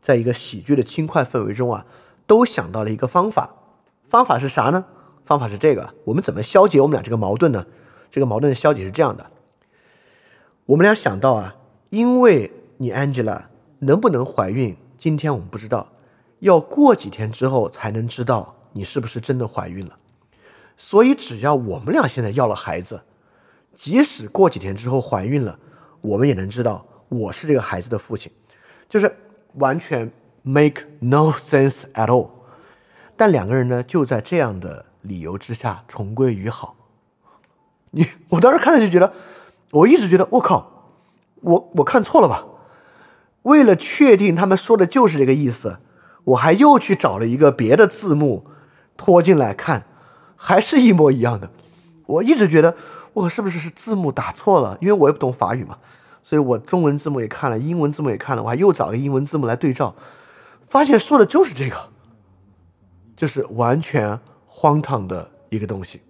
[0.00, 1.84] 在一个喜剧的轻快氛围中啊，
[2.26, 3.50] 都想到了一个方法，
[4.08, 4.86] 方法是啥呢？
[5.26, 7.66] 方法是这个，我们怎么消解我们俩这个矛盾呢？
[8.10, 9.30] 这个矛盾的消解是这样的。
[10.64, 11.56] 我们俩想到啊，
[11.90, 13.42] 因为你 Angela
[13.80, 15.88] 能不能怀孕，今天我们不知道，
[16.38, 19.96] 要过几天之后才能知道你是不是真的怀孕了。
[20.76, 23.02] 所以只要我们俩现在要了孩子，
[23.74, 25.58] 即使过几天之后怀孕了，
[26.00, 28.30] 我们也能知道我是这个孩子的父亲，
[28.88, 29.14] 就是
[29.54, 30.10] 完全
[30.42, 32.30] make no sense at all。
[33.16, 36.76] 但两个人呢，就在这样的理由之下重归于好。
[37.90, 39.12] 你我当时看了就觉得。
[39.70, 40.94] 我一直觉得，我靠，
[41.42, 42.46] 我我看错了吧？
[43.42, 45.76] 为了确定他们说的就是这个意思，
[46.24, 48.46] 我还又去找了一个别的字幕
[48.98, 49.86] 拖进来看，
[50.36, 51.48] 还是一模一样的。
[52.04, 52.76] 我一直觉得，
[53.14, 54.76] 我是不是是字幕打错了？
[54.82, 55.78] 因为我也不懂法语嘛，
[56.22, 59.94] 所以我中文字幕也看了，英文字幕也看了，我还又找个英文字幕来对照，
[60.68, 61.88] 发现说的就是这个，
[63.16, 66.02] 就是完全荒唐的一个东西。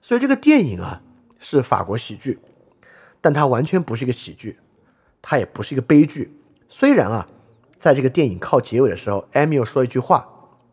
[0.00, 1.02] 所以这个电影啊。
[1.38, 2.40] 是法国喜剧，
[3.20, 4.58] 但它完全不是一个喜剧，
[5.22, 6.34] 它也不是一个悲剧。
[6.68, 7.28] 虽然啊，
[7.78, 10.26] 在这个电影靠结尾的时候，Emil 说一句话，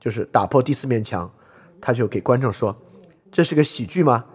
[0.03, 1.33] 就是打破第四面墙，
[1.79, 2.75] 他就给观众说
[3.31, 4.25] ：“这是个喜剧吗？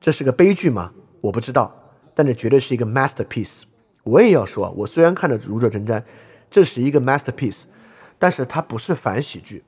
[0.00, 0.92] 这是个悲剧吗？
[1.20, 1.72] 我不知道，
[2.16, 3.62] 但这绝对是一个 masterpiece。”
[4.02, 6.02] 我也要说，我虽然看的如坐针毡，
[6.50, 7.60] 这是一个 masterpiece，
[8.18, 9.62] 但是它不是反喜剧。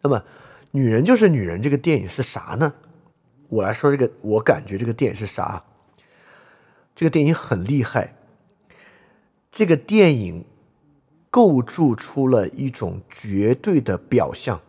[0.00, 0.20] 那么，
[0.70, 2.72] 《女人就是女人》这个电影是啥呢？
[3.50, 5.62] 我来说这个，我感觉这个电影是啥？
[6.96, 8.16] 这个电影很厉害。
[9.50, 10.46] 这个电影
[11.32, 14.60] 构筑出了一种绝对的表象。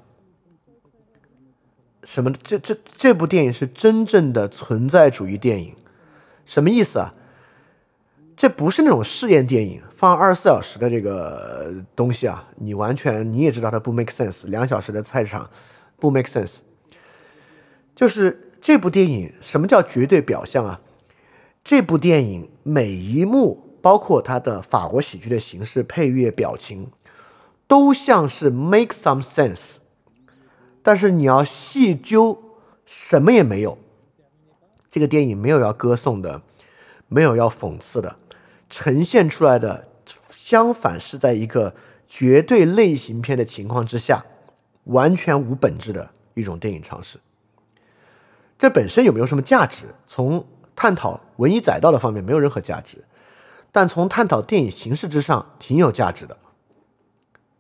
[2.04, 2.32] 什么？
[2.42, 5.76] 这这这部电影是真正的存在主义电影。
[6.46, 7.14] 什么意思啊？
[8.36, 14.46] 这不是那种试验电影，放二十四小时的这个东西啊，你完全你也知道它不 make sense。
[14.46, 15.50] 两小时的菜市场
[15.98, 16.56] 不 make sense，
[17.94, 18.50] 就是。
[18.66, 20.80] 这部电影什么叫绝对表象啊？
[21.66, 26.90] 这部电影每一幕，包括它的法国喜剧的形式、配乐、表情，
[27.68, 29.74] 都像是 make some sense。
[30.82, 32.42] 但是你要细究，
[32.86, 33.78] 什么也没有。
[34.90, 36.42] 这个电影没有要歌颂的，
[37.10, 38.16] 没有要讽刺的，
[38.70, 39.90] 呈现出来的
[40.38, 41.76] 相反是在一个
[42.08, 44.26] 绝对类型片的情况之下，
[44.86, 47.20] 完全无本质的一种电影尝试。
[48.58, 49.88] 这本身有没有什么价值？
[50.08, 53.04] 从探讨文艺载道的方面没有任何价值，
[53.74, 56.38] 但从探讨电影形式之上挺有价值的。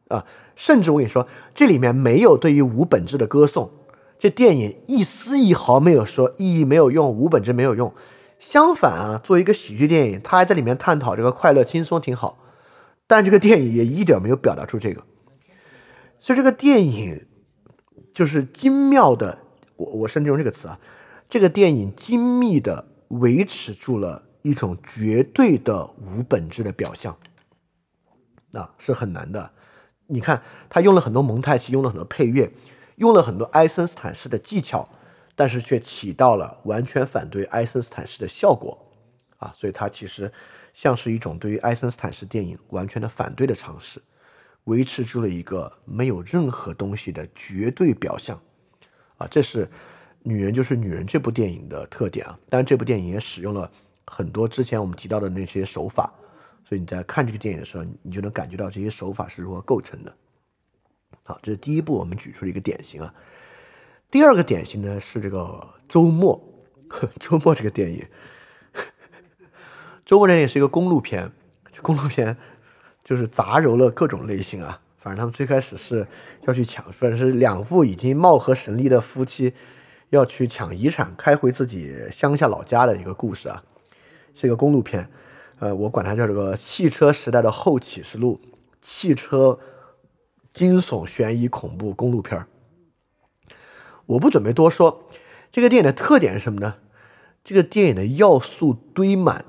[0.08, 0.26] 啊，
[0.56, 3.72] 甚至我跟你说，这里面没有对于无本质的歌颂，
[4.18, 7.94] 这电影一丝一毫没有说意义没有用，无本质没有用。
[8.40, 12.38] 相反啊，作为一个喜剧电影，他还在里面探讨这个快乐轻松挺好。
[13.08, 15.04] 但这个电影也一点没有表达出这个，
[16.20, 17.26] 所以这个电影
[18.14, 19.40] 就是精妙的，
[19.76, 20.80] 我我甚至用这个词啊，
[21.28, 27.18] 这个电影精密的维持住了一种绝对的无本质的表象，
[28.52, 29.52] 那是很难的。
[30.06, 32.52] 你看，他用了很多蒙太奇，用了很多配乐，
[32.98, 34.88] 用了很多爱森斯坦式的技巧，
[35.36, 38.92] 但是却起到了完全反对爱森斯坦式的效果
[39.40, 39.52] 啊！
[39.58, 40.32] 所以它其实。
[40.76, 44.02] 像是一种对于爱森斯坦式电影完全的反对的尝试，
[44.64, 48.42] 维持住了一个没有任何东西的绝对表象，
[49.20, 49.68] 啊，这是
[50.24, 52.40] 《女人就是女人》这部电影的特点啊。
[52.50, 53.72] 当然，这部电影也使用了
[54.14, 56.14] 很多之前我们提到的那些手法，
[56.64, 60.14] 所以你在看这个电影的时候，你就能感觉到这些手法是如何构成的。
[61.26, 63.12] 好，这是第一部我们举出了一个典型啊。
[64.12, 66.40] 第二个典型呢是这个周末，
[67.20, 68.06] 周末这个电影。
[70.06, 71.32] 周末这也是一个公路片，
[71.82, 72.38] 公路片
[73.04, 74.80] 就是杂糅了各种类型啊。
[75.00, 76.06] 反正他们最开始是
[76.44, 79.54] 要去抢，反正是两副已经貌合神离的夫妻
[80.12, 83.64] 要去抢遗产，开回自己乡下老家的一个故事啊，
[84.34, 85.10] 是一个公路片。
[85.60, 88.42] 呃，我管它叫这个汽车时代的后启示录，
[88.82, 89.60] 汽车
[90.54, 92.46] 惊悚悬疑恐怖公路片
[94.06, 95.08] 我不准备多说，
[95.52, 96.76] 这个电影的特点是什么呢？
[97.44, 99.46] 这个电影的要素堆满。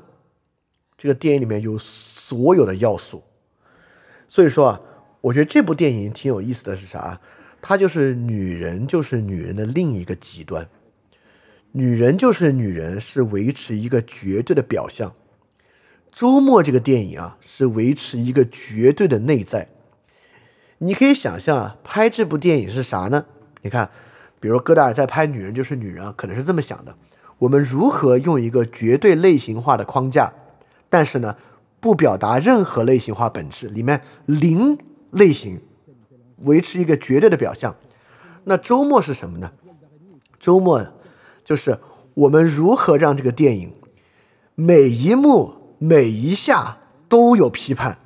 [0.97, 3.25] 这个电影里面有所有的要素，
[4.27, 4.81] 所以说啊，
[5.21, 7.21] 我觉得这部电影挺有意思的是啥？
[7.61, 10.67] 它就是女人就是女人的另一个极端，
[11.77, 15.13] 女人就是女人是维持一个绝对的表象。
[16.13, 19.67] 周末这个电影啊是维持一个绝对的内在。
[20.79, 23.27] 你可以想象啊，拍这部电影是啥呢？
[23.63, 23.91] 你看，
[24.39, 26.95] 比如戈达尔在拍《女人就是女人》，可能是这么想的：
[27.39, 30.33] 我们如何用一个绝对类型化的框架？
[30.89, 31.37] 但是呢，
[31.81, 34.79] 不表达任何类型化本质，里面零
[35.11, 35.61] 类型，
[36.43, 37.75] 维持一个绝对的表象。
[38.45, 39.51] 那周末是什么呢？
[40.39, 40.87] 周末
[41.45, 41.79] 就是
[42.15, 43.73] 我们如何让这个电影
[44.55, 47.99] 每一幕每一下都有批判，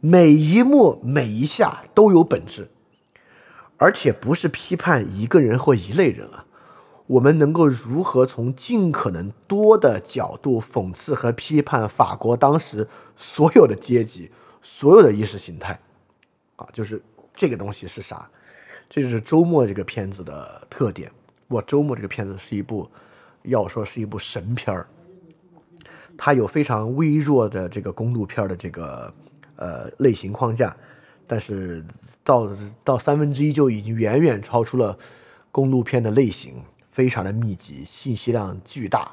[0.00, 2.70] 每一幕每一下都有本质，
[3.76, 6.44] 而且不是批判一个人或一类人啊。
[7.08, 15.80] 我们能够如何从尽可能多的角度讽刺和批判法国当时所有的阶级、所有的意识形态？
[16.56, 17.02] 啊，就是
[17.34, 18.28] 这个东西是啥？
[18.90, 21.10] 这就是周末这个片子的特点。
[21.48, 22.88] 我周末这个片子是一部，
[23.42, 24.88] 要说是一部神片儿。
[26.16, 29.12] 它有非常微弱的这个公路片的这个
[29.56, 30.76] 呃类型框架，
[31.26, 31.84] 但是
[32.22, 32.50] 到
[32.84, 34.98] 到三分之一就已经远远超出了
[35.50, 36.62] 公路片的类型。
[36.90, 39.12] 非常的密集，信息量巨大，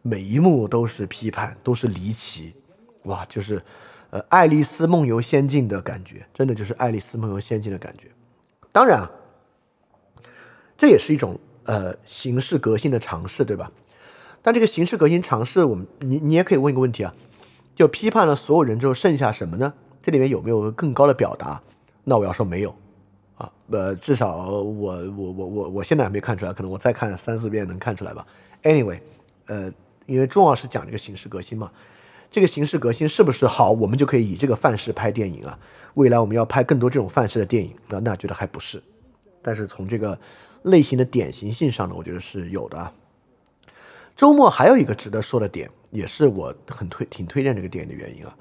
[0.00, 2.54] 每一幕都是批判，都是离奇，
[3.02, 3.62] 哇，就是，
[4.08, 8.06] 呃，《爱丽丝梦游仙境》的感觉，真的就是《爱丽丝梦游仙境》的感觉。
[8.72, 9.06] 当然，
[10.78, 13.70] 这也是一种呃形式革新的尝试，对吧？
[14.42, 17.14] 但这个形式革新尝试，我们你你也可以问一个问题啊，
[17.74, 19.72] 就批判了所有人之后，剩下什么呢？
[20.02, 21.60] 这里面有没有更高的表达？
[22.04, 22.74] 那我要说没有。
[23.36, 28.26] 啊，呃，至少我我我我我现在还没看出来，可能我再看三四遍能看出来吧。
[28.62, 29.00] Anyway，
[29.46, 29.72] 呃，
[30.06, 31.70] 因为重要是讲这个形式革新嘛，
[32.30, 35.58] 这个形式革新是不是好，我们就可以以这个范式拍电影啊？
[35.94, 38.82] 未来我们要拍更多这种范式的电影，那那觉得还不是。
[39.42, 40.18] 但是从这个
[40.62, 42.92] 类型的典型性上呢，我觉得是有的。
[44.16, 48.36] 周末还有一个值得说的点，也是我很推挺推荐这个电影的原因啊，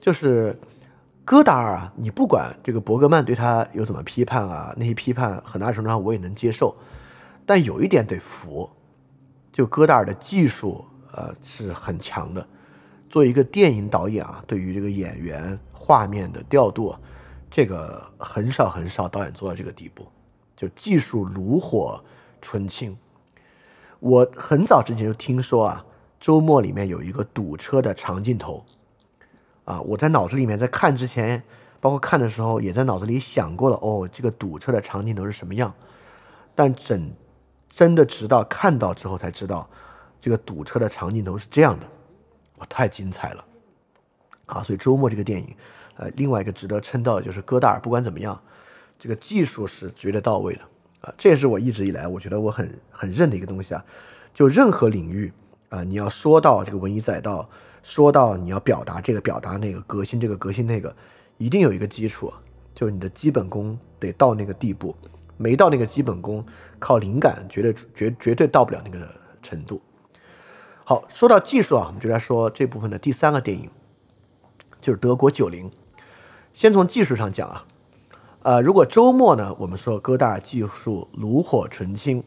[0.00, 0.58] 就是。
[1.30, 6.74] 戈达尔啊，你不管这个伯格曼对他有怎么批判啊，那些批判很大程度上我也能接受，
[7.44, 8.70] 但有一点得服，
[9.52, 12.48] 就戈达尔的技术呃是很强的。
[13.10, 16.96] 作为一个电影导演啊，对于这个演员画面的调度，
[17.50, 20.08] 这个很少很少导演做到这个地步，
[20.58, 22.02] 就技术炉火
[22.42, 22.98] 纯青。
[24.00, 25.86] 我很早之前就听说啊，
[26.18, 28.66] 周末里面有一个堵车的长镜头。
[29.64, 31.44] 啊，我在脑子里面在看之前，
[31.80, 33.76] 包括看的时候，也在脑子里想过了。
[33.76, 35.72] 哦，这个堵车的长镜头是什么样？
[36.56, 37.12] 但整
[37.68, 39.70] 真的直到看到之后才知道，
[40.20, 41.86] 这个堵车的长镜头是这样的。
[42.56, 43.44] 哇，太精彩了！
[44.46, 45.54] 啊，所以周末这个电影
[45.96, 48.40] 呃，另外一个值得称道的就是戈达尔，不管怎么样，
[48.98, 50.62] 这个技术是绝对到位的
[51.02, 53.84] 啊，这也是我一直以来我觉得我很很认的一个东西啊。
[54.34, 55.32] 就任何领域
[55.68, 57.48] 啊，你要说到这个文以载道，
[57.82, 60.94] 说到你要表达这个表达那个革新这个革新那个，
[61.36, 62.32] 一定有一个基础，
[62.74, 64.94] 就是你的基本功得到那个地步，
[65.36, 66.44] 没到那个基本功，
[66.78, 69.08] 靠灵感绝对绝绝对到不了那个
[69.42, 69.80] 程度。
[70.84, 73.68] 好，说到技术啊，我们就来说这部分的第三个电影，
[74.80, 75.70] 就是德国九零。
[76.54, 77.66] 先从技术上讲啊，
[78.42, 82.22] 呃，如果周末呢，我们说戈达尔技术炉火纯青，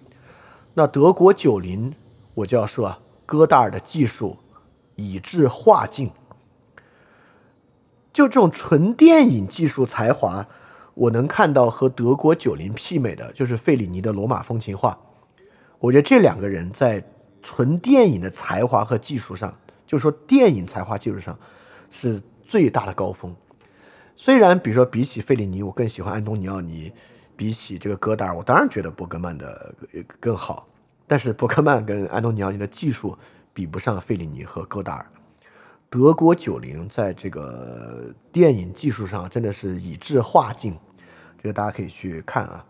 [0.74, 1.94] 那德国九零。
[2.34, 4.38] 我就要说啊，戈达尔的技术
[4.96, 6.10] 以至化境，
[8.14, 10.48] 就这种纯电影技术才华，
[10.94, 14.98] 我能看到和德国九零媲美的，就是费里尼的《罗马风情画》。
[15.78, 17.04] 我觉得这两个人在
[17.44, 19.54] 纯电影的才华和技术上，
[19.86, 21.38] 就说电影才华技术上
[21.90, 23.36] 是最大的高峰。
[24.24, 26.92] 虽然比如说比起费里尼，我更喜欢安东尼奥尼；
[27.36, 29.74] 比起这个戈达尔，我当然觉得伯格曼的
[30.20, 30.68] 更好。
[31.08, 33.18] 但是伯克曼跟安东尼奥尼的技术
[33.52, 35.08] 比不上费里尼和戈达尔。
[35.90, 40.78] 德国九零在这个电影技术上真的是以至化境，
[41.42, 42.64] 这个大家可以去看啊，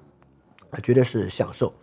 [0.82, 1.74] 绝对是享受。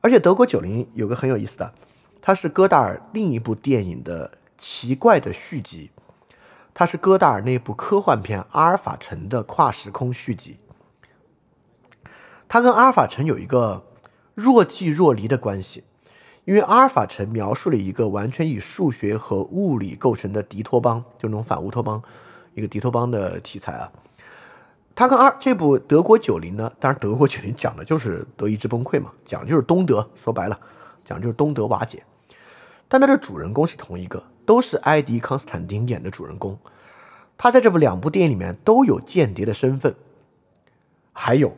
[0.00, 1.74] 而且德国九零有个很有意思的，
[2.22, 5.90] 它是戈达尔另一部电影的奇怪的续集，
[6.78, 10.60] 它是戈达尔那部科幻片《阿尔法城》的跨时空续集。
[12.48, 13.84] 它跟《阿尔法城》有一个。
[14.36, 15.82] 若即若离的关系，
[16.44, 22.00] 因为阿尔法城描述了一个完全以数学和物理构成的敌托邦，就那种反乌托邦，
[22.54, 23.90] 一个敌托邦的题材啊。
[24.94, 30.56] 它跟二这部德国九零呢，当然德国九零讲的就是德意志崩溃嘛，讲的就是东德，说白了，
[31.04, 32.04] 讲就是东德瓦解。
[32.86, 36.58] 但它的主人公是同一个，都是埃迪康斯坦丁演的主人公。
[37.36, 39.94] 他在这部两部电影里面都有间谍的身份，
[41.12, 41.54] 还有。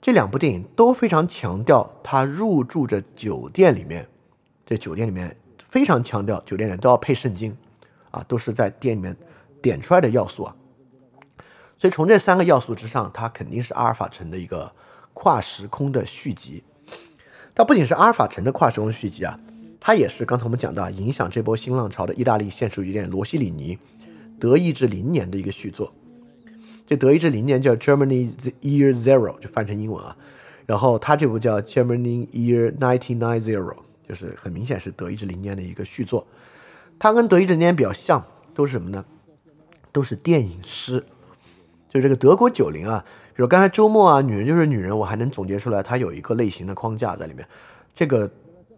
[0.00, 4.08] 这两部电影都非常强调他入住着酒店里面，
[4.64, 5.36] 这酒店里面
[5.68, 7.58] 非常强调酒店里都要配圣经，
[8.12, 9.16] 啊，都是在店里面
[9.60, 10.54] 点出来的要素啊。
[11.76, 14.72] 所以从这三个要素之上，它肯定是阿尔法城的一个
[15.12, 16.62] 跨时空的续集。
[17.56, 19.40] 它不仅是阿尔法城的跨时空续集啊，
[19.88, 23.78] 它也是刚才我们讲到影响这波新浪潮的意大利现实主义电影罗西里尼
[24.38, 25.90] 德意志零年的一个续作。
[26.86, 30.14] 这德意志零年叫 Germany Year Zero，就翻成英文啊。
[30.66, 33.76] 然后他这部叫 Germany Year Nineteen Nine Zero，
[34.06, 36.26] 就是很明显是德意志零年的一个续作。
[36.98, 39.02] 它跟德意志零年比较像，都是什么呢？
[39.90, 41.02] 都是电影师。
[41.88, 43.02] 就这个德国九零啊，
[43.34, 47.48] 比如刚才周末啊，女人就是女人，我还能总结出来，它有一个类型的框架在里面。
[47.94, 48.30] 这个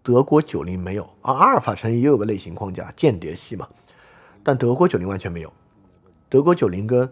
[0.02, 3.68] 德国九零没有啊，阿尔法城也有个类型框架，间谍戏嘛。
[4.42, 5.52] 但德国九零完全没有。
[6.28, 7.10] 德国九零跟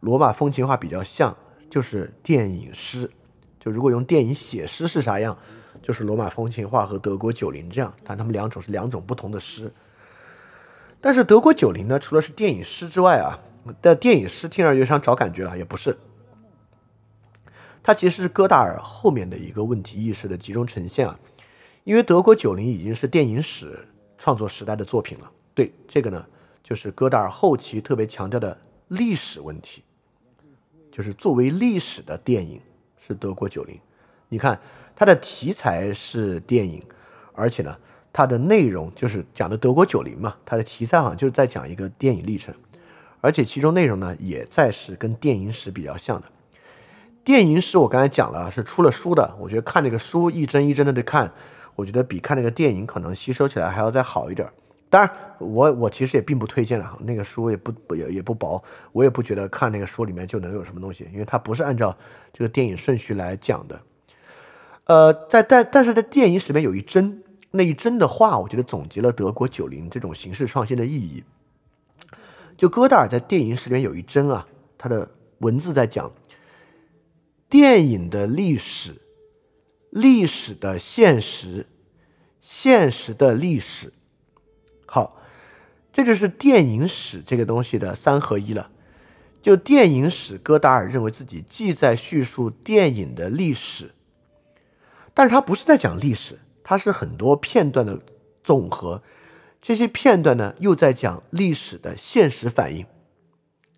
[0.00, 1.36] 罗马风情画比较像，
[1.70, 3.10] 就是电影诗。
[3.60, 5.36] 就如果用电影写诗是啥样，
[5.82, 7.92] 就是罗马风情画和德国九零这样。
[8.02, 9.70] 但他们两种是两种不同的诗。
[11.00, 13.38] 但是德国九零呢，除了是电影诗之外啊，
[13.80, 15.96] 但电影诗听上去像找感觉了，也不是。
[17.82, 21.18] 它其实是戈达尔后面的一个问题意识的集中呈现啊。
[21.84, 23.86] 因为德国九零已经是电影史
[24.16, 25.30] 创作时代的作品了。
[25.54, 26.24] 对这个呢，
[26.62, 28.56] 就是戈达尔后期特别强调的
[28.88, 29.82] 历史问题。
[30.90, 32.60] 就是作为历史的电影
[33.00, 33.80] 是德国九零，
[34.28, 34.60] 你看
[34.94, 36.82] 它的题材是电影，
[37.32, 37.74] 而且呢，
[38.12, 42.54] 它的内容就是讲的德国九零嘛，它的题材好像就是在讲一个电影历程，
[43.22, 46.26] 而且其中内容呢也在是跟电影史比较像的。
[47.24, 51.32] 电影史我刚才讲了是出了书的，我觉得看那个书一帧一帧的在看，
[51.74, 54.48] 我觉得比看那个电影可能吸收起来还要再好一点。
[54.90, 61.96] 当然，我我其实也并不推荐了，那个书也不也也不薄，我也不觉得看那个书里面就能有什么东西，因为它不是按照
[62.30, 63.80] 这个电影顺序来讲的。
[64.84, 71.24] 呃，在但但是在电影史里面有一帧，那一帧的话，我觉得总结了德国九零这种形式创新的意义。
[72.58, 76.12] 就戈达尔在电影史里面有一帧啊，他的文字在讲
[77.48, 78.94] 电影的历史、
[79.92, 81.66] 历史的现实、
[82.40, 83.92] 现实的历史。
[84.86, 85.20] 好，
[85.92, 88.70] 这就是电影史这个东西的三合一了。
[89.42, 93.90] 就电影史，戈达尔认为自己既在叙述电影的历史，
[95.12, 98.00] 但是他不是在讲历史，它是很多片段的
[98.42, 99.02] 总和。
[99.60, 102.86] 这些片段呢，又在讲历史的现实反应，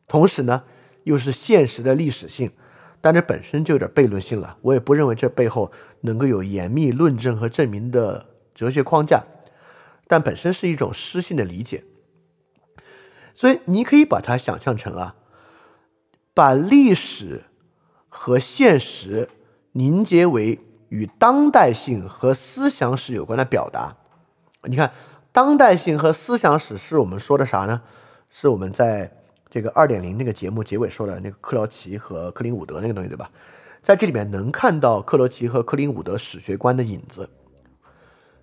[0.06, 0.62] 同时呢，
[1.02, 2.52] 又是现实的历史性。
[3.00, 4.56] 但这本身就有点悖论性了。
[4.62, 5.70] 我也不认为这背后
[6.04, 9.24] 能够有严密论证和证明的哲学框架。
[10.06, 11.82] 但本身是一种诗性的理解，
[13.34, 15.16] 所以你可以把它想象成啊，
[16.34, 17.44] 把历史
[18.10, 19.28] 和现实
[19.72, 20.60] 凝结为
[20.90, 23.96] 与当代性和思想史有关的表达。
[24.64, 24.92] 你看，
[25.32, 27.80] 当代性和思想史是我们说的啥呢？
[28.28, 29.10] 是我们在
[29.48, 33.30] 这个二点零那个节目结尾说的那个克劳奇和克林伍德那个东西，对吧？
[33.84, 37.28] 在这里面能看到克罗奇和克林伍德史学观的影子。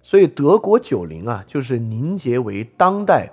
[0.04, 3.32] 所以德国九零啊，就是凝结为当代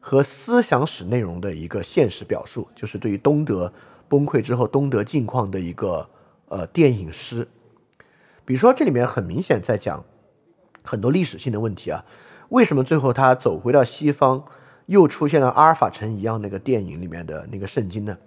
[0.00, 3.72] 和思想史内容的一个现实表述，就是对于东德
[4.08, 6.10] 崩溃之后东德境况的一个
[6.48, 7.46] 呃电影诗。
[8.44, 10.04] 比如说，这里面很明显在讲
[10.82, 12.04] 很多历史性的问题啊，
[12.48, 14.44] 为什么最后他走回到西方？
[14.86, 18.18] 又出现了阿尔法城一样那个电影里面的那个圣经呢，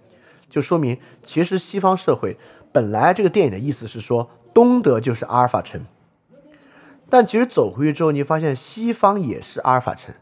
[0.49, 2.37] 就说明其实西方社会
[2.75, 5.85] 本来这个电影的意思是说东德就是阿尔法城，
[7.09, 10.13] 但其实走回去之后，你发现西方也是阿尔法城，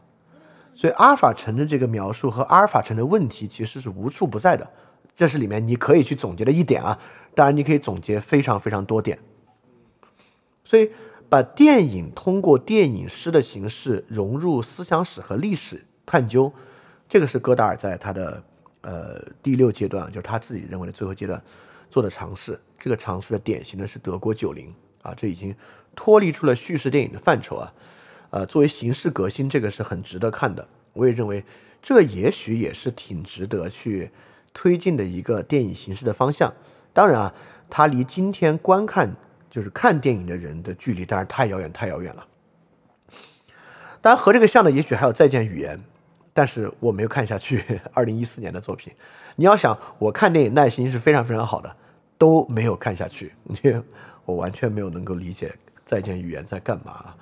[0.72, 4.70] 所以阿尔法城的这个描述和阿尔法城的问题其实是无处不在的，
[5.16, 6.96] 这是里面你可以去总结的一点啊，
[7.34, 9.18] 当然你可以总结非常非常多点，
[10.62, 10.92] 所以
[11.28, 15.84] 把电影通过电影诗的形式融入思想史和历史。
[16.06, 16.52] 探究，
[17.08, 18.40] 这个是戈达尔在他的
[18.82, 21.42] 呃第六阶段，就是他自己认为的最后阶段
[21.94, 22.60] 做的尝试。
[22.76, 25.54] 这个尝试的典型的是德国九零啊，这已经
[25.94, 27.72] 脱离出了叙事电影的范畴啊。
[28.30, 30.66] 呃，作为形式革新，这个是很值得看的。
[30.92, 31.44] 我也认为
[31.80, 34.10] 这也许也是挺值得去
[34.52, 36.52] 推进的一个电影形式的方向。
[36.92, 37.34] 当然啊，
[37.70, 39.14] 它离今天观看
[39.48, 42.26] 就是看电影的人的距离，当然太遥远太遥远了。
[44.00, 45.80] 当然和这个像的，也许还有再见语言。
[46.32, 48.92] 但是我没有看下去，二零一四年的作品。
[49.36, 51.76] 你要想，我看电影耐心是非常非常好的，
[52.24, 53.78] 都没有看下去， 因为
[54.24, 55.54] 我完全没有能够理解
[55.84, 57.14] 再见语言在干嘛。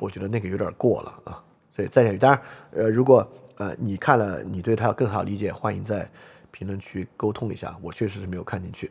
[0.00, 1.42] 我觉得那个有点过了啊。
[1.74, 2.42] 所以再见语，当然，
[2.72, 6.06] 呃，如果呃你看了，你对它更好理解，欢迎在
[6.50, 7.74] 评论区沟通一下。
[7.80, 8.90] 我确实是没有看进去。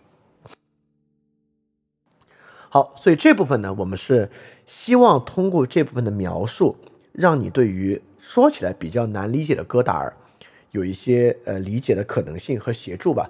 [2.70, 4.32] 好，所以这部分呢，我们是
[4.66, 6.76] 希望通过这部分的描述，
[7.12, 8.02] 让你对于。
[8.26, 10.16] 说起来比较难理解的戈达尔，
[10.72, 13.30] 有一些呃理解的可能性和协助吧。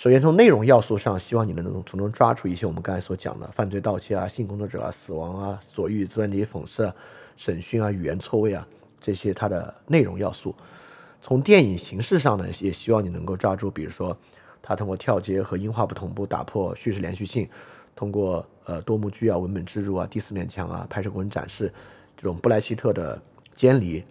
[0.00, 6.90] 首先从内容要素上，希望你能从中抓住一些我们刚才所讲的犯罪盗窃啊、性工作者啊、死亡啊、所欲资源这些讽刺、
[7.36, 8.66] 审讯啊、语言错位啊
[8.98, 10.54] 这些它的内容要素。
[11.20, 14.16] 从电影形式上呢，也希望你能够抓住，比如说
[14.62, 17.46] 他通过跳接和音画不同步打破叙事连续性，
[17.94, 21.70] 通过呃多幕剧啊、文本植入啊、第四面墙啊、拍摄过程展示
[22.16, 23.20] 这种布莱希特的
[23.54, 24.02] 监离。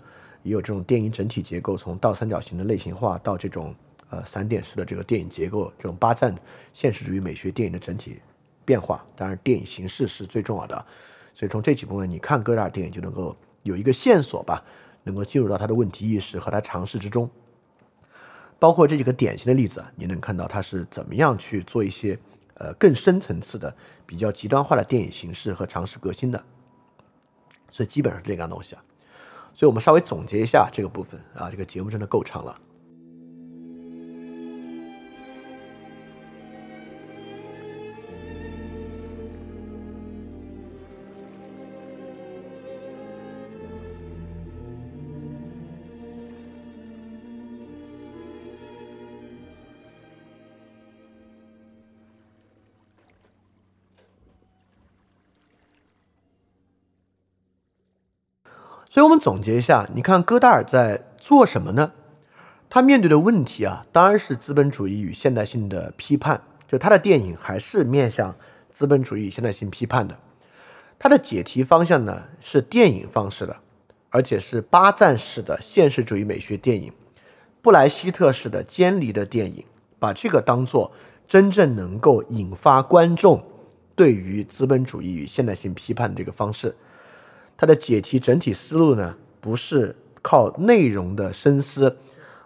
[0.43, 3.73] 也有这种电影整体结构，从倒三角形的类型化到这种
[4.09, 6.35] 呃散点式的这个电影结构，这种巴赞
[6.73, 8.19] 现实主义美学电影的整体
[8.65, 9.05] 变化。
[9.15, 10.85] 当然，电影形式是最重要的。
[11.33, 14.63] 所以从这几部分，你看戈达尔电影就能够有一个线索吧，
[15.03, 17.29] 能够进入到他的问题意识和他尝试之中。
[18.59, 22.19] 包括这几个典型的例子，你能看到他是怎么样去做一些
[22.55, 23.73] 呃更深层次的、
[24.05, 26.43] 比较极端化的电影形式和尝试革新的。
[27.69, 28.83] 所以基本上是这样东西啊。
[29.53, 32.59] 所以我们稍微总结一下这个部分啊，这个节目真的够长了。
[58.99, 61.93] 所以，我们总结一下，你看戈达尔在做什么呢？
[62.69, 66.41] 他面对的问题啊，当然是资本主义与现代性的批判。
[66.67, 68.35] 就他的电影还是面向
[68.73, 70.19] 资本主义现代性批判的。
[70.99, 73.55] 他的解题方向呢，是电影方式的，
[74.09, 76.91] 而且是巴赞式的现实主义美学电影，
[77.61, 79.63] 布莱希特式的监离的电影，
[79.97, 80.91] 把这个当做
[81.25, 83.41] 真正能够引发观众
[83.95, 86.75] 对于资本主义与现代性批判的这个方式。
[87.59, 91.97] 它的解题整体思路呢，不是靠内容的深思，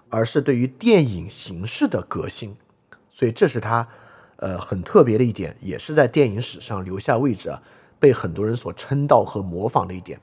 [0.10, 2.56] 而是对于电影形式的革新，
[3.12, 3.88] 所以这是它，
[4.38, 7.62] 呃，很特别的一点，也是在电影史上留下位置啊，
[8.00, 10.20] 被很多人所称道和模仿的一点。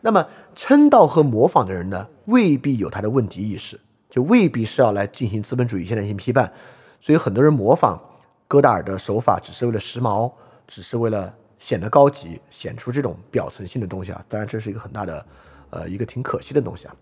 [0.00, 3.78] 那么称道和模仿的人呢，未必有他的问题意识，
[4.08, 6.50] 就未必是要来进行资本主义现代性批判，
[6.98, 8.02] 所以很多人模仿
[8.46, 10.32] 戈达尔的手法，只是为了时髦，
[10.66, 11.34] 只是为了。
[11.58, 15.26] 显得高级，显出这种表层性的东西啊，当然这是一个很大的，
[15.70, 16.94] 呃，一个挺可惜的东西啊。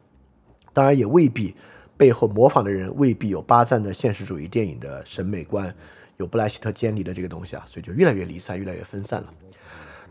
[0.73, 1.55] 当然也未必
[1.97, 5.75] 背后模仿的人未必有巴赞的现实主义电影的审美观，
[6.17, 9.33] 有布莱希特监离的这个东西啊，所以就越来越离散，越来越分散了。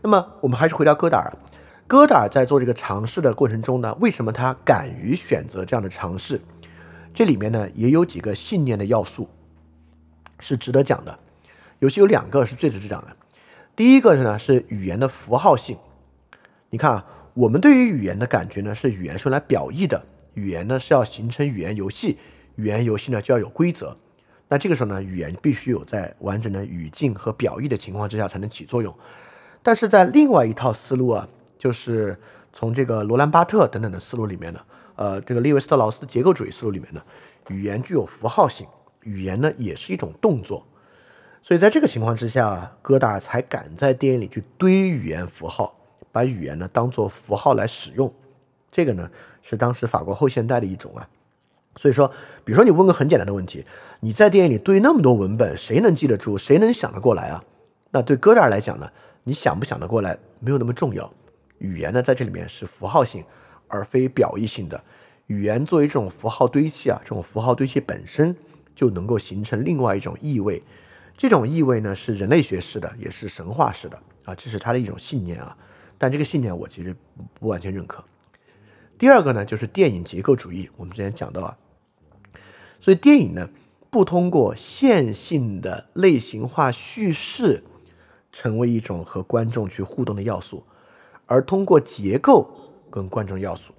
[0.02, 1.32] 那么我们还是回到戈达尔，
[1.86, 6.40] 戈达尔在做这个尝试的过程中呢，为什么他敢于选择这样的尝试？
[7.14, 9.28] 这里面呢也有几个信念的要素。
[10.38, 11.18] 是值得讲的，
[11.78, 13.15] 尤其有两个是最值得讲的。
[13.76, 15.76] 第一个是呢是语言的符号性，
[16.70, 22.16] 你看啊，我们对于语言的感觉呢是语言是用来表意的，语言呢是要形成语言游戏，
[22.54, 23.94] 语言游戏呢就要有规则。
[24.48, 28.96] 那这个时候呢，语言必须有在完整的语境和表意的情况之下才能起作用。
[29.62, 32.18] 但是在另外一套思路啊，就是
[32.54, 34.60] 从这个罗兰巴特等等的思路里面呢，
[34.94, 37.02] 呃，这个利维斯特劳斯的结构主义思路里面呢，
[37.48, 38.66] 语言具有符号性，
[39.02, 40.66] 语言呢也是一种动作。
[41.46, 45.72] 所以在这个情况之下，戈达尔才敢在电影里去堆语言符号，
[46.10, 48.12] 把语言呢当做符号来使用。
[48.72, 49.08] 这个呢
[49.42, 51.08] 是当时法国后现代的一种啊。
[51.76, 52.08] 所以说，
[52.44, 53.64] 比如说你问个很简单的问题，
[54.00, 56.36] 你在电影里堆那么多文本，谁能记得住？
[56.36, 57.44] 谁能想得过来啊？
[57.92, 58.90] 那对戈达尔来讲呢，
[59.22, 61.08] 你想不想得过来没有那么重要。
[61.58, 63.24] 语言呢，在这里面是符号性，
[63.68, 64.82] 而非表意性的。
[65.28, 68.34] 语言作为这种符号堆砌啊，这种符号堆砌本身
[68.74, 70.60] 就能够形成另外一种意味。
[71.16, 75.56] 这种意味呢，是人类学式的，也是神话式的啊，这是他的一种信念啊。
[75.98, 76.94] 但这个信念我其实
[77.34, 78.04] 不完全认可。
[78.98, 80.68] 第二个呢，就是电影结构主义。
[80.76, 81.56] 我们之前讲到啊。
[82.80, 83.48] 所以电影呢，
[83.88, 87.64] 不通过线性的类型化叙事
[88.30, 90.64] 成为一种和观众去互动的要素，
[91.24, 92.50] 而通过结构
[92.90, 93.72] 跟观众要素，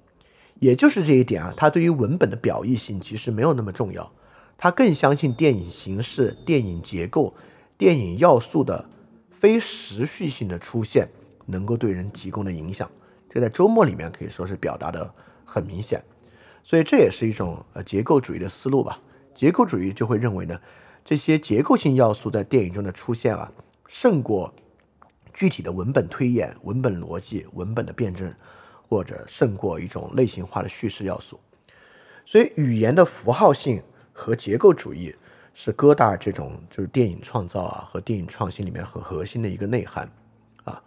[0.58, 4.12] 也就是这一点啊，它对于文本的表意性其实没有那么重要，
[4.60, 7.32] 他更相信电影形式、电影结构、
[7.78, 8.90] 电影要素的
[9.30, 11.08] 非时序性的出现
[11.46, 12.90] 能够对人提供的影响，
[13.30, 15.14] 这在周末里面可以说是表达的
[15.44, 16.02] 很明显。
[16.64, 19.00] 所以这也是一种呃结构主义的思路吧。
[19.32, 20.60] 结构主义就会认为呢，
[21.04, 23.50] 这些结构性要素在电影中的出现啊，
[23.86, 24.52] 胜过
[25.32, 28.34] 具体的文本推演、文本逻辑、文本的辩证，
[28.88, 31.38] 或者胜过一种类型化的叙事要素。
[32.26, 33.80] 所以语言的符号性
[34.18, 35.14] 和结构主义
[35.54, 40.10] 是戈达尔这种就是电影创造啊和电影创新里面很核心的一个内涵
[40.64, 40.82] 啊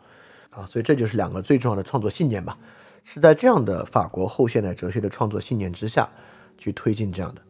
[0.50, 2.58] 啊，所以这就是两个最重要的创作信念吧。
[3.06, 6.08] 是在这样的法国后现代哲学的创作信念之下
[6.58, 7.42] 去推进这样的，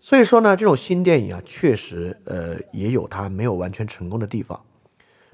[0.00, 4.60] 所以说呢，这种新电影啊，确实呃也有它没有完全成功的地方。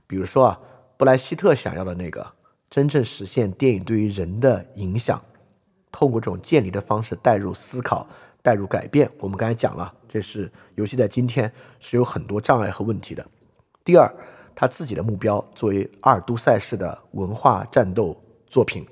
[0.07, 0.61] 比如说啊，
[0.97, 2.25] 布莱希特想要的那个
[2.71, 5.21] 真正实现电影对于人的影响，
[5.91, 8.07] 通过这种建立的方式带入思考、
[8.45, 11.51] 带入改变，我们刚才讲了，这是尤其在今天
[11.81, 13.27] 是有很多障碍和问题的。
[13.83, 14.07] 第二，
[14.55, 18.15] 他自己的目标作为阿尔都塞式的文化战斗
[18.47, 18.87] 作品。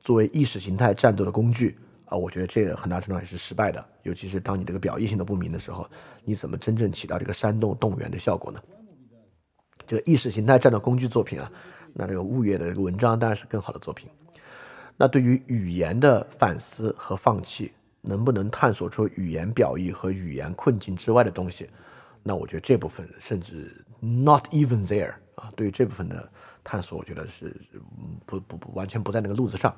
[0.00, 1.76] 作为意识形态战斗的工具
[2.06, 3.84] 啊，我觉得这个很大程度上也是失败的。
[4.02, 5.86] 尤其是当你这个表意性都不明的时候，
[6.24, 8.58] 你怎么真正起到这个煽动动员的效果呢？
[9.86, 11.52] 这个意识形态战斗工具作品啊，
[11.92, 14.08] 那这个物业的文章当然是更好的作品。
[14.96, 17.72] 那对于语言的反思和放弃，
[18.06, 21.68] 能不能探索出语言表意和语言困境之外的东西？
[22.22, 26.28] 那我觉得这部分甚至 not even there 啊，对于这部分的
[26.64, 27.54] 探索，我觉得是
[28.24, 29.74] 不不不完全不在那个路子上。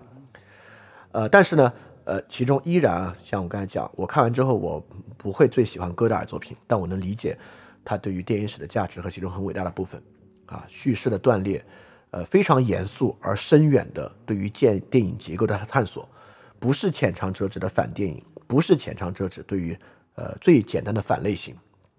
[1.13, 1.73] 呃，但是呢，
[2.05, 4.79] 呃，其中依然啊，像我刚才讲，我看完之后，我
[5.17, 7.37] 不会最喜欢戈达尔作品，但我能理解
[7.85, 10.03] 他对于电影史的价值和其中很伟大的部分，
[10.47, 11.65] 啊，叙事的断裂，
[12.11, 16.09] 呃，非常严肃而深远的对于建电影结构的探索，
[16.59, 19.77] 不是浅尝辄止的反电影，不是浅尝辄止对于
[20.15, 21.57] 呃最简单的反类型，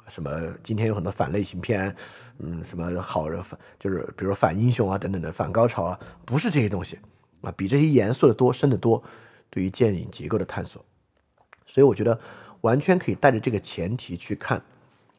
[0.07, 0.31] 什么
[0.63, 1.95] 今天有很多反类型片，
[2.39, 6.99] 嗯，什么好人反就是比如反英雄啊等等的反高潮啊，不是这些东西。
[7.41, 9.01] 啊，比这些严肃的多、深的多，
[9.49, 10.83] 对于电影结构的探索，
[11.65, 12.19] 所以我觉得
[12.59, 14.61] 完全可以带着这个前提去看。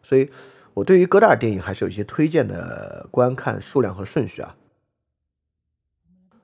[0.03, 0.31] 所以
[0.75, 4.55] 我对于戈达尔电影还是有一些推荐的观看数量和顺序啊。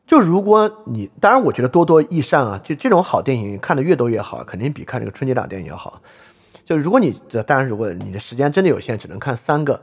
[0.06, 6.00] 就如果你，当然我觉得多多益善啊，就这种好电影看的越多越好，肯定比看这个春节档电影要好。
[6.64, 7.12] 就如果你，
[7.44, 9.80] 当然如果你的时间真的有限，只能看三个，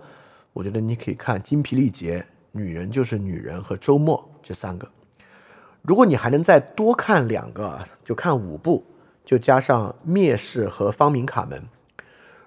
[0.53, 2.19] 我觉得你可以看《精疲力竭》
[2.51, 4.87] 《女人就是女人》和《周末》这三个。
[5.81, 8.85] 如果你还能再多看两个，就看五部，
[9.25, 11.59] 就加上《灭世》和《方明卡门》。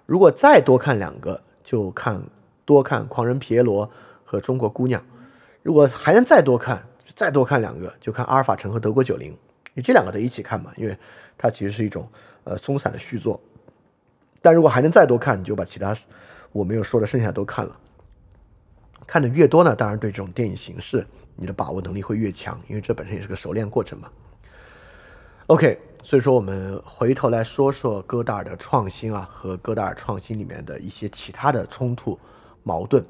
[0.07, 2.23] 如果再多看两个，就看
[2.65, 3.87] 多看《狂人皮耶罗》
[4.25, 4.99] 和《中国姑娘》。
[5.63, 6.83] 如果还能再多看，
[7.17, 9.33] 再多看两个，就看《阿尔法城》和《德国九零》。
[9.75, 10.97] 你这两个得一起看嘛，因为
[11.37, 12.09] 它其实是一种
[12.45, 13.41] 呃松散的续作。
[14.43, 15.97] 但如果还能再多看，你就把其他
[16.53, 17.77] 我没有说的剩下都看了。
[19.07, 21.07] 看的越多呢，当然对这种电影形式。
[21.39, 24.09] 你的把握能力会越强，因为这本身也是个熟练过程嘛。
[25.49, 32.19] OK，所以说我们回头来说说戈达尔的创新啊，和戈达尔创新里面的一些其他的冲突
[32.63, 33.05] 矛盾。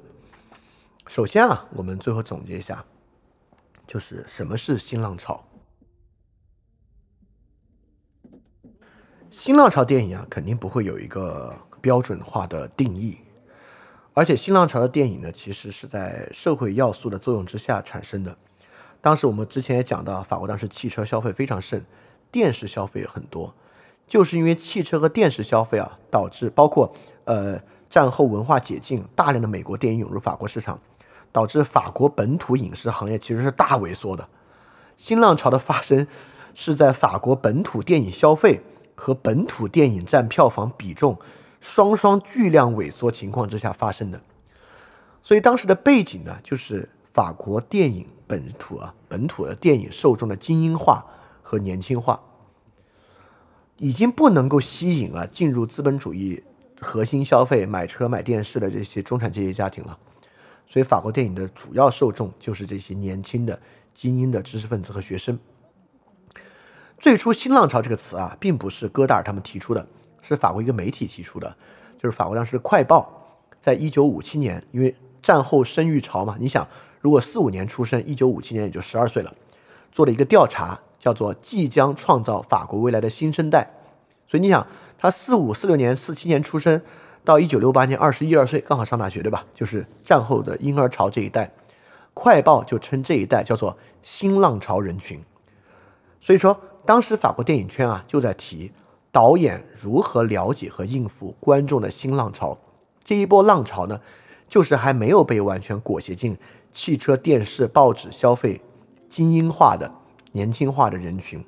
[1.06, 2.84] 首先啊，我们最后总结一下，
[3.86, 5.44] 就是什么是新浪潮？
[9.30, 13.18] 新浪潮电影啊，肯定不会有一个标准化的定义。
[14.14, 18.36] 而且新浪潮的电影呢，其实是在社会要素的作用之下产生的。
[19.02, 21.84] 当时我们之前也讲到，法国当时汽车消费非常盛，
[22.32, 23.54] 电视消费也很多，
[24.06, 26.92] 就是因为汽车和电视消费啊，导致包括
[27.24, 30.80] 呃战后文化解禁，大量的美国电影涌入法国市场，
[31.36, 34.26] 导致法国本土影视行业其实是大萎缩的。
[34.96, 36.06] 新浪潮的发生
[36.54, 38.62] 是在法国本土电影消费
[38.94, 41.18] 和本土电影占票房比重。
[41.60, 44.20] 双双巨量萎缩情况之下发生的，
[45.20, 51.04] 所以当时的背景呢，就是法国电影本土啊本土的电影受众的精英化
[51.42, 52.20] 和年轻化，
[53.78, 56.44] 已经不能够吸引了进入资本主义
[56.80, 59.98] 核心消费买车买电视的这些中产阶级家庭了，
[60.66, 63.58] 所以法国电影的主要受众就是这些年轻的
[63.94, 65.38] 精英的知识分子和学生。
[66.98, 69.86] 最初“新浪潮”这个词啊，并不是戈达尔他们提出的。
[70.22, 71.56] 是法国一个媒体提出的，
[71.96, 76.66] 就是法国当时的《快报》在一九五七年，因为战后生育潮嘛，你想，
[77.00, 79.32] 如果四五年出生，一九五七年也就十二岁了，
[79.92, 83.70] 做了一个调查，叫做“即将创造法国未来的新生代”。
[84.26, 84.66] 所以你想，
[84.98, 86.82] 他四五四六年、四七年出生，
[87.26, 89.44] 到一九六八年二十一二岁，刚好上大学，对吧？
[89.52, 91.44] 就是战后的婴儿潮这一代，
[92.14, 95.20] 《快报》就称这一代叫做“新浪潮人群”。
[96.22, 98.72] 所以说，当时法国电影圈啊就在提。
[99.12, 102.58] 导演如何了解和应付观众的新浪潮？
[103.02, 103.98] 这一波浪潮呢，
[104.46, 106.36] 就是还没有被完全裹挟进
[106.70, 108.60] 汽车、电视、报纸消费
[109.08, 109.90] 精英化的
[110.32, 111.42] 年轻化的人群。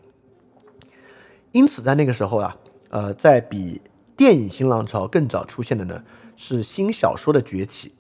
[1.52, 2.56] 因此，在那个时候啊，
[2.88, 3.78] 呃，在比
[4.18, 6.02] 电影新浪潮更早出现的呢，
[6.36, 7.92] 是新小说的崛起。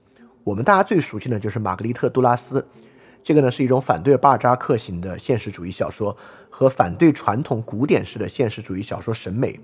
[0.42, 2.66] 我们大家最熟悉的就是玛格丽特·杜拉斯，
[3.22, 6.16] 这个呢是一种反对巴尔扎克型的现实主义小说。
[6.50, 9.60] 和反对传统古典式的现实主义小说审美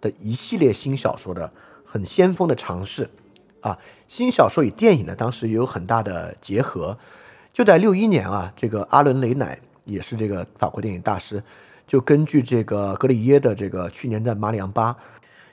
[0.00, 1.50] 的一系列新小说的
[1.84, 3.10] 很先锋的尝试
[3.60, 3.76] 啊，
[4.06, 6.96] 新小说与电影呢，当时也有很大的结合。
[7.52, 11.42] 就在六一年啊，这个阿伦·雷乃也是这个法国电影大师，
[11.84, 14.94] 就根据这个格里耶的这个去年在马里昂巴，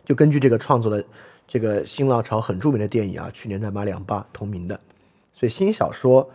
[0.06, 1.04] 就根据这个创作的
[1.48, 4.80] 这个新浪潮很著名的电影啊，去年在马里昂巴同名的。
[5.32, 6.30] 所以新小说，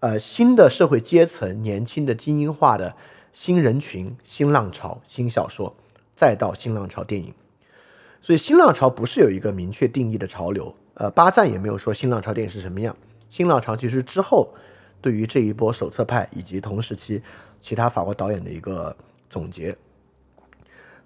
[0.00, 2.94] 呃，新的社会阶层，年轻的精英化的。
[3.32, 5.76] 新人群、新浪潮、新小说，
[6.16, 7.34] 再到新浪潮电影，
[8.22, 10.74] 所以新浪潮不是有一个明确定义的潮流。
[10.94, 12.96] 呃，巴赞也没有说新浪潮电影是什么样。
[13.28, 14.48] 新浪潮其实之后
[15.02, 17.20] 对于这一波手册派以及同时期
[17.60, 18.96] 其他法国导演的一个
[19.28, 19.76] 总结，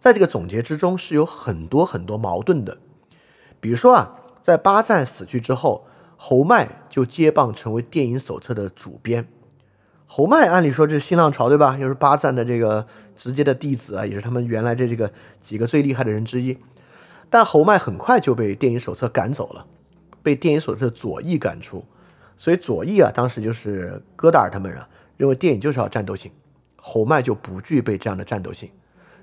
[0.01, 2.79] 在这个总结之中是有很多很多矛盾的。
[3.61, 9.29] 比如说啊，在巴赞死去之后，侯麦就接棒成为电影手册的主编。
[10.07, 11.77] 侯麦按理说这是新浪潮对吧？
[11.79, 16.59] 又是巴赞的这个直接的弟子啊，也是他们原来这这个几个最厉害的人之一。
[17.29, 19.67] 但侯麦很快就被电影手册赶走了，
[20.23, 21.85] 被电影手册左翼赶出。
[22.39, 24.89] 所以左翼啊，当时就是戈达尔他们啊，
[25.19, 26.33] 认为电影就是要战斗性，
[26.77, 28.71] 侯麦就不具备这样的战斗性。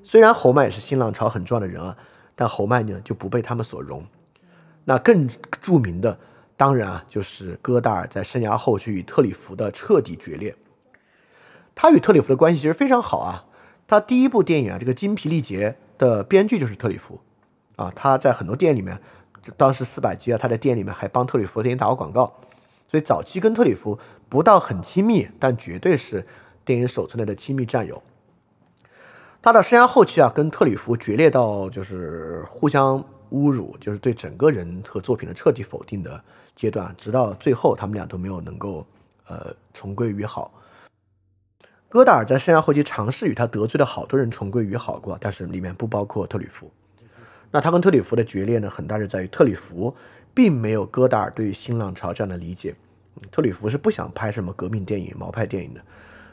[0.03, 1.97] 虽然侯麦也是新浪潮很重要的人啊，
[2.35, 4.05] 但侯麦呢就不被他们所容。
[4.85, 5.29] 那更
[5.61, 6.17] 著名的
[6.55, 10.55] 当然啊，就是戈达尔在生涯后期与特里弗的彻底决裂。
[11.75, 13.45] 他与特里弗的关系其实非常好啊。
[13.85, 17.19] 他第一部电影啊，这个《精疲力竭》的编剧就是特里弗
[17.75, 17.91] 啊。
[17.95, 18.99] 他在很多电影里面，
[19.55, 22.33] 当时四百集啊，他在电影里面还帮特里弗电影打过广告。
[22.89, 26.25] 所以早期跟特里弗不到很亲密，但绝对是
[26.63, 28.01] 电影手册内的亲密战友。
[29.47, 33.01] 他的生涯后期啊，跟特里弗决裂到就是互相
[33.31, 36.21] 侮辱，就是对整个人和作品的彻底否定的
[36.53, 38.85] 阶段，直到最后他们俩都没有能够
[39.25, 40.51] 呃重归于好。
[41.87, 46.69] 戈达尔在生涯后期尝试与他得罪的好多人重归于好过，但是里面不包括特里弗。
[47.49, 49.95] 那他跟特里弗的决裂呢，很大是在于特里弗
[50.33, 52.75] 并没有戈达尔对于新浪潮这样的理解。
[53.31, 55.81] 特里弗是不想拍什么革命电影、毛派电影的。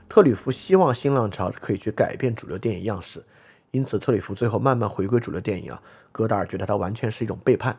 [0.08, 3.24] 特里弗希望新浪潮可以去改变主流电影样式，
[3.70, 5.83] 因此特里弗最后慢慢回归主流电影啊。
[6.12, 7.76] 戈达尔觉得他完全是一种背叛。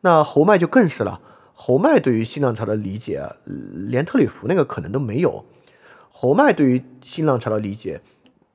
[0.00, 1.20] 那侯麦就更是了，
[1.52, 5.44] 侯麦对于新浪潮的理解，连特里弗那个可能都没有。
[6.10, 8.00] 侯麦对于新浪潮的理解，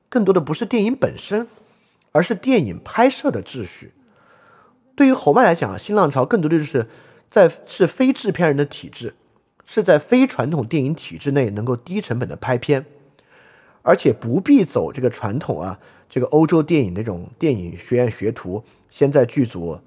[0.08, 1.46] 更多的不是电影本身，
[2.10, 3.92] 而是电影拍摄的秩序。
[4.96, 6.88] 对于侯麦来讲，新浪潮更多的就是
[7.30, 9.14] 在是非制片人的体制，
[9.64, 12.84] 是在非传统电影体制内能够低成本的拍片，
[13.82, 19.78] 而且不必走这个传统啊，这个欧洲电影那种电影学院学徒，先在剧组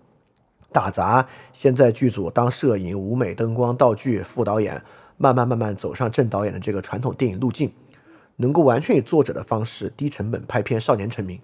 [0.71, 4.81] 打杂，先在剧组当摄影、舞美、灯光、道具、副导演。
[5.17, 7.71] 慢慢慢慢走上正导演的这个传统电影路径，
[8.35, 11.39] 能够完全以作者的方式低成本拍片，少年成名。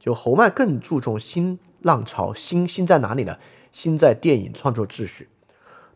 [0.00, 3.36] 就侯麦更注重新浪潮，新新在哪里呢？
[3.72, 5.28] 新在电影创作秩序。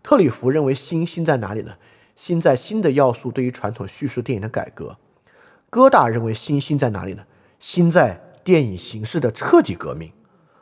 [0.08, 1.76] 特里弗认为新新在哪里呢？
[2.16, 4.96] 新在新的要素对于传统叙事电影的改革。
[5.68, 7.24] 戈达尔认为新新在哪里呢？
[7.60, 10.10] 新在电影形式的彻底革命。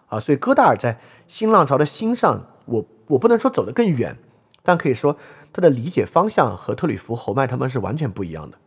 [0.09, 4.17] 啊，所以戈达尔在新浪潮的新上，我我不能说走得更远，
[4.65, 5.17] 但可以说
[5.53, 8.59] 他的理解方向和特里弗、侯麦他们是完全不一样的。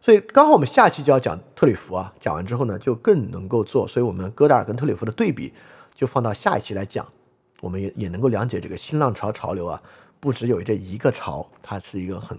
[0.00, 3.86] 所以刚好我们下期就要讲特里弗啊，讲完之后呢，就更能够做。
[3.86, 5.54] 所以我们戈达尔跟特里弗的对比
[5.94, 7.06] 就放到下一期来讲，
[7.60, 9.82] 我们也也能够了解这个新浪潮潮流啊，
[10.18, 12.38] 不只有这一个潮，它是一个很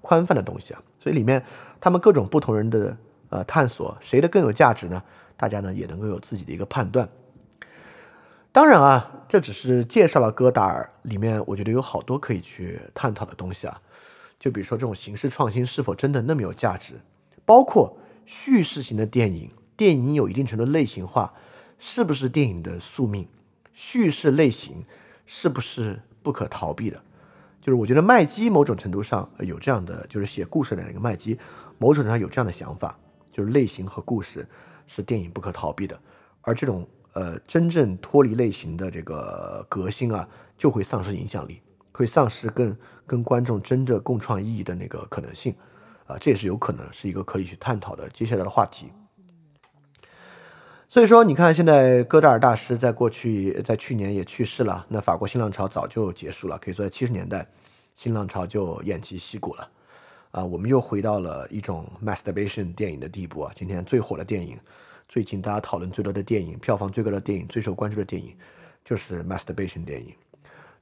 [0.00, 0.82] 宽泛的东西啊。
[0.98, 1.44] 所以里面
[1.80, 2.96] 他们各种不同人的
[3.30, 5.02] 呃探索，谁的更有价值呢？
[5.36, 7.08] 大家呢也能够有自己的一个判断。
[8.52, 13.80] 当然啊，这只是介绍了戈达尔，里面我觉得有好多可以去探讨的东西啊。
[14.38, 16.94] 就比如说这种形式创新是否真的那么有价值？
[17.44, 21.32] 包括叙事型的电影，电影有一定程度类型化，
[21.78, 23.26] 是不是电影的宿命？
[23.80, 24.84] 叙事类型
[25.24, 27.02] 是不是不可逃避的？
[27.62, 31.38] 就是我觉得麦基某种程度上有这样的，就是写故事的那个麦基，
[31.78, 32.94] 某种程度上有这样的想法，
[33.32, 34.46] 就是类型和故事
[34.86, 35.98] 是电影不可逃避的，
[36.42, 40.28] 而这种呃真正脱离类型的这个革新啊，
[40.58, 41.62] 就会丧失影响力。
[41.90, 42.76] 会丧失跟
[43.06, 45.54] 跟观众真正共创意义的那个可能性，
[46.06, 48.92] 啊，这也是有可能是一个可以去探讨的接下来的话题。
[50.92, 57.46] 所以说，你看现在戈达尔大师在过去在去年也去世了，那法国新浪潮早就结束了，可以说在七十年代
[57.94, 59.70] 新浪潮就偃旗息鼓了，
[60.32, 63.52] 啊，我们又回到了一种 masturbation 电影的地步啊。
[63.54, 64.58] 今天最火的电影，
[65.08, 68.34] 最近大家讨论最多的电影，票房最高的电影，最受关注的电影，
[68.84, 70.12] 就是 masturbation 电影。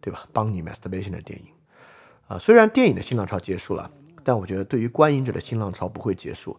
[0.01, 0.29] 对吧？
[0.33, 1.47] 帮你 masturbation 的电影，
[2.29, 3.91] 啊，虽然电影的新浪潮结束了，
[4.23, 6.57] 但我觉得对于观影者的新浪潮不会结束。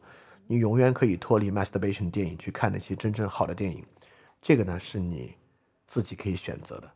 [0.51, 3.85] 你永远可以脱离 masturbation 电影去看那些真正好的电影，
[4.41, 5.35] 这个呢是你
[5.85, 6.91] 自己可以选择的。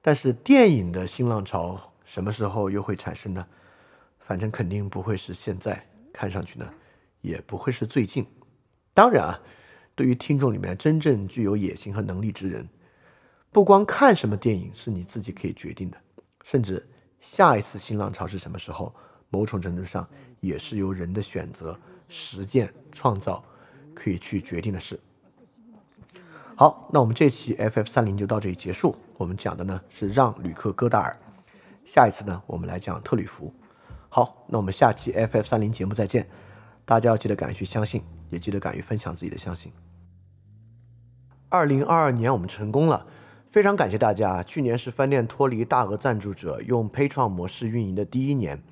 [0.00, 3.44] 但是电影的新浪潮什么时候又会产生呢？
[4.20, 6.72] 反正肯定不会是现在，看上去呢
[7.20, 8.24] 也不会是最近。
[8.94, 9.40] 当然啊，
[9.96, 12.68] 对于听众里面真正具有野心和能力之人。
[13.50, 16.00] 不光看什么电影是你自己可以决定的，
[16.44, 16.88] 甚至
[17.20, 18.94] 下一次新浪潮是什么时候，
[19.30, 20.08] 某种程度上
[20.38, 21.76] 也是由人的选择、
[22.14, 23.42] 实践、创造
[23.94, 25.00] 可以去决定的事。
[26.54, 28.94] 好，那我们这期 FF 三零就到这里结束。
[29.16, 31.16] 我们讲的呢是让·吕克·戈达尔，
[31.86, 33.52] 下一次呢我们来讲特吕弗。
[34.10, 36.28] 好，那我们下期 FF 三零节目再见。
[36.84, 39.72] 大家要记得敢于去相信，也记得敢于分享自己的相信。
[41.48, 43.06] 二零二二年我们成功了。
[43.50, 44.42] 非常感谢大家！
[44.42, 48.62] 去年是饭店脱离大额赞助者用 Patreon 模式运营的第一年。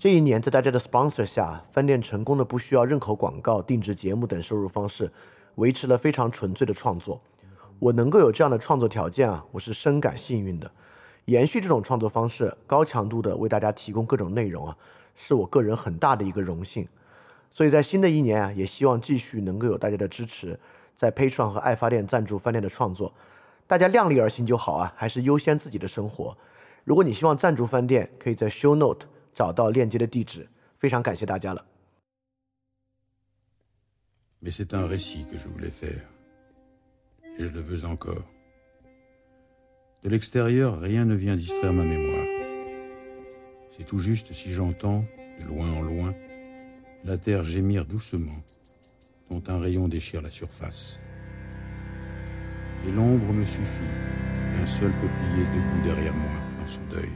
[0.00, 5.12] 这一年，在大家的 sponsor 下，饭店成功的不需要任何广告、定制节目等收入方式，
[5.56, 7.20] 维持了非常纯粹的创作。
[7.78, 10.70] 我能够有这样的创作条件啊，我是深感幸运的。
[11.26, 14.74] 延续这种创作方式，高强度的为大家提供各种内容啊，
[15.14, 16.88] 是我个人很大的一个荣幸。
[17.50, 20.58] 所以在新的一年啊，也希望继续能够有大家的支持，
[20.96, 23.12] 在 Patron 和爱发电赞助饭店的创作。
[23.66, 26.34] 大家量力而行就好啊，还是优先自己的生活。
[26.84, 30.47] 如果你希望赞助饭店，可以在 Show Note 找到链接的地址。
[30.77, 31.65] 非常感谢大家了。
[34.41, 36.07] Mais c'est un récit que je voulais faire.
[37.37, 38.25] Et je le veux encore.
[40.03, 42.25] De l'extérieur, rien ne vient distraire ma mémoire.
[43.75, 45.03] C'est tout juste si j'entends,
[45.39, 46.13] de loin en loin,
[47.03, 48.39] la terre gémir doucement,
[49.29, 50.99] dont un rayon déchire la surface
[52.87, 53.91] et l'ombre me suffit,
[54.61, 57.09] un seul peuplier debout derrière moi dans son deuil.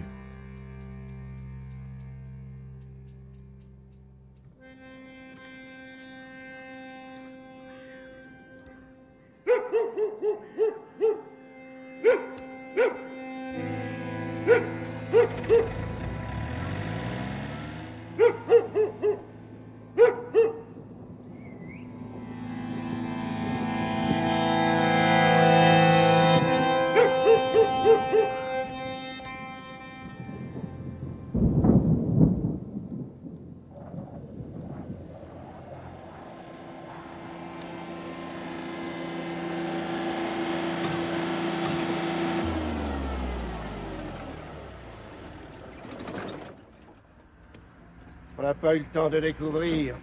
[48.74, 49.94] Pas eu le temps de découvrir,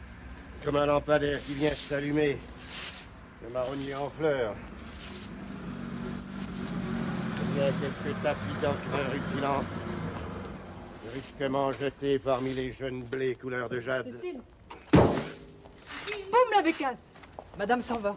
[0.64, 2.38] comme un lampadaire qui vient s'allumer,
[3.44, 4.56] le marronnier en fleurs.
[7.50, 9.64] Il y a quelques tapis d'encre rutilants,
[11.06, 14.10] brusquement jetés parmi les jeunes blés couleur de jade.
[14.14, 14.40] Cécile
[14.94, 17.10] Boum la bécasse
[17.58, 18.16] Madame s'en va.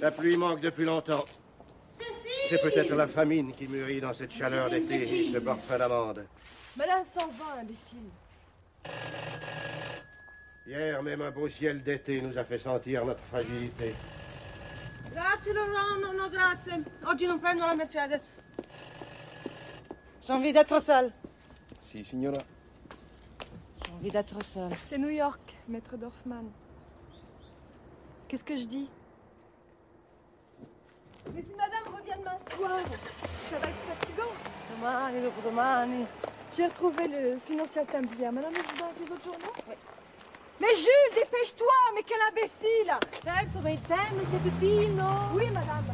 [0.00, 1.24] La pluie manque depuis longtemps.
[1.90, 6.26] Cécile C'est peut-être la famine qui mûrit dans cette chaleur d'été et ce parfum d'amande.
[6.76, 8.10] Madame s'en va, imbécile.
[10.66, 13.94] Hier, même un beau ciel d'été nous a fait sentir notre fragilité.
[15.12, 16.82] Grazie Laurent, no, no, grazie.
[17.06, 18.38] Oggi non prendo la Mercedes.
[20.26, 21.12] J'ai envie d'être seule.
[21.82, 22.40] Si, signora.
[23.84, 24.72] J'ai envie d'être seule.
[24.86, 26.50] C'est New York, maître Dorfman.
[28.26, 28.88] Qu'est-ce que je dis?
[31.34, 32.80] Mais si madame revient demain soir,
[33.50, 34.32] ça va être fatigant.
[34.74, 36.06] Domani, dopodomani.
[36.56, 38.22] J'ai retrouvé le financier samedi.
[38.22, 39.52] Madame, vous dans les autres journaux?
[39.68, 39.74] Oui.
[40.60, 42.90] Mais Jules, dépêche-toi, mais quel imbécile
[43.26, 45.28] Hein, comme elle t'aime, cette fille, non?
[45.34, 45.84] Oui, madame.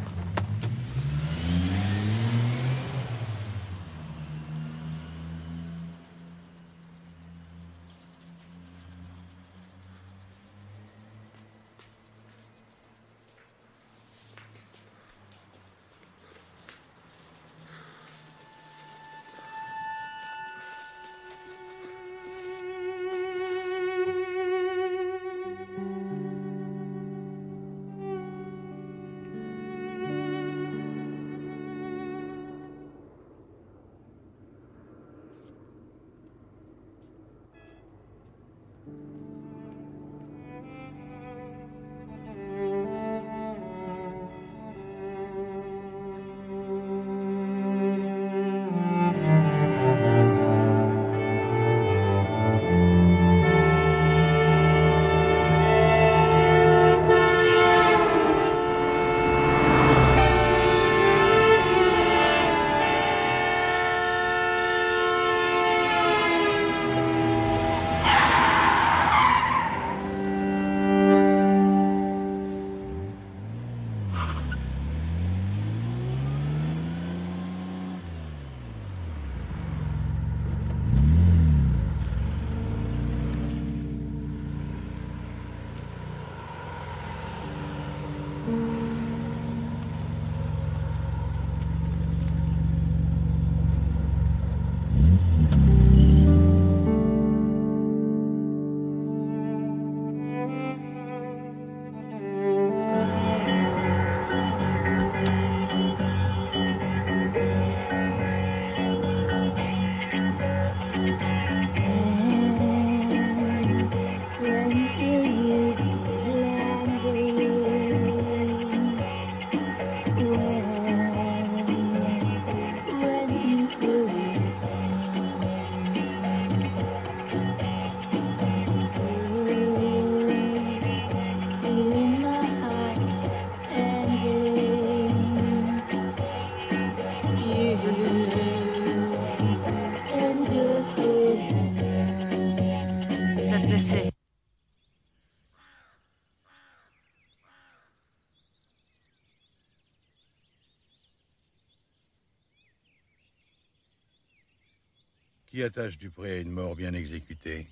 [155.63, 157.67] Attache Dupré à une mort bien exécutée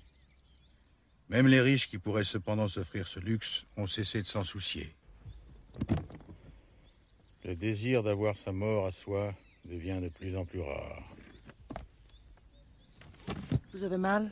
[1.29, 4.95] Même les riches qui pourraient cependant s'offrir ce luxe ont cessé de s'en soucier.
[7.45, 9.33] Le désir d'avoir sa mort à soi
[9.65, 11.03] devient de plus en plus rare.
[13.73, 14.31] Vous avez mal?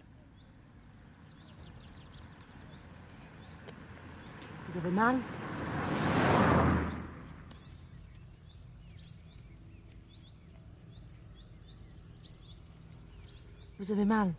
[4.68, 5.18] Vous avez mal?
[13.80, 14.34] Vous avez mal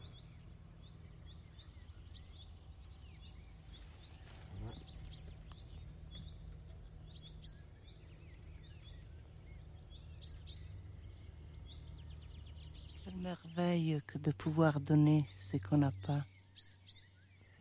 [13.04, 16.24] Quelle merveille que de pouvoir donner ce qu'on n'a pas.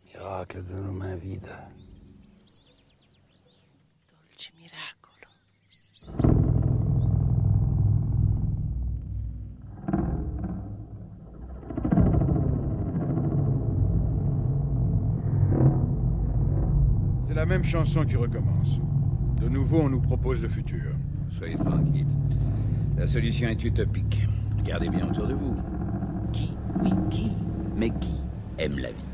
[0.05, 1.55] Miracle de nos mains vides.
[17.37, 18.79] La même chanson qui recommence.
[19.39, 20.95] De nouveau, on nous propose le futur.
[21.29, 22.07] Soyez tranquille.
[22.97, 24.27] La solution est utopique.
[24.57, 25.53] Regardez bien autour de vous.
[26.33, 26.49] Qui,
[26.81, 27.31] oui, qui,
[27.75, 28.23] mais qui
[28.57, 29.11] aime la vie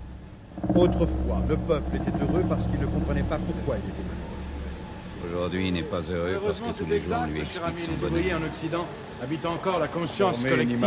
[0.73, 5.35] Autrefois, le peuple était heureux parce qu'il ne comprenait pas pourquoi il était malheureux.
[5.35, 8.39] Aujourd'hui, il n'est pas heureux parce que tous les jours, on lui explique son bonheur.
[8.39, 8.85] en Occident
[9.21, 10.79] habitent encore la conscience de collective,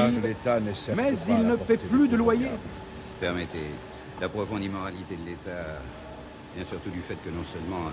[0.96, 2.48] mais ils la ne paient plus de loyer.
[3.20, 3.70] Permettez,
[4.22, 5.82] la profonde immoralité de l'État
[6.56, 7.90] vient surtout du fait que non seulement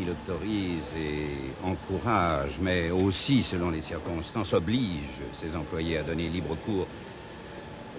[0.00, 6.56] Il autorise et encourage, mais aussi, selon les circonstances, oblige ses employés à donner libre
[6.64, 6.86] cours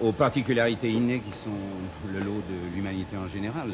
[0.00, 3.70] aux particularités innées qui sont le lot de l'humanité en général.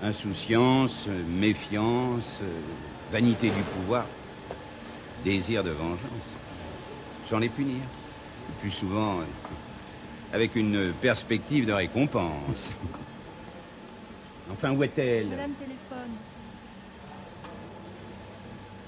[0.00, 2.38] Insouciance, méfiance,
[3.10, 4.06] vanité du pouvoir,
[5.24, 6.34] désir de vengeance.
[7.28, 7.80] J'en ai punir.
[8.60, 9.18] Plus souvent,
[10.32, 12.70] avec une perspective de récompense.
[14.52, 16.12] Enfin, où est-elle Madame téléphone.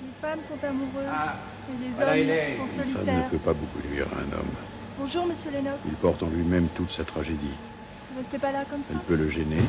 [0.02, 1.36] Les femmes sont amoureuses Ah,
[1.68, 3.28] et les voilà hommes sont Une femme ne solitaires.
[3.30, 4.48] peut pas beaucoup nuire à un homme.
[4.98, 5.78] Bonjour, monsieur Lennox.
[5.86, 7.54] Il porte en lui-même toute sa tragédie.
[8.12, 9.62] Vous restez pas là comme ça Elle peut le gêner,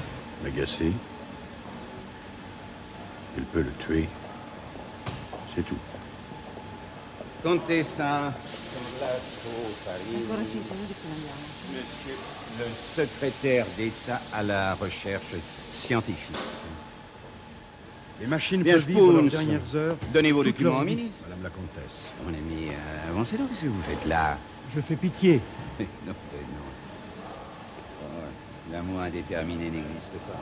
[0.43, 0.92] l'agacer.
[3.38, 4.08] Elle peut le tuer.
[5.56, 5.77] C'est tout.
[7.43, 8.34] Contessa
[11.72, 12.18] Monsieur
[12.58, 15.36] le secrétaire d'État à la recherche
[15.72, 16.36] scientifique.
[18.19, 19.28] Les machines Bien, peuvent vivre leurs Spoons.
[19.28, 19.95] dernières heures.
[20.14, 21.24] Donnez vos documents au ministre.
[21.30, 22.11] Madame la comtesse.
[22.26, 24.38] Mon ami, euh, avancez donc, qu'est-ce que vous faites là
[24.76, 25.40] Je fais pitié.
[25.80, 26.66] non, mais non.
[28.03, 28.06] Oh,
[28.74, 30.40] L'amour indéterminé n'existe pas.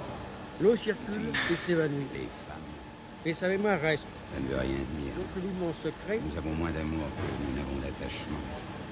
[0.61, 2.07] L'eau circule et s'évanouit.
[2.13, 2.57] Les femmes,
[3.25, 4.05] Et sa mémoire reste.
[4.33, 5.13] Ça ne veut rien dire.
[5.17, 6.19] Donc secret.
[6.29, 8.37] Nous avons moins d'amour que nous n'avons d'attachement.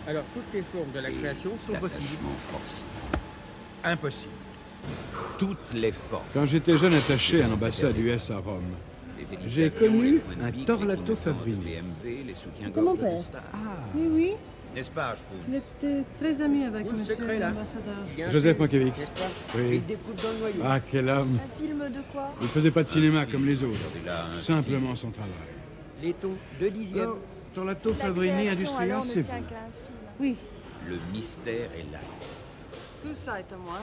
[0.07, 2.17] Alors toutes les formes de la Et création sont possibles.
[2.51, 2.83] forcé.
[3.83, 4.31] Impossible.
[5.37, 6.23] Toutes les formes.
[6.33, 8.75] Quand j'étais jeune attaché à l'ambassade US à Rome,
[9.47, 11.75] J'ai connu un Torlato Favrini.
[12.61, 13.21] C'était mon père.
[13.21, 13.41] star.
[13.95, 14.31] Oui, oui.
[14.75, 17.95] N'est-ce pas, Spoon Il était très ami avec monsieur secret, là l'ambassadeur.
[18.29, 18.97] Joseph Mankiewicz.
[18.99, 19.77] n'est-ce pas Oui.
[19.77, 20.61] Il découpe dans le noyau.
[20.65, 22.33] Ah, quel homme Un film de quoi?
[22.41, 23.79] Il ne faisait pas de cinéma comme les autres.
[24.05, 25.31] là, un Simplement son travail.
[26.01, 26.99] Les tons, deux dixièmes.
[27.03, 27.17] Alors,
[27.53, 29.43] Torlato La Favrini création, Industrial, alors, ne c'est tient vous.
[29.45, 29.97] qu'à un film.
[30.19, 30.35] Oui,
[30.89, 31.99] Le mystère est là.
[33.01, 33.79] tout ça est à moi.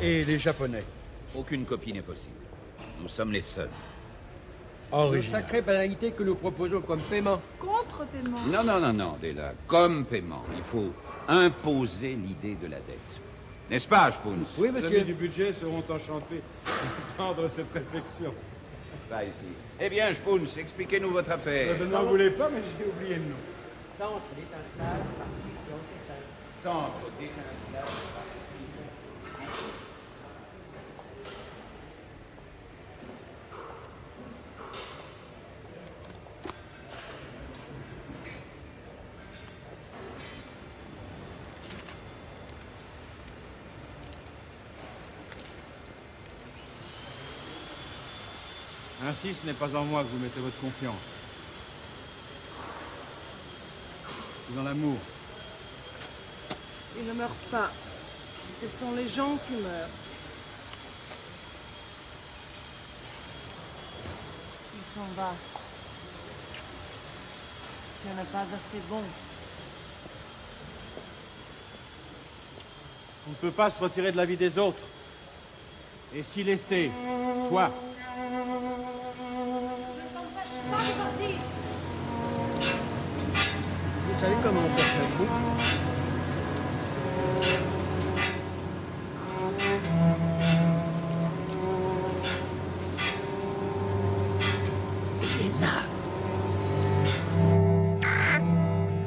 [0.00, 0.84] Et les Japonais.
[1.34, 2.36] Aucune copie n'est possible.
[3.02, 3.68] Nous sommes les seuls.
[4.94, 5.42] Une Original.
[5.42, 7.40] sacrée banalité que nous proposons comme paiement.
[7.58, 8.36] Contre-paiement.
[8.52, 9.52] Non, non, non, non, Della.
[9.66, 10.92] Comme paiement, il faut
[11.26, 13.20] imposer l'idée de la dette.
[13.70, 15.00] N'est-ce pas, Spoons Oui, Les amis monsieur.
[15.04, 18.32] du budget seront enchantés de prendre cette réflexion.
[19.10, 19.32] Pas ici.
[19.80, 21.74] Eh bien, Spoons, expliquez-nous votre affaire.
[21.78, 23.36] Je n'en voulais pas, mais j'ai oublié le nom.
[23.98, 25.06] Centre d'étincelage.
[26.62, 28.13] Centre d'étincelage.
[49.14, 50.94] Ainsi, ce n'est pas en moi que vous mettez votre confiance.
[54.48, 54.96] C'est dans l'amour.
[56.98, 57.70] Il ne meurt pas.
[58.60, 59.88] Ce sont les gens qui meurent.
[64.76, 65.32] Il s'en va.
[68.02, 69.02] Ce n'est pas assez bon.
[73.26, 74.82] On ne peut pas se retirer de la vie des autres.
[76.14, 76.90] Et s'y laisser,
[77.48, 77.70] soit.
[84.24, 85.30] Savez comment on fait coup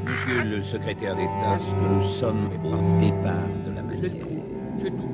[0.06, 4.12] Monsieur le secrétaire d'État, ce que nous sommes au départ de la manière.
[4.80, 5.10] C'est tout.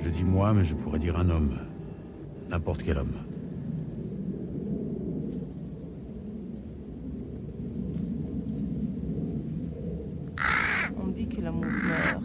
[0.00, 1.56] Je dis moi, mais je pourrais dire un homme.
[2.50, 3.14] N'importe quel homme.
[11.00, 12.22] On dit que l'amour meurt.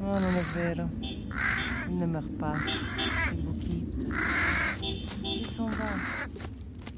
[0.00, 0.88] Oh, non è vero.
[1.90, 2.54] Il ne meurt pas.
[3.32, 4.12] Il vous quitte.
[5.24, 5.90] Il s'en va.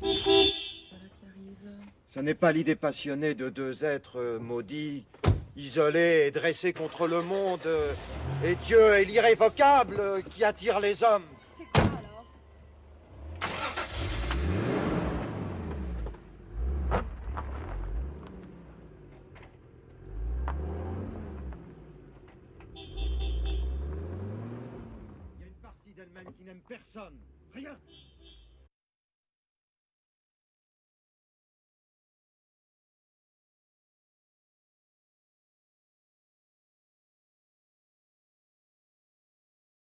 [0.00, 1.70] Voilà qui arrive.
[2.06, 5.04] Ce n'est pas l'idée passionnée de deux êtres euh, maudits,
[5.56, 7.92] isolés et dressés contre le monde, euh,
[8.44, 11.24] et Dieu et l'irrévocable euh, qui attire les hommes.
[11.58, 12.24] C'est quoi alors?
[25.34, 27.18] Il y a une partie d'elle-même qui n'aime personne.
[27.52, 27.76] Rien.